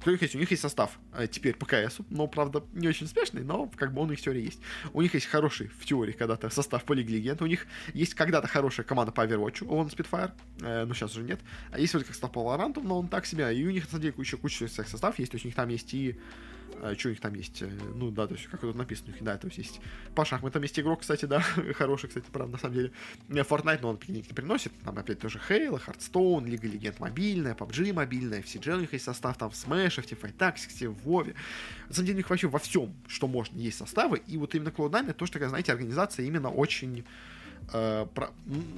Кто 0.00 0.10
у 0.10 0.12
них 0.12 0.22
есть? 0.22 0.34
У 0.34 0.38
них 0.38 0.50
есть 0.50 0.62
состав 0.62 0.98
э, 1.14 1.26
теперь 1.26 1.56
по 1.56 1.66
КСу, 1.66 2.04
но, 2.10 2.26
правда, 2.26 2.64
не 2.72 2.88
очень 2.88 3.06
успешный, 3.06 3.42
но 3.44 3.70
как 3.76 3.92
бы 3.92 4.00
он 4.02 4.08
у 4.08 4.10
них 4.10 4.20
теории 4.20 4.42
есть. 4.42 4.60
У 4.92 5.02
них 5.02 5.14
есть 5.14 5.26
хороший, 5.26 5.68
в 5.68 5.84
теории, 5.84 6.12
когда-то 6.12 6.50
состав 6.50 6.84
по 6.84 6.92
Лиге 6.92 7.14
Легенд. 7.14 7.42
У 7.42 7.46
них 7.46 7.66
есть 7.94 8.14
когда-то 8.14 8.48
хорошая 8.48 8.84
команда 8.84 9.12
по 9.12 9.26
Overwatch, 9.26 9.66
он 9.66 9.88
Spitfire, 9.88 10.32
э, 10.60 10.84
но 10.84 10.94
сейчас 10.94 11.12
уже 11.12 11.22
нет. 11.22 11.40
А 11.70 11.78
есть 11.78 11.92
вроде 11.92 12.06
как 12.06 12.14
состав 12.14 12.32
по 12.32 12.40
Valorant, 12.40 12.80
но 12.82 12.98
он 12.98 13.08
так 13.08 13.26
себе. 13.26 13.54
И 13.56 13.66
у 13.66 13.70
них, 13.70 13.84
на 13.84 13.90
самом 13.90 14.02
деле, 14.02 14.14
еще 14.18 14.36
куча 14.36 14.66
всех 14.66 14.88
составов 14.88 15.05
есть, 15.18 15.32
то 15.32 15.36
есть 15.36 15.44
у 15.44 15.48
них 15.48 15.54
там 15.54 15.68
есть 15.68 15.94
и 15.94 16.16
а, 16.82 16.94
что 16.96 17.08
у 17.08 17.10
них 17.10 17.20
там 17.20 17.34
есть? 17.34 17.62
Э, 17.62 17.70
ну, 17.94 18.10
да, 18.10 18.26
то 18.26 18.34
есть, 18.34 18.46
как 18.48 18.60
тут 18.60 18.76
написано, 18.76 19.10
у 19.10 19.12
них, 19.12 19.22
да, 19.22 19.36
то 19.38 19.46
есть 19.46 19.58
есть 19.58 19.80
по 20.14 20.24
шахматам 20.24 20.62
есть 20.62 20.78
игрок, 20.78 21.00
кстати, 21.00 21.24
да, 21.24 21.40
хороший, 21.74 22.08
кстати, 22.08 22.26
правда, 22.30 22.52
на 22.52 22.58
самом 22.58 22.74
деле. 22.74 22.92
Fortnite, 23.28 23.78
но 23.82 23.90
он 23.90 24.00
не 24.08 24.22
приносит, 24.22 24.72
там 24.84 24.98
опять 24.98 25.18
тоже 25.18 25.40
Halo, 25.48 25.80
Hearthstone, 25.84 26.46
Лига 26.46 26.68
Легенд 26.68 27.00
мобильная, 27.00 27.54
PUBG 27.54 27.92
мобильная, 27.92 28.42
в 28.42 28.46
CG 28.46 28.74
у 28.74 28.80
них 28.80 28.92
есть 28.92 29.04
состав, 29.04 29.36
там 29.38 29.50
в 29.50 29.54
Smash, 29.54 30.02
в 30.02 30.04
Teamfight 30.04 30.36
Tactics, 30.36 30.88
в 30.88 31.08
WoW. 31.08 31.34
На 31.88 31.94
самом 31.94 32.06
деле 32.06 32.14
у 32.14 32.18
них 32.18 32.30
вообще 32.30 32.48
во 32.48 32.58
всем, 32.58 32.94
что 33.06 33.26
можно, 33.26 33.58
есть 33.58 33.78
составы, 33.78 34.22
и 34.26 34.36
вот 34.36 34.54
именно 34.54 34.68
Cloud9 34.68 35.04
это 35.04 35.14
тоже 35.14 35.32
такая, 35.32 35.48
знаете, 35.48 35.72
организация 35.72 36.26
именно 36.26 36.50
очень 36.50 37.04
э, 37.72 38.06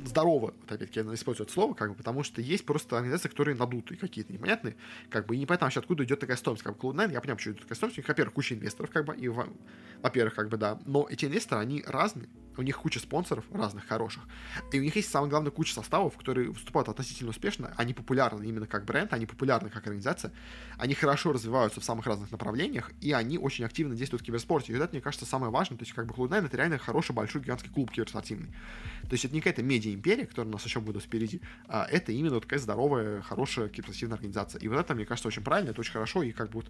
здорово, 0.05 0.39
вот 0.39 0.55
опять-таки 0.66 1.01
я 1.01 1.14
использую 1.14 1.47
это 1.47 1.53
слово, 1.53 1.74
как 1.74 1.91
бы, 1.91 1.97
потому 1.97 2.22
что 2.22 2.41
есть 2.41 2.64
просто 2.64 2.97
организации, 2.97 3.28
которые 3.28 3.57
надутые 3.57 3.99
какие-то 3.99 4.32
непонятные, 4.32 4.76
как 5.11 5.26
бы, 5.26 5.36
и 5.36 5.39
непонятно 5.39 5.66
вообще, 5.66 5.80
откуда 5.80 6.05
идет 6.05 6.20
такая 6.20 6.36
стоимость, 6.36 6.62
как 6.62 6.76
бы 6.76 6.89
Cloud9, 6.89 7.12
я 7.12 7.20
понимаю, 7.20 7.36
почему 7.36 7.55
идет 7.55 7.62
такая 7.62 7.76
стоимость, 7.76 7.99
у 7.99 8.01
них, 8.01 8.09
во-первых, 8.09 8.34
куча 8.34 8.55
инвесторов, 8.55 8.91
как 8.91 9.05
бы, 9.05 9.16
и, 9.16 9.28
во-первых, 9.28 10.34
как 10.34 10.49
бы, 10.49 10.57
да, 10.57 10.78
но 10.86 11.07
эти 11.09 11.24
инвесторы, 11.24 11.61
они 11.61 11.84
разные, 11.86 12.28
у 12.57 12.62
них 12.62 12.76
куча 12.76 12.99
спонсоров 12.99 13.45
разных 13.53 13.86
хороших, 13.86 14.24
и 14.72 14.80
у 14.80 14.82
них 14.82 14.97
есть, 14.97 15.11
самое 15.11 15.30
главное, 15.30 15.51
куча 15.51 15.74
составов, 15.74 16.16
которые 16.16 16.51
выступают 16.51 16.89
относительно 16.89 17.30
успешно, 17.30 17.72
они 17.76 17.95
популярны 17.95 18.45
именно 18.45 18.66
как 18.66 18.84
бренд, 18.84 19.12
они 19.12 19.26
популярны 19.26 19.70
как 19.70 19.86
организация, 19.86 20.32
они 20.76 20.95
хорошо 20.95 21.32
развиваются 21.32 21.80
в 21.80 21.84
самых 21.84 22.07
разных 22.07 22.30
направлениях, 22.30 22.91
и 23.01 23.12
они 23.12 23.39
очень 23.39 23.64
активно 23.64 23.95
действуют 23.95 24.22
в 24.22 24.24
киберспорте, 24.24 24.72
и 24.72 24.76
это, 24.76 24.89
мне 24.93 25.01
кажется, 25.01 25.24
самое 25.24 25.53
важное, 25.53 25.78
то 25.78 25.84
есть, 25.84 25.95
как 25.95 26.07
бы, 26.07 26.14
Cloud9 26.14 26.47
это 26.47 26.57
реально 26.57 26.78
хороший, 26.78 27.12
большой, 27.12 27.43
гигантский 27.43 27.70
клуб 27.70 27.91
киберспортивный. 27.91 28.53
То 29.03 29.12
есть 29.12 29.24
это 29.24 29.35
не 29.35 29.41
какая-то 29.41 29.62
медиа-империя, 29.62 30.26
которая 30.26 30.51
у 30.51 30.53
нас 30.53 30.64
еще 30.64 30.81
будет 30.81 31.03
впереди, 31.03 31.41
а 31.66 31.87
это 31.91 32.12
именно 32.12 32.35
вот 32.35 32.45
такая 32.45 32.59
здоровая, 32.59 33.22
хорошая 33.22 33.68
киберспортивная 33.68 34.16
организация. 34.16 34.61
И 34.61 34.68
вот 34.68 34.79
это, 34.79 34.95
мне 34.95 35.07
кажется, 35.07 35.29
очень 35.29 35.43
правильно, 35.43 35.70
это 35.70 35.81
очень 35.81 35.93
хорошо, 35.93 36.22
и 36.22 36.33
как 36.33 36.53
вот 36.55 36.66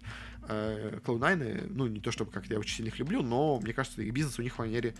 э, 0.47 0.99
Cloud9, 1.05 1.67
ну, 1.73 1.87
не 1.87 1.99
то 1.99 2.11
чтобы 2.11 2.31
как 2.31 2.45
я 2.47 2.59
очень 2.59 2.77
сильно 2.77 2.89
их 2.89 2.99
люблю, 2.99 3.21
но 3.21 3.59
мне 3.59 3.73
кажется, 3.73 4.01
их 4.01 4.13
бизнес 4.13 4.39
у 4.39 4.41
них 4.41 4.55
в 4.55 4.59
манере 4.59 4.95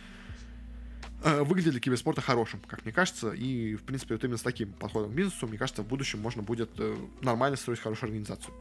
э, 1.23 1.43
выглядит 1.43 1.71
для 1.71 1.79
киберспорта 1.79 2.21
хорошим, 2.21 2.61
как 2.67 2.83
мне 2.83 2.93
кажется, 2.93 3.31
и, 3.31 3.75
в 3.75 3.83
принципе, 3.83 4.15
вот 4.15 4.23
именно 4.23 4.37
с 4.37 4.41
таким 4.41 4.73
подходом 4.73 5.11
к 5.11 5.15
бизнесу, 5.15 5.47
мне 5.47 5.57
кажется, 5.57 5.83
в 5.83 5.87
будущем 5.87 6.19
можно 6.19 6.41
будет 6.41 6.71
э, 6.77 6.95
нормально 7.21 7.57
строить 7.57 7.79
хорошую 7.79 8.09
организацию. 8.09 8.53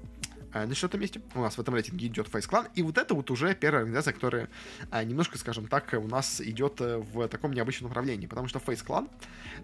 А 0.53 0.66
на 0.66 0.74
четвертом 0.74 1.01
месте 1.01 1.20
у 1.34 1.40
нас 1.40 1.57
в 1.57 1.61
этом 1.61 1.74
рейтинге 1.74 2.07
идет 2.07 2.28
Face 2.28 2.49
Clan, 2.49 2.68
и 2.74 2.82
вот 2.82 2.99
это 2.99 3.14
вот 3.14 3.30
уже 3.30 3.55
первая 3.55 3.82
организация, 3.82 4.12
которая 4.12 4.49
а, 4.90 5.05
немножко, 5.05 5.36
скажем 5.38 5.68
так, 5.68 5.92
у 5.92 6.09
нас 6.09 6.40
идет 6.40 6.80
э, 6.80 6.99
в 6.99 7.28
таком 7.28 7.53
необычном 7.53 7.88
направлении, 7.90 8.26
потому 8.26 8.49
что 8.49 8.59
Face 8.59 8.84
Clan, 8.84 9.09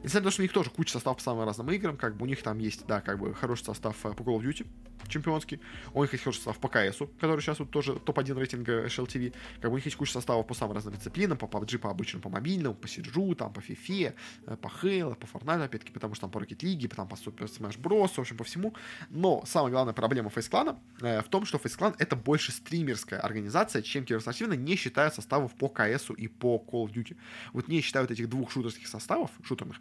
несмотря 0.02 0.20
на 0.20 0.24
то, 0.24 0.30
что 0.30 0.42
у 0.42 0.44
них 0.44 0.52
тоже 0.52 0.70
куча 0.70 0.92
составов 0.92 1.18
по 1.18 1.22
самым 1.22 1.46
разным 1.46 1.70
играм, 1.70 1.96
как 1.96 2.16
бы 2.16 2.24
у 2.24 2.26
них 2.26 2.42
там 2.42 2.58
есть, 2.58 2.86
да, 2.86 3.00
как 3.00 3.18
бы 3.18 3.34
хороший 3.34 3.64
состав 3.64 3.96
по 3.96 4.08
Call 4.08 4.40
of 4.40 4.42
Duty, 4.42 4.66
чемпионский, 5.08 5.60
у 5.92 6.02
них 6.02 6.12
есть 6.12 6.24
хороший 6.24 6.38
состав 6.38 6.58
по 6.58 6.68
КС, 6.68 6.98
который 7.20 7.40
сейчас 7.40 7.58
вот 7.58 7.70
тоже 7.70 7.94
топ-1 7.94 8.38
рейтинга 8.38 8.86
SLTV, 8.86 9.34
как 9.60 9.70
бы 9.70 9.74
у 9.74 9.76
них 9.76 9.84
есть 9.84 9.96
куча 9.96 10.12
составов 10.12 10.46
по 10.46 10.54
самым 10.54 10.74
разным 10.74 10.94
дисциплинам, 10.94 11.38
по 11.38 11.46
PUBG, 11.46 11.78
по 11.78 11.90
обычному, 11.90 12.22
по 12.22 12.28
мобильному, 12.28 12.74
по 12.74 12.88
Сиджу, 12.88 13.34
там, 13.34 13.52
по 13.52 13.60
FIFA, 13.60 14.14
э, 14.46 14.56
по 14.56 14.68
Halo, 14.68 15.14
по 15.14 15.26
Fortnite, 15.26 15.64
опять-таки, 15.64 15.92
потому 15.92 16.14
что 16.14 16.22
там 16.22 16.30
по 16.30 16.38
Rocket 16.38 16.58
League, 16.58 16.94
там 16.94 17.08
по 17.08 17.14
Super 17.14 17.46
Smash 17.46 17.80
Bros, 17.80 18.14
в 18.14 18.18
общем, 18.18 18.36
по 18.36 18.44
всему, 18.44 18.74
но 19.10 19.42
самая 19.46 19.70
главная 19.72 19.94
проблема 19.94 20.30
Face 20.30 20.50
Clan 20.50 20.76
э, 21.00 21.22
в 21.22 21.28
том, 21.28 21.44
что 21.44 21.58
Face 21.58 21.78
Clan 21.78 21.94
это 21.98 22.16
больше 22.16 22.52
стримерская 22.52 23.20
организация, 23.20 23.82
чем 23.82 24.04
киберспортивная, 24.04 24.56
не 24.56 24.76
считая 24.76 25.10
составов 25.10 25.52
по 25.54 25.68
КС 25.68 26.10
и 26.16 26.28
по 26.28 26.64
Call 26.66 26.86
of 26.86 26.92
Duty. 26.92 27.16
Вот 27.52 27.68
не 27.68 27.80
считают 27.80 28.10
этих 28.10 28.28
двух 28.28 28.50
шутерских 28.50 28.86
составов, 28.86 29.30
шутерных, 29.42 29.78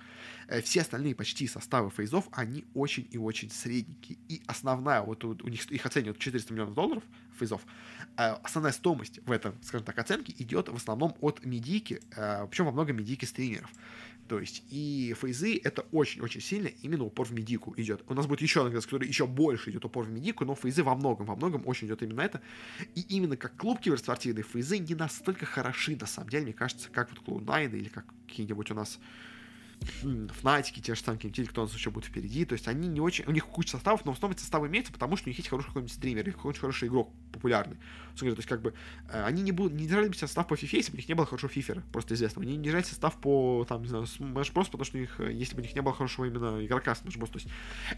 э, 0.48 0.62
все 0.62 0.82
остальные 0.82 1.16
почти 1.16 1.48
составы 1.48 1.90
фейзов, 1.90 2.28
они 2.32 2.66
очень 2.74 3.08
и 3.12 3.18
очень 3.18 3.50
средненькие. 3.50 4.18
И 4.30 4.42
основная, 4.48 5.02
вот 5.02 5.13
у, 5.24 5.30
у 5.30 5.50
них 5.50 5.70
их 5.72 5.86
оценивают 5.86 6.20
400 6.20 6.54
миллионов 6.54 6.74
долларов 6.74 7.04
фейзов, 7.38 7.62
э, 8.18 8.36
основная 8.44 8.72
стоимость 8.72 9.20
в 9.26 9.32
этом, 9.32 9.56
скажем 9.62 9.86
так, 9.86 9.98
оценке 10.00 10.34
идет 10.38 10.70
в 10.70 10.76
основном 10.76 11.16
от 11.22 11.44
медики, 11.46 12.02
э, 12.16 12.48
причем 12.50 12.66
во 12.66 12.72
много 12.72 12.94
медики 12.94 13.26
стримеров. 13.26 13.70
То 14.28 14.40
есть 14.40 14.64
и 14.70 15.14
фейзы 15.20 15.60
это 15.64 15.82
очень-очень 15.92 16.42
сильно 16.42 16.70
именно 16.82 17.04
упор 17.04 17.28
в 17.28 17.34
медику 17.34 17.74
идет. 17.78 18.04
У 18.08 18.14
нас 18.14 18.26
будет 18.26 18.42
еще 18.42 18.66
один 18.66 18.80
который 18.82 19.08
еще 19.08 19.28
больше 19.28 19.70
идет 19.70 19.84
упор 19.84 20.06
в 20.06 20.10
медику, 20.10 20.46
но 20.46 20.56
фейзы 20.56 20.82
во 20.84 20.96
многом, 20.96 21.26
во 21.26 21.36
многом 21.36 21.64
очень 21.66 21.88
идет 21.88 22.02
именно 22.04 22.22
это. 22.22 22.42
И 22.96 23.02
именно 23.02 23.36
как 23.36 23.56
клуб 23.58 23.82
киберспортивный 23.82 24.44
фейзы 24.44 24.80
не 24.80 24.96
настолько 24.96 25.46
хороши, 25.46 25.98
на 25.98 26.08
самом 26.08 26.30
деле, 26.30 26.46
мне 26.46 26.54
кажется, 26.54 26.90
как 26.90 27.10
вот 27.12 27.44
Cloud9 27.44 27.78
или 27.78 27.90
как 27.90 28.06
какие-нибудь 28.28 28.72
у 28.72 28.76
нас 28.76 29.00
Фнатики, 30.40 30.80
те 30.80 30.96
же 30.96 31.02
самые 31.02 31.20
какие-нибудь, 31.20 31.50
кто 31.52 31.62
у 31.62 31.66
нас 31.66 31.74
еще 31.74 31.90
будет 31.90 32.06
впереди. 32.06 32.46
То 32.46 32.54
есть 32.54 32.68
они 32.68 32.88
не 32.88 33.02
очень... 33.02 33.26
У 33.26 33.32
них 33.32 33.46
куча 33.46 33.72
составов, 33.72 34.06
но 34.06 34.14
в 34.14 34.16
основном 34.16 34.36
эти 34.36 34.42
составы 34.42 34.68
имеются, 34.68 34.92
потому 34.94 35.16
что 35.18 35.28
у 35.28 35.30
них 35.30 35.38
есть 35.38 35.50
хороший 35.50 35.68
какой-нибудь 35.68 35.94
стример, 35.94 36.26
какой-нибудь 36.26 36.60
хороший 36.60 36.88
игрок 36.88 37.12
популярный. 37.32 37.78
То 38.18 38.26
есть 38.26 38.46
как 38.46 38.62
бы 38.62 38.74
э, 39.10 39.24
они 39.26 39.42
не, 39.42 39.52
будут, 39.52 39.74
не 39.74 39.88
держали 39.88 40.08
бы 40.08 40.14
состав 40.16 40.48
по 40.48 40.54
FIFA, 40.54 40.76
если 40.78 40.92
бы 40.92 40.96
у 40.96 40.98
них 40.98 41.10
не 41.10 41.16
было 41.16 41.26
хорошего 41.26 41.52
фифера, 41.52 41.84
просто 41.92 42.14
известного. 42.14 42.48
Они 42.48 42.58
не 42.58 42.64
держали 42.64 42.84
состав 42.84 43.20
по, 43.20 43.66
там, 43.68 43.82
не 43.82 43.90
знаю, 43.90 44.06
Smash 44.06 44.54
Bros, 44.54 44.66
потому 44.66 44.84
что 44.84 44.98
у 44.98 45.02
них, 45.02 45.20
э, 45.20 45.34
если 45.34 45.56
бы 45.56 45.62
у 45.62 45.64
них 45.64 45.74
не 45.76 45.82
было 45.82 45.94
хорошего 45.94 46.26
именно 46.26 46.64
игрока 46.64 46.92
Smash 46.92 47.18
Bros, 47.18 47.32
то 47.32 47.40
есть... 47.40 47.48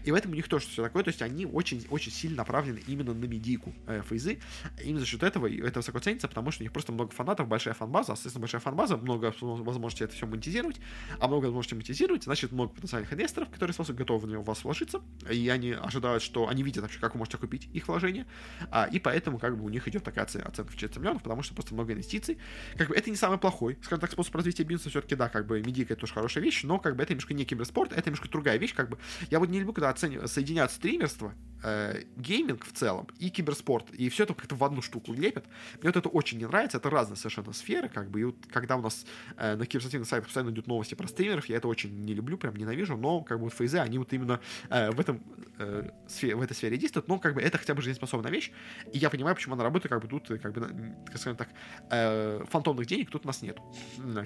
И 0.04 0.10
в 0.10 0.14
этом 0.14 0.32
у 0.32 0.34
них 0.34 0.48
тоже 0.48 0.66
все 0.66 0.82
такое, 0.82 1.02
то 1.02 1.08
есть 1.08 1.22
они 1.22 1.46
очень, 1.46 1.86
очень 1.90 2.12
сильно 2.12 2.38
направлены 2.38 2.80
именно 2.86 3.12
на 3.12 3.24
медийку 3.24 3.74
э, 3.86 4.02
фейзы. 4.08 4.38
Именно 4.82 5.00
за 5.00 5.06
счет 5.06 5.22
этого 5.22 5.50
это 5.50 5.80
высоко 5.80 5.98
ценится, 5.98 6.28
потому 6.28 6.50
что 6.50 6.62
у 6.62 6.64
них 6.64 6.72
просто 6.72 6.92
много 6.92 7.12
фанатов, 7.12 7.46
большая 7.48 7.74
фанбаза, 7.74 8.12
а, 8.12 8.16
соответственно, 8.16 8.42
большая 8.42 8.60
фанбаза, 8.60 8.96
много 8.96 9.34
возможностей 9.40 10.04
это 10.04 10.14
все 10.14 10.26
монетизировать, 10.26 10.80
а 11.18 11.28
много 11.28 11.46
возможностей 11.46 11.75
монетизировать, 11.76 12.24
значит, 12.24 12.52
много 12.52 12.72
потенциальных 12.74 13.12
инвесторов, 13.12 13.50
которые 13.50 13.74
сразу 13.74 13.94
готовы 13.94 14.26
в 14.26 14.30
него 14.30 14.42
вас 14.42 14.64
вложиться, 14.64 15.00
и 15.30 15.48
они 15.48 15.72
ожидают, 15.72 16.22
что 16.22 16.48
они 16.48 16.62
видят 16.62 16.82
вообще, 16.82 16.98
как 16.98 17.14
вы 17.14 17.18
можете 17.18 17.38
купить 17.38 17.68
их 17.72 17.88
вложения, 17.88 18.26
а, 18.70 18.88
и 18.90 18.98
поэтому 18.98 19.38
как 19.38 19.56
бы 19.56 19.64
у 19.64 19.68
них 19.68 19.86
идет 19.88 20.04
такая 20.04 20.24
оценка 20.24 20.70
в 20.70 20.74
400 20.74 21.00
миллионов, 21.00 21.22
потому 21.22 21.42
что 21.42 21.54
просто 21.54 21.74
много 21.74 21.92
инвестиций. 21.92 22.38
Как 22.76 22.88
бы 22.88 22.94
это 22.94 23.10
не 23.10 23.16
самый 23.16 23.38
плохой, 23.38 23.78
скажем 23.82 24.00
так, 24.00 24.10
способ 24.10 24.34
развития 24.34 24.64
бизнеса, 24.64 24.90
все-таки, 24.90 25.14
да, 25.14 25.28
как 25.28 25.46
бы 25.46 25.60
медика 25.62 25.92
это 25.92 26.00
тоже 26.00 26.14
хорошая 26.14 26.42
вещь, 26.42 26.62
но 26.64 26.78
как 26.78 26.96
бы 26.96 27.02
это 27.02 27.12
немножко 27.12 27.34
не 27.34 27.44
киберспорт, 27.44 27.92
это 27.92 28.06
немножко 28.06 28.28
другая 28.28 28.58
вещь, 28.58 28.74
как 28.74 28.88
бы. 28.88 28.98
Я 29.30 29.38
вот 29.38 29.48
не 29.48 29.58
люблю, 29.58 29.72
когда 29.72 29.90
оценивают, 29.90 30.30
соединяют 30.30 30.72
стримерство 30.72 31.34
э, 31.62 32.02
гейминг 32.16 32.64
в 32.64 32.72
целом 32.72 33.08
и 33.18 33.30
киберспорт, 33.30 33.90
и 33.90 34.08
все 34.08 34.24
это 34.24 34.34
как-то 34.34 34.54
в 34.54 34.64
одну 34.64 34.82
штуку 34.82 35.12
лепят. 35.12 35.44
Мне 35.80 35.90
вот 35.90 35.96
это 35.96 36.08
очень 36.08 36.38
не 36.38 36.46
нравится, 36.46 36.78
это 36.78 36.90
разные 36.90 37.16
совершенно 37.16 37.52
сферы, 37.52 37.88
как 37.88 38.10
бы, 38.10 38.20
и 38.20 38.24
вот 38.24 38.36
когда 38.50 38.76
у 38.76 38.82
нас 38.82 39.04
э, 39.36 39.56
на 39.56 39.66
киберспортивных 39.66 40.08
сайтах 40.08 40.26
постоянно 40.26 40.50
идут 40.50 40.66
новости 40.66 40.94
про 40.94 41.06
стримеров, 41.06 41.46
я 41.46 41.56
это 41.56 41.65
очень 41.68 42.04
не 42.04 42.14
люблю, 42.14 42.36
прям 42.38 42.56
ненавижу, 42.56 42.96
но 42.96 43.22
как 43.22 43.38
бы 43.38 43.44
вот 43.44 43.54
фейзы, 43.54 43.78
они 43.78 43.98
вот 43.98 44.12
именно 44.12 44.40
э, 44.70 44.90
в 44.90 45.00
этом 45.00 45.22
э, 45.58 45.90
сфере, 46.08 46.36
в 46.36 46.42
этой 46.42 46.54
сфере 46.54 46.76
действуют, 46.76 47.08
но 47.08 47.18
как 47.18 47.34
бы 47.34 47.40
это 47.40 47.58
хотя 47.58 47.74
бы 47.74 47.82
жизнеспособная 47.82 48.30
вещь, 48.30 48.52
и 48.92 48.98
я 48.98 49.10
понимаю, 49.10 49.34
почему 49.34 49.54
она 49.54 49.64
работает, 49.64 49.90
как 49.90 50.02
бы 50.02 50.08
тут, 50.08 50.28
как 50.40 50.52
бы, 50.52 50.94
скажем 51.14 51.36
так, 51.36 51.48
э, 51.90 52.44
фантомных 52.50 52.86
денег 52.86 53.10
тут 53.10 53.24
у 53.24 53.28
нас 53.28 53.42
нет. 53.42 53.58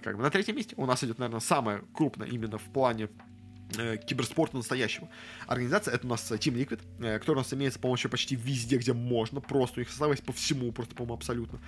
Как 0.03 0.17
бы 0.17 0.23
на 0.23 0.31
третьем 0.31 0.57
месте 0.57 0.75
у 0.77 0.87
нас 0.87 1.03
идет, 1.05 1.19
наверное, 1.19 1.41
самое 1.41 1.83
крупное 1.93 2.29
именно 2.29 2.59
в 2.59 2.73
плане 2.73 3.09
Э, 3.09 3.30
киберспорта 4.07 4.57
настоящего. 4.57 5.09
Организация 5.47 5.95
это 5.95 6.07
у 6.07 6.11
нас 6.11 6.31
Team 6.31 6.55
Liquid, 6.55 6.81
э, 7.01 7.19
которая 7.19 7.43
у 7.43 7.45
нас 7.45 7.53
имеется, 7.53 7.79
по-моему, 7.79 8.09
почти 8.11 8.37
везде, 8.37 8.77
где 8.77 8.93
можно. 8.93 9.41
Просто 9.41 9.81
у 9.81 9.83
них 9.83 9.91
составы 9.91 10.15
есть 10.15 10.25
по 10.25 10.33
всему, 10.33 10.73
просто, 10.73 10.95
по-моему, 10.95 11.15
абсолютно. 11.15 11.61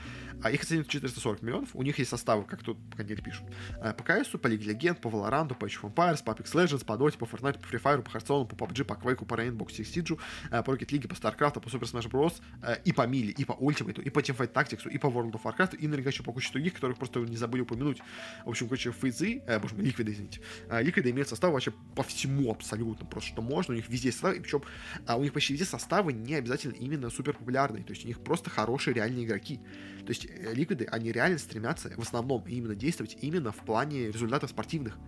А 0.42 0.50
их 0.50 0.62
оценивают 0.62 0.88
440 0.88 1.42
миллионов. 1.42 1.70
У 1.74 1.82
них 1.82 1.98
есть 1.98 2.10
составы, 2.10 2.44
как 2.44 2.62
тут, 2.62 2.78
по 2.90 2.96
крайней 2.96 3.16
пишут. 3.16 3.44
Э, 3.80 3.92
по 3.92 4.02
CS, 4.02 4.38
по 4.38 4.48
League 4.48 4.64
Legend, 4.64 5.00
по 5.00 5.08
Valorant, 5.08 5.54
по 5.54 5.64
Age 5.64 5.80
of 5.82 5.94
Empires, 5.94 6.22
по 6.22 6.30
Apex 6.30 6.52
Legends, 6.52 6.84
по 6.84 6.92
Dota, 6.92 7.16
по 7.18 7.24
Fortnite, 7.24 7.60
по 7.60 7.66
Free 7.66 7.82
Fire, 7.82 8.02
по 8.02 8.10
Hearthstone, 8.10 8.46
по 8.46 8.64
PUBG, 8.64 8.84
по 8.84 8.94
Quake, 8.94 9.24
по 9.24 9.34
Rainbow 9.34 9.66
Six 9.66 9.92
Siege, 9.92 10.18
по 10.50 10.70
Rocket 10.70 10.88
League, 10.90 11.08
по 11.08 11.14
StarCraft, 11.14 11.60
по 11.60 11.68
Super 11.68 11.90
Smash 11.90 12.10
Bros. 12.10 12.40
И 12.84 12.92
по 12.92 13.06
Мили, 13.06 13.32
и 13.32 13.44
по 13.44 13.52
Ultimate, 13.52 14.02
и 14.02 14.10
по 14.10 14.20
Teamfight 14.20 14.52
Tactics, 14.52 14.90
и 14.90 14.98
по 14.98 15.06
World 15.06 15.32
of 15.32 15.42
Warcraft, 15.42 15.76
и 15.76 15.86
наверняка 15.86 16.10
еще 16.10 16.22
по 16.22 16.32
куче 16.32 16.52
других, 16.52 16.74
которых 16.74 16.98
просто 16.98 17.20
не 17.20 17.36
забыли 17.36 17.62
упомянуть. 17.62 17.98
В 18.44 18.50
общем, 18.50 18.68
короче, 18.68 18.92
фейзы, 18.92 19.42
э, 19.46 19.58
боже 19.58 19.74
мой, 19.74 19.84
Liquid, 19.84 20.10
извините. 20.10 20.40
Liquid 20.68 21.10
имеет 21.10 21.28
состав 21.28 21.52
вообще 21.52 21.72
по 21.94 22.02
всему 22.02 22.50
абсолютно 22.50 23.06
просто, 23.06 23.30
что 23.30 23.42
можно. 23.42 23.74
У 23.74 23.76
них 23.76 23.88
везде 23.88 24.12
составы, 24.12 24.40
причем 24.40 24.62
а, 25.06 25.16
у 25.16 25.22
них 25.22 25.32
почти 25.32 25.52
везде 25.52 25.66
составы 25.66 26.12
не 26.12 26.34
обязательно 26.34 26.74
именно 26.74 27.10
супер 27.10 27.36
популярные. 27.36 27.84
То 27.84 27.92
есть 27.92 28.04
у 28.04 28.08
них 28.08 28.22
просто 28.22 28.50
хорошие 28.50 28.94
реальные 28.94 29.24
игроки. 29.24 29.60
То 30.00 30.08
есть 30.08 30.26
э, 30.26 30.52
ликвиды, 30.54 30.84
они 30.90 31.12
реально 31.12 31.38
стремятся 31.38 31.90
в 31.96 32.00
основном 32.00 32.44
именно 32.46 32.74
действовать 32.74 33.16
именно 33.20 33.52
в 33.52 33.56
плане 33.64 34.08
результатов 34.08 34.50
спортивных. 34.50 34.98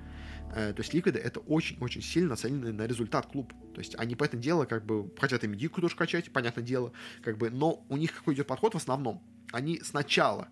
Э, 0.55 0.72
то 0.72 0.82
есть 0.82 0.95
ликвиды 0.95 1.18
это 1.18 1.41
очень-очень 1.41 2.03
сильно 2.03 2.30
нацелены 2.30 2.72
на 2.72 2.87
результат 2.87 3.26
клуб. 3.26 3.53
То 3.74 3.80
есть 3.80 3.95
они 3.99 4.14
по 4.14 4.24
этому 4.24 4.43
делу 4.43 4.66
как 4.66 4.85
бы 4.85 5.12
хотят 5.18 5.45
и 5.45 5.49
медику 5.49 5.80
тоже 5.80 5.97
качать, 5.97 6.32
понятное 6.32 6.64
дело, 6.64 6.93
как 7.22 7.39
бы, 7.39 7.51
но 7.51 7.85
у 7.89 7.97
них 7.97 8.12
какой 8.14 8.35
идет 8.35 8.47
подход 8.47 8.74
в 8.74 8.76
основном? 8.76 9.22
Они 9.53 9.80
сначала 9.82 10.49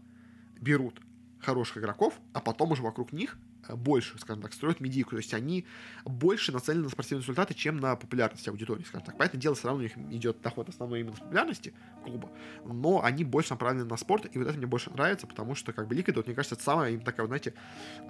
берут 0.61 1.01
хороших 1.41 1.79
игроков, 1.79 2.21
а 2.33 2.41
потом 2.41 2.73
уже 2.73 2.83
вокруг 2.83 3.13
них 3.13 3.39
больше, 3.69 4.19
скажем 4.19 4.43
так, 4.43 4.53
строят 4.53 4.81
медийку. 4.81 5.11
То 5.11 5.19
есть 5.19 5.35
они 5.35 5.67
больше 6.05 6.53
нацелены 6.53 6.85
на 6.85 6.91
спортивные 6.91 7.23
результаты, 7.23 7.55
чем 7.55 7.79
на 7.79 7.97
популярность 7.97 8.47
аудитории, 8.49 8.83
скажем 8.85 9.07
так. 9.07 9.19
Поэтому 9.19 9.41
дело 9.41 9.55
все 9.55 9.69
равно 9.69 9.81
у 9.81 9.83
них 9.83 9.97
идет 10.15 10.41
доход 10.43 10.69
основной 10.69 11.01
именно 11.01 11.17
с 11.17 11.21
популярности 11.21 11.73
клуба, 12.05 12.31
но 12.65 13.03
они 13.03 13.25
больше 13.25 13.53
направлены 13.53 13.85
на 13.85 13.97
спорт, 13.97 14.27
и 14.33 14.39
вот 14.39 14.49
это 14.49 14.57
мне 14.59 14.67
больше 14.67 14.91
нравится, 14.91 15.27
потому 15.27 15.55
что 15.55 15.73
как 15.73 15.87
бы 15.87 15.95
Лига, 15.95 16.13
вот, 16.15 16.27
мне 16.27 16.35
кажется, 16.35 16.57
это 16.57 16.65
самая, 16.65 16.91
именно 16.91 17.05
такая, 17.05 17.27
знаете, 17.27 17.55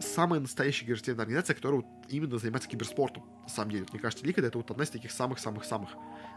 самая 0.00 0.40
настоящая 0.40 0.86
киберспортивная 0.86 1.24
организация, 1.24 1.55
которая 1.55 1.82
вот 1.82 1.86
именно 2.09 2.38
занимается 2.38 2.68
киберспортом, 2.68 3.24
на 3.42 3.48
самом 3.48 3.70
деле. 3.70 3.82
Вот, 3.84 3.92
мне 3.92 4.00
кажется, 4.00 4.24
Лига 4.24 4.42
это 4.42 4.59
вот 4.59 4.70
одна 4.70 4.84
из 4.84 4.90
таких 4.90 5.11
самых-самых-самых 5.11 5.90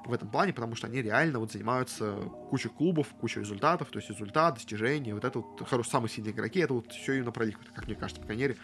в 0.05 0.13
этом 0.13 0.30
плане, 0.30 0.53
потому 0.53 0.76
что 0.76 0.88
они 0.88 1.01
реально 1.01 1.39
вот 1.39 1.51
занимаются 1.51 2.13
кучей 2.49 2.70
клубов, 2.70 3.07
кучей 3.20 3.39
результатов, 3.39 3.89
то 3.89 3.97
есть 3.97 4.09
результат, 4.09 4.55
достижения, 4.55 5.13
вот 5.13 5.24
это 5.24 5.39
вот 5.39 5.68
хорошие, 5.68 5.91
самые 5.91 6.09
сильные 6.09 6.34
игроки, 6.34 6.59
это 6.59 6.74
вот 6.74 6.91
все 6.91 7.13
именно 7.13 7.32
про 7.32 7.45
Liquid, 7.45 7.74
как 7.74 7.88
мне 7.88 7.95
кажется, 7.95 8.22
по 8.22 8.28
крайней 8.28 8.43
мере. 8.43 8.57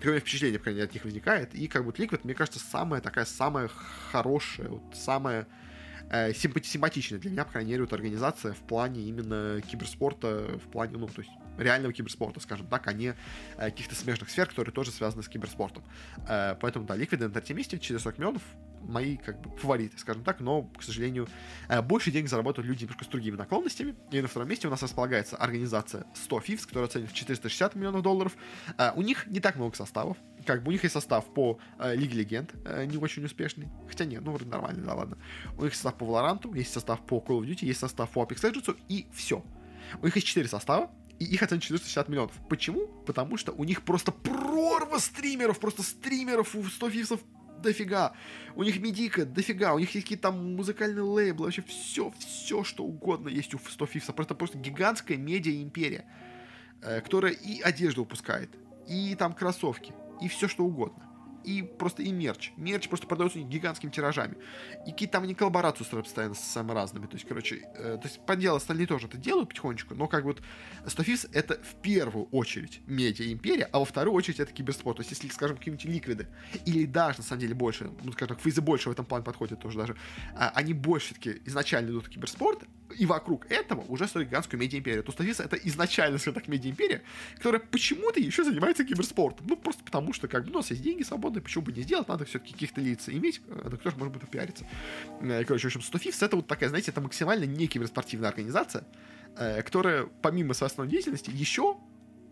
Такое 0.00 0.20
впечатление, 0.20 0.58
по 0.58 0.64
крайней 0.64 0.78
мере, 0.78 0.88
от 0.88 0.94
них 0.94 1.04
возникает. 1.04 1.54
И 1.54 1.66
как 1.66 1.84
бы 1.84 1.90
Liquid, 1.90 2.20
мне 2.22 2.34
кажется, 2.34 2.60
самая 2.60 3.00
такая, 3.00 3.24
самая 3.24 3.68
хорошая, 4.12 4.68
вот 4.68 4.82
самая 4.92 5.46
э, 6.10 6.32
симпатичная 6.32 7.18
для 7.18 7.30
меня, 7.30 7.44
по 7.44 7.52
крайней 7.52 7.72
мере, 7.72 7.82
вот 7.82 7.92
организация 7.92 8.52
в 8.52 8.60
плане 8.60 9.02
именно 9.02 9.60
киберспорта, 9.62 10.58
в 10.64 10.70
плане, 10.70 10.96
ну, 10.98 11.06
то 11.06 11.20
есть 11.20 11.32
реального 11.58 11.92
киберспорта, 11.92 12.40
скажем 12.40 12.66
так, 12.66 12.86
а 12.86 12.92
не 12.92 13.08
э, 13.08 13.14
каких-то 13.70 13.94
смежных 13.94 14.30
сфер, 14.30 14.46
которые 14.46 14.72
тоже 14.72 14.90
связаны 14.90 15.22
с 15.22 15.28
киберспортом. 15.28 15.82
Э, 16.28 16.54
поэтому, 16.60 16.86
да, 16.86 16.96
Liquid 16.96 17.18
на 17.18 17.30
третьем 17.30 17.56
месте, 17.56 17.78
440 17.78 18.18
миллионов, 18.18 18.42
мои 18.82 19.16
как 19.16 19.40
бы 19.40 19.56
фавориты, 19.58 19.98
скажем 19.98 20.22
так, 20.22 20.40
но, 20.40 20.62
к 20.62 20.82
сожалению, 20.82 21.28
э, 21.68 21.82
больше 21.82 22.10
денег 22.10 22.28
зарабатывают 22.28 22.68
люди 22.68 22.82
немножко 22.84 23.04
с 23.04 23.08
другими 23.08 23.36
наклонностями. 23.36 23.94
И 24.10 24.20
на 24.20 24.28
втором 24.28 24.48
месте 24.48 24.68
у 24.68 24.70
нас 24.70 24.82
располагается 24.82 25.36
организация 25.36 26.04
100 26.14 26.38
FIFs, 26.38 26.66
которая 26.66 26.88
оценит 26.88 27.10
в 27.10 27.14
460 27.14 27.74
миллионов 27.74 28.02
долларов. 28.02 28.36
У 28.94 29.02
них 29.02 29.26
не 29.26 29.40
так 29.40 29.56
много 29.56 29.76
составов. 29.76 30.16
Как 30.48 30.62
бы 30.62 30.70
у 30.70 30.72
них 30.72 30.82
есть 30.82 30.94
состав 30.94 31.26
по 31.26 31.58
э, 31.78 31.94
Лиге 31.94 32.20
Легенд, 32.20 32.54
не 32.86 32.96
очень 32.96 33.22
успешный. 33.22 33.68
Хотя 33.86 34.06
нет, 34.06 34.22
ну 34.24 34.32
вроде 34.32 34.50
нормально, 34.50 34.82
да 34.82 34.94
ладно. 34.94 35.18
У 35.58 35.64
них 35.64 35.74
состав 35.74 35.98
по 35.98 36.04
Valorant, 36.04 36.56
есть 36.56 36.72
состав 36.72 37.04
по 37.04 37.16
Call 37.16 37.40
of 37.40 37.46
Duty, 37.46 37.66
есть 37.66 37.80
состав 37.80 38.10
по 38.10 38.22
Apex 38.22 38.40
Legends, 38.40 38.74
и 38.88 39.06
все. 39.12 39.44
У 40.00 40.06
них 40.06 40.16
есть 40.16 40.26
4 40.26 40.48
состава, 40.48 40.90
и 41.18 41.24
их 41.26 41.42
оценка 41.42 41.66
460 41.66 42.08
миллионов. 42.08 42.32
Почему? 42.48 42.86
Потому 43.04 43.36
что 43.36 43.52
у 43.52 43.64
них 43.64 43.82
просто 43.82 44.10
прорва 44.10 44.98
стримеров, 44.98 45.58
просто 45.58 45.82
стримеров 45.82 46.54
у 46.54 46.64
100 46.64 46.90
фифсов 46.90 47.20
дофига. 47.60 48.14
У 48.54 48.62
них 48.62 48.80
медика 48.80 49.26
дофига, 49.26 49.74
у 49.74 49.78
них 49.78 49.94
есть 49.94 50.06
какие-то 50.06 50.28
там 50.28 50.56
музыкальные 50.56 51.02
лейблы, 51.02 51.46
вообще 51.46 51.62
все, 51.62 52.12
все, 52.18 52.64
что 52.64 52.84
угодно 52.84 53.28
есть 53.28 53.54
у 53.54 53.58
100 53.58 53.86
фифса. 53.86 54.12
Просто, 54.12 54.34
просто 54.34 54.58
гигантская 54.58 55.18
медиа-империя, 55.18 56.06
э, 56.82 57.00
которая 57.00 57.32
и 57.32 57.60
одежду 57.60 58.02
выпускает, 58.02 58.50
и 58.88 59.14
там 59.16 59.34
кроссовки, 59.34 59.92
и 60.20 60.28
все 60.28 60.48
что 60.48 60.64
угодно 60.64 61.08
и 61.48 61.62
просто 61.62 62.02
и 62.02 62.12
мерч. 62.12 62.52
Мерч 62.56 62.88
просто 62.88 63.06
продается 63.06 63.38
гигантскими 63.38 63.90
тиражами. 63.90 64.36
И 64.86 64.90
какие-то 64.90 65.12
там 65.12 65.22
они 65.22 65.34
коллаборацию 65.34 65.86
строят 65.86 66.06
постоянно 66.06 66.34
с 66.34 66.40
самыми 66.40 66.74
разными. 66.74 67.06
То 67.06 67.14
есть, 67.14 67.26
короче, 67.26 67.62
э, 67.74 67.98
то 68.00 68.02
есть, 68.04 68.20
по 68.26 68.36
делу 68.36 68.56
остальные 68.56 68.86
тоже 68.86 69.06
это 69.06 69.16
делают 69.16 69.48
потихонечку, 69.48 69.94
но 69.94 70.08
как 70.08 70.24
вот 70.24 70.42
Стофис 70.86 71.26
это 71.32 71.54
в 71.54 71.80
первую 71.80 72.26
очередь 72.26 72.80
медиа-империя, 72.86 73.68
а 73.72 73.78
во 73.78 73.86
вторую 73.86 74.14
очередь 74.14 74.40
это 74.40 74.52
киберспорт. 74.52 74.98
То 74.98 75.00
есть, 75.00 75.10
если, 75.10 75.28
скажем, 75.28 75.56
какие-нибудь 75.56 75.86
ликвиды, 75.86 76.28
или 76.66 76.84
даже, 76.84 77.18
на 77.18 77.24
самом 77.24 77.40
деле, 77.40 77.54
больше, 77.54 77.90
ну, 78.02 78.12
скажем 78.12 78.36
так, 78.36 78.44
фейзы 78.44 78.60
больше 78.60 78.90
в 78.90 78.92
этом 78.92 79.06
плане 79.06 79.24
подходят 79.24 79.58
тоже 79.60 79.78
даже, 79.78 79.96
а, 80.36 80.50
они 80.54 80.74
больше 80.74 81.14
все-таки 81.14 81.40
изначально 81.46 81.90
идут 81.90 82.06
в 82.06 82.10
киберспорт, 82.10 82.64
и 82.96 83.06
вокруг 83.06 83.50
этого 83.50 83.82
уже 83.88 84.06
строят 84.06 84.28
гигантскую 84.28 84.60
медиа-империю. 84.60 85.02
То 85.02 85.12
Стофис 85.12 85.40
это 85.40 85.56
изначально, 85.56 86.18
скажем 86.18 86.34
так, 86.34 86.48
медиа-империя, 86.48 87.02
которая 87.36 87.60
почему-то 87.60 88.20
еще 88.20 88.44
занимается 88.44 88.84
киберспортом. 88.84 89.46
Ну, 89.48 89.56
просто 89.56 89.82
потому 89.84 90.12
что, 90.12 90.28
как 90.28 90.44
бы, 90.44 90.50
ну, 90.50 90.58
у 90.58 90.58
нас 90.58 90.70
есть 90.70 90.82
деньги 90.82 91.02
свободные, 91.02 91.42
почему 91.42 91.64
бы 91.64 91.72
не 91.72 91.82
сделать, 91.82 92.08
надо 92.08 92.24
все-таки 92.24 92.52
каких-то 92.52 92.80
лиц 92.80 93.08
иметь, 93.08 93.40
на 93.48 93.70
которых 93.70 93.96
можно 93.96 94.14
будет 94.14 94.22
попиариться. 94.22 94.66
Э, 95.20 95.44
короче, 95.44 95.64
в 95.64 95.66
общем, 95.66 95.82
Стофис 95.82 96.22
это 96.22 96.36
вот 96.36 96.46
такая, 96.46 96.68
знаете, 96.68 96.90
это 96.90 97.00
максимально 97.00 97.44
не 97.44 97.66
киберспортивная 97.66 98.30
организация, 98.30 98.84
э, 99.36 99.62
которая, 99.62 100.06
помимо 100.22 100.54
своей 100.54 100.70
основной 100.70 100.90
деятельности, 100.90 101.30
еще 101.30 101.76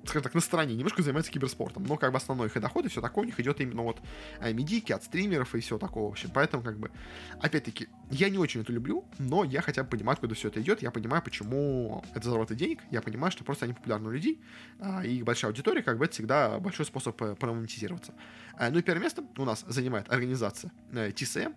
скажем 0.06 0.22
так, 0.22 0.34
на 0.34 0.40
стороне, 0.40 0.74
немножко 0.74 1.02
занимается 1.02 1.30
киберспортом, 1.30 1.84
но 1.84 1.96
как 1.96 2.12
бы 2.12 2.18
основной 2.18 2.48
их 2.48 2.60
доход 2.60 2.84
и 2.84 2.88
все 2.88 3.00
такое 3.00 3.24
у 3.24 3.26
них 3.26 3.38
идет 3.40 3.60
именно 3.60 3.82
вот 3.82 4.00
э, 4.40 4.52
медики 4.52 4.92
от 4.92 5.04
стримеров 5.04 5.54
и 5.54 5.60
все 5.60 5.78
такого, 5.78 6.08
в 6.08 6.12
общем, 6.12 6.30
поэтому 6.32 6.62
как 6.62 6.78
бы, 6.78 6.90
опять-таки, 7.40 7.88
я 8.10 8.28
не 8.30 8.38
очень 8.38 8.62
это 8.62 8.72
люблю, 8.72 9.04
но 9.18 9.44
я 9.44 9.60
хотя 9.62 9.82
бы 9.82 9.90
понимаю, 9.90 10.16
куда 10.18 10.34
все 10.34 10.48
это 10.48 10.60
идет, 10.60 10.82
я 10.82 10.90
понимаю, 10.90 11.22
почему 11.22 12.04
это 12.14 12.28
заработать 12.28 12.56
денег, 12.56 12.80
я 12.90 13.02
понимаю, 13.02 13.32
что 13.32 13.44
просто 13.44 13.64
они 13.64 13.74
популярны 13.74 14.08
у 14.08 14.12
людей, 14.12 14.40
а, 14.78 15.04
и 15.04 15.22
большая 15.22 15.50
аудитория, 15.50 15.82
как 15.82 15.98
бы 15.98 16.04
это 16.04 16.14
всегда 16.14 16.58
большой 16.58 16.86
способ 16.86 17.20
э, 17.22 17.34
промонетизироваться. 17.34 18.14
Э, 18.58 18.70
ну 18.70 18.78
и 18.78 18.82
первое 18.82 19.02
место 19.04 19.24
у 19.36 19.44
нас 19.44 19.64
занимает 19.66 20.10
организация 20.10 20.72
TCM, 20.92 21.54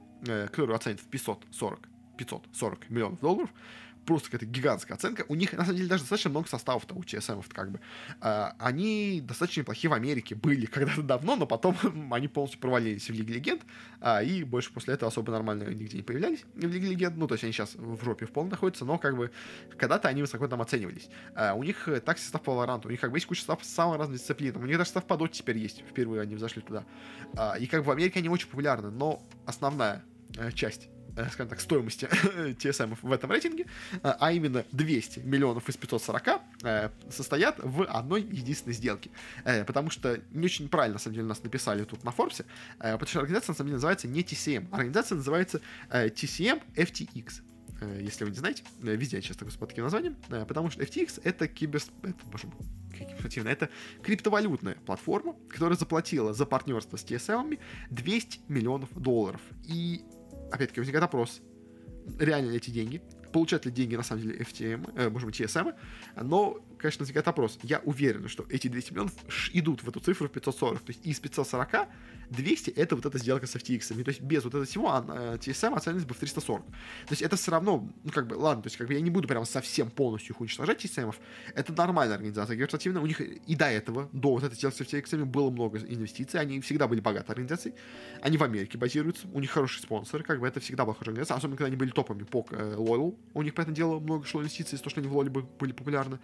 которую 0.47 0.75
оценит 0.75 0.99
в 0.99 1.07
540 1.07 1.87
540 2.19 2.89
миллионов 2.89 3.19
долларов 3.21 3.49
просто 4.09 4.31
какая-то 4.31 4.47
гигантская 4.47 4.97
оценка. 4.97 5.23
У 5.27 5.35
них, 5.35 5.53
на 5.53 5.63
самом 5.63 5.77
деле, 5.77 5.87
даже 5.87 6.01
достаточно 6.01 6.31
много 6.31 6.47
составов-то 6.47 6.95
у 6.95 7.03
TSM, 7.03 7.45
как 7.53 7.69
бы. 7.69 7.79
А, 8.21 8.55
они 8.57 9.21
достаточно 9.23 9.61
неплохие 9.61 9.91
в 9.91 9.93
Америке 9.93 10.33
были 10.33 10.65
когда-то 10.73 11.03
давно, 11.03 11.35
но 11.35 11.45
потом 11.45 11.77
они 12.11 12.27
полностью 12.27 12.59
провалились 12.59 13.07
в 13.07 13.13
Лиге 13.13 13.35
Легенд, 13.35 13.61
а, 14.01 14.23
и 14.23 14.43
больше 14.43 14.73
после 14.73 14.95
этого 14.95 15.11
особо 15.11 15.31
нормально 15.31 15.65
нигде 15.65 15.97
не 15.97 16.01
появлялись 16.01 16.43
в 16.55 16.59
Лиге 16.59 16.87
Легенд. 16.87 17.17
Ну, 17.17 17.27
то 17.27 17.35
есть 17.35 17.43
они 17.43 17.53
сейчас 17.53 17.75
в 17.75 18.03
жопе 18.03 18.25
в 18.25 18.31
полном 18.31 18.49
находятся, 18.49 18.83
но 18.83 18.97
как 18.97 19.15
бы 19.15 19.29
когда-то 19.77 20.07
они 20.07 20.21
высоко 20.21 20.47
там 20.47 20.59
оценивались. 20.59 21.07
А, 21.35 21.53
у 21.53 21.61
них 21.61 21.87
так 22.03 22.17
состав 22.17 22.41
по 22.41 22.49
Valorant, 22.49 22.87
у 22.87 22.89
них 22.89 22.99
как 22.99 23.11
бы 23.11 23.17
есть 23.17 23.27
куча 23.27 23.41
составов 23.41 23.63
с 23.63 23.69
самых 23.69 23.99
разных 23.99 24.17
дисциплин. 24.17 24.55
У 24.55 24.65
них 24.65 24.77
даже 24.77 24.89
состав 24.89 25.05
по 25.05 25.13
Dota 25.13 25.29
теперь 25.33 25.59
есть. 25.59 25.83
Впервые 25.87 26.23
они 26.23 26.33
взошли 26.33 26.63
туда. 26.63 26.83
А, 27.37 27.59
и 27.59 27.67
как 27.67 27.81
бы 27.81 27.89
в 27.89 27.91
Америке 27.91 28.17
они 28.17 28.29
очень 28.29 28.47
популярны, 28.47 28.89
но 28.89 29.21
основная 29.45 30.03
э, 30.35 30.51
часть 30.53 30.89
Э, 30.89 30.98
скажем 31.31 31.49
так, 31.49 31.59
стоимости 31.59 32.05
TSM 32.61 32.97
в 33.01 33.11
этом 33.11 33.31
рейтинге, 33.31 33.65
э, 33.91 33.97
а 34.01 34.31
именно 34.31 34.65
200 34.71 35.19
миллионов 35.19 35.67
из 35.69 35.77
540 35.77 36.41
э, 36.63 36.89
состоят 37.09 37.59
в 37.59 37.83
одной 37.83 38.21
единственной 38.21 38.73
сделке. 38.73 39.09
Потому 39.65 39.89
что 39.89 40.19
не 40.31 40.45
очень 40.45 40.69
правильно, 40.69 40.93
на 40.93 40.99
самом 40.99 41.15
деле, 41.15 41.27
нас 41.27 41.43
написали 41.43 41.83
тут 41.83 42.03
на 42.03 42.11
Форбсе, 42.11 42.45
потому 42.77 43.07
что 43.07 43.19
организация, 43.19 43.53
на 43.53 43.57
самом 43.57 43.67
деле, 43.67 43.75
называется 43.75 44.07
не 44.07 44.21
TCM. 44.21 44.67
Организация 44.71 45.15
называется 45.15 45.61
TCM 45.89 46.61
FTX 46.75 47.41
если 48.01 48.25
вы 48.25 48.31
не 48.31 48.37
знаете, 48.37 48.63
везде 48.81 49.17
я 49.17 49.21
часто 49.21 49.45
по 49.45 49.65
таким 49.65 49.85
названием, 49.85 50.17
потому 50.47 50.69
что 50.69 50.83
FTX 50.83 51.21
это 51.23 51.47
кибер... 51.47 51.81
Это, 52.03 52.15
боже 52.25 52.47
мой, 52.47 52.55
это 53.45 53.69
криптовалютная 54.03 54.75
платформа, 54.85 55.35
которая 55.49 55.77
заплатила 55.77 56.33
за 56.33 56.45
партнерство 56.45 56.97
с 56.97 57.05
TSM 57.05 57.57
200 57.89 58.39
миллионов 58.49 58.89
долларов. 58.93 59.41
И 59.65 60.03
опять-таки, 60.51 60.79
возникает 60.79 61.03
вопрос, 61.03 61.41
реально 62.17 62.51
ли 62.51 62.57
эти 62.57 62.69
деньги, 62.69 63.01
получают 63.31 63.65
ли 63.65 63.71
деньги 63.71 63.95
на 63.95 64.03
самом 64.03 64.23
деле 64.23 64.39
FTM, 64.39 64.91
э, 64.95 65.09
может 65.09 65.27
быть, 65.27 65.39
TSM, 65.39 65.73
но 66.21 66.59
конечно, 66.77 67.03
возникает 67.03 67.25
вопрос. 67.27 67.59
Я 67.63 67.79
уверен, 67.79 68.27
что 68.27 68.45
эти 68.49 68.67
200 68.67 68.91
миллионов 68.91 69.13
идут 69.53 69.83
в 69.83 69.89
эту 69.89 69.99
цифру 69.99 70.27
в 70.27 70.31
540. 70.31 70.79
То 70.79 70.91
есть 70.91 71.05
из 71.05 71.19
540 71.19 71.87
200 72.29 72.71
это 72.71 72.95
вот 72.95 73.05
эта 73.05 73.17
сделка 73.17 73.47
с 73.47 73.55
FTX. 73.55 74.03
То 74.03 74.09
есть 74.09 74.21
без 74.21 74.43
вот 74.43 74.51
этого 74.51 74.65
всего 74.65 74.89
TSM 74.89 75.75
оценилась 75.75 76.05
бы 76.05 76.13
в 76.13 76.17
340. 76.19 76.65
То 76.65 76.71
есть 77.09 77.21
это 77.21 77.35
все 77.35 77.51
равно, 77.51 77.87
ну 78.03 78.11
как 78.11 78.27
бы, 78.27 78.35
ладно, 78.35 78.63
то 78.63 78.67
есть 78.67 78.77
как 78.77 78.87
бы 78.87 78.93
я 78.93 79.01
не 79.01 79.09
буду 79.09 79.27
прям 79.27 79.45
совсем 79.45 79.89
полностью 79.89 80.35
их 80.35 80.41
уничтожать 80.41 80.83
TSM. 80.83 81.13
Это 81.55 81.73
нормальная 81.73 82.15
организация 82.15 82.55
геостативная. 82.55 83.01
У 83.01 83.05
них 83.05 83.21
и 83.21 83.55
до 83.55 83.65
этого, 83.65 84.09
до 84.13 84.31
вот 84.31 84.43
этой 84.43 84.55
сделки 84.55 84.75
с 84.75 84.81
FTX 84.81 85.25
было 85.25 85.49
много 85.49 85.79
инвестиций. 85.79 86.39
Они 86.39 86.61
всегда 86.61 86.87
были 86.87 86.99
богатой 86.99 87.33
организацией. 87.33 87.75
Они 88.21 88.37
в 88.37 88.43
Америке 88.43 88.77
базируются. 88.77 89.27
У 89.33 89.39
них 89.39 89.51
хорошие 89.51 89.81
спонсоры. 89.81 90.23
Как 90.23 90.39
бы 90.39 90.47
это 90.47 90.59
всегда 90.59 90.85
была 90.85 90.93
хорошая 90.93 91.13
организация. 91.13 91.37
Особенно, 91.37 91.57
когда 91.57 91.67
они 91.67 91.77
были 91.77 91.91
топами 91.91 92.23
по 92.23 92.45
э, 92.51 92.75
Loyal. 92.77 93.15
У 93.33 93.41
них, 93.41 93.53
по 93.53 93.61
этому 93.61 93.75
делу, 93.75 93.99
много 93.99 94.25
шло 94.25 94.41
инвестиций 94.41 94.77
того, 94.77 94.89
что 94.89 94.99
они 94.99 95.09
в 95.09 95.15
Лоле 95.15 95.29
были 95.29 95.71
популярны. 95.71 96.19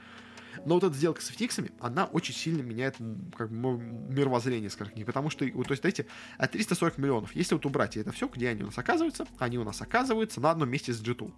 Но 0.66 0.76
вот 0.76 0.84
эта 0.84 0.96
сделка 0.96 1.22
с 1.22 1.32
FTX 1.32 1.72
она 1.80 2.06
очень 2.06 2.34
сильно 2.34 2.62
меняет 2.62 2.96
как 3.36 3.50
бы, 3.50 3.78
мировоззрение, 3.78 4.70
скажем 4.70 4.94
так, 4.96 5.06
потому 5.06 5.30
что, 5.30 5.46
вот, 5.54 5.68
то 5.68 5.72
есть, 5.72 5.82
знаете, 5.82 6.06
340 6.40 6.98
миллионов, 6.98 7.36
если 7.36 7.56
вот 7.56 7.66
убрать 7.66 7.98
это 7.98 8.12
все, 8.12 8.28
где 8.28 8.50
они 8.50 8.64
у 8.64 8.68
нас 8.68 8.78
оказываются, 8.78 9.26
они 9.40 9.58
у 9.58 9.64
нас 9.64 9.82
оказываются 9.82 10.40
на 10.40 10.52
одном 10.52 10.70
месте 10.70 10.94
с 10.94 11.02
G2. 11.02 11.32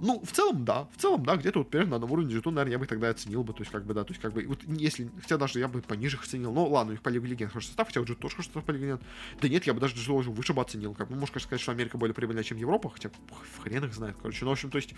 Ну, 0.00 0.22
в 0.24 0.32
целом, 0.32 0.64
да. 0.64 0.88
В 0.96 1.00
целом, 1.00 1.24
да, 1.24 1.36
где-то 1.36 1.60
вот 1.60 1.70
примерно 1.70 1.98
на 1.98 2.06
уровне 2.06 2.34
G2, 2.34 2.50
наверное, 2.50 2.72
я 2.72 2.78
бы 2.78 2.86
тогда 2.86 3.10
оценил 3.10 3.42
бы. 3.44 3.52
То 3.52 3.60
есть, 3.60 3.70
как 3.70 3.84
бы, 3.84 3.94
да, 3.94 4.04
то 4.04 4.12
есть, 4.12 4.20
как 4.20 4.32
бы, 4.32 4.44
вот 4.46 4.62
если, 4.64 5.10
хотя 5.20 5.36
даже 5.36 5.58
я 5.58 5.68
бы 5.68 5.80
пониже 5.82 6.16
их 6.16 6.24
оценил. 6.24 6.52
Но 6.52 6.66
ладно, 6.66 6.90
у 6.90 6.92
них 6.92 7.02
по 7.02 7.08
Лигу 7.08 7.26
Легенд 7.26 7.52
хороший 7.52 7.66
состав, 7.68 7.88
хотя 7.88 8.00
у 8.00 8.04
G2 8.04 8.16
тоже 8.16 8.34
хороший 8.34 8.46
состав 8.46 8.64
по 8.64 8.70
Лигу 8.72 8.84
Легенд. 8.84 9.02
Да 9.40 9.48
нет, 9.48 9.64
я 9.64 9.74
бы 9.74 9.80
даже 9.80 9.94
G2 9.94 10.12
уже 10.12 10.30
выше 10.30 10.52
бы 10.52 10.62
оценил. 10.62 10.94
Как 10.94 11.08
бы, 11.08 11.14
можно, 11.14 11.34
конечно, 11.34 11.48
сказать, 11.48 11.60
что 11.60 11.72
Америка 11.72 11.98
более 11.98 12.14
прибыльная, 12.14 12.42
чем 12.42 12.58
Европа, 12.58 12.90
хотя 12.90 13.10
хрен 13.62 13.84
их 13.84 13.94
знает, 13.94 14.16
короче. 14.20 14.44
Ну, 14.44 14.50
в 14.50 14.52
общем, 14.52 14.70
то 14.70 14.76
есть, 14.76 14.94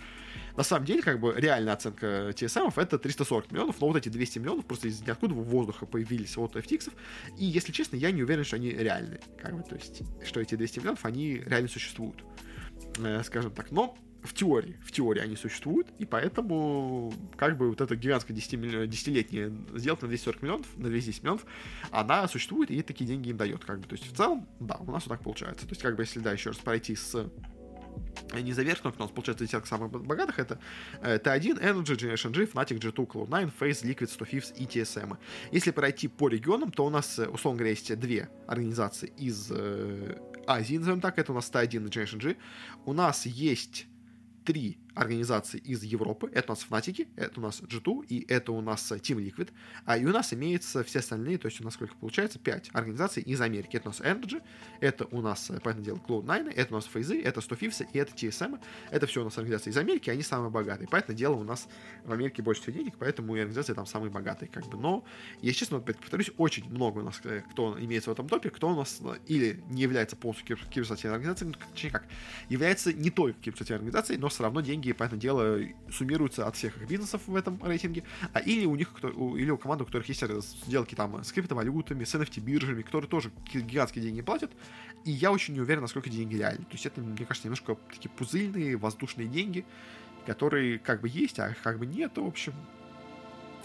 на 0.55 0.63
самом 0.63 0.85
деле, 0.85 1.01
как 1.01 1.19
бы, 1.19 1.33
реальная 1.35 1.73
оценка 1.73 2.29
TSM 2.29 2.73
это 2.75 2.97
340 2.97 3.51
миллионов, 3.51 3.79
но 3.81 3.87
вот 3.87 3.97
эти 3.97 4.09
200 4.09 4.39
миллионов 4.39 4.65
просто 4.65 4.87
из 4.87 5.01
ниоткуда 5.01 5.33
в 5.33 5.43
воздуха 5.43 5.85
появились 5.85 6.37
от 6.37 6.55
FTX. 6.55 6.93
И, 7.37 7.45
если 7.45 7.71
честно, 7.71 7.95
я 7.95 8.11
не 8.11 8.23
уверен, 8.23 8.43
что 8.43 8.55
они 8.55 8.69
реальные. 8.69 9.21
Как 9.41 9.55
бы, 9.55 9.63
то 9.63 9.75
есть, 9.75 10.01
что 10.25 10.39
эти 10.39 10.55
200 10.55 10.79
миллионов, 10.79 11.05
они 11.05 11.37
реально 11.45 11.69
существуют. 11.69 12.23
Э, 12.99 13.23
скажем 13.23 13.51
так. 13.51 13.71
Но 13.71 13.97
в 14.23 14.33
теории, 14.33 14.77
в 14.83 14.91
теории 14.91 15.21
они 15.21 15.35
существуют, 15.35 15.87
и 15.99 16.05
поэтому 16.05 17.13
как 17.35 17.57
бы 17.57 17.69
вот 17.69 17.81
эта 17.81 17.95
гигантская 17.95 18.35
10 18.35 18.53
10-летняя 18.53 19.51
сделка 19.75 20.05
на 20.05 20.09
240 20.09 20.41
миллионов, 20.41 20.67
на 20.77 20.89
210 20.89 21.23
миллионов, 21.23 21.45
она 21.91 22.27
существует, 22.27 22.71
и 22.71 22.81
такие 22.81 23.05
деньги 23.05 23.29
им 23.29 23.37
дает, 23.37 23.63
как 23.63 23.79
бы, 23.79 23.87
то 23.87 23.95
есть 23.95 24.11
в 24.11 24.15
целом, 24.15 24.47
да, 24.59 24.77
у 24.79 24.91
нас 24.91 25.05
вот 25.05 25.09
так 25.09 25.21
получается, 25.21 25.65
то 25.65 25.71
есть 25.71 25.81
как 25.81 25.95
бы 25.95 26.03
если, 26.03 26.19
да, 26.19 26.31
еще 26.31 26.49
раз 26.49 26.57
пройти 26.57 26.95
с 26.95 27.15
э, 27.15 28.39
не 28.41 28.53
за 28.53 28.63
верхнюю, 28.63 28.93
у 28.97 29.01
нас 29.01 29.11
получается 29.11 29.45
десятка 29.45 29.67
самых 29.67 29.91
богатых, 29.91 30.39
это 30.39 30.59
э, 31.01 31.17
T1, 31.17 31.61
Energy, 31.61 31.95
Generation 31.95 32.31
G, 32.31 32.45
Fnatic, 32.45 32.79
G2, 32.79 33.07
Cloud9, 33.07 33.51
Phase, 33.59 33.83
Liquid, 33.83 34.07
100 34.07 34.25
Thieves 34.25 34.53
и 34.55 34.65
TSM. 34.65 35.17
Если 35.51 35.71
пройти 35.71 36.07
по 36.07 36.27
регионам, 36.27 36.71
то 36.71 36.85
у 36.85 36.89
нас, 36.89 37.19
э, 37.19 37.27
условно 37.27 37.59
говоря, 37.59 37.71
есть 37.71 37.97
две 37.99 38.29
организации 38.47 39.13
из 39.17 39.51
Азии, 40.47 40.77
назовем 40.77 41.01
так, 41.01 41.19
это 41.19 41.31
у 41.31 41.35
нас 41.35 41.51
T1 41.51 41.85
и 41.85 41.89
Generation 41.89 42.19
G. 42.19 42.35
У 42.85 42.93
нас 42.93 43.25
есть 43.25 43.87
три 44.47 44.77
организации 44.97 45.59
из 45.59 45.83
Европы. 45.83 46.29
Это 46.33 46.51
у 46.51 46.55
нас 46.55 46.65
Fnatic, 46.69 47.07
это 47.15 47.39
у 47.39 47.43
нас 47.43 47.61
G2 47.61 48.05
и 48.07 48.25
это 48.27 48.51
у 48.51 48.61
нас 48.61 48.91
Team 48.91 49.17
Liquid. 49.17 49.49
А 49.85 49.97
и 49.97 50.05
у 50.05 50.09
нас 50.09 50.33
имеется 50.33 50.83
все 50.83 50.99
остальные, 50.99 51.37
то 51.37 51.47
есть 51.47 51.61
у 51.61 51.63
нас 51.63 51.75
сколько 51.75 51.95
получается? 51.95 52.39
Пять 52.39 52.69
организаций 52.73 53.23
из 53.23 53.39
Америки. 53.41 53.77
Это 53.77 53.89
у 53.89 53.91
нас 53.91 54.01
Energy, 54.01 54.41
это 54.79 55.07
у 55.11 55.21
нас, 55.21 55.51
понятное 55.63 55.85
дело, 55.85 55.97
Cloud9, 55.97 56.51
это 56.53 56.73
у 56.73 56.77
нас 56.77 56.89
FaZe, 56.91 57.21
это 57.23 57.41
100 57.41 57.55
Thieves 57.55 57.87
и 57.93 57.97
это 57.97 58.13
TSM. 58.13 58.59
Это 58.91 59.07
все 59.07 59.21
у 59.21 59.23
нас 59.23 59.37
организации 59.37 59.69
из 59.69 59.77
Америки, 59.77 60.09
они 60.09 60.23
самые 60.23 60.49
богатые. 60.49 60.87
Понятное 60.87 61.15
дело, 61.15 61.35
у 61.35 61.43
нас 61.43 61.67
в 62.03 62.11
Америке 62.11 62.41
больше 62.41 62.61
всего 62.61 62.77
денег, 62.77 62.95
поэтому 62.97 63.35
и 63.35 63.39
организации 63.39 63.73
там 63.73 63.85
самые 63.85 64.11
богатые, 64.11 64.49
как 64.49 64.65
бы. 64.67 64.77
Но, 64.77 65.03
если 65.41 65.59
честно, 65.59 65.77
опять 65.77 65.97
повторюсь, 65.99 66.31
очень 66.37 66.69
много 66.69 66.99
у 66.99 67.03
нас, 67.03 67.19
э, 67.23 67.43
кто 67.51 67.77
имеется 67.79 68.09
в 68.09 68.13
этом 68.13 68.27
топе, 68.27 68.49
кто 68.49 68.69
у 68.69 68.75
нас 68.75 68.99
э, 69.01 69.17
или 69.27 69.61
не 69.69 69.81
является 69.81 70.15
полностью 70.15 70.57
киберспортивной 70.57 71.15
организацией, 71.15 71.51
ну, 71.51 71.69
точнее 71.71 71.91
как, 71.91 72.05
является 72.49 72.93
не 72.93 73.09
только 73.09 73.39
киберспортивной 73.39 73.77
организацией, 73.77 74.19
но 74.19 74.29
все 74.29 74.43
равно 74.43 74.61
деньги, 74.61 74.86
понятное 74.93 75.19
дело, 75.19 75.59
суммируются 75.91 76.47
от 76.47 76.55
всех 76.55 76.77
их 76.77 76.87
бизнесов 76.87 77.21
в 77.27 77.35
этом 77.35 77.59
рейтинге, 77.63 78.03
а 78.33 78.39
или 78.39 78.65
у 78.65 78.75
них, 78.75 78.91
кто, 78.93 79.37
или 79.37 79.49
у 79.49 79.57
команд, 79.57 79.81
у 79.81 79.85
которых 79.85 80.07
есть 80.09 80.23
сделки 80.65 80.95
там 80.95 81.23
с 81.23 81.31
криптовалютами, 81.31 82.03
с 82.03 82.15
NFT-биржами, 82.15 82.81
которые 82.81 83.09
тоже 83.09 83.31
гигантские 83.53 84.03
деньги 84.03 84.21
платят, 84.21 84.51
и 85.05 85.11
я 85.11 85.31
очень 85.31 85.53
не 85.53 85.61
уверен, 85.61 85.81
насколько 85.81 86.09
деньги 86.09 86.35
реальны. 86.35 86.65
То 86.65 86.73
есть 86.73 86.85
это, 86.85 87.01
мне 87.01 87.25
кажется, 87.25 87.47
немножко 87.47 87.77
такие 87.89 88.09
пузыльные, 88.09 88.77
воздушные 88.77 89.27
деньги, 89.27 89.65
которые 90.25 90.79
как 90.79 91.01
бы 91.01 91.09
есть, 91.09 91.39
а 91.39 91.55
как 91.63 91.79
бы 91.79 91.85
нет, 91.85 92.17
в 92.17 92.25
общем. 92.25 92.53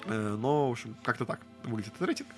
Э, 0.07 0.37
но, 0.39 0.69
в 0.69 0.73
общем, 0.73 0.95
как-то 1.03 1.25
так 1.25 1.41
выглядит 1.65 1.95
этот 1.95 2.07
рейтинг 2.07 2.29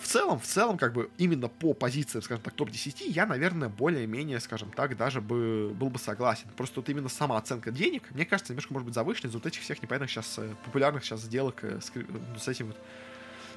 в 0.00 0.06
целом, 0.06 0.40
в 0.40 0.46
целом, 0.46 0.78
как 0.78 0.92
бы 0.92 1.10
именно 1.18 1.48
по 1.48 1.74
позициям, 1.74 2.22
скажем 2.22 2.42
так, 2.42 2.54
топ-10, 2.54 3.08
я, 3.08 3.26
наверное, 3.26 3.68
более-менее, 3.68 4.40
скажем 4.40 4.70
так, 4.70 4.96
даже 4.96 5.20
бы 5.20 5.70
был 5.74 5.90
бы 5.90 5.98
согласен. 5.98 6.48
Просто 6.56 6.80
вот 6.80 6.88
именно 6.88 7.08
сама 7.08 7.36
оценка 7.36 7.70
денег, 7.70 8.10
мне 8.12 8.24
кажется, 8.24 8.52
немножко 8.52 8.72
может 8.72 8.86
быть 8.86 8.94
завышена 8.94 9.28
из 9.28 9.34
вот 9.34 9.46
этих 9.46 9.60
всех 9.60 9.82
непонятных 9.82 10.10
сейчас 10.10 10.38
э, 10.38 10.54
популярных 10.64 11.04
сейчас 11.04 11.20
сделок 11.20 11.62
э, 11.62 11.80
с, 11.80 11.92
ну, 11.94 12.38
с 12.38 12.48
этим 12.48 12.68
вот 12.68 12.76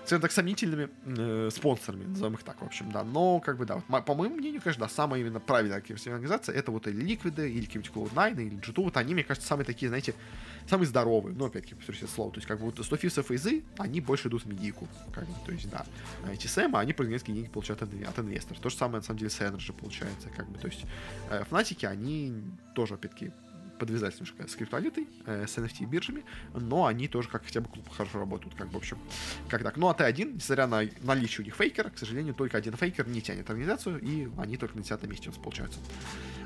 скажем 0.05 0.21
так, 0.21 0.31
сомнительными 0.31 0.89
э, 1.05 1.49
спонсорами, 1.51 2.05
назовем 2.05 2.33
их 2.35 2.43
так, 2.43 2.61
в 2.61 2.65
общем, 2.65 2.91
да. 2.91 3.03
Но, 3.03 3.39
как 3.39 3.57
бы, 3.57 3.65
да, 3.65 3.81
вот, 3.87 4.05
по 4.05 4.15
моему 4.15 4.35
мнению, 4.35 4.61
конечно, 4.61 4.85
да, 4.85 4.89
самая 4.89 5.21
именно 5.21 5.39
правильная 5.39 5.77
организация, 5.77 6.55
это 6.55 6.71
вот 6.71 6.87
или 6.87 7.03
Liquid, 7.05 7.49
или 7.49 7.65
какие-нибудь 7.65 7.91
Cloud9, 7.93 8.41
или 8.41 8.57
G2, 8.57 8.83
вот 8.83 8.97
они, 8.97 9.13
мне 9.13 9.23
кажется, 9.23 9.47
самые 9.47 9.65
такие, 9.65 9.87
знаете, 9.87 10.13
самые 10.67 10.87
здоровые, 10.87 11.35
ну, 11.35 11.45
опять-таки, 11.45 11.75
повторюсь 11.75 12.03
это 12.03 12.11
слово, 12.11 12.31
то 12.31 12.37
есть, 12.37 12.47
как 12.47 12.59
бы, 12.59 12.65
вот 12.65 12.83
100 12.83 12.95
фифсов 12.97 13.31
и 13.31 13.35
изы, 13.35 13.63
они 13.77 14.01
больше 14.01 14.27
идут 14.27 14.43
в 14.43 14.47
медийку, 14.47 14.87
как 15.13 15.25
бы, 15.25 15.33
то 15.45 15.51
есть, 15.51 15.69
да. 15.69 15.85
А 16.25 16.33
эти 16.33 16.47
сэма, 16.47 16.79
они 16.79 16.93
несколько 16.99 17.31
денег 17.31 17.51
получают 17.51 17.81
от, 17.81 17.89
от 17.93 18.19
инвесторов. 18.19 18.61
То 18.61 18.69
же 18.69 18.75
самое, 18.75 18.97
на 18.97 19.03
самом 19.03 19.19
деле, 19.19 19.29
с 19.29 19.39
Energy 19.39 19.73
получается, 19.73 20.29
как 20.35 20.49
бы, 20.49 20.57
то 20.59 20.67
есть, 20.67 20.85
э, 21.29 21.43
Фнатики, 21.49 21.85
они 21.85 22.33
тоже, 22.75 22.95
опять-таки, 22.95 23.31
подвязались 23.85 24.15
немножко 24.15 24.47
с 24.47 24.55
криптовалютой, 24.55 25.07
э, 25.25 25.45
с 25.45 25.57
NFT 25.57 25.85
биржами, 25.85 26.23
но 26.53 26.85
они 26.85 27.07
тоже 27.07 27.27
как 27.27 27.43
хотя 27.43 27.59
бы 27.59 27.69
хорошо 27.91 28.19
работают, 28.19 28.55
как 28.55 28.67
бы, 28.67 28.75
в 28.75 28.77
общем, 28.77 28.97
как 29.49 29.61
так. 29.61 29.75
Ну, 29.75 29.89
а 29.89 29.93
Т1, 29.93 30.35
несмотря 30.35 30.67
на 30.67 30.83
наличие 31.01 31.41
у 31.41 31.45
них 31.45 31.55
фейкера, 31.55 31.89
к 31.89 31.97
сожалению, 31.97 32.33
только 32.33 32.57
один 32.57 32.75
фейкер 32.75 33.07
не 33.07 33.21
тянет 33.21 33.49
организацию, 33.49 33.99
и 33.99 34.29
они 34.37 34.55
только 34.55 34.77
на 34.77 34.83
10 34.83 35.03
месте 35.03 35.29
у 35.29 35.31
нас 35.31 35.41
получаются. 35.41 35.79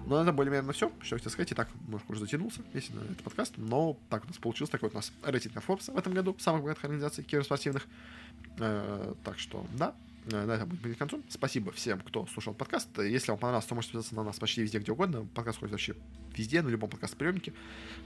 Но 0.08 0.16
ну, 0.16 0.24
это 0.24 0.32
более-менее 0.32 0.72
все, 0.74 0.92
что 1.02 1.16
я 1.16 1.20
хотел 1.20 1.32
сказать. 1.32 1.52
И 1.52 1.56
так, 1.56 1.70
может, 1.88 2.10
уже 2.10 2.22
затянулся, 2.22 2.62
если 2.74 2.94
на 2.94 3.02
этот 3.02 3.22
подкаст, 3.24 3.54
но 3.58 3.98
так 4.10 4.24
у 4.24 4.28
нас 4.28 4.38
получилось. 4.38 4.70
Такой 4.70 4.88
вот 4.88 4.94
у 4.94 4.98
нас 4.98 5.12
рейтинг 5.24 5.56
на 5.56 5.60
Forbes 5.60 5.94
в 5.94 5.98
этом 5.98 6.14
году, 6.14 6.36
самых 6.40 6.62
богатых 6.62 6.86
организаций 6.86 7.26
киберспортивных. 7.26 7.86
Э, 8.60 9.14
так 9.24 9.38
что, 9.38 9.66
да, 9.78 9.94
на 10.32 10.54
этом 10.54 10.70
будет 10.70 10.96
к 10.96 11.00
концу. 11.00 11.22
Спасибо 11.30 11.72
всем, 11.72 12.00
кто 12.02 12.26
слушал 12.28 12.54
подкаст. 12.54 12.90
Если 13.00 13.32
вам 13.32 13.40
понравился, 13.40 13.70
то 13.70 13.76
можете 13.76 13.94
подписаться 13.94 14.16
на 14.16 14.24
нас 14.24 14.40
почти 14.40 14.62
везде, 14.62 14.80
где 14.80 14.92
угодно. 14.92 15.26
Подкаст 15.34 15.60
ходит 15.60 15.72
вообще 15.72 15.96
везде, 16.36 16.62
на 16.62 16.70
любом 16.70 16.90
подкаст-приемнике. 16.90 17.54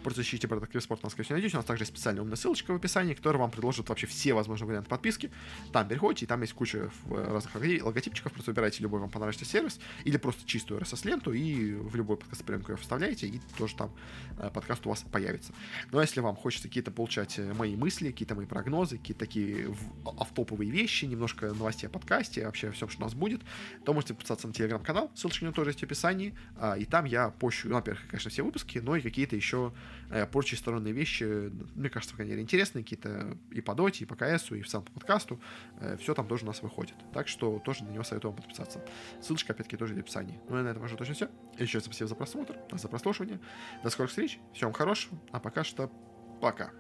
Просто 0.03 0.21
ищите 0.21 0.47
про 0.47 0.61
спорт, 0.79 1.03
нас, 1.03 1.13
конечно, 1.13 1.33
найдете. 1.33 1.55
У 1.55 1.59
нас 1.59 1.65
также 1.65 1.83
есть 1.83 1.91
специальная 1.91 2.21
умная 2.21 2.35
ссылочка 2.35 2.71
в 2.71 2.75
описании, 2.75 3.13
которая 3.13 3.41
вам 3.41 3.51
предложит 3.51 3.89
вообще 3.89 4.07
все 4.07 4.33
возможные 4.33 4.67
варианты 4.67 4.89
подписки. 4.89 5.31
Там 5.73 5.87
переходите, 5.87 6.25
и 6.25 6.27
там 6.27 6.41
есть 6.41 6.53
куча 6.53 6.91
разных 7.09 7.55
логотипчиков. 7.55 8.31
Просто 8.31 8.51
выбирайте 8.51 8.83
любой 8.83 8.99
вам 8.99 9.09
понравившийся 9.09 9.51
сервис 9.51 9.79
или 10.03 10.17
просто 10.17 10.45
чистую 10.45 10.79
RSS-ленту 10.81 11.33
и 11.33 11.73
в 11.73 11.95
любой 11.95 12.17
подкаст-приемник 12.17 12.69
ее 12.69 12.77
вставляете, 12.77 13.27
и 13.27 13.41
тоже 13.57 13.75
там 13.75 13.91
э, 14.37 14.49
подкаст 14.53 14.85
у 14.85 14.89
вас 14.89 15.03
появится. 15.11 15.53
Но 15.91 16.01
если 16.01 16.19
вам 16.19 16.35
хочется 16.35 16.67
какие-то 16.67 16.91
получать 16.91 17.39
э, 17.39 17.53
мои 17.53 17.75
мысли, 17.75 18.11
какие-то 18.11 18.35
мои 18.35 18.45
прогнозы, 18.45 18.97
какие-то 18.97 19.19
такие 19.21 19.75
автоповые 20.05 20.69
вещи, 20.69 21.05
немножко 21.05 21.47
новостей 21.53 21.87
о 21.87 21.89
подкасте, 21.89 22.10
вообще 22.11 22.71
все, 22.71 22.87
что 22.87 23.01
у 23.01 23.05
нас 23.05 23.13
будет, 23.13 23.41
то 23.85 23.93
можете 23.93 24.13
подписаться 24.13 24.47
на 24.47 24.53
телеграм-канал, 24.53 25.11
ссылочка 25.15 25.45
на 25.45 25.51
тоже 25.51 25.71
есть 25.71 25.79
в 25.79 25.83
описании, 25.83 26.35
а, 26.57 26.77
и 26.77 26.85
там 26.85 27.05
я 27.05 27.29
пощу, 27.29 27.69
ну, 27.69 27.75
во-первых, 27.75 28.05
конечно, 28.07 28.29
все 28.29 28.43
выпуски, 28.43 28.79
но 28.79 28.95
и 28.95 29.01
какие-то 29.01 29.35
еще 29.35 29.73
э, 30.09 30.25
прочие 30.27 30.57
сторонние 30.57 30.93
вещи, 30.93 31.23
мне 31.75 31.89
кажется, 31.89 32.13
по 32.13 32.23
крайней 32.23 32.41
интересные, 32.41 32.83
какие-то 32.83 33.37
и 33.51 33.61
по 33.61 33.75
доте, 33.75 34.03
и 34.03 34.07
по 34.07 34.15
КСу, 34.15 34.55
и 34.55 34.61
в 34.61 34.69
самом 34.69 34.85
подкасту, 34.87 35.39
э, 35.79 35.97
все 35.97 36.13
там 36.13 36.27
тоже 36.27 36.43
у 36.43 36.47
нас 36.47 36.61
выходит. 36.61 36.95
Так 37.13 37.27
что 37.27 37.59
тоже 37.59 37.83
на 37.83 37.89
него 37.89 38.03
советую 38.03 38.31
вам 38.31 38.41
подписаться. 38.41 38.83
Ссылочка, 39.21 39.53
опять-таки, 39.53 39.77
тоже 39.77 39.95
в 39.95 39.97
описании. 39.97 40.39
Ну 40.49 40.59
и 40.59 40.63
на 40.63 40.69
этом 40.69 40.83
уже 40.83 40.97
точно 40.97 41.13
все. 41.15 41.29
Еще 41.57 41.77
раз 41.77 41.85
спасибо 41.85 42.07
за 42.07 42.15
просмотр, 42.15 42.57
за 42.71 42.87
прослушивание. 42.87 43.39
До 43.83 43.89
скорых 43.89 44.09
встреч, 44.09 44.39
всем 44.53 44.73
хорошего, 44.73 45.19
а 45.31 45.39
пока 45.39 45.63
что 45.63 45.91
пока. 46.41 46.71